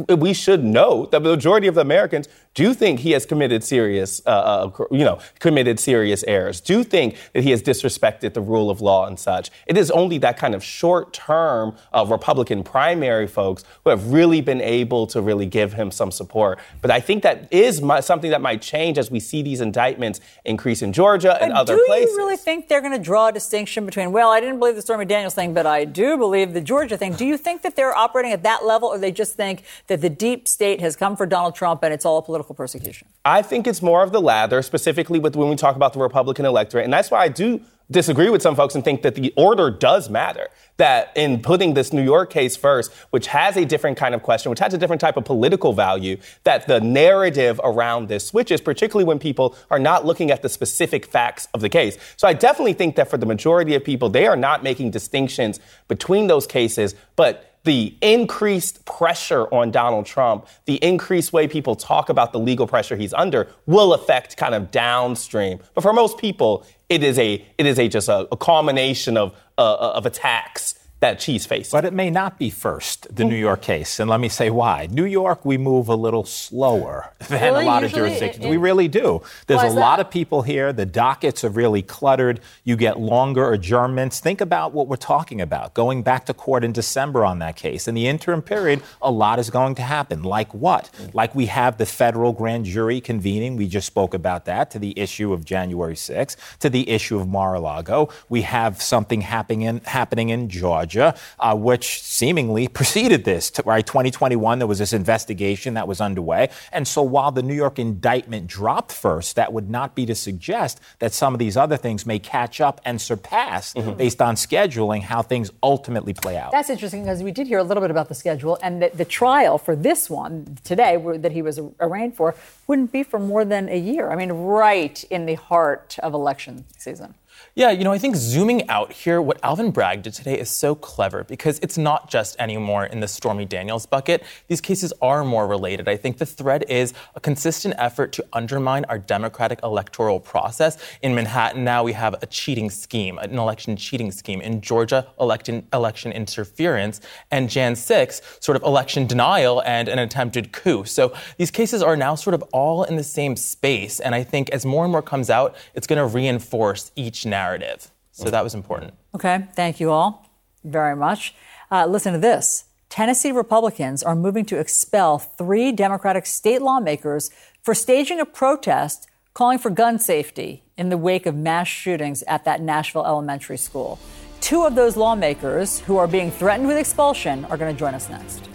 We 0.09 0.33
should 0.33 0.63
note 0.63 1.11
that 1.11 1.21
the 1.23 1.29
majority 1.29 1.67
of 1.67 1.77
Americans 1.77 2.27
do 2.57 2.63
you 2.63 2.73
think 2.73 3.01
he 3.01 3.11
has 3.11 3.23
committed 3.23 3.63
serious, 3.63 4.19
uh, 4.25 4.71
uh, 4.79 4.85
you 4.89 5.05
know, 5.05 5.19
committed 5.37 5.79
serious 5.79 6.23
errors, 6.23 6.59
do 6.59 6.79
you 6.79 6.83
think 6.83 7.15
that 7.33 7.43
he 7.43 7.51
has 7.51 7.61
disrespected 7.61 8.33
the 8.33 8.41
rule 8.41 8.71
of 8.71 8.81
law 8.81 9.05
and 9.05 9.19
such. 9.19 9.51
It 9.67 9.77
is 9.77 9.91
only 9.91 10.17
that 10.19 10.37
kind 10.37 10.55
of 10.55 10.63
short-term 10.63 11.75
uh, 11.93 12.03
Republican 12.09 12.63
primary 12.63 13.27
folks 13.27 13.63
who 13.83 13.91
have 13.91 14.11
really 14.11 14.41
been 14.41 14.59
able 14.59 15.05
to 15.07 15.21
really 15.21 15.45
give 15.45 15.73
him 15.73 15.91
some 15.91 16.09
support. 16.09 16.57
But 16.81 16.89
I 16.89 16.99
think 16.99 17.21
that 17.21 17.47
is 17.53 17.79
my, 17.79 17.99
something 17.99 18.31
that 18.31 18.41
might 18.41 18.63
change 18.63 18.97
as 18.97 19.11
we 19.11 19.19
see 19.19 19.43
these 19.43 19.61
indictments 19.61 20.19
increase 20.43 20.81
in 20.81 20.93
Georgia 20.93 21.37
but 21.39 21.43
and 21.43 21.53
other 21.53 21.75
do 21.75 21.85
places. 21.85 22.07
Do 22.07 22.11
you 22.13 22.17
really 22.17 22.37
think 22.37 22.69
they're 22.69 22.81
going 22.81 22.93
to 22.93 23.03
draw 23.03 23.27
a 23.27 23.31
distinction 23.31 23.85
between, 23.85 24.11
well, 24.11 24.29
I 24.29 24.39
didn't 24.39 24.57
believe 24.57 24.75
the 24.75 24.81
Stormy 24.81 25.05
Daniels 25.05 25.35
thing, 25.35 25.53
but 25.53 25.67
I 25.67 25.85
do 25.85 26.17
believe 26.17 26.53
the 26.53 26.61
Georgia 26.61 26.97
thing? 26.97 27.13
Do 27.13 27.25
you 27.25 27.37
think 27.37 27.61
that 27.61 27.75
they're 27.75 27.95
operating 27.95 28.31
at 28.31 28.41
that 28.41 28.65
level, 28.65 28.89
or 28.89 28.97
they 28.97 29.11
just 29.11 29.35
think 29.35 29.63
that 29.85 30.01
the 30.01 30.09
deep 30.09 30.47
state 30.47 30.81
has 30.81 30.95
come 30.95 31.15
for 31.15 31.27
Donald 31.27 31.53
Trump 31.53 31.83
and 31.83 31.93
it's 31.93 32.03
all 32.03 32.17
a 32.17 32.21
political 32.21 32.46
persecution? 32.53 33.07
I 33.25 33.41
think 33.41 33.67
it's 33.67 33.81
more 33.81 34.03
of 34.03 34.11
the 34.11 34.21
latter, 34.21 34.61
specifically 34.61 35.19
with 35.19 35.35
when 35.35 35.49
we 35.49 35.55
talk 35.55 35.75
about 35.75 35.93
the 35.93 35.99
Republican 35.99 36.45
electorate. 36.45 36.83
And 36.83 36.93
that's 36.93 37.11
why 37.11 37.19
I 37.19 37.27
do 37.27 37.61
disagree 37.89 38.29
with 38.29 38.41
some 38.41 38.55
folks 38.55 38.75
and 38.75 38.83
think 38.83 39.01
that 39.01 39.15
the 39.15 39.33
order 39.37 39.71
does 39.71 40.09
matter. 40.09 40.47
That 40.75 41.11
in 41.15 41.41
putting 41.41 41.73
this 41.73 41.93
New 41.93 42.03
York 42.03 42.29
case 42.29 42.55
first, 42.55 42.93
which 43.09 43.27
has 43.27 43.57
a 43.57 43.65
different 43.65 43.97
kind 43.97 44.13
of 44.13 44.21
question, 44.21 44.49
which 44.49 44.59
has 44.59 44.73
a 44.73 44.77
different 44.77 44.99
type 44.99 45.17
of 45.17 45.25
political 45.25 45.73
value, 45.73 46.17
that 46.43 46.67
the 46.67 46.79
narrative 46.81 47.59
around 47.63 48.09
this 48.09 48.27
switches, 48.27 48.61
particularly 48.61 49.05
when 49.05 49.17
people 49.17 49.55
are 49.71 49.79
not 49.79 50.05
looking 50.05 50.29
at 50.29 50.41
the 50.41 50.49
specific 50.49 51.05
facts 51.05 51.47
of 51.53 51.61
the 51.61 51.69
case. 51.69 51.97
So 52.17 52.27
I 52.27 52.33
definitely 52.33 52.73
think 52.73 52.95
that 52.97 53.09
for 53.09 53.17
the 53.17 53.25
majority 53.25 53.73
of 53.73 53.83
people, 53.83 54.09
they 54.09 54.27
are 54.27 54.35
not 54.35 54.61
making 54.61 54.91
distinctions 54.91 55.59
between 55.87 56.27
those 56.27 56.45
cases, 56.45 56.93
but 57.15 57.56
the 57.67 57.93
increased 58.01 58.85
pressure 58.85 59.43
on 59.53 59.71
Donald 59.71 60.05
Trump, 60.05 60.47
the 60.63 60.75
increased 60.75 61.33
way 61.33 61.49
people 61.49 61.75
talk 61.75 62.07
about 62.07 62.31
the 62.31 62.39
legal 62.39 62.65
pressure 62.65 62.95
he's 62.95 63.13
under 63.13 63.49
will 63.65 63.93
affect 63.93 64.37
kind 64.37 64.55
of 64.55 64.71
downstream. 64.71 65.59
But 65.73 65.81
for 65.81 65.91
most 65.91 66.17
people, 66.17 66.65
it 66.87 67.03
is 67.03 67.19
a 67.19 67.45
it 67.57 67.65
is 67.65 67.77
a 67.77 67.89
just 67.89 68.07
a, 68.07 68.25
a 68.31 68.37
culmination 68.37 69.17
of 69.17 69.35
uh, 69.57 69.75
of 69.95 70.05
attacks 70.05 70.75
that 70.99 71.21
she's 71.21 71.45
facing. 71.45 71.77
But 71.77 71.85
it 71.85 71.93
may 71.93 72.09
not 72.09 72.39
be 72.39 72.49
first, 72.49 73.13
the 73.15 73.23
New 73.23 73.35
York 73.35 73.61
case. 73.61 73.99
And 73.99 74.09
let 74.09 74.19
me 74.19 74.29
say 74.29 74.49
why. 74.49 74.87
New 74.89 75.05
York, 75.05 75.45
we 75.45 75.57
move 75.57 75.89
a 75.89 75.95
little 75.95 76.25
slower 76.25 77.11
than 77.27 77.41
really? 77.41 77.63
a 77.63 77.67
lot 77.67 77.83
of 77.83 77.91
jurisdictions. 77.93 78.43
it, 78.43 78.49
we 78.49 78.57
really 78.57 78.87
do. 78.87 79.21
There's 79.45 79.61
a 79.61 79.67
lot 79.67 79.97
that? 79.97 80.07
of 80.07 80.11
people 80.11 80.41
here. 80.41 80.73
The 80.73 80.87
dockets 80.87 81.43
are 81.43 81.49
really 81.49 81.83
cluttered. 81.83 82.39
You 82.63 82.75
get 82.75 82.99
longer 82.99 83.51
adjournments. 83.53 84.19
Think 84.19 84.41
about 84.41 84.73
what 84.73 84.87
we're 84.87 84.95
talking 84.95 85.39
about. 85.39 85.75
Going 85.75 86.01
back 86.01 86.25
to 86.25 86.33
court 86.33 86.63
in 86.63 86.71
December 86.71 87.23
on 87.23 87.39
that 87.39 87.55
case. 87.55 87.87
In 87.87 87.93
the 87.93 88.07
interim 88.07 88.41
period, 88.41 88.81
a 89.01 89.11
lot 89.11 89.37
is 89.37 89.51
going 89.51 89.75
to 89.75 89.83
happen. 89.83 90.23
Like 90.23 90.51
what? 90.53 90.89
Like 91.13 91.35
we 91.35 91.45
have 91.45 91.77
the 91.77 91.85
federal 91.85 92.33
grand 92.33 92.65
jury 92.65 93.01
convening. 93.01 93.55
We 93.55 93.67
just 93.67 93.85
spoke 93.85 94.15
about 94.15 94.45
that 94.45 94.71
to 94.71 94.79
the 94.79 94.97
issue 94.97 95.31
of 95.31 95.45
January 95.45 95.95
6th, 95.95 96.57
to 96.59 96.69
the 96.71 96.89
issue 96.89 97.19
of 97.19 97.27
Mar-a-Lago. 97.27 98.09
We 98.29 98.41
have 98.41 98.81
something 98.81 99.21
happening 99.21 99.61
in, 99.61 99.81
happening 99.81 100.29
in 100.29 100.49
Georgia. 100.49 100.86
Uh, 100.95 101.55
which 101.55 102.01
seemingly 102.01 102.67
preceded 102.67 103.23
this. 103.23 103.51
Right, 103.65 103.85
2021, 103.85 104.59
there 104.59 104.67
was 104.67 104.79
this 104.79 104.93
investigation 104.93 105.73
that 105.75 105.87
was 105.87 106.01
underway, 106.01 106.49
and 106.71 106.87
so 106.87 107.01
while 107.01 107.31
the 107.31 107.43
New 107.43 107.53
York 107.53 107.79
indictment 107.79 108.47
dropped 108.47 108.91
first, 108.91 109.35
that 109.35 109.53
would 109.53 109.69
not 109.69 109.95
be 109.95 110.05
to 110.05 110.15
suggest 110.15 110.79
that 110.99 111.13
some 111.13 111.33
of 111.33 111.39
these 111.39 111.57
other 111.57 111.77
things 111.77 112.05
may 112.05 112.19
catch 112.19 112.61
up 112.61 112.81
and 112.85 113.01
surpass, 113.01 113.73
mm-hmm. 113.73 113.93
based 113.93 114.21
on 114.21 114.35
scheduling, 114.35 115.01
how 115.01 115.21
things 115.21 115.51
ultimately 115.63 116.13
play 116.13 116.37
out. 116.37 116.51
That's 116.51 116.69
interesting 116.69 117.03
because 117.03 117.23
we 117.23 117.31
did 117.31 117.47
hear 117.47 117.59
a 117.59 117.63
little 117.63 117.81
bit 117.81 117.91
about 117.91 118.09
the 118.09 118.15
schedule, 118.15 118.57
and 118.61 118.81
the, 118.81 118.91
the 118.93 119.05
trial 119.05 119.57
for 119.57 119.75
this 119.75 120.09
one 120.09 120.57
today 120.63 120.97
that 121.17 121.31
he 121.31 121.41
was 121.41 121.59
arraigned 121.79 122.15
for 122.15 122.35
wouldn't 122.67 122.91
be 122.91 123.03
for 123.03 123.19
more 123.19 123.45
than 123.45 123.69
a 123.69 123.77
year. 123.77 124.09
I 124.09 124.15
mean, 124.15 124.31
right 124.31 125.03
in 125.05 125.25
the 125.25 125.35
heart 125.35 125.97
of 125.99 126.13
election 126.13 126.65
season. 126.77 127.15
Yeah, 127.55 127.71
you 127.71 127.83
know, 127.83 127.91
I 127.91 127.97
think 127.97 128.15
zooming 128.15 128.69
out 128.69 128.91
here, 128.91 129.19
what 129.19 129.39
Alvin 129.43 129.71
Bragg 129.71 130.03
did 130.03 130.13
today 130.13 130.39
is 130.39 130.47
so 130.47 130.75
clever 130.75 131.23
because 131.23 131.57
it's 131.59 131.77
not 131.77 132.07
just 132.09 132.35
anymore 132.39 132.85
in 132.85 132.99
the 132.99 133.07
Stormy 133.07 133.45
Daniels 133.45 133.87
bucket. 133.87 134.23
These 134.47 134.61
cases 134.61 134.93
are 135.01 135.23
more 135.23 135.47
related. 135.47 135.87
I 135.87 135.97
think 135.97 136.19
the 136.19 136.25
thread 136.25 136.65
is 136.69 136.93
a 137.15 137.19
consistent 137.19 137.73
effort 137.77 138.11
to 138.13 138.25
undermine 138.31 138.85
our 138.85 138.99
democratic 138.99 139.59
electoral 139.63 140.19
process. 140.19 140.77
In 141.01 141.15
Manhattan 141.15 141.63
now, 141.63 141.83
we 141.83 141.93
have 141.93 142.15
a 142.21 142.27
cheating 142.27 142.69
scheme, 142.69 143.17
an 143.17 143.37
election 143.37 143.75
cheating 143.75 144.11
scheme. 144.11 144.39
In 144.39 144.61
Georgia, 144.61 145.07
election, 145.19 145.67
election 145.73 146.11
interference. 146.11 147.01
And 147.31 147.49
Jan 147.49 147.75
6, 147.75 148.21
sort 148.39 148.55
of 148.55 148.63
election 148.63 149.07
denial 149.07 149.63
and 149.63 149.89
an 149.89 149.99
attempted 149.99 150.51
coup. 150.51 150.85
So 150.85 151.13
these 151.37 151.51
cases 151.51 151.81
are 151.81 151.97
now 151.97 152.15
sort 152.15 152.33
of 152.33 152.43
all 152.53 152.83
in 152.83 152.97
the 152.97 153.03
same 153.03 153.35
space. 153.35 153.99
And 153.99 154.13
I 154.13 154.23
think 154.23 154.51
as 154.51 154.65
more 154.65 154.83
and 154.83 154.91
more 154.91 155.01
comes 155.01 155.29
out, 155.29 155.55
it's 155.73 155.87
going 155.87 155.97
to 155.97 156.05
reinforce 156.05 156.91
each 156.95 157.25
narrative. 157.27 157.91
So 158.11 158.31
that 158.31 158.43
was 158.43 158.55
important. 158.55 158.93
Okay, 159.13 159.47
thank 159.53 159.79
you 159.79 159.91
all 159.91 160.27
very 160.63 160.95
much. 160.95 161.35
Uh, 161.71 161.85
listen 161.85 162.13
to 162.13 162.19
this. 162.19 162.65
Tennessee 162.89 163.31
Republicans 163.31 164.01
are 164.01 164.15
moving 164.15 164.45
to 164.45 164.59
expel 164.59 165.19
three 165.19 165.71
Democratic 165.71 166.25
state 166.25 166.61
lawmakers 166.61 167.29
for 167.61 167.75
staging 167.75 168.19
a 168.19 168.25
protest 168.25 169.07
calling 169.33 169.59
for 169.59 169.69
gun 169.69 169.99
safety 169.99 170.63
in 170.77 170.89
the 170.89 170.97
wake 170.97 171.25
of 171.25 171.35
mass 171.35 171.67
shootings 171.67 172.23
at 172.23 172.45
that 172.45 172.61
Nashville 172.61 173.05
elementary 173.05 173.57
school. 173.57 173.99
Two 174.41 174.63
of 174.63 174.75
those 174.75 174.95
lawmakers 174.95 175.79
who 175.81 175.97
are 175.97 176.07
being 176.07 176.31
threatened 176.31 176.67
with 176.67 176.77
expulsion 176.77 177.45
are 177.45 177.57
going 177.57 177.73
to 177.73 177.79
join 177.79 177.93
us 177.93 178.09
next. 178.09 178.49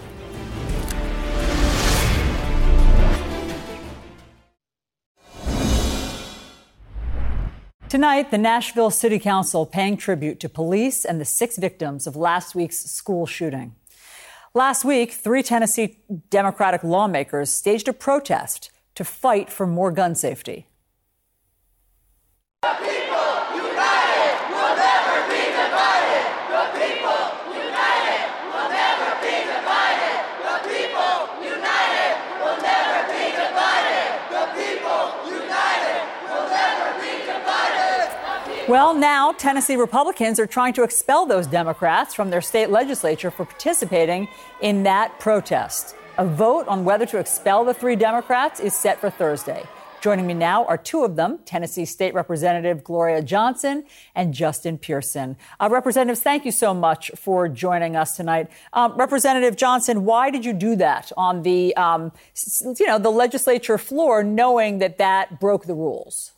Tonight, 7.92 8.30
the 8.30 8.38
Nashville 8.38 8.90
City 8.90 9.18
Council 9.18 9.66
paying 9.66 9.98
tribute 9.98 10.40
to 10.40 10.48
police 10.48 11.04
and 11.04 11.20
the 11.20 11.26
six 11.26 11.58
victims 11.58 12.06
of 12.06 12.16
last 12.16 12.54
week's 12.54 12.78
school 12.78 13.26
shooting. 13.26 13.74
Last 14.54 14.82
week, 14.82 15.12
three 15.12 15.42
Tennessee 15.42 15.98
Democratic 16.30 16.82
lawmakers 16.82 17.50
staged 17.52 17.88
a 17.88 17.92
protest 17.92 18.70
to 18.94 19.04
fight 19.04 19.50
for 19.50 19.66
more 19.66 19.92
gun 19.92 20.14
safety. 20.14 20.68
Well, 38.72 38.94
now 38.94 39.32
Tennessee 39.32 39.76
Republicans 39.76 40.40
are 40.40 40.46
trying 40.46 40.72
to 40.72 40.82
expel 40.82 41.26
those 41.26 41.46
Democrats 41.46 42.14
from 42.14 42.30
their 42.30 42.40
state 42.40 42.70
legislature 42.70 43.30
for 43.30 43.44
participating 43.44 44.28
in 44.62 44.84
that 44.84 45.20
protest. 45.20 45.94
A 46.16 46.24
vote 46.24 46.66
on 46.68 46.82
whether 46.82 47.04
to 47.04 47.18
expel 47.18 47.66
the 47.66 47.74
three 47.74 47.96
Democrats 47.96 48.60
is 48.60 48.74
set 48.74 48.98
for 48.98 49.10
Thursday. 49.10 49.62
Joining 50.00 50.26
me 50.26 50.32
now 50.32 50.64
are 50.64 50.78
two 50.78 51.04
of 51.04 51.16
them 51.16 51.40
Tennessee 51.44 51.84
State 51.84 52.14
Representative 52.14 52.82
Gloria 52.82 53.20
Johnson 53.20 53.84
and 54.14 54.32
Justin 54.32 54.78
Pearson. 54.78 55.36
Uh, 55.60 55.68
Representatives, 55.70 56.22
thank 56.22 56.46
you 56.46 56.50
so 56.50 56.72
much 56.72 57.10
for 57.14 57.50
joining 57.50 57.94
us 57.94 58.16
tonight. 58.16 58.48
Um, 58.72 58.96
Representative 58.96 59.54
Johnson, 59.54 60.06
why 60.06 60.30
did 60.30 60.46
you 60.46 60.54
do 60.54 60.76
that 60.76 61.12
on 61.18 61.42
the, 61.42 61.76
um, 61.76 62.10
you 62.78 62.86
know, 62.86 62.98
the 62.98 63.12
legislature 63.12 63.76
floor, 63.76 64.24
knowing 64.24 64.78
that 64.78 64.96
that 64.96 65.38
broke 65.40 65.66
the 65.66 65.74
rules? 65.74 66.32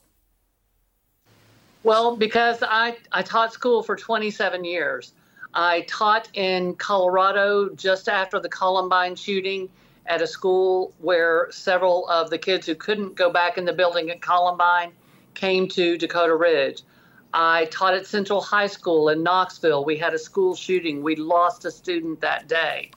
Well, 1.85 2.17
because 2.17 2.63
I, 2.63 2.97
I 3.13 3.21
taught 3.21 3.53
school 3.53 3.83
for 3.83 3.95
27 3.95 4.65
years. 4.65 5.13
I 5.53 5.83
taught 5.83 6.31
in 6.33 6.77
Colorado 6.77 7.69
just 7.75 8.09
after 8.09 8.41
the 8.41 8.49
Columbine 8.49 9.17
shooting 9.17 9.69
at 10.07 10.23
a 10.23 10.27
school 10.27 10.95
where 10.99 11.49
several 11.51 12.09
of 12.09 12.31
the 12.31 12.39
kids 12.39 12.67
who 12.67 12.75
couldn't 12.75 13.17
go 13.17 13.31
back 13.31 13.59
in 13.59 13.67
the 13.67 13.73
building 13.75 14.11
at 14.11 14.23
Columbine 14.23 14.93
came 15.35 15.69
to 15.69 15.99
Dakota 15.99 16.35
Ridge. 16.35 16.83
I 17.35 17.67
taught 17.67 17.93
at 17.93 18.07
Central 18.07 18.41
High 18.41 18.69
School 18.69 19.11
in 19.11 19.23
Knoxville. 19.23 19.85
We 19.85 19.99
had 19.99 20.15
a 20.15 20.19
school 20.19 20.55
shooting. 20.55 21.03
We 21.03 21.17
lost 21.17 21.67
a 21.67 21.71
student 21.71 22.23
that 22.23 22.49
day. 22.49 22.93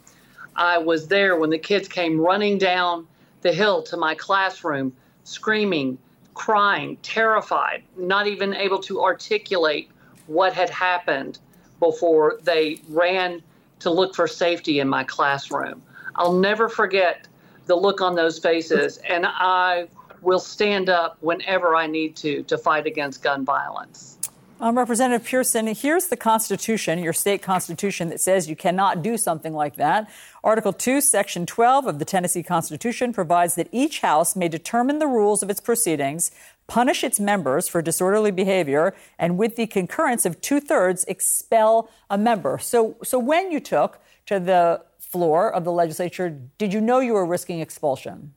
I 0.56 0.78
was 0.78 1.10
there 1.10 1.36
when 1.36 1.50
the 1.50 1.60
kids 1.60 1.90
came 1.90 2.22
running 2.22 2.58
down 2.58 3.06
the 3.42 3.52
hill 3.52 3.84
to 3.84 3.98
my 3.98 4.16
classroom, 4.16 4.94
screaming, 5.26 5.98
crying, 6.38 6.98
terrified, 7.02 7.84
not 7.98 8.28
even 8.28 8.54
able 8.54 8.80
to 8.80 9.02
articulate 9.02 9.90
what 10.28 10.54
had 10.54 10.70
happened 10.70 11.40
before 11.80 12.40
they 12.44 12.80
ran 12.90 13.42
to 13.80 13.90
look 13.90 14.16
for 14.16 14.28
safety 14.28 14.80
in 14.80 14.88
my 14.88 15.04
classroom. 15.04 15.82
I'll 16.16 16.34
never 16.34 16.70
forget 16.70 17.28
the 17.66 17.76
look 17.76 18.02
on 18.02 18.16
those 18.16 18.38
faces, 18.40 18.98
and 18.98 19.26
I 19.26 19.88
will 20.22 20.40
stand 20.40 20.90
up 20.90 21.18
whenever 21.22 21.76
I 21.76 21.88
need 21.88 22.16
to 22.18 22.44
to 22.44 22.58
fight 22.58 22.86
against 22.86 23.24
gun 23.24 23.44
violence. 23.44 24.17
Um, 24.60 24.76
Representative 24.76 25.28
Pearson, 25.28 25.68
here's 25.68 26.08
the 26.08 26.18
Constitution, 26.18 26.98
your 26.98 27.14
state 27.14 27.44
Constitution, 27.44 28.10
that 28.10 28.20
says 28.20 28.50
you 28.50 28.56
cannot 28.56 29.04
do 29.04 29.16
something 29.16 29.54
like 29.54 29.76
that. 29.76 30.10
Article 30.44 30.74
2, 30.74 31.00
Section 31.00 31.46
12 31.46 31.86
of 31.86 32.00
the 32.00 32.06
Tennessee 32.06 32.42
Constitution 32.42 33.14
provides 33.14 33.54
that 33.54 33.68
each 33.72 34.00
House 34.00 34.36
may 34.36 34.48
determine 34.48 34.98
the 34.98 35.06
rules 35.06 35.44
of 35.44 35.52
its 35.52 35.60
proceedings, 35.60 36.32
punish 36.66 37.04
its 37.04 37.20
members 37.20 37.68
for 37.68 37.84
disorderly 37.84 38.32
behavior, 38.32 38.96
and 39.20 39.38
with 39.38 39.58
the 39.58 39.68
concurrence 39.68 40.26
of 40.26 40.42
two 40.42 40.60
thirds, 40.60 41.04
expel 41.04 41.92
a 42.10 42.18
member. 42.18 42.58
So, 42.58 42.98
so 43.04 43.20
when 43.20 43.52
you 43.52 43.60
took 43.60 44.00
to 44.26 44.40
the 44.40 44.82
floor 44.98 45.54
of 45.54 45.66
the 45.66 45.72
legislature, 45.72 46.36
did 46.58 46.74
you 46.74 46.82
know 46.82 47.00
you 47.00 47.14
were 47.14 47.28
risking 47.28 47.60
expulsion? 47.60 48.34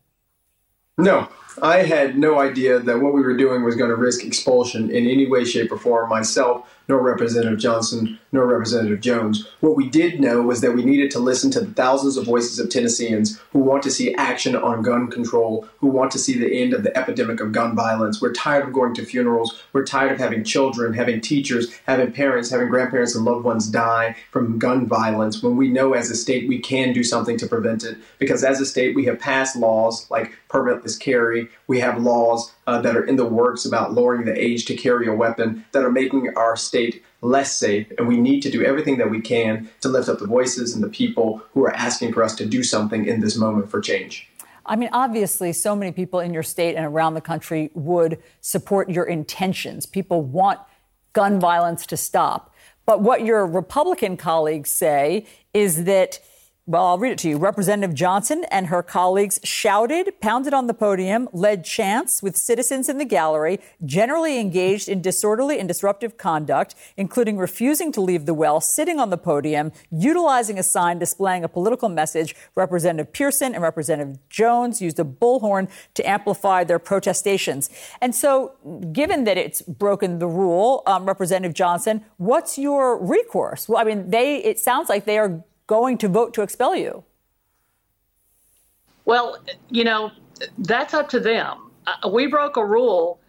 No, 1.02 1.28
I 1.62 1.78
had 1.78 2.16
no 2.16 2.38
idea 2.38 2.78
that 2.78 3.00
what 3.00 3.12
we 3.12 3.22
were 3.22 3.36
doing 3.36 3.64
was 3.64 3.74
going 3.74 3.90
to 3.90 3.96
risk 3.96 4.24
expulsion 4.24 4.90
in 4.90 5.06
any 5.06 5.26
way, 5.26 5.44
shape, 5.44 5.72
or 5.72 5.78
form. 5.78 6.08
Myself 6.08 6.68
nor 6.88 7.02
Representative 7.02 7.58
Johnson, 7.58 8.18
nor 8.32 8.46
Representative 8.46 9.00
Jones. 9.00 9.46
What 9.60 9.76
we 9.76 9.88
did 9.88 10.20
know 10.20 10.42
was 10.42 10.60
that 10.60 10.74
we 10.74 10.84
needed 10.84 11.10
to 11.12 11.18
listen 11.18 11.50
to 11.52 11.60
the 11.60 11.72
thousands 11.72 12.16
of 12.16 12.26
voices 12.26 12.58
of 12.58 12.68
Tennesseans 12.68 13.40
who 13.52 13.58
want 13.58 13.82
to 13.82 13.90
see 13.90 14.14
action 14.14 14.54
on 14.54 14.82
gun 14.82 15.10
control, 15.10 15.66
who 15.78 15.88
want 15.88 16.10
to 16.12 16.18
see 16.18 16.38
the 16.38 16.62
end 16.62 16.72
of 16.72 16.82
the 16.82 16.96
epidemic 16.96 17.40
of 17.40 17.52
gun 17.52 17.74
violence. 17.74 18.20
We're 18.20 18.32
tired 18.32 18.66
of 18.66 18.72
going 18.72 18.94
to 18.94 19.04
funerals. 19.04 19.60
We're 19.72 19.84
tired 19.84 20.12
of 20.12 20.18
having 20.18 20.44
children, 20.44 20.94
having 20.94 21.20
teachers, 21.20 21.74
having 21.86 22.12
parents, 22.12 22.50
having 22.50 22.68
grandparents 22.68 23.14
and 23.14 23.24
loved 23.24 23.44
ones 23.44 23.68
die 23.68 24.16
from 24.30 24.58
gun 24.58 24.86
violence 24.86 25.42
when 25.42 25.56
we 25.56 25.68
know 25.68 25.94
as 25.94 26.10
a 26.10 26.16
state 26.16 26.48
we 26.48 26.58
can 26.58 26.92
do 26.92 27.02
something 27.02 27.36
to 27.38 27.46
prevent 27.46 27.84
it. 27.84 27.98
Because 28.18 28.44
as 28.44 28.60
a 28.60 28.66
state, 28.66 28.94
we 28.94 29.04
have 29.06 29.18
passed 29.18 29.56
laws 29.56 30.08
like 30.10 30.32
permitless 30.48 30.98
carry. 30.98 31.48
We 31.66 31.80
have 31.80 32.02
laws 32.02 32.52
uh, 32.66 32.80
that 32.82 32.96
are 32.96 33.04
in 33.04 33.16
the 33.16 33.24
works 33.24 33.64
about 33.64 33.94
lowering 33.94 34.24
the 34.24 34.38
age 34.38 34.64
to 34.66 34.76
carry 34.76 35.06
a 35.06 35.14
weapon 35.14 35.64
that 35.72 35.84
are 35.84 35.90
making 35.90 36.32
our 36.36 36.56
state 36.56 37.02
less 37.22 37.54
safe. 37.54 37.90
And 37.98 38.08
we 38.08 38.16
need 38.16 38.40
to 38.42 38.50
do 38.50 38.64
everything 38.64 38.98
that 38.98 39.10
we 39.10 39.20
can 39.20 39.68
to 39.80 39.88
lift 39.88 40.08
up 40.08 40.18
the 40.18 40.26
voices 40.26 40.74
and 40.74 40.82
the 40.82 40.88
people 40.88 41.42
who 41.52 41.64
are 41.64 41.74
asking 41.74 42.12
for 42.12 42.22
us 42.22 42.34
to 42.36 42.46
do 42.46 42.62
something 42.62 43.06
in 43.06 43.20
this 43.20 43.36
moment 43.36 43.70
for 43.70 43.80
change. 43.80 44.28
I 44.66 44.76
mean, 44.76 44.90
obviously, 44.92 45.52
so 45.52 45.74
many 45.74 45.92
people 45.92 46.20
in 46.20 46.32
your 46.32 46.42
state 46.42 46.76
and 46.76 46.86
around 46.86 47.14
the 47.14 47.20
country 47.20 47.70
would 47.74 48.22
support 48.40 48.88
your 48.88 49.04
intentions. 49.04 49.86
People 49.86 50.22
want 50.22 50.60
gun 51.12 51.40
violence 51.40 51.86
to 51.86 51.96
stop. 51.96 52.54
But 52.86 53.00
what 53.00 53.24
your 53.24 53.46
Republican 53.46 54.16
colleagues 54.16 54.70
say 54.70 55.26
is 55.54 55.84
that 55.84 56.20
well, 56.70 56.86
I'll 56.86 56.98
read 57.00 57.10
it 57.10 57.18
to 57.18 57.28
you. 57.28 57.36
Representative 57.36 57.96
Johnson 57.96 58.44
and 58.48 58.68
her 58.68 58.80
colleagues 58.80 59.40
shouted, 59.42 60.20
pounded 60.20 60.54
on 60.54 60.68
the 60.68 60.72
podium, 60.72 61.28
led 61.32 61.64
chants 61.64 62.22
with 62.22 62.36
citizens 62.36 62.88
in 62.88 62.96
the 62.96 63.04
gallery, 63.04 63.58
generally 63.84 64.38
engaged 64.38 64.88
in 64.88 65.02
disorderly 65.02 65.58
and 65.58 65.66
disruptive 65.66 66.16
conduct, 66.16 66.76
including 66.96 67.38
refusing 67.38 67.90
to 67.90 68.00
leave 68.00 68.24
the 68.24 68.34
well, 68.34 68.60
sitting 68.60 69.00
on 69.00 69.10
the 69.10 69.18
podium, 69.18 69.72
utilizing 69.90 70.60
a 70.60 70.62
sign 70.62 71.00
displaying 71.00 71.42
a 71.42 71.48
political 71.48 71.88
message. 71.88 72.36
Representative 72.54 73.12
Pearson 73.12 73.52
and 73.52 73.64
Representative 73.64 74.20
Jones 74.28 74.80
used 74.80 75.00
a 75.00 75.04
bullhorn 75.04 75.68
to 75.94 76.08
amplify 76.08 76.62
their 76.62 76.78
protestations. 76.78 77.68
And 78.00 78.14
so, 78.14 78.52
given 78.92 79.24
that 79.24 79.36
it's 79.36 79.60
broken 79.60 80.20
the 80.20 80.28
rule, 80.28 80.84
um, 80.86 81.04
Representative 81.04 81.52
Johnson, 81.52 82.04
what's 82.18 82.58
your 82.58 82.96
recourse? 82.96 83.68
Well, 83.68 83.78
I 83.78 83.82
mean, 83.82 84.10
they, 84.10 84.36
it 84.36 84.60
sounds 84.60 84.88
like 84.88 85.04
they 85.04 85.18
are 85.18 85.42
going 85.70 85.96
to 85.96 86.08
vote 86.08 86.34
to 86.34 86.42
expel 86.42 86.74
you? 86.74 87.04
Well, 89.04 89.38
you 89.68 89.84
know, 89.84 90.10
that's 90.58 90.94
up 90.94 91.08
to 91.10 91.20
them. 91.20 91.70
Uh, 91.86 92.08
we 92.08 92.26
broke 92.26 92.56
a 92.56 92.64
rule. 92.64 93.20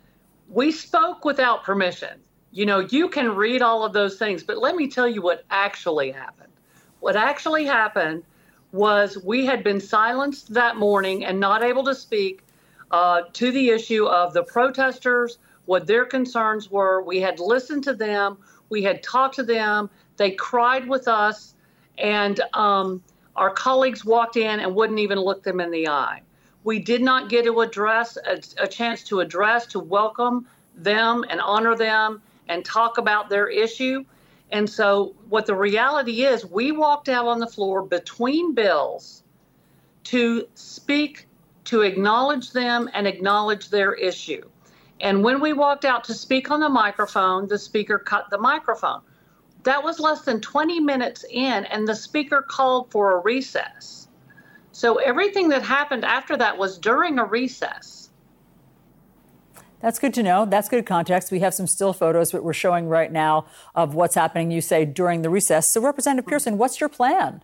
We 0.50 0.72
spoke 0.72 1.24
without 1.24 1.64
permission. 1.64 2.20
You 2.52 2.66
know, 2.66 2.80
you 2.80 3.10
can 3.10 3.36
read 3.36 3.62
all 3.62 3.86
of 3.86 3.94
those 3.94 4.18
things, 4.18 4.44
but 4.44 4.58
let 4.58 4.76
me 4.76 4.88
tell 4.88 5.08
you 5.08 5.22
what 5.22 5.46
actually 5.52 6.10
happened. 6.10 6.52
What 7.00 7.16
actually 7.16 7.66
happened 7.66 8.24
was 8.72 9.24
we 9.24 9.46
had 9.46 9.64
been 9.64 9.80
silenced 9.80 10.52
that 10.52 10.78
morning 10.78 11.24
and 11.24 11.40
not 11.40 11.62
able 11.62 11.84
to 11.84 11.94
speak 11.94 12.42
uh, 12.90 13.22
to 13.34 13.52
the 13.52 13.70
issue 13.70 14.06
of 14.08 14.34
the 14.34 14.44
protesters, 14.44 15.38
what 15.66 15.86
their 15.86 16.06
concerns 16.06 16.72
were. 16.72 17.04
We 17.04 17.22
had 17.22 17.40
listened 17.40 17.84
to 17.84 17.94
them, 17.94 18.40
we 18.70 18.82
had 18.82 19.04
talked 19.04 19.36
to 19.36 19.44
them, 19.44 19.92
they 20.18 20.32
cried 20.32 20.88
with 20.88 21.08
us 21.08 21.54
and 22.02 22.42
um, 22.54 23.02
our 23.36 23.52
colleagues 23.52 24.04
walked 24.04 24.36
in 24.36 24.60
and 24.60 24.76
wouldn't 24.76 25.00
even 25.00 25.20
look 25.20 25.44
them 25.44 25.62
in 25.62 25.72
the 25.72 25.88
eye. 25.88 26.22
We 26.64 26.80
did 26.80 27.02
not 27.02 27.30
get 27.30 27.46
to 27.46 27.62
address 27.62 28.18
a, 28.18 28.42
a 28.62 28.68
chance 28.68 29.04
to 29.06 29.22
address, 29.22 29.66
to 29.68 29.80
welcome 29.80 30.48
them 30.76 31.24
and 31.30 31.40
honor 31.40 31.76
them 31.76 32.22
and 32.50 32.66
talk 32.66 32.98
about 32.98 33.30
their 33.30 33.48
issue. 33.48 34.04
And 34.52 34.70
so, 34.70 35.16
what 35.30 35.46
the 35.46 35.56
reality 35.56 36.26
is, 36.26 36.46
we 36.46 36.72
walked 36.72 37.08
out 37.08 37.26
on 37.26 37.40
the 37.40 37.48
floor 37.48 37.84
between 37.84 38.54
bills 38.54 39.24
to 40.06 40.48
speak, 40.56 41.28
to 41.66 41.82
acknowledge 41.82 42.52
them 42.52 42.90
and 42.94 43.08
acknowledge 43.08 43.70
their 43.70 43.94
issue. 43.94 44.44
And 45.00 45.24
when 45.24 45.40
we 45.40 45.54
walked 45.54 45.86
out 45.86 46.04
to 46.06 46.14
speak 46.14 46.52
on 46.52 46.60
the 46.60 46.70
microphone, 46.70 47.48
the 47.48 47.58
speaker 47.58 47.98
cut 47.98 48.30
the 48.30 48.38
microphone. 48.38 49.02
That 49.64 49.84
was 49.84 50.00
less 50.00 50.22
than 50.22 50.42
20 50.42 50.80
minutes 50.80 51.24
in, 51.30 51.66
and 51.66 51.88
the 51.88 51.96
speaker 51.96 52.46
called 52.48 52.92
for 52.92 53.18
a 53.18 53.20
recess. 53.20 54.08
So 54.72 54.96
everything 54.96 55.50
that 55.50 55.62
happened 55.62 56.06
after 56.06 56.36
that 56.38 56.58
was 56.58 56.78
during 56.78 57.20
a 57.20 57.26
recess. 57.26 58.10
That's 59.82 60.00
good 60.00 60.14
to 60.14 60.24
know. 60.24 60.46
That's 60.46 60.70
good 60.70 60.86
context. 60.86 61.32
We 61.32 61.40
have 61.40 61.54
some 61.54 61.68
still 61.68 61.92
photos 61.92 62.32
that 62.32 62.44
we're 62.44 62.54
showing 62.54 62.88
right 62.88 63.12
now 63.12 63.46
of 63.74 63.96
what's 63.96 64.16
happening, 64.16 64.52
you 64.52 64.62
say, 64.62 64.86
during 64.86 65.24
the 65.24 65.30
recess. 65.30 65.72
So, 65.72 65.82
Representative 65.82 66.28
Pearson, 66.28 66.58
what's 66.58 66.80
your 66.80 66.90
plan? 66.90 67.44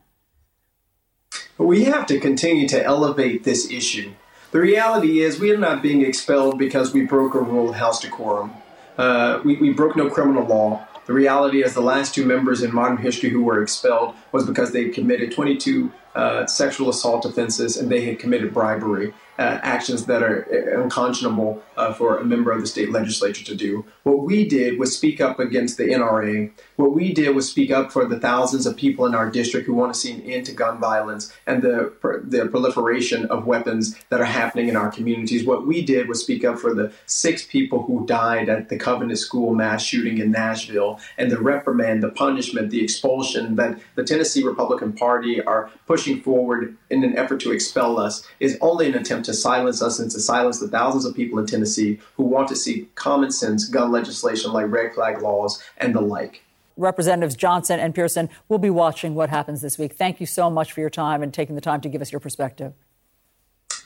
We 1.57 1.85
have 1.85 2.06
to 2.07 2.19
continue 2.19 2.68
to 2.69 2.84
elevate 2.84 3.44
this 3.44 3.69
issue. 3.72 4.14
The 4.52 4.60
reality 4.60 5.22
is, 5.22 5.39
we 5.39 5.52
are 5.52 5.57
not 5.57 5.81
being 5.81 6.03
expelled 6.03 6.57
because 6.57 6.94
we 6.94 7.06
broke 7.06 7.34
a 7.34 7.41
rule 7.41 7.69
of 7.69 7.76
House 7.76 8.02
decorum. 8.02 8.53
Uh, 8.98 9.41
we, 9.44 9.57
we 9.57 9.72
broke 9.73 9.95
no 9.95 10.10
criminal 10.10 10.45
law. 10.45 10.87
The 11.08 11.14
reality 11.14 11.64
is 11.64 11.74
the 11.74 11.82
last 11.82 12.14
two 12.14 12.26
members 12.26 12.62
in 12.62 12.76
modern 12.76 12.98
history 12.98 13.30
who 13.30 13.42
were 13.42 13.64
expelled 13.64 14.14
was 14.34 14.46
because 14.46 14.74
they 14.74 14.90
committed 14.90 15.32
22 15.32 15.92
uh, 16.14 16.46
sexual 16.46 16.90
assault 16.90 17.26
offenses 17.26 17.78
and 17.78 17.90
they 17.90 18.04
had 18.04 18.20
committed 18.20 18.54
bribery 18.54 19.14
uh, 19.38 19.60
actions 19.62 20.06
that 20.06 20.24
are 20.24 20.48
uh, 20.52 20.82
unconscionable 20.82 21.62
uh, 21.78 21.94
for 21.94 22.18
a 22.18 22.26
member 22.26 22.52
of 22.52 22.60
the 22.60 22.68
state 22.68 22.92
legislature 22.92 23.46
to 23.46 23.56
do. 23.56 23.86
What 24.04 24.24
we 24.24 24.48
did 24.48 24.80
was 24.80 24.96
speak 24.96 25.22
up 25.22 25.40
against 25.40 25.78
the 25.78 25.86
NRA. 25.86 26.52
What 26.76 26.94
we 26.94 27.14
did 27.14 27.36
was 27.36 27.50
speak 27.50 27.70
up 27.70 27.92
for 27.92 28.06
the 28.06 28.20
thousands 28.20 28.66
of 28.66 28.76
people 28.76 29.06
in 29.06 29.14
our 29.14 29.30
district 29.30 29.68
who 29.68 29.76
want 29.76 29.94
to 29.94 30.00
see 30.00 30.12
an 30.14 30.22
end 30.22 30.48
to 30.48 30.54
gun 30.54 30.80
violence 30.80 31.32
and 31.46 31.62
the, 31.62 31.94
the 32.24 32.48
proliferation 32.48 33.26
of 33.26 33.46
weapons 33.46 33.96
that 34.10 34.20
are 34.20 34.26
happening 34.26 34.70
in 34.70 34.76
our 34.76 34.90
communities. 34.90 35.46
What 35.46 35.68
we 35.68 35.84
did 35.84 36.08
was 36.08 36.22
speak 36.22 36.44
up 36.44 36.58
for 36.58 36.74
the 36.74 36.92
six 37.06 37.46
people 37.46 37.84
who 37.84 38.08
died 38.08 38.50
at 38.50 38.70
the 38.70 38.78
Covenant 38.78 39.20
School 39.20 39.54
mass 39.54 39.84
shooting 39.84 40.18
in 40.18 40.32
Nashville 40.32 41.00
and 41.18 41.30
the 41.30 41.40
reprimand, 41.40 42.02
the 42.02 42.10
punishment, 42.10 42.72
the 42.72 42.84
expulsion 42.84 43.56
that 43.56 43.78
the 43.96 44.04
Tennessee 44.04 44.44
Republican 44.44 44.94
Party 44.94 45.44
are 45.44 45.70
pushing 45.86 46.22
forward 46.22 46.76
in 46.90 47.04
an 47.04 47.16
effort 47.18 47.40
to 47.42 47.52
expel 47.52 48.00
us 48.00 48.26
is 48.40 48.58
only 48.62 48.88
an 48.88 48.96
attempt 48.96 49.27
to 49.28 49.34
silence 49.34 49.82
us 49.82 49.99
and 49.99 50.10
to 50.10 50.20
silence 50.20 50.60
the 50.60 50.68
thousands 50.68 51.06
of 51.06 51.14
people 51.14 51.38
in 51.38 51.45
Tennessee 51.45 51.99
who 52.16 52.24
want 52.24 52.48
to 52.48 52.56
see 52.56 52.90
common 52.95 53.30
sense 53.30 53.68
gun 53.68 53.91
legislation 53.91 54.52
like 54.54 54.72
red 54.72 54.94
flag 54.94 55.22
laws 55.22 55.62
and 55.78 55.94
the 55.94 56.02
like. 56.02 56.44
Representatives 56.78 57.36
Johnson 57.36 57.80
and 57.80 57.94
Pearson 57.94 58.30
will 58.48 58.58
be 58.58 58.70
watching 58.70 59.16
what 59.16 59.30
happens 59.30 59.62
this 59.62 59.78
week. 59.78 59.94
Thank 59.94 60.20
you 60.20 60.26
so 60.26 60.49
much 60.49 60.72
for 60.72 60.80
your 60.80 60.90
time 60.90 61.22
and 61.22 61.34
taking 61.34 61.56
the 61.56 61.62
time 61.62 61.82
to 61.82 61.90
give 61.90 62.02
us 62.02 62.12
your 62.12 62.22
perspective. 62.22 62.74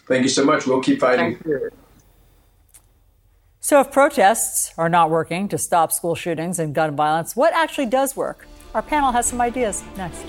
Thank 0.08 0.24
you 0.24 0.30
so 0.30 0.46
much. 0.46 0.68
We'll 0.68 0.82
keep 0.82 1.00
fighting. 1.00 1.42
So, 3.64 3.80
if 3.80 3.92
protests 3.92 4.74
are 4.78 4.90
not 4.90 5.10
working 5.10 5.48
to 5.50 5.58
stop 5.58 5.92
school 5.92 6.16
shootings 6.16 6.60
and 6.60 6.74
gun 6.76 6.96
violence, 6.96 7.36
what 7.36 7.54
actually 7.54 7.86
does 7.86 8.16
work? 8.16 8.46
Our 8.74 8.82
panel 8.82 9.12
has 9.12 9.28
some 9.28 9.40
ideas 9.40 9.84
next. 9.96 10.26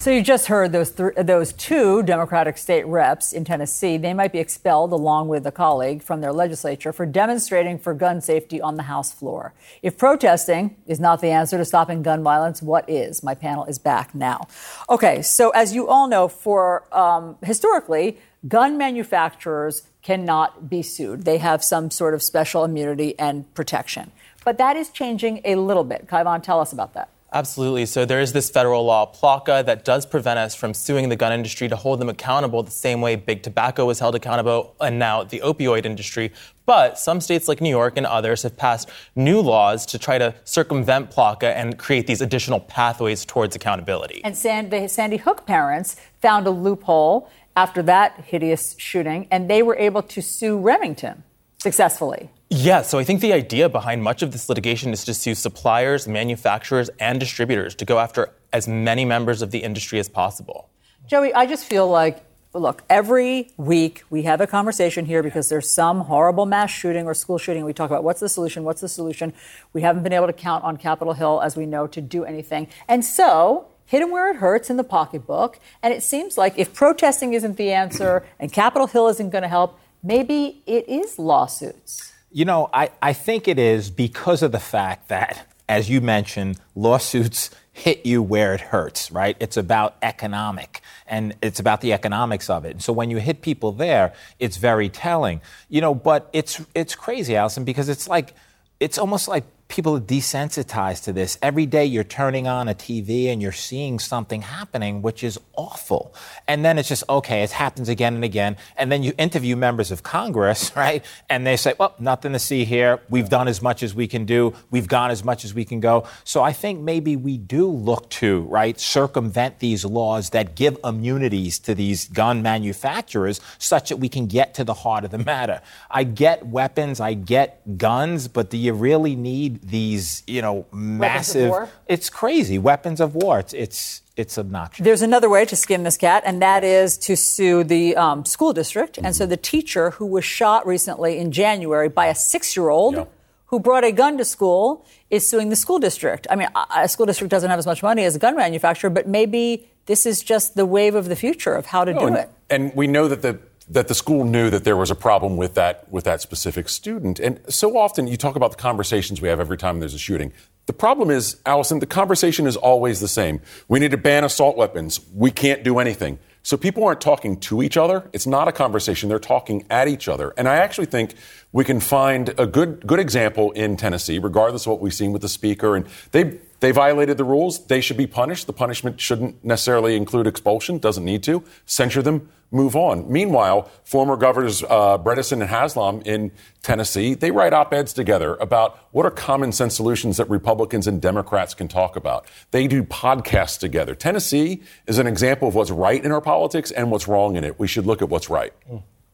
So 0.00 0.10
you 0.10 0.22
just 0.22 0.46
heard 0.46 0.72
those 0.72 0.92
th- 0.92 1.12
those 1.14 1.52
two 1.52 2.02
Democratic 2.02 2.56
state 2.56 2.86
reps 2.86 3.34
in 3.34 3.44
Tennessee. 3.44 3.98
They 3.98 4.14
might 4.14 4.32
be 4.32 4.38
expelled 4.38 4.92
along 4.92 5.28
with 5.28 5.46
a 5.46 5.52
colleague 5.52 6.02
from 6.02 6.22
their 6.22 6.32
legislature 6.32 6.90
for 6.90 7.04
demonstrating 7.04 7.78
for 7.78 7.92
gun 7.92 8.22
safety 8.22 8.62
on 8.62 8.76
the 8.76 8.84
House 8.84 9.12
floor. 9.12 9.52
If 9.82 9.98
protesting 9.98 10.76
is 10.86 11.00
not 11.00 11.20
the 11.20 11.28
answer 11.28 11.58
to 11.58 11.66
stopping 11.66 12.02
gun 12.02 12.22
violence, 12.22 12.62
what 12.62 12.88
is? 12.88 13.22
My 13.22 13.34
panel 13.34 13.66
is 13.66 13.78
back 13.78 14.14
now. 14.14 14.48
Okay, 14.88 15.20
so 15.20 15.50
as 15.50 15.74
you 15.74 15.86
all 15.86 16.08
know, 16.08 16.28
for 16.28 16.84
um, 16.96 17.36
historically, 17.42 18.16
gun 18.48 18.78
manufacturers 18.78 19.82
cannot 20.00 20.70
be 20.70 20.80
sued. 20.80 21.26
They 21.26 21.36
have 21.36 21.62
some 21.62 21.90
sort 21.90 22.14
of 22.14 22.22
special 22.22 22.64
immunity 22.64 23.18
and 23.18 23.52
protection. 23.52 24.12
But 24.46 24.56
that 24.56 24.76
is 24.76 24.88
changing 24.88 25.42
a 25.44 25.56
little 25.56 25.84
bit. 25.84 26.06
Kaivan, 26.06 26.42
tell 26.42 26.58
us 26.58 26.72
about 26.72 26.94
that. 26.94 27.10
Absolutely. 27.32 27.86
So 27.86 28.04
there 28.04 28.20
is 28.20 28.32
this 28.32 28.50
federal 28.50 28.84
law, 28.84 29.12
PLCAA, 29.12 29.64
that 29.66 29.84
does 29.84 30.04
prevent 30.04 30.38
us 30.38 30.54
from 30.54 30.74
suing 30.74 31.08
the 31.08 31.16
gun 31.16 31.32
industry 31.32 31.68
to 31.68 31.76
hold 31.76 32.00
them 32.00 32.08
accountable 32.08 32.62
the 32.62 32.70
same 32.70 33.00
way 33.00 33.14
big 33.14 33.42
tobacco 33.42 33.86
was 33.86 34.00
held 34.00 34.16
accountable 34.16 34.74
and 34.80 34.98
now 34.98 35.22
the 35.22 35.40
opioid 35.40 35.84
industry. 35.84 36.32
But 36.66 36.98
some 36.98 37.20
states 37.20 37.46
like 37.46 37.60
New 37.60 37.70
York 37.70 37.96
and 37.96 38.06
others 38.06 38.42
have 38.42 38.56
passed 38.56 38.88
new 39.14 39.40
laws 39.40 39.86
to 39.86 39.98
try 39.98 40.18
to 40.18 40.34
circumvent 40.44 41.10
PLCAA 41.10 41.54
and 41.54 41.78
create 41.78 42.06
these 42.06 42.20
additional 42.20 42.60
pathways 42.60 43.24
towards 43.24 43.54
accountability. 43.54 44.22
And 44.24 44.34
the 44.34 44.88
Sandy 44.88 45.16
Hook 45.16 45.46
parents 45.46 45.96
found 46.20 46.46
a 46.46 46.50
loophole 46.50 47.30
after 47.56 47.82
that 47.82 48.24
hideous 48.26 48.74
shooting, 48.78 49.26
and 49.30 49.50
they 49.50 49.62
were 49.62 49.76
able 49.76 50.02
to 50.02 50.20
sue 50.20 50.58
Remington 50.58 51.22
successfully. 51.58 52.30
Yeah, 52.52 52.82
so 52.82 52.98
I 52.98 53.04
think 53.04 53.20
the 53.20 53.32
idea 53.32 53.68
behind 53.68 54.02
much 54.02 54.22
of 54.22 54.32
this 54.32 54.48
litigation 54.48 54.92
is 54.92 55.04
to 55.04 55.14
sue 55.14 55.36
suppliers, 55.36 56.08
manufacturers, 56.08 56.90
and 56.98 57.20
distributors 57.20 57.76
to 57.76 57.84
go 57.84 58.00
after 58.00 58.32
as 58.52 58.66
many 58.66 59.04
members 59.04 59.40
of 59.40 59.52
the 59.52 59.58
industry 59.58 60.00
as 60.00 60.08
possible. 60.08 60.68
Joey, 61.06 61.32
I 61.32 61.46
just 61.46 61.64
feel 61.64 61.88
like, 61.88 62.24
look, 62.52 62.82
every 62.90 63.52
week 63.56 64.02
we 64.10 64.22
have 64.22 64.40
a 64.40 64.48
conversation 64.48 65.06
here 65.06 65.22
because 65.22 65.48
there's 65.48 65.70
some 65.70 66.00
horrible 66.00 66.44
mass 66.44 66.72
shooting 66.72 67.06
or 67.06 67.14
school 67.14 67.38
shooting. 67.38 67.64
We 67.64 67.72
talk 67.72 67.88
about 67.88 68.02
what's 68.02 68.18
the 68.18 68.28
solution, 68.28 68.64
what's 68.64 68.80
the 68.80 68.88
solution. 68.88 69.32
We 69.72 69.82
haven't 69.82 70.02
been 70.02 70.12
able 70.12 70.26
to 70.26 70.32
count 70.32 70.64
on 70.64 70.76
Capitol 70.76 71.14
Hill, 71.14 71.40
as 71.42 71.56
we 71.56 71.66
know, 71.66 71.86
to 71.86 72.00
do 72.00 72.24
anything. 72.24 72.66
And 72.88 73.04
so, 73.04 73.68
hit 73.86 74.00
them 74.00 74.10
where 74.10 74.28
it 74.28 74.38
hurts 74.38 74.70
in 74.70 74.76
the 74.76 74.82
pocketbook. 74.82 75.60
And 75.84 75.94
it 75.94 76.02
seems 76.02 76.36
like 76.36 76.58
if 76.58 76.74
protesting 76.74 77.32
isn't 77.32 77.58
the 77.58 77.70
answer 77.70 78.26
and 78.40 78.52
Capitol 78.52 78.88
Hill 78.88 79.06
isn't 79.06 79.30
going 79.30 79.42
to 79.42 79.48
help, 79.48 79.78
maybe 80.02 80.62
it 80.66 80.88
is 80.88 81.16
lawsuits. 81.16 82.09
You 82.32 82.44
know, 82.44 82.70
I, 82.72 82.90
I 83.02 83.12
think 83.12 83.48
it 83.48 83.58
is 83.58 83.90
because 83.90 84.42
of 84.42 84.52
the 84.52 84.60
fact 84.60 85.08
that, 85.08 85.46
as 85.68 85.90
you 85.90 86.00
mentioned, 86.00 86.58
lawsuits 86.76 87.50
hit 87.72 88.04
you 88.06 88.22
where 88.22 88.54
it 88.54 88.60
hurts, 88.60 89.10
right? 89.10 89.36
It's 89.40 89.56
about 89.56 89.96
economic 90.02 90.80
and 91.06 91.34
it's 91.42 91.58
about 91.58 91.80
the 91.80 91.92
economics 91.92 92.48
of 92.50 92.64
it. 92.64 92.72
And 92.72 92.82
So 92.82 92.92
when 92.92 93.10
you 93.10 93.16
hit 93.18 93.42
people 93.42 93.72
there, 93.72 94.12
it's 94.38 94.58
very 94.58 94.88
telling. 94.88 95.40
You 95.68 95.80
know, 95.80 95.94
but 95.94 96.28
it's 96.32 96.60
it's 96.74 96.94
crazy, 96.94 97.32
Alisyn, 97.34 97.64
because 97.64 97.88
it's 97.88 98.06
like 98.08 98.34
it's 98.78 98.98
almost 98.98 99.26
like 99.26 99.44
people 99.70 99.96
are 99.96 100.00
desensitized 100.00 101.04
to 101.04 101.12
this. 101.12 101.38
Every 101.40 101.64
day 101.64 101.86
you're 101.86 102.04
turning 102.04 102.46
on 102.46 102.68
a 102.68 102.74
TV 102.74 103.26
and 103.26 103.40
you're 103.40 103.52
seeing 103.52 103.98
something 103.98 104.42
happening, 104.42 105.00
which 105.00 105.24
is 105.24 105.38
awful. 105.56 106.14
And 106.46 106.64
then 106.64 106.76
it's 106.76 106.88
just, 106.88 107.04
okay, 107.08 107.42
it 107.42 107.52
happens 107.52 107.88
again 107.88 108.16
and 108.16 108.24
again. 108.24 108.56
And 108.76 108.90
then 108.90 109.02
you 109.02 109.12
interview 109.16 109.56
members 109.56 109.90
of 109.90 110.02
Congress, 110.02 110.72
right? 110.76 111.04
And 111.30 111.46
they 111.46 111.56
say, 111.56 111.74
well, 111.78 111.94
nothing 111.98 112.32
to 112.32 112.38
see 112.38 112.64
here. 112.64 113.00
We've 113.08 113.28
done 113.28 113.48
as 113.48 113.62
much 113.62 113.82
as 113.82 113.94
we 113.94 114.08
can 114.08 114.26
do. 114.26 114.54
We've 114.70 114.88
gone 114.88 115.10
as 115.10 115.24
much 115.24 115.44
as 115.44 115.54
we 115.54 115.64
can 115.64 115.80
go. 115.80 116.04
So 116.24 116.42
I 116.42 116.52
think 116.52 116.80
maybe 116.80 117.14
we 117.16 117.38
do 117.38 117.66
look 117.68 118.10
to, 118.10 118.40
right, 118.42 118.78
circumvent 118.78 119.60
these 119.60 119.84
laws 119.84 120.30
that 120.30 120.56
give 120.56 120.78
immunities 120.84 121.60
to 121.60 121.74
these 121.76 122.08
gun 122.08 122.42
manufacturers 122.42 123.40
such 123.58 123.90
that 123.90 123.98
we 123.98 124.08
can 124.08 124.26
get 124.26 124.52
to 124.54 124.64
the 124.64 124.74
heart 124.74 125.04
of 125.04 125.12
the 125.12 125.18
matter. 125.18 125.62
I 125.88 126.02
get 126.04 126.46
weapons, 126.46 126.98
I 126.98 127.14
get 127.14 127.78
guns, 127.78 128.26
but 128.26 128.50
do 128.50 128.56
you 128.56 128.72
really 128.72 129.14
need 129.14 129.59
these, 129.62 130.22
you 130.26 130.42
know, 130.42 130.66
massive. 130.72 131.52
It's 131.86 132.10
crazy. 132.10 132.58
Weapons 132.58 133.00
of 133.00 133.14
war. 133.14 133.38
It's, 133.38 133.52
it's, 133.52 134.02
it's 134.16 134.38
obnoxious. 134.38 134.84
There's 134.84 135.02
another 135.02 135.28
way 135.28 135.44
to 135.44 135.56
skin 135.56 135.82
this 135.82 135.96
cat, 135.96 136.22
and 136.26 136.42
that 136.42 136.64
is 136.64 136.98
to 136.98 137.16
sue 137.16 137.64
the 137.64 137.96
um, 137.96 138.24
school 138.24 138.52
district. 138.52 138.96
Mm-hmm. 138.96 139.06
And 139.06 139.16
so 139.16 139.26
the 139.26 139.36
teacher 139.36 139.90
who 139.90 140.06
was 140.06 140.24
shot 140.24 140.66
recently 140.66 141.18
in 141.18 141.32
January 141.32 141.88
by 141.88 142.06
a 142.06 142.14
six 142.14 142.56
year 142.56 142.68
old 142.70 143.06
who 143.46 143.58
brought 143.58 143.82
a 143.82 143.90
gun 143.90 144.16
to 144.16 144.24
school 144.24 144.86
is 145.10 145.28
suing 145.28 145.48
the 145.48 145.56
school 145.56 145.80
district. 145.80 146.26
I 146.30 146.36
mean, 146.36 146.48
a 146.76 146.88
school 146.88 147.06
district 147.06 147.32
doesn't 147.32 147.50
have 147.50 147.58
as 147.58 147.66
much 147.66 147.82
money 147.82 148.04
as 148.04 148.14
a 148.14 148.18
gun 148.18 148.36
manufacturer, 148.36 148.90
but 148.90 149.08
maybe 149.08 149.68
this 149.86 150.06
is 150.06 150.22
just 150.22 150.54
the 150.54 150.64
wave 150.64 150.94
of 150.94 151.08
the 151.08 151.16
future 151.16 151.54
of 151.54 151.66
how 151.66 151.84
to 151.84 151.92
do 151.92 152.06
and, 152.06 152.16
it. 152.16 152.30
And 152.48 152.72
we 152.76 152.86
know 152.86 153.08
that 153.08 153.22
the 153.22 153.40
that 153.70 153.86
the 153.86 153.94
school 153.94 154.24
knew 154.24 154.50
that 154.50 154.64
there 154.64 154.76
was 154.76 154.90
a 154.90 154.96
problem 154.96 155.36
with 155.36 155.54
that 155.54 155.90
with 155.90 156.04
that 156.04 156.20
specific 156.20 156.68
student. 156.68 157.20
And 157.20 157.40
so 157.48 157.78
often 157.78 158.06
you 158.06 158.16
talk 158.16 158.36
about 158.36 158.50
the 158.50 158.56
conversations 158.56 159.22
we 159.22 159.28
have 159.28 159.40
every 159.40 159.56
time 159.56 159.80
there's 159.80 159.94
a 159.94 159.98
shooting. 159.98 160.32
The 160.66 160.72
problem 160.72 161.10
is, 161.10 161.36
Alisyn, 161.46 161.80
the 161.80 161.86
conversation 161.86 162.46
is 162.46 162.56
always 162.56 163.00
the 163.00 163.08
same. 163.08 163.40
We 163.68 163.78
need 163.78 163.92
to 163.92 163.96
ban 163.96 164.24
assault 164.24 164.56
weapons. 164.56 165.00
We 165.14 165.30
can't 165.30 165.62
do 165.64 165.78
anything. 165.78 166.18
So 166.42 166.56
people 166.56 166.84
aren't 166.84 167.00
talking 167.00 167.38
to 167.40 167.62
each 167.62 167.76
other. 167.76 168.08
It's 168.12 168.26
not 168.26 168.48
a 168.48 168.52
conversation. 168.52 169.08
They're 169.08 169.18
talking 169.18 169.66
at 169.68 169.88
each 169.88 170.08
other. 170.08 170.32
And 170.38 170.48
I 170.48 170.56
actually 170.56 170.86
think 170.86 171.14
we 171.52 171.64
can 171.64 171.80
find 171.80 172.34
a 172.38 172.46
good 172.46 172.86
good 172.86 172.98
example 172.98 173.52
in 173.52 173.76
Tennessee, 173.76 174.18
regardless 174.18 174.62
of 174.62 174.72
what 174.72 174.80
we've 174.80 174.94
seen 174.94 175.12
with 175.12 175.22
the 175.22 175.28
speaker. 175.28 175.76
And 175.76 175.86
they 176.10 176.38
they 176.60 176.72
violated 176.72 177.18
the 177.18 177.24
rules. 177.24 177.66
They 177.66 177.80
should 177.80 177.96
be 177.96 178.06
punished. 178.06 178.46
The 178.46 178.52
punishment 178.52 179.00
shouldn't 179.00 179.44
necessarily 179.44 179.96
include 179.96 180.26
expulsion. 180.26 180.78
Doesn't 180.78 181.04
need 181.04 181.22
to. 181.24 181.44
Censure 181.66 182.02
them 182.02 182.28
move 182.50 182.76
on. 182.76 183.10
Meanwhile, 183.10 183.70
former 183.84 184.16
governors 184.16 184.62
uh, 184.62 184.98
Bredesen 184.98 185.40
and 185.40 185.44
Haslam 185.44 186.02
in 186.04 186.32
Tennessee, 186.62 187.14
they 187.14 187.30
write 187.30 187.52
op-eds 187.52 187.92
together 187.92 188.36
about 188.36 188.78
what 188.90 189.06
are 189.06 189.10
common 189.10 189.52
sense 189.52 189.76
solutions 189.76 190.16
that 190.16 190.28
Republicans 190.28 190.86
and 190.86 191.00
Democrats 191.00 191.54
can 191.54 191.68
talk 191.68 191.96
about. 191.96 192.26
They 192.50 192.66
do 192.66 192.82
podcasts 192.82 193.58
together. 193.58 193.94
Tennessee 193.94 194.62
is 194.86 194.98
an 194.98 195.06
example 195.06 195.48
of 195.48 195.54
what's 195.54 195.70
right 195.70 196.04
in 196.04 196.12
our 196.12 196.20
politics 196.20 196.70
and 196.70 196.90
what's 196.90 197.08
wrong 197.08 197.36
in 197.36 197.44
it. 197.44 197.58
We 197.58 197.68
should 197.68 197.86
look 197.86 198.02
at 198.02 198.08
what's 198.08 198.28
right. 198.28 198.52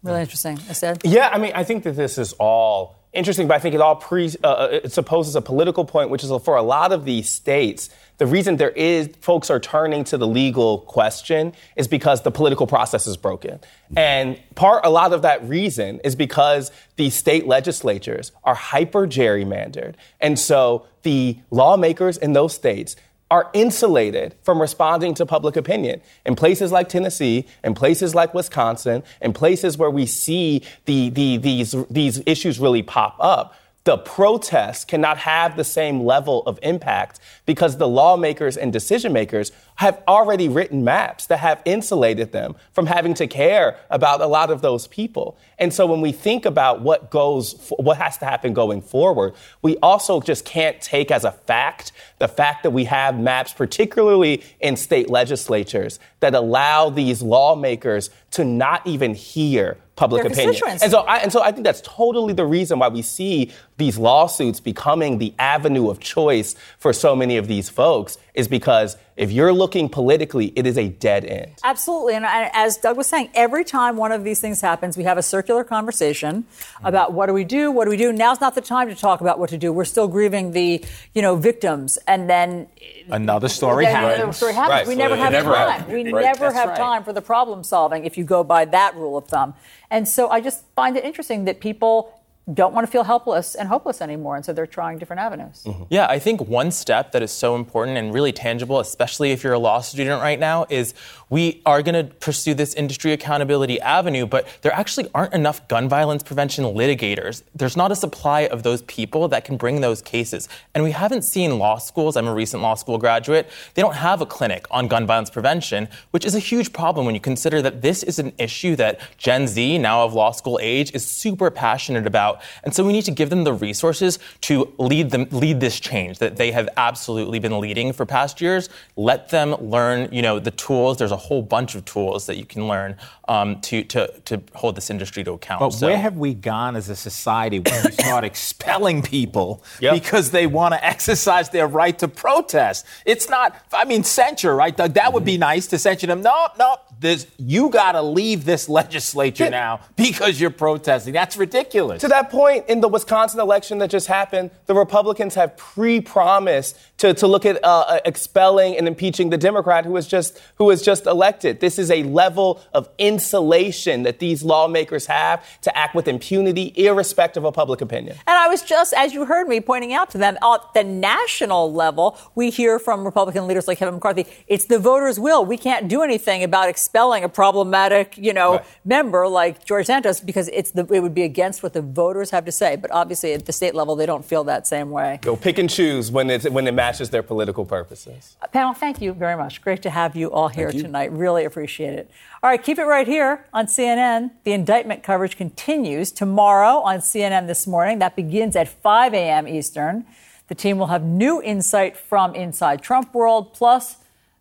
Really 0.02 0.20
interesting. 0.20 0.58
I 0.68 0.72
said. 0.72 1.00
Yeah, 1.04 1.28
I 1.32 1.38
mean, 1.38 1.52
I 1.54 1.64
think 1.64 1.84
that 1.84 1.96
this 1.96 2.18
is 2.18 2.32
all 2.34 2.96
interesting, 3.12 3.48
but 3.48 3.54
I 3.54 3.58
think 3.58 3.74
it 3.74 3.80
all 3.80 3.96
pre 3.96 4.30
uh, 4.44 4.68
it 4.70 4.92
supposes 4.92 5.34
a 5.36 5.42
political 5.42 5.84
point, 5.84 6.10
which 6.10 6.22
is 6.22 6.30
for 6.44 6.56
a 6.56 6.62
lot 6.62 6.92
of 6.92 7.04
these 7.04 7.28
states 7.28 7.90
the 8.18 8.26
reason 8.26 8.56
there 8.56 8.70
is 8.70 9.10
folks 9.20 9.50
are 9.50 9.60
turning 9.60 10.04
to 10.04 10.16
the 10.16 10.26
legal 10.26 10.80
question 10.80 11.52
is 11.76 11.86
because 11.86 12.22
the 12.22 12.30
political 12.30 12.66
process 12.66 13.06
is 13.06 13.16
broken. 13.16 13.60
And 13.96 14.38
part 14.54 14.84
a 14.84 14.90
lot 14.90 15.12
of 15.12 15.22
that 15.22 15.46
reason 15.46 16.00
is 16.02 16.16
because 16.16 16.70
the 16.96 17.10
state 17.10 17.46
legislatures 17.46 18.32
are 18.44 18.54
hyper 18.54 19.06
gerrymandered. 19.06 19.94
And 20.20 20.38
so 20.38 20.86
the 21.02 21.38
lawmakers 21.50 22.16
in 22.16 22.32
those 22.32 22.54
states 22.54 22.96
are 23.30 23.50
insulated 23.52 24.34
from 24.42 24.60
responding 24.60 25.12
to 25.14 25.26
public 25.26 25.56
opinion. 25.56 26.00
In 26.24 26.36
places 26.36 26.70
like 26.70 26.88
Tennessee, 26.88 27.46
in 27.64 27.74
places 27.74 28.14
like 28.14 28.32
Wisconsin, 28.34 29.02
in 29.20 29.32
places 29.32 29.76
where 29.76 29.90
we 29.90 30.06
see 30.06 30.62
the, 30.84 31.10
the, 31.10 31.36
these, 31.36 31.74
these 31.90 32.22
issues 32.24 32.60
really 32.60 32.82
pop 32.82 33.16
up, 33.18 33.54
the 33.86 33.96
protests 33.96 34.84
cannot 34.84 35.16
have 35.16 35.56
the 35.56 35.62
same 35.62 36.02
level 36.02 36.42
of 36.42 36.58
impact 36.60 37.20
because 37.46 37.76
the 37.76 37.86
lawmakers 37.86 38.56
and 38.56 38.72
decision 38.72 39.12
makers 39.12 39.52
have 39.76 40.02
already 40.08 40.48
written 40.48 40.82
maps 40.82 41.26
that 41.26 41.38
have 41.38 41.62
insulated 41.64 42.32
them 42.32 42.56
from 42.72 42.86
having 42.86 43.14
to 43.14 43.28
care 43.28 43.78
about 43.88 44.20
a 44.20 44.26
lot 44.26 44.50
of 44.50 44.60
those 44.60 44.88
people. 44.88 45.38
And 45.56 45.72
so 45.72 45.86
when 45.86 46.00
we 46.00 46.10
think 46.10 46.44
about 46.44 46.80
what 46.80 47.12
goes, 47.12 47.72
what 47.78 47.96
has 47.98 48.18
to 48.18 48.24
happen 48.24 48.54
going 48.54 48.82
forward, 48.82 49.34
we 49.62 49.76
also 49.76 50.20
just 50.20 50.44
can't 50.44 50.80
take 50.80 51.12
as 51.12 51.22
a 51.22 51.30
fact 51.30 51.92
the 52.18 52.26
fact 52.26 52.64
that 52.64 52.70
we 52.70 52.86
have 52.86 53.16
maps, 53.16 53.52
particularly 53.52 54.42
in 54.58 54.74
state 54.74 55.08
legislatures, 55.08 56.00
that 56.18 56.34
allow 56.34 56.90
these 56.90 57.22
lawmakers 57.22 58.10
to 58.32 58.44
not 58.44 58.84
even 58.84 59.14
hear 59.14 59.78
public 59.96 60.22
Their 60.22 60.32
opinion. 60.32 60.62
And 60.82 60.90
so, 60.90 61.00
I, 61.00 61.18
and 61.18 61.32
so 61.32 61.42
I 61.42 61.50
think 61.52 61.64
that's 61.64 61.80
totally 61.80 62.34
the 62.34 62.46
reason 62.46 62.78
why 62.78 62.88
we 62.88 63.02
see 63.02 63.50
these 63.78 63.98
lawsuits 63.98 64.60
becoming 64.60 65.18
the 65.18 65.34
avenue 65.38 65.88
of 65.88 65.98
choice 66.00 66.54
for 66.78 66.92
so 66.92 67.16
many 67.16 67.36
of 67.38 67.48
these 67.48 67.68
folks 67.68 68.18
is 68.34 68.46
because 68.46 68.96
if 69.16 69.32
you're 69.32 69.52
looking 69.52 69.88
politically, 69.88 70.52
it 70.56 70.66
is 70.66 70.76
a 70.76 70.88
dead 70.88 71.24
end. 71.24 71.52
Absolutely. 71.64 72.14
And 72.14 72.26
as 72.26 72.76
Doug 72.76 72.98
was 72.98 73.06
saying, 73.06 73.30
every 73.34 73.64
time 73.64 73.96
one 73.96 74.12
of 74.12 74.24
these 74.24 74.40
things 74.40 74.60
happens, 74.60 74.96
we 74.96 75.04
have 75.04 75.16
a 75.16 75.22
circular 75.22 75.64
conversation 75.64 76.42
mm-hmm. 76.42 76.86
about 76.86 77.14
what 77.14 77.26
do 77.26 77.32
we 77.32 77.44
do? 77.44 77.70
What 77.70 77.84
do 77.84 77.90
we 77.90 77.96
do? 77.96 78.12
Now's 78.12 78.40
not 78.40 78.54
the 78.54 78.60
time 78.60 78.88
to 78.88 78.94
talk 78.94 79.22
about 79.22 79.38
what 79.38 79.48
to 79.50 79.58
do. 79.58 79.72
We're 79.72 79.86
still 79.86 80.06
grieving 80.06 80.52
the, 80.52 80.84
you 81.14 81.22
know, 81.22 81.34
victims. 81.36 81.96
And 82.06 82.28
then 82.28 82.66
another 83.08 83.48
story 83.48 83.86
happens. 83.86 84.16
Another 84.16 84.32
story 84.32 84.52
happens. 84.52 84.70
Right. 84.70 84.86
We 84.86 84.94
never 84.94 85.16
have 85.16 85.32
never 85.32 85.52
time. 85.52 85.70
happens. 85.70 85.92
We 85.92 86.12
Right. 86.12 86.22
never 86.22 86.40
That's 86.40 86.56
have 86.56 86.68
right. 86.70 86.78
time 86.78 87.04
for 87.04 87.12
the 87.14 87.22
problem 87.22 87.64
solving 87.64 88.04
if 88.04 88.18
you 88.18 88.24
go 88.24 88.44
by 88.44 88.66
that 88.66 88.94
rule 88.96 89.16
of 89.16 89.26
thumb. 89.28 89.54
And 89.90 90.06
so 90.06 90.28
I 90.28 90.40
just 90.40 90.64
find 90.74 90.96
it 90.96 91.04
interesting 91.04 91.46
that 91.46 91.60
people 91.60 92.15
don't 92.54 92.72
want 92.72 92.86
to 92.86 92.90
feel 92.90 93.02
helpless 93.02 93.56
and 93.56 93.68
hopeless 93.68 94.00
anymore. 94.00 94.36
And 94.36 94.44
so 94.44 94.52
they're 94.52 94.68
trying 94.68 94.98
different 94.98 95.18
avenues. 95.18 95.64
Mm-hmm. 95.66 95.82
Yeah, 95.90 96.06
I 96.08 96.20
think 96.20 96.42
one 96.42 96.70
step 96.70 97.10
that 97.10 97.20
is 97.20 97.32
so 97.32 97.56
important 97.56 97.98
and 97.98 98.14
really 98.14 98.30
tangible, 98.30 98.78
especially 98.78 99.32
if 99.32 99.42
you're 99.42 99.52
a 99.52 99.58
law 99.58 99.80
student 99.80 100.22
right 100.22 100.38
now, 100.38 100.64
is 100.70 100.94
we 101.28 101.60
are 101.66 101.82
going 101.82 102.06
to 102.06 102.14
pursue 102.14 102.54
this 102.54 102.72
industry 102.74 103.10
accountability 103.10 103.80
avenue, 103.80 104.26
but 104.26 104.46
there 104.62 104.72
actually 104.72 105.10
aren't 105.12 105.34
enough 105.34 105.66
gun 105.66 105.88
violence 105.88 106.22
prevention 106.22 106.64
litigators. 106.64 107.42
There's 107.52 107.76
not 107.76 107.90
a 107.90 107.96
supply 107.96 108.42
of 108.42 108.62
those 108.62 108.82
people 108.82 109.26
that 109.28 109.44
can 109.44 109.56
bring 109.56 109.80
those 109.80 110.00
cases. 110.00 110.48
And 110.72 110.84
we 110.84 110.92
haven't 110.92 111.22
seen 111.22 111.58
law 111.58 111.78
schools, 111.78 112.16
I'm 112.16 112.28
a 112.28 112.34
recent 112.34 112.62
law 112.62 112.74
school 112.74 112.96
graduate, 112.96 113.50
they 113.74 113.82
don't 113.82 113.96
have 113.96 114.20
a 114.20 114.26
clinic 114.26 114.66
on 114.70 114.86
gun 114.86 115.04
violence 115.04 115.30
prevention, 115.30 115.88
which 116.12 116.24
is 116.24 116.36
a 116.36 116.38
huge 116.38 116.72
problem 116.72 117.06
when 117.06 117.16
you 117.16 117.20
consider 117.20 117.60
that 117.62 117.82
this 117.82 118.04
is 118.04 118.20
an 118.20 118.32
issue 118.38 118.76
that 118.76 119.00
Gen 119.18 119.48
Z, 119.48 119.78
now 119.78 120.04
of 120.04 120.14
law 120.14 120.30
school 120.30 120.60
age, 120.62 120.94
is 120.94 121.04
super 121.04 121.50
passionate 121.50 122.06
about 122.06 122.35
out. 122.36 122.42
And 122.64 122.74
so 122.74 122.84
we 122.84 122.92
need 122.92 123.04
to 123.06 123.10
give 123.10 123.30
them 123.30 123.44
the 123.44 123.52
resources 123.52 124.18
to 124.42 124.72
lead 124.78 125.10
them 125.10 125.26
lead 125.30 125.60
this 125.60 125.80
change 125.80 126.18
that 126.18 126.36
they 126.36 126.50
have 126.52 126.68
absolutely 126.76 127.38
been 127.38 127.58
leading 127.60 127.92
for 127.92 128.06
past 128.06 128.40
years. 128.40 128.68
Let 128.96 129.28
them 129.30 129.52
learn, 129.60 130.08
you 130.12 130.22
know, 130.22 130.38
the 130.38 130.50
tools. 130.50 130.98
There's 130.98 131.12
a 131.12 131.16
whole 131.16 131.42
bunch 131.42 131.74
of 131.74 131.84
tools 131.84 132.26
that 132.26 132.36
you 132.36 132.44
can 132.44 132.68
learn 132.68 132.96
um, 133.28 133.60
to, 133.62 133.82
to 133.84 134.06
to 134.26 134.42
hold 134.54 134.76
this 134.76 134.90
industry 134.90 135.24
to 135.24 135.32
account. 135.32 135.60
But 135.60 135.70
So- 135.72 135.86
where 135.86 135.98
have 135.98 136.16
we 136.16 136.34
gone 136.34 136.76
as 136.76 136.88
a 136.88 136.96
society 136.96 137.58
when 137.58 137.84
we 137.84 137.90
start 137.92 138.24
expelling 138.32 139.02
people 139.02 139.62
Yep. 139.80 139.94
because 139.94 140.30
they 140.30 140.46
want 140.46 140.74
to 140.74 140.84
exercise 140.84 141.50
their 141.50 141.66
right 141.66 141.98
to 141.98 142.08
protest? 142.08 142.86
It's 143.04 143.28
not, 143.28 143.56
I 143.72 143.84
mean, 143.84 144.04
censure, 144.04 144.54
right, 144.54 144.76
Doug? 144.76 144.94
That 144.94 145.12
would 145.12 145.20
Mm-hmm. 145.22 145.26
be 145.26 145.38
nice 145.38 145.66
to 145.68 145.78
censure 145.78 146.06
them. 146.06 146.22
No, 146.22 146.48
no, 146.58 146.76
there's, 146.98 147.26
you 147.36 147.68
got 147.68 147.92
to 147.92 148.02
leave 148.02 148.44
this 148.44 148.68
legislature 148.68 149.50
now 149.50 149.80
because 149.96 150.40
you're 150.40 150.50
protesting. 150.50 151.12
That's 151.12 151.36
ridiculous. 151.36 152.00
To 152.00 152.08
that 152.08 152.30
point, 152.30 152.66
in 152.68 152.80
the 152.80 152.88
Wisconsin 152.88 153.40
election 153.40 153.78
that 153.78 153.90
just 153.90 154.06
happened, 154.06 154.50
the 154.66 154.74
Republicans 154.74 155.34
have 155.34 155.56
pre-promised 155.56 156.78
to, 156.98 157.12
to 157.14 157.26
look 157.26 157.44
at 157.44 157.62
uh, 157.62 158.00
expelling 158.04 158.78
and 158.78 158.88
impeaching 158.88 159.28
the 159.30 159.36
Democrat 159.36 159.84
who 159.84 159.92
was 159.92 160.06
just 160.06 160.40
who 160.56 160.64
was 160.64 160.80
just 160.80 161.06
elected. 161.06 161.60
This 161.60 161.78
is 161.78 161.90
a 161.90 162.02
level 162.04 162.62
of 162.72 162.88
insulation 162.98 164.04
that 164.04 164.18
these 164.18 164.42
lawmakers 164.42 165.06
have 165.06 165.44
to 165.62 165.76
act 165.76 165.94
with 165.94 166.08
impunity, 166.08 166.72
irrespective 166.76 167.44
of 167.44 167.52
public 167.52 167.82
opinion. 167.82 168.16
And 168.26 168.38
I 168.38 168.48
was 168.48 168.62
just, 168.62 168.94
as 168.94 169.12
you 169.12 169.26
heard 169.26 169.48
me 169.48 169.60
pointing 169.60 169.92
out 169.92 170.10
to 170.10 170.18
them, 170.18 170.38
at 170.42 170.60
the 170.72 170.84
national 170.84 171.72
level, 171.72 172.18
we 172.34 172.50
hear 172.50 172.78
from 172.78 173.04
Republican 173.04 173.46
leaders 173.46 173.68
like 173.68 173.78
Kevin 173.78 173.94
McCarthy, 173.94 174.26
it's 174.46 174.64
the 174.64 174.78
voters' 174.78 175.20
will. 175.20 175.44
We 175.44 175.58
can't 175.58 175.88
do 175.88 176.02
anything 176.02 176.42
about 176.42 176.68
expelling 176.86 177.24
a 177.24 177.28
problematic, 177.28 178.16
you 178.16 178.32
know, 178.32 178.62
member 178.84 179.26
like 179.26 179.64
George 179.64 179.86
Santos 179.86 180.20
because 180.20 180.46
it's 180.48 180.70
the, 180.70 180.86
it 180.92 181.00
would 181.00 181.14
be 181.14 181.24
against 181.24 181.60
what 181.60 181.72
the 181.72 181.82
voters 181.82 182.30
have 182.30 182.44
to 182.44 182.52
say. 182.52 182.76
But 182.76 182.92
obviously, 182.92 183.32
at 183.32 183.44
the 183.44 183.52
state 183.52 183.74
level, 183.74 183.96
they 183.96 184.06
don't 184.06 184.24
feel 184.24 184.44
that 184.44 184.68
same 184.68 184.90
way. 184.90 185.18
They'll 185.22 185.36
pick 185.36 185.58
and 185.58 185.68
choose 185.68 186.12
when 186.12 186.30
it 186.30 186.52
when 186.52 186.68
it 186.68 186.74
matches 186.74 187.10
their 187.10 187.24
political 187.24 187.64
purposes. 187.64 188.36
Uh, 188.40 188.46
Panel, 188.46 188.72
thank 188.72 189.02
you 189.02 189.12
very 189.12 189.36
much. 189.36 189.62
Great 189.62 189.82
to 189.82 189.90
have 189.90 190.14
you 190.14 190.30
all 190.30 190.46
here 190.46 190.70
you. 190.70 190.80
tonight. 190.80 191.10
Really 191.10 191.44
appreciate 191.44 191.94
it. 191.94 192.08
All 192.40 192.50
right, 192.50 192.62
keep 192.62 192.78
it 192.78 192.84
right 192.84 193.08
here 193.08 193.44
on 193.52 193.66
CNN. 193.66 194.30
The 194.44 194.52
indictment 194.52 195.02
coverage 195.02 195.36
continues 195.36 196.12
tomorrow 196.12 196.78
on 196.82 196.98
CNN 196.98 197.48
this 197.48 197.66
morning. 197.66 197.98
That 197.98 198.14
begins 198.14 198.54
at 198.54 198.68
5 198.68 199.12
a.m. 199.12 199.48
Eastern. 199.48 200.06
The 200.46 200.54
team 200.54 200.78
will 200.78 200.86
have 200.86 201.02
new 201.02 201.42
insight 201.42 201.96
from 201.96 202.36
inside 202.36 202.80
Trump 202.80 203.12
world, 203.12 203.52
plus 203.52 203.96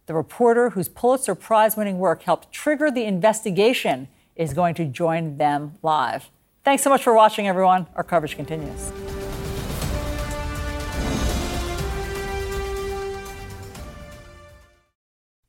the 0.06 0.14
reporter 0.14 0.72
whose 0.72 0.88
Pulitzer 0.88 1.36
Prize 1.36 1.76
winning 1.76 1.98
work 1.98 2.24
helped 2.24 2.52
trigger 2.52 2.92
the 2.92 3.06
investigation 3.06 4.08
is 4.36 4.54
going 4.54 4.76
to 4.76 4.86
join 4.86 5.38
them 5.38 5.76
live. 5.82 6.30
Thanks 6.64 6.84
so 6.84 6.90
much 6.90 7.04
for 7.04 7.14
watching, 7.14 7.48
everyone. 7.48 7.88
Our 7.96 8.04
coverage 8.04 8.36
continues. 8.36 8.92